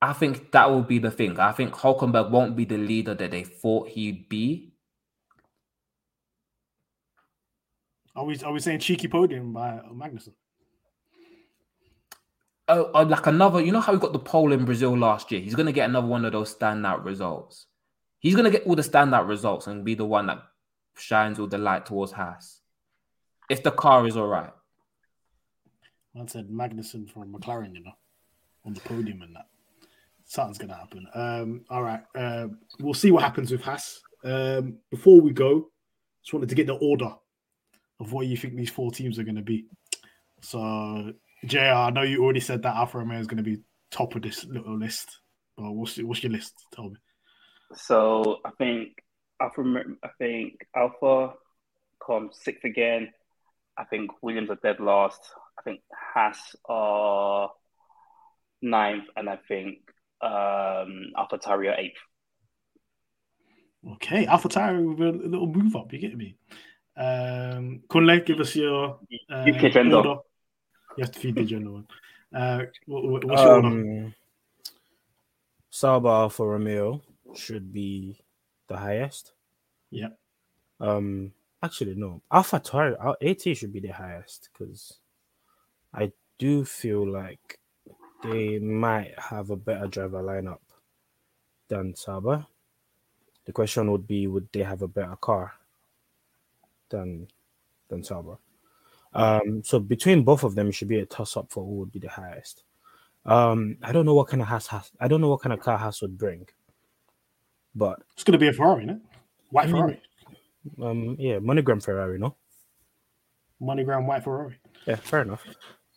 I 0.00 0.12
think 0.12 0.52
that 0.52 0.70
will 0.70 0.82
be 0.82 1.00
the 1.00 1.10
thing. 1.10 1.40
I 1.40 1.50
think 1.50 1.74
Hulkenberg 1.74 2.30
won't 2.30 2.54
be 2.54 2.64
the 2.64 2.78
leader 2.78 3.14
that 3.14 3.32
they 3.32 3.42
thought 3.42 3.88
he'd 3.88 4.28
be. 4.28 4.72
Are 8.16 8.24
we 8.24 8.38
are 8.40 8.52
we 8.52 8.60
saying 8.60 8.78
cheeky 8.78 9.08
podium 9.08 9.52
by 9.52 9.78
Magnussen? 9.92 10.32
Oh, 12.68 12.90
oh, 12.94 13.02
like 13.02 13.26
another. 13.26 13.60
You 13.60 13.72
know 13.72 13.80
how 13.80 13.92
he 13.92 13.98
got 13.98 14.14
the 14.14 14.18
pole 14.18 14.52
in 14.52 14.64
Brazil 14.64 14.96
last 14.96 15.30
year. 15.30 15.40
He's 15.40 15.54
gonna 15.54 15.72
get 15.72 15.88
another 15.88 16.06
one 16.06 16.24
of 16.24 16.32
those 16.32 16.54
standout 16.54 17.04
results. 17.04 17.66
He's 18.18 18.34
gonna 18.34 18.50
get 18.50 18.66
all 18.66 18.74
the 18.74 18.82
standout 18.82 19.28
results 19.28 19.66
and 19.66 19.84
be 19.84 19.94
the 19.94 20.06
one 20.06 20.26
that 20.26 20.38
shines 20.96 21.38
all 21.38 21.46
the 21.46 21.58
light 21.58 21.84
towards 21.84 22.12
Haas. 22.12 22.62
If 23.50 23.62
the 23.62 23.70
car 23.70 24.06
is 24.06 24.16
all 24.16 24.26
right. 24.26 24.50
I 26.18 26.26
said 26.26 26.48
Magnussen 26.48 27.10
from 27.10 27.34
McLaren, 27.34 27.74
you 27.74 27.84
know, 27.84 27.92
on 28.64 28.72
the 28.72 28.80
podium 28.80 29.20
and 29.20 29.36
that. 29.36 29.46
Something's 30.24 30.56
gonna 30.56 30.74
happen. 30.74 31.06
Um, 31.14 31.64
all 31.68 31.82
right. 31.82 32.00
Uh, 32.14 32.48
we'll 32.80 32.94
see 32.94 33.10
what 33.10 33.22
happens 33.22 33.52
with 33.52 33.60
Haas. 33.60 34.00
Um, 34.24 34.78
before 34.90 35.20
we 35.20 35.32
go, 35.32 35.70
just 36.22 36.32
wanted 36.32 36.48
to 36.48 36.54
get 36.54 36.66
the 36.66 36.76
order 36.76 37.14
of 38.00 38.12
what 38.12 38.26
you 38.26 38.36
think 38.36 38.56
these 38.56 38.70
four 38.70 38.90
teams 38.90 39.18
are 39.18 39.24
gonna 39.24 39.42
be. 39.42 39.66
So 40.42 41.12
JL, 41.44 41.86
I 41.86 41.90
know 41.90 42.02
you 42.02 42.22
already 42.22 42.40
said 42.40 42.62
that 42.62 42.76
Alfa 42.76 42.98
Romeo 42.98 43.18
is 43.18 43.26
gonna 43.26 43.42
be 43.42 43.60
top 43.90 44.14
of 44.14 44.22
this 44.22 44.44
little 44.44 44.78
list. 44.78 45.20
But 45.56 45.72
what's 45.72 45.96
what's 45.98 46.22
your 46.22 46.32
list? 46.32 46.54
Tell 46.74 46.90
me. 46.90 46.96
So 47.74 48.38
I 48.44 48.50
think 48.58 48.98
Alpha, 49.40 49.62
I 50.04 50.08
think 50.18 50.66
Alpha 50.74 51.34
comes 52.04 52.38
sixth 52.42 52.64
again. 52.64 53.12
I 53.78 53.84
think 53.84 54.10
Williams 54.22 54.50
are 54.50 54.58
dead 54.62 54.80
last. 54.80 55.20
I 55.58 55.62
think 55.62 55.80
Haas 56.14 56.38
are 56.66 57.50
ninth, 58.62 59.04
and 59.16 59.28
I 59.28 59.38
think 59.48 59.78
um, 60.22 61.12
AlphaTauri 61.16 61.70
are 61.70 61.78
eighth. 61.78 61.96
Okay, 63.94 64.26
AlphaTauri 64.26 64.96
with 64.96 65.24
a 65.24 65.28
little 65.28 65.46
move 65.46 65.76
up. 65.76 65.92
You 65.92 65.98
get 65.98 66.16
me? 66.16 66.36
Um, 66.96 67.82
Kunle, 67.88 68.24
give 68.24 68.40
us 68.40 68.56
your 68.56 68.98
uh, 69.30 69.44
UK 69.48 69.72
gender. 69.72 69.96
order. 69.96 70.16
You 70.96 71.04
have 71.04 71.12
to 71.12 71.18
feed 71.20 71.34
the 71.34 71.44
general 71.44 71.74
one. 71.74 71.86
Uh, 72.34 72.62
what, 72.86 73.04
what- 73.04 73.24
what's 73.24 73.42
your 73.42 73.54
order? 73.56 73.68
Um, 73.68 74.14
Sauber 75.70 76.08
Alfa 76.08 76.44
Romeo 76.44 77.02
should 77.34 77.72
be 77.72 78.18
the 78.68 78.76
highest. 78.76 79.32
Yeah. 79.90 80.08
Um, 80.80 81.32
actually, 81.62 81.94
no. 81.96 82.22
AlphaTauri, 82.32 82.96
Al- 82.98 83.16
AT 83.20 83.42
should 83.56 83.72
be 83.72 83.80
the 83.80 83.88
highest 83.92 84.48
because 84.52 84.98
I 85.92 86.12
do 86.38 86.64
feel 86.64 87.06
like 87.06 87.58
they 88.22 88.58
might 88.58 89.18
have 89.18 89.50
a 89.50 89.56
better 89.56 89.86
driver 89.86 90.22
lineup 90.22 90.60
than 91.68 91.94
Sauber. 91.94 92.46
The 93.44 93.52
question 93.52 93.90
would 93.92 94.06
be, 94.06 94.26
would 94.26 94.48
they 94.52 94.62
have 94.62 94.80
a 94.82 94.88
better 94.88 95.16
car 95.16 95.52
than 96.90 97.26
than 97.88 98.02
Sauber? 98.02 98.36
Um, 99.12 99.62
so 99.64 99.78
between 99.80 100.22
both 100.24 100.42
of 100.44 100.54
them, 100.54 100.68
it 100.68 100.72
should 100.72 100.88
be 100.88 100.98
a 101.00 101.06
toss 101.06 101.36
up 101.36 101.50
for 101.50 101.64
who 101.64 101.76
would 101.76 101.92
be 101.92 101.98
the 101.98 102.08
highest. 102.08 102.64
Um, 103.24 103.76
I 103.82 103.92
don't 103.92 104.06
know 104.06 104.14
what 104.14 104.28
kind 104.28 104.42
of 104.42 104.48
Haas 104.48 104.66
has. 104.68 104.90
I 105.00 105.08
don't 105.08 105.20
know 105.20 105.28
what 105.28 105.40
kind 105.40 105.52
of 105.52 105.60
car 105.60 105.76
Haas 105.78 106.00
would 106.02 106.16
bring, 106.18 106.46
but 107.74 108.00
It's 108.14 108.24
gonna 108.24 108.38
be 108.38 108.48
a 108.48 108.52
Ferrari, 108.52 108.84
isn't 108.84 108.96
it? 108.96 109.02
White 109.50 109.68
I 109.68 109.72
mean- 109.72 109.74
Ferrari, 109.76 110.02
um, 110.82 111.16
yeah, 111.18 111.38
MoneyGram 111.38 111.82
Ferrari, 111.82 112.18
no. 112.18 112.36
MoneyGram 113.60 114.06
white 114.06 114.22
Ferrari. 114.22 114.58
Yeah, 114.86 114.96
fair 114.96 115.22
enough. 115.22 115.42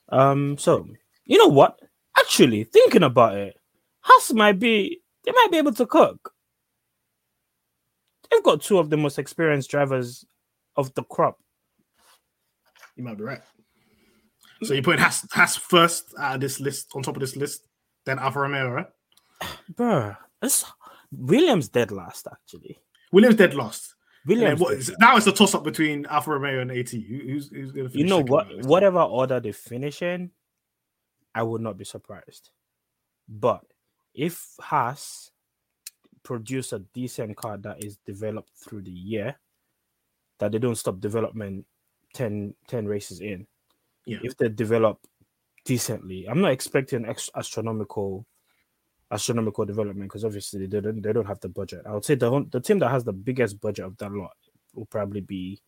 Um, 0.09 0.57
so 0.57 0.87
you 1.25 1.37
know 1.37 1.47
what? 1.47 1.79
Actually, 2.17 2.63
thinking 2.63 3.03
about 3.03 3.35
it, 3.37 3.57
Haas 4.01 4.31
might 4.33 4.57
be 4.59 5.01
they 5.25 5.31
might 5.31 5.49
be 5.51 5.57
able 5.57 5.73
to 5.73 5.85
cook. 5.85 6.33
They've 8.31 8.43
got 8.43 8.61
two 8.61 8.77
of 8.79 8.89
the 8.89 8.97
most 8.97 9.19
experienced 9.19 9.69
drivers 9.71 10.25
of 10.79 10.93
the 10.95 11.03
crop. 11.03 11.37
You 12.95 13.03
might 13.03 13.17
be 13.17 13.23
right. 13.23 13.41
So 14.63 14.73
you 14.73 14.81
put 14.81 14.99
Has 14.99 15.25
Haas 15.31 15.55
first 15.55 16.13
out 16.17 16.35
of 16.35 16.41
this 16.41 16.59
list, 16.59 16.91
on 16.95 17.01
top 17.03 17.15
of 17.15 17.21
this 17.21 17.35
list, 17.35 17.67
then 18.05 18.19
Alfa 18.19 18.39
Romeo, 18.39 18.69
right? 18.69 18.87
Bruh, 19.73 20.17
this 20.41 20.65
Williams 21.11 21.69
dead 21.69 21.91
last 21.91 22.27
actually. 22.31 22.77
Williams 23.11 23.35
dead 23.37 23.53
last. 23.53 23.95
Williams 24.25 24.59
what 24.59 24.77
dead 24.77 24.95
now 24.99 25.15
it's 25.15 25.27
a 25.27 25.31
toss 25.31 25.55
up 25.55 25.63
between 25.63 26.05
Alfa 26.07 26.31
Romeo 26.31 26.61
and 26.61 26.71
AT. 26.71 26.89
Who- 26.89 26.99
Who's, 27.25 27.49
who's 27.49 27.71
gonna 27.71 27.89
finish 27.89 27.95
you 28.03 28.05
know 28.05 28.21
what? 28.21 28.47
Whatever 28.65 28.99
order 29.01 29.39
they 29.39 29.53
finish 29.53 30.01
in, 30.01 30.31
I 31.33 31.43
would 31.43 31.61
not 31.61 31.77
be 31.77 31.85
surprised. 31.85 32.49
But 33.29 33.61
if 34.13 34.43
Haas 34.59 35.31
produce 36.23 36.73
a 36.73 36.79
decent 36.79 37.37
car 37.37 37.57
that 37.59 37.81
is 37.83 37.97
developed 38.05 38.51
through 38.61 38.81
the 38.81 38.91
year, 38.91 39.39
that 40.39 40.51
they 40.51 40.57
don't 40.59 40.75
stop 40.75 40.99
development 40.99 41.65
10, 42.13 42.53
10 42.67 42.85
races 42.87 43.19
in, 43.21 43.45
Yeah. 44.05 44.19
if 44.23 44.35
they 44.37 44.49
develop 44.49 44.99
decently, 45.65 46.25
I'm 46.27 46.41
not 46.41 46.51
expecting 46.51 47.05
ex- 47.05 47.29
astronomical 47.35 48.25
astronomical 49.11 49.65
development 49.65 50.07
because 50.09 50.23
obviously 50.23 50.67
they 50.67 50.79
don't 50.79 51.01
they 51.01 51.11
don't 51.13 51.25
have 51.25 51.39
the 51.39 51.49
budget. 51.49 51.81
I 51.87 51.93
would 51.93 52.05
say 52.05 52.15
the 52.15 52.45
the 52.51 52.59
team 52.59 52.79
that 52.79 52.89
has 52.89 53.03
the 53.03 53.13
biggest 53.13 53.59
budget 53.59 53.85
of 53.85 53.97
that 53.97 54.11
lot 54.11 54.37
will 54.73 54.85
probably 54.85 55.21
be 55.21 55.61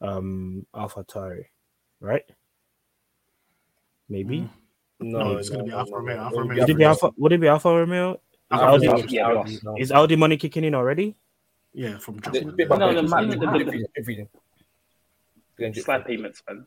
um 0.00 0.66
AlphaTauri, 0.74 1.44
right? 2.00 2.24
Maybe. 4.08 4.48
No, 5.00 5.36
it's 5.36 5.48
gonna 5.48 5.64
be 5.64 5.72
Alfa 5.72 5.96
Romeo. 5.96 6.16
Alfa 6.18 6.36
Romeo. 6.38 6.60
Would 6.60 6.70
it 6.70 6.76
be 6.76 6.84
Alpha? 6.84 7.10
Would 7.16 7.32
it 7.32 7.40
be 7.40 7.48
Alfa 7.48 7.68
Romeo? 7.68 8.12
Is 8.14 8.18
Alfa 8.50 8.66
Audi, 8.66 9.18
Romeo. 9.18 9.44
Is 9.78 9.92
Audi 9.92 10.16
money 10.16 10.36
kicking 10.36 10.64
in 10.64 10.74
already? 10.74 11.16
Yeah, 11.74 11.98
from 11.98 12.16
The- 12.18 12.30
Japan. 12.30 12.56
bit 12.56 12.68
by 12.68 12.76
No, 12.76 12.88
bit, 12.88 12.94
the 12.94 13.02
just 13.02 13.14
man- 13.14 13.24
everything, 13.24 13.40
the- 13.40 13.46
the- 13.46 13.52
everything, 13.98 14.28
everything. 15.58 15.82
Slight 15.84 16.06
payments, 16.06 16.42
man. 16.48 16.66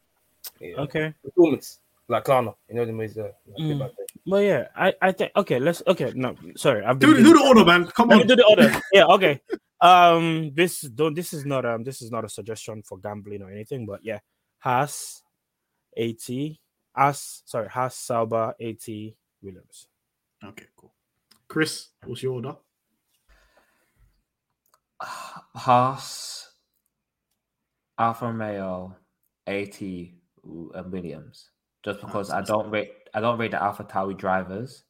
Yeah. 0.59 0.75
Okay. 0.81 1.13
Installments, 1.23 1.79
like 2.07 2.25
Klarna, 2.25 2.55
you 2.69 2.75
know 2.75 2.85
them 2.85 2.97
ways. 2.97 3.17
Uh, 3.17 3.23
like 3.47 3.57
Mm. 3.57 3.69
bit 3.69 3.79
by 3.79 3.87
bit. 3.87 4.11
Well, 4.25 4.41
yeah, 4.41 4.67
I, 4.75 4.93
I 5.01 5.11
think 5.13 5.31
okay. 5.35 5.59
Let's 5.59 5.81
okay. 5.87 6.11
No, 6.15 6.35
sorry, 6.55 6.83
I've 6.85 6.99
Do, 6.99 7.13
been 7.15 7.23
do 7.23 7.33
the 7.33 7.43
order, 7.43 7.65
man. 7.65 7.85
Come 7.87 8.11
on. 8.11 8.27
do 8.27 8.35
the 8.35 8.45
order. 8.45 8.69
yeah, 8.93 9.05
okay. 9.05 9.41
Um, 9.79 10.51
this 10.55 10.81
don't. 10.81 11.13
This 11.13 11.33
is 11.33 11.45
not 11.45 11.63
um. 11.63 11.83
This 11.83 12.01
is 12.01 12.09
not 12.09 12.25
a 12.25 12.29
suggestion 12.29 12.81
for 12.81 12.97
gambling 12.97 13.43
or 13.43 13.51
anything. 13.51 13.85
But 13.85 14.03
yeah, 14.03 14.17
Haas, 14.57 15.21
At, 15.95 16.27
As. 16.95 17.43
Sorry, 17.45 17.67
Haas, 17.69 17.95
Sauber, 17.95 18.55
At, 18.59 18.87
Williams. 19.39 19.87
Okay, 20.43 20.65
cool. 20.75 20.91
Chris, 21.47 21.89
what's 22.07 22.23
your 22.23 22.33
order? 22.33 22.55
Haas, 25.01 26.51
Alfa 27.97 28.25
Romeo, 28.27 28.95
AT, 29.47 29.81
and 29.81 30.91
Williams. 30.91 31.51
Just 31.83 32.01
because 32.01 32.31
I 32.31 32.41
don't 32.41 32.69
rate, 32.69 32.91
I 33.13 33.21
don't 33.21 33.39
rate 33.39 33.51
the 33.51 33.57
AlphaTauri 33.57 34.17
drivers. 34.17 34.83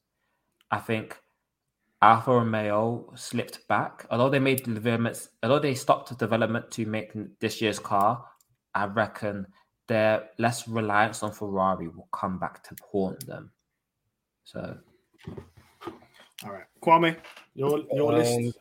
I 0.72 0.80
think 0.80 1.18
Alfa 2.02 2.32
Romeo 2.32 3.12
slipped 3.16 3.68
back. 3.68 4.06
Although 4.12 4.30
they 4.30 4.40
made 4.40 4.64
developments, 4.64 5.30
although 5.44 5.60
they 5.60 5.76
stopped 5.76 6.18
development 6.18 6.72
to 6.72 6.86
make 6.86 7.12
this 7.40 7.62
year's 7.62 7.80
car, 7.80 8.26
I 8.76 8.86
reckon 8.86 9.48
their 9.88 10.30
less 10.38 10.68
reliance 10.68 11.24
on 11.24 11.32
Ferrari 11.32 11.88
will 11.88 12.10
come 12.14 12.40
back 12.40 12.64
to 12.64 12.76
haunt 12.92 13.26
them. 13.26 13.52
So 14.44 14.78
All 16.46 16.52
right, 16.52 16.66
Kwame, 16.84 17.18
your 17.56 17.80
your 17.92 18.14
Um, 18.14 18.16
list. 18.16 18.58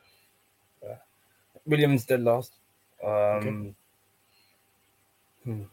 Williams 1.67 2.05
dead 2.05 2.23
last. 2.23 2.53
Um, 3.03 3.75
hmm. 5.43 5.63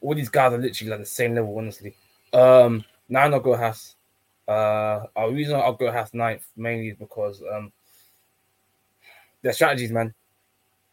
All 0.00 0.14
these 0.14 0.28
guys 0.28 0.52
are 0.52 0.58
literally 0.58 0.90
like 0.90 1.00
the 1.00 1.06
same 1.06 1.34
level, 1.34 1.56
honestly. 1.58 1.94
Um, 2.32 2.84
nine 3.08 3.32
I'll 3.34 3.40
go 3.40 3.56
Haas. 3.56 3.96
Uh, 4.46 5.06
our 5.16 5.30
reason 5.32 5.56
I'll 5.56 5.72
go 5.72 5.90
Haas 5.90 6.14
ninth 6.14 6.46
mainly 6.56 6.90
is 6.90 6.96
because 6.96 7.42
um, 7.52 7.72
their 9.42 9.52
strategies, 9.52 9.90
man. 9.90 10.14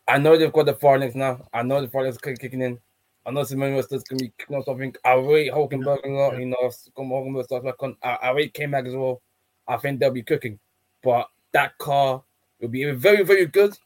I 0.08 0.18
know 0.18 0.38
they've 0.38 0.52
got 0.52 0.66
the 0.66 0.74
far 0.74 0.98
links 0.98 1.16
now. 1.16 1.48
I 1.54 1.64
know 1.64 1.82
the 1.82 1.88
far 1.88 2.04
links 2.04 2.18
are 2.18 2.36
kicking 2.36 2.62
in. 2.62 2.80
I 3.26 3.32
know 3.32 3.44
Simone 3.44 3.76
Resta's 3.76 4.04
gonna 4.04 4.20
be 4.20 4.34
kicking 4.38 4.58
off 4.58 4.66
something. 4.66 4.94
I 5.06 5.14
rate 5.14 5.52
Hulkenberg 5.52 6.04
a 6.04 6.10
lot. 6.10 6.38
You 6.38 6.48
know, 6.48 6.72
come 6.96 7.10
Hulkenberg 7.10 7.46
stuff 7.46 7.64
like 7.64 7.82
on. 7.82 7.96
I, 8.04 8.18
I 8.22 8.32
rate 8.32 8.54
K 8.54 8.66
Mag 8.66 8.86
as 8.86 8.96
well. 8.96 9.22
I 9.66 9.78
think 9.78 10.00
they'll 10.00 10.12
be 10.12 10.24
cooking, 10.24 10.60
but 11.02 11.30
that 11.54 11.78
car 11.78 12.22
will 12.60 12.68
be 12.68 12.84
very, 12.92 13.24
very 13.24 13.46
good 13.46 13.78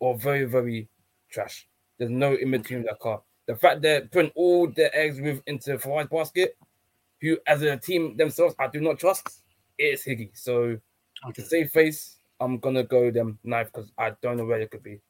or 0.00 0.16
very, 0.18 0.44
very 0.44 0.88
trash. 1.30 1.66
There's 1.98 2.10
no 2.10 2.34
in 2.34 2.50
between 2.50 2.82
that 2.84 2.98
car. 3.00 3.22
The 3.46 3.56
fact 3.56 3.80
they're 3.82 4.02
putting 4.02 4.32
all 4.34 4.66
their 4.68 4.90
eggs 4.96 5.20
with 5.20 5.42
into 5.46 5.78
Ferrari's 5.78 6.08
basket, 6.08 6.56
who 7.20 7.38
as 7.46 7.62
a 7.62 7.76
team 7.76 8.16
themselves 8.16 8.54
I 8.58 8.66
do 8.68 8.80
not 8.80 8.98
trust, 8.98 9.42
it's 9.78 10.04
Higgy. 10.04 10.30
So 10.34 10.78
Okay. 11.24 11.42
to 11.42 11.48
save 11.48 11.70
face, 11.70 12.16
I'm 12.40 12.58
gonna 12.58 12.82
go 12.84 13.10
them 13.10 13.38
ninth 13.42 13.72
because 13.72 13.90
I 13.96 14.10
don't 14.22 14.36
know 14.36 14.44
where 14.44 14.58
they 14.58 14.66
could 14.66 14.82
be. 14.82 15.00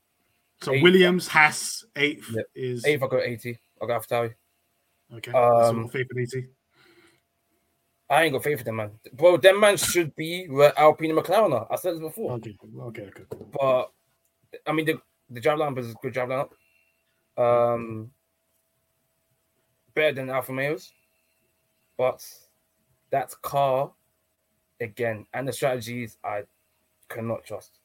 So 0.62 0.72
eight. 0.72 0.82
Williams, 0.82 1.26
Haas, 1.26 1.84
eighth 1.96 2.30
Yep. 2.32 2.46
is 2.54 2.84
Eighth, 2.86 3.02
I 3.02 3.06
go 3.08 3.20
80. 3.20 3.58
I'll 3.82 3.88
go 3.88 3.98
AlphaTauri. 3.98 4.34
okay. 5.16 5.32
um, 5.32 5.84
so 5.84 5.88
faith 5.88 6.06
in 6.14 6.22
AT. 6.22 6.44
I 8.08 8.22
ain't 8.22 8.32
got 8.34 8.44
faith 8.44 8.60
in 8.60 8.64
them, 8.66 8.76
man. 8.76 8.90
Bro, 9.14 9.38
them 9.38 9.58
man 9.58 9.76
should 9.76 10.14
be 10.14 10.46
where 10.46 10.78
Alpine 10.78 11.10
and 11.10 11.18
McLaren 11.18 11.52
are. 11.52 11.66
I 11.70 11.76
said 11.76 11.94
this 11.94 12.00
before. 12.00 12.32
Okay, 12.34 12.56
okay, 12.80 13.02
okay. 13.02 13.24
But 13.52 13.90
I 14.66 14.72
mean, 14.72 14.86
the 14.86 15.00
the 15.30 15.40
drive 15.40 15.58
lineup 15.58 15.78
is 15.78 15.90
a 15.90 15.94
good 16.02 16.12
drive 16.12 16.28
lineup. 16.28 16.50
Um, 17.38 18.10
better 19.94 20.14
than 20.14 20.30
Alfa 20.30 20.52
Males, 20.52 20.92
but 21.96 22.24
that 23.10 23.34
car 23.42 23.92
again 24.80 25.26
and 25.34 25.48
the 25.48 25.52
strategies 25.52 26.18
I 26.24 26.44
cannot 27.08 27.44
trust. 27.44 27.78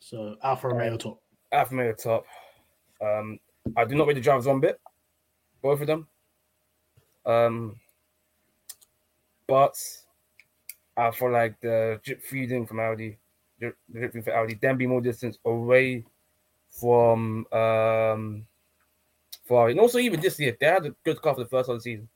So 0.00 0.36
Alfa 0.42 0.68
Romeo 0.68 0.96
top. 0.96 1.22
Alfa 1.52 1.74
Romeo 1.74 1.92
top. 1.94 2.26
Um, 3.00 3.38
I 3.76 3.84
do 3.84 3.94
not 3.94 4.06
read 4.06 4.16
the 4.16 4.20
drivers 4.20 4.46
one 4.46 4.60
bit, 4.60 4.80
both 5.62 5.80
of 5.80 5.86
them. 5.86 6.06
Um, 7.24 7.80
but 9.46 9.76
I 10.96 11.10
feel 11.10 11.30
like 11.30 11.60
the 11.60 12.00
drip 12.02 12.22
feeding 12.22 12.66
from 12.66 12.80
Audi, 12.80 13.18
drip 13.60 14.24
for 14.24 14.34
Audi, 14.34 14.58
then 14.60 14.76
be 14.76 14.86
more 14.86 15.00
distance 15.00 15.38
away 15.44 16.04
from 16.68 17.46
um 17.52 18.46
Ferrari. 19.46 19.72
And 19.72 19.80
also 19.80 19.98
even 19.98 20.20
this 20.20 20.38
year, 20.38 20.56
they 20.58 20.66
had 20.66 20.86
a 20.86 20.94
good 21.04 21.20
car 21.22 21.34
for 21.34 21.40
the 21.40 21.48
first 21.48 21.68
half 21.68 21.74
of 21.74 21.78
the 21.78 21.82
season. 21.82 22.08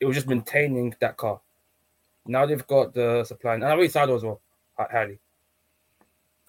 It 0.00 0.06
was 0.06 0.16
just 0.16 0.28
maintaining 0.28 0.94
that 1.00 1.16
car. 1.16 1.40
Now 2.26 2.46
they've 2.46 2.66
got 2.66 2.94
the 2.94 3.24
supply, 3.24 3.54
and 3.54 3.64
I 3.64 3.72
really 3.74 3.88
side 3.88 4.10
as 4.10 4.22
well, 4.22 4.40
highly. 4.76 5.18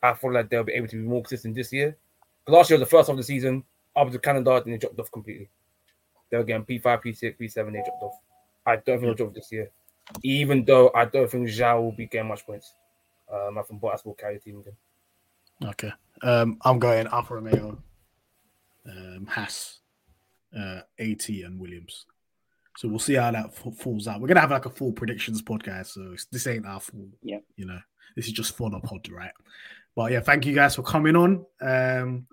I 0.01 0.13
feel 0.13 0.33
like 0.33 0.49
they'll 0.49 0.63
be 0.63 0.73
able 0.73 0.87
to 0.89 0.95
be 0.97 1.07
more 1.07 1.21
consistent 1.21 1.55
this 1.55 1.71
year. 1.71 1.97
Last 2.47 2.69
year 2.69 2.77
was 2.77 2.87
the 2.87 2.91
first 2.91 3.07
half 3.07 3.13
of 3.13 3.17
the 3.17 3.23
season, 3.23 3.63
up 3.95 4.11
to 4.11 4.19
Canada, 4.19 4.55
and 4.55 4.73
they 4.73 4.77
dropped 4.77 4.99
off 4.99 5.11
completely. 5.11 5.49
They 6.29 6.37
were 6.37 6.43
getting 6.43 6.65
P5, 6.65 6.83
P6, 6.83 7.37
P7, 7.39 7.71
they 7.71 7.83
dropped 7.83 8.03
off. 8.03 8.19
I 8.65 8.75
don't 8.75 8.85
think 8.85 9.01
they'll 9.01 9.13
drop 9.13 9.33
this 9.33 9.51
year. 9.51 9.69
Even 10.23 10.65
though 10.65 10.91
I 10.93 11.05
don't 11.05 11.29
think 11.29 11.47
Zhou 11.47 11.81
will 11.81 11.91
be 11.91 12.07
getting 12.07 12.27
much 12.27 12.45
points. 12.45 12.73
Um, 13.31 13.57
I 13.57 13.61
think 13.63 13.81
Bottas 13.81 14.05
will 14.05 14.13
carry 14.13 14.35
the 14.35 14.39
team 14.41 14.59
again. 14.59 14.75
Okay. 15.63 15.91
Um, 16.21 16.57
I'm 16.63 16.79
going 16.79 17.07
Alfa 17.07 17.35
Romeo, 17.35 17.77
um, 18.89 19.25
Haas, 19.27 19.79
uh, 20.57 20.81
AT, 20.99 21.29
and 21.29 21.59
Williams. 21.59 22.05
So 22.77 22.87
we'll 22.87 22.99
see 22.99 23.13
how 23.15 23.31
that 23.31 23.45
f- 23.45 23.75
falls 23.77 24.07
out. 24.07 24.19
We're 24.19 24.27
gonna 24.27 24.39
have 24.41 24.51
like 24.51 24.65
a 24.65 24.69
full 24.69 24.91
predictions 24.91 25.41
podcast, 25.41 25.87
so 25.87 26.01
it's- 26.01 26.25
this 26.31 26.47
ain't 26.47 26.65
our 26.65 26.79
full. 26.79 27.07
Yeah. 27.21 27.39
You 27.55 27.65
know, 27.65 27.79
this 28.15 28.25
is 28.27 28.33
just 28.33 28.55
for 28.57 28.69
the 28.69 28.79
pod, 28.79 29.09
right? 29.09 29.31
But 29.95 30.11
yeah, 30.11 30.21
thank 30.21 30.45
you 30.45 30.55
guys 30.55 30.75
for 30.75 30.81
coming 30.81 31.15
on. 31.15 31.45
Um, 31.61 32.27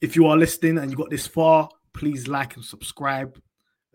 if 0.00 0.14
you 0.14 0.26
are 0.26 0.36
listening 0.36 0.78
and 0.78 0.90
you 0.90 0.96
got 0.96 1.10
this 1.10 1.26
far, 1.26 1.70
please 1.94 2.28
like 2.28 2.56
and 2.56 2.64
subscribe 2.64 3.40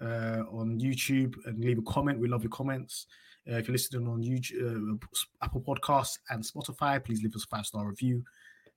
uh, 0.02 0.44
on 0.52 0.80
YouTube 0.80 1.36
and 1.46 1.64
leave 1.64 1.78
a 1.80 1.82
comment. 1.84 2.20
We 2.20 2.28
love 2.28 2.44
your 2.44 2.52
comments. 2.52 3.06
Uh, 3.50 3.56
if 3.56 3.68
you're 3.68 3.74
listening 3.74 4.08
on 4.08 4.22
YouTube, 4.22 5.02
uh, 5.04 5.46
Apple 5.46 5.62
Podcasts 5.62 6.20
and 6.30 6.44
Spotify, 6.44 7.04
please 7.04 7.24
leave 7.24 7.36
us 7.36 7.46
a 7.46 7.56
five 7.56 7.66
star 7.66 7.88
review 7.88 8.24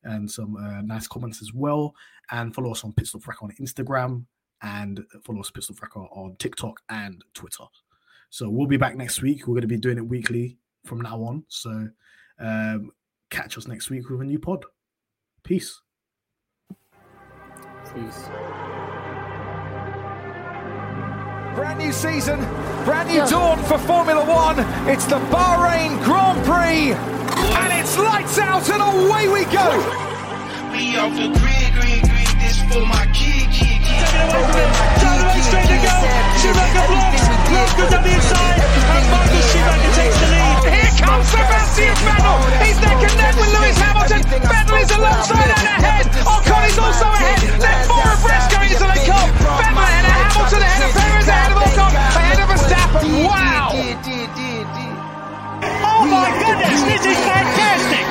and 0.04 0.30
some 0.30 0.56
uh, 0.56 0.80
nice 0.82 1.06
comments 1.06 1.42
as 1.42 1.52
well. 1.52 1.94
And 2.30 2.54
follow 2.54 2.70
us 2.70 2.84
on 2.84 2.94
Stop 3.02 3.26
Record 3.26 3.50
on 3.50 3.64
Instagram 3.64 4.24
and 4.62 5.04
follow 5.24 5.40
us 5.40 5.50
Stop 5.58 5.82
Record 5.82 6.08
on 6.12 6.36
TikTok 6.38 6.80
and 6.88 7.22
Twitter. 7.34 7.64
So 8.30 8.48
we'll 8.48 8.68
be 8.68 8.76
back 8.76 8.96
next 8.96 9.22
week. 9.22 9.46
We're 9.46 9.54
going 9.54 9.62
to 9.62 9.68
be 9.68 9.76
doing 9.76 9.98
it 9.98 10.06
weekly 10.06 10.56
from 10.86 11.00
now 11.00 11.20
on. 11.22 11.44
So 11.48 11.88
um, 12.38 12.92
catch 13.30 13.58
us 13.58 13.66
next 13.66 13.90
week 13.90 14.08
with 14.08 14.20
a 14.20 14.24
new 14.24 14.38
pod. 14.38 14.64
Peace. 15.42 15.80
Peace. 17.92 18.28
Brand 21.54 21.78
new 21.78 21.92
season, 21.92 22.38
brand 22.84 23.08
new 23.08 23.26
dawn 23.26 23.58
for 23.64 23.76
Formula 23.78 24.24
One. 24.24 24.60
It's 24.88 25.04
the 25.04 25.18
Bahrain 25.34 25.98
Grand 26.06 26.38
Prix, 26.46 26.94
and 26.94 27.70
it's 27.74 27.98
lights 27.98 28.38
out 28.38 28.70
and 28.70 28.78
away 28.78 29.26
we 29.26 29.42
go. 29.50 29.66
We 30.70 30.94
off 30.94 31.10
the 31.10 31.26
grid, 31.26 31.70
grid, 31.74 32.06
grid. 32.06 32.30
This 32.38 32.62
for 32.70 32.86
my 32.86 33.02
kid, 33.10 33.50
kid, 33.50 33.82
kid. 33.82 34.06
Donovan 34.30 35.42
straight 35.42 35.66
to 35.74 35.78
go. 35.82 35.94
Schumacher 36.38 36.86
blocks. 36.86 37.24
Roscoe's 37.50 37.94
on 37.98 38.02
the 38.06 38.12
inside. 38.14 38.58
And 38.62 39.06
Michael 39.10 39.42
Schumacher 39.50 39.92
takes 39.98 40.18
the 40.22 40.28
lead. 40.30 40.54
Here 40.70 40.94
comes 41.02 41.26
Sebastian 41.34 41.94
Vettel. 42.06 42.38
He's 42.62 42.78
neck 42.78 43.00
and 43.02 43.16
neck 43.18 43.34
with 43.34 43.50
Lewis 43.58 43.78
Hamilton. 43.82 44.22
Vettel 44.22 44.78
is 44.80 44.90
alongside 44.94 45.50
and 45.50 45.66
ahead. 45.66 46.06
Ocon 46.30 46.62
is 46.70 46.78
also 46.78 47.06
ahead. 47.10 47.42
They're 47.58 47.84
four 47.90 48.06
abreast 48.06 48.46
going 48.54 48.70
into 48.70 48.86
the 48.86 49.02
cup. 49.02 49.28
Vettel 49.34 49.82
ahead 49.82 50.06
of 50.06 50.14
Hamilton, 50.14 50.62
ahead 50.62 50.82
of 50.86 50.94
Perez, 50.94 51.09
Oh 55.74 56.06
my 56.06 56.30
goodness, 56.38 56.78
this 56.86 57.10
is 57.10 57.18
fantastic. 57.26 58.06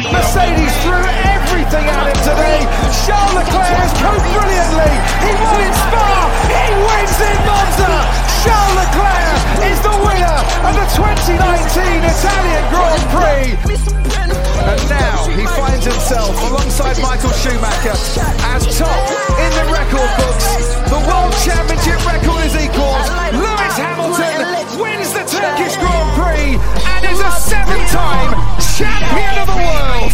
Mercedes 0.00 0.74
threw 0.80 1.04
everything 1.28 1.84
at 1.92 2.08
him 2.08 2.16
today. 2.24 2.64
Charles 3.04 3.36
Leclerc 3.36 3.76
has 3.84 3.92
come 4.00 4.16
brilliantly. 4.16 4.92
He 5.28 5.32
won 5.44 5.60
in 5.60 5.74
Spa. 5.76 6.08
He 6.48 6.72
wins 6.72 7.20
in 7.20 7.36
Monza. 7.44 7.92
Charles 8.40 8.72
Leclerc 8.80 9.44
is 9.68 9.78
the 9.84 9.92
winner 9.92 10.40
of 10.40 10.72
the 10.72 10.88
2019 11.04 12.00
Italian 12.08 12.64
Grand 12.72 13.04
Prix. 13.12 14.23
And 14.64 14.80
now 14.88 15.28
he 15.28 15.44
finds 15.44 15.84
himself 15.84 16.32
alongside 16.48 16.96
Michael 17.00 17.30
Schumacher 17.36 17.96
as 18.56 18.64
top 18.78 19.04
in 19.36 19.50
the 19.60 19.66
record 19.68 20.10
books. 20.16 20.48
The 20.88 21.00
World 21.04 21.34
Championship 21.44 22.00
record 22.06 22.40
is 22.48 22.56
equalled. 22.56 23.04
Lewis 23.36 23.76
Hamilton 23.76 24.80
wins 24.80 25.12
the 25.12 25.24
Turkish 25.28 25.76
Grand 25.76 26.10
Prix 26.16 26.56
and 26.56 27.02
is 27.12 27.20
a 27.20 27.32
seven-time 27.44 28.32
champion 28.76 29.34
of 29.44 29.46
the 29.52 29.60
world. 29.60 30.12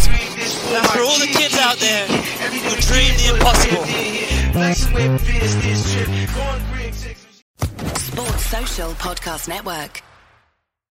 For 0.91 1.01
all 1.01 1.19
the 1.19 1.31
kids 1.31 1.57
out 1.57 1.77
there 1.77 2.07
who 2.07 2.75
dream 2.81 3.15
the 3.17 3.35
impossible. 3.35 3.85
Flexing 4.51 4.93
with 4.93 5.27
business 5.27 5.93
trip. 5.93 6.07
Going 6.07 6.63
Greg, 6.71 6.93
Texas. 6.93 7.43
Sports 7.95 8.45
Social 8.45 8.91
Podcast 8.91 9.47
Network. 9.47 10.03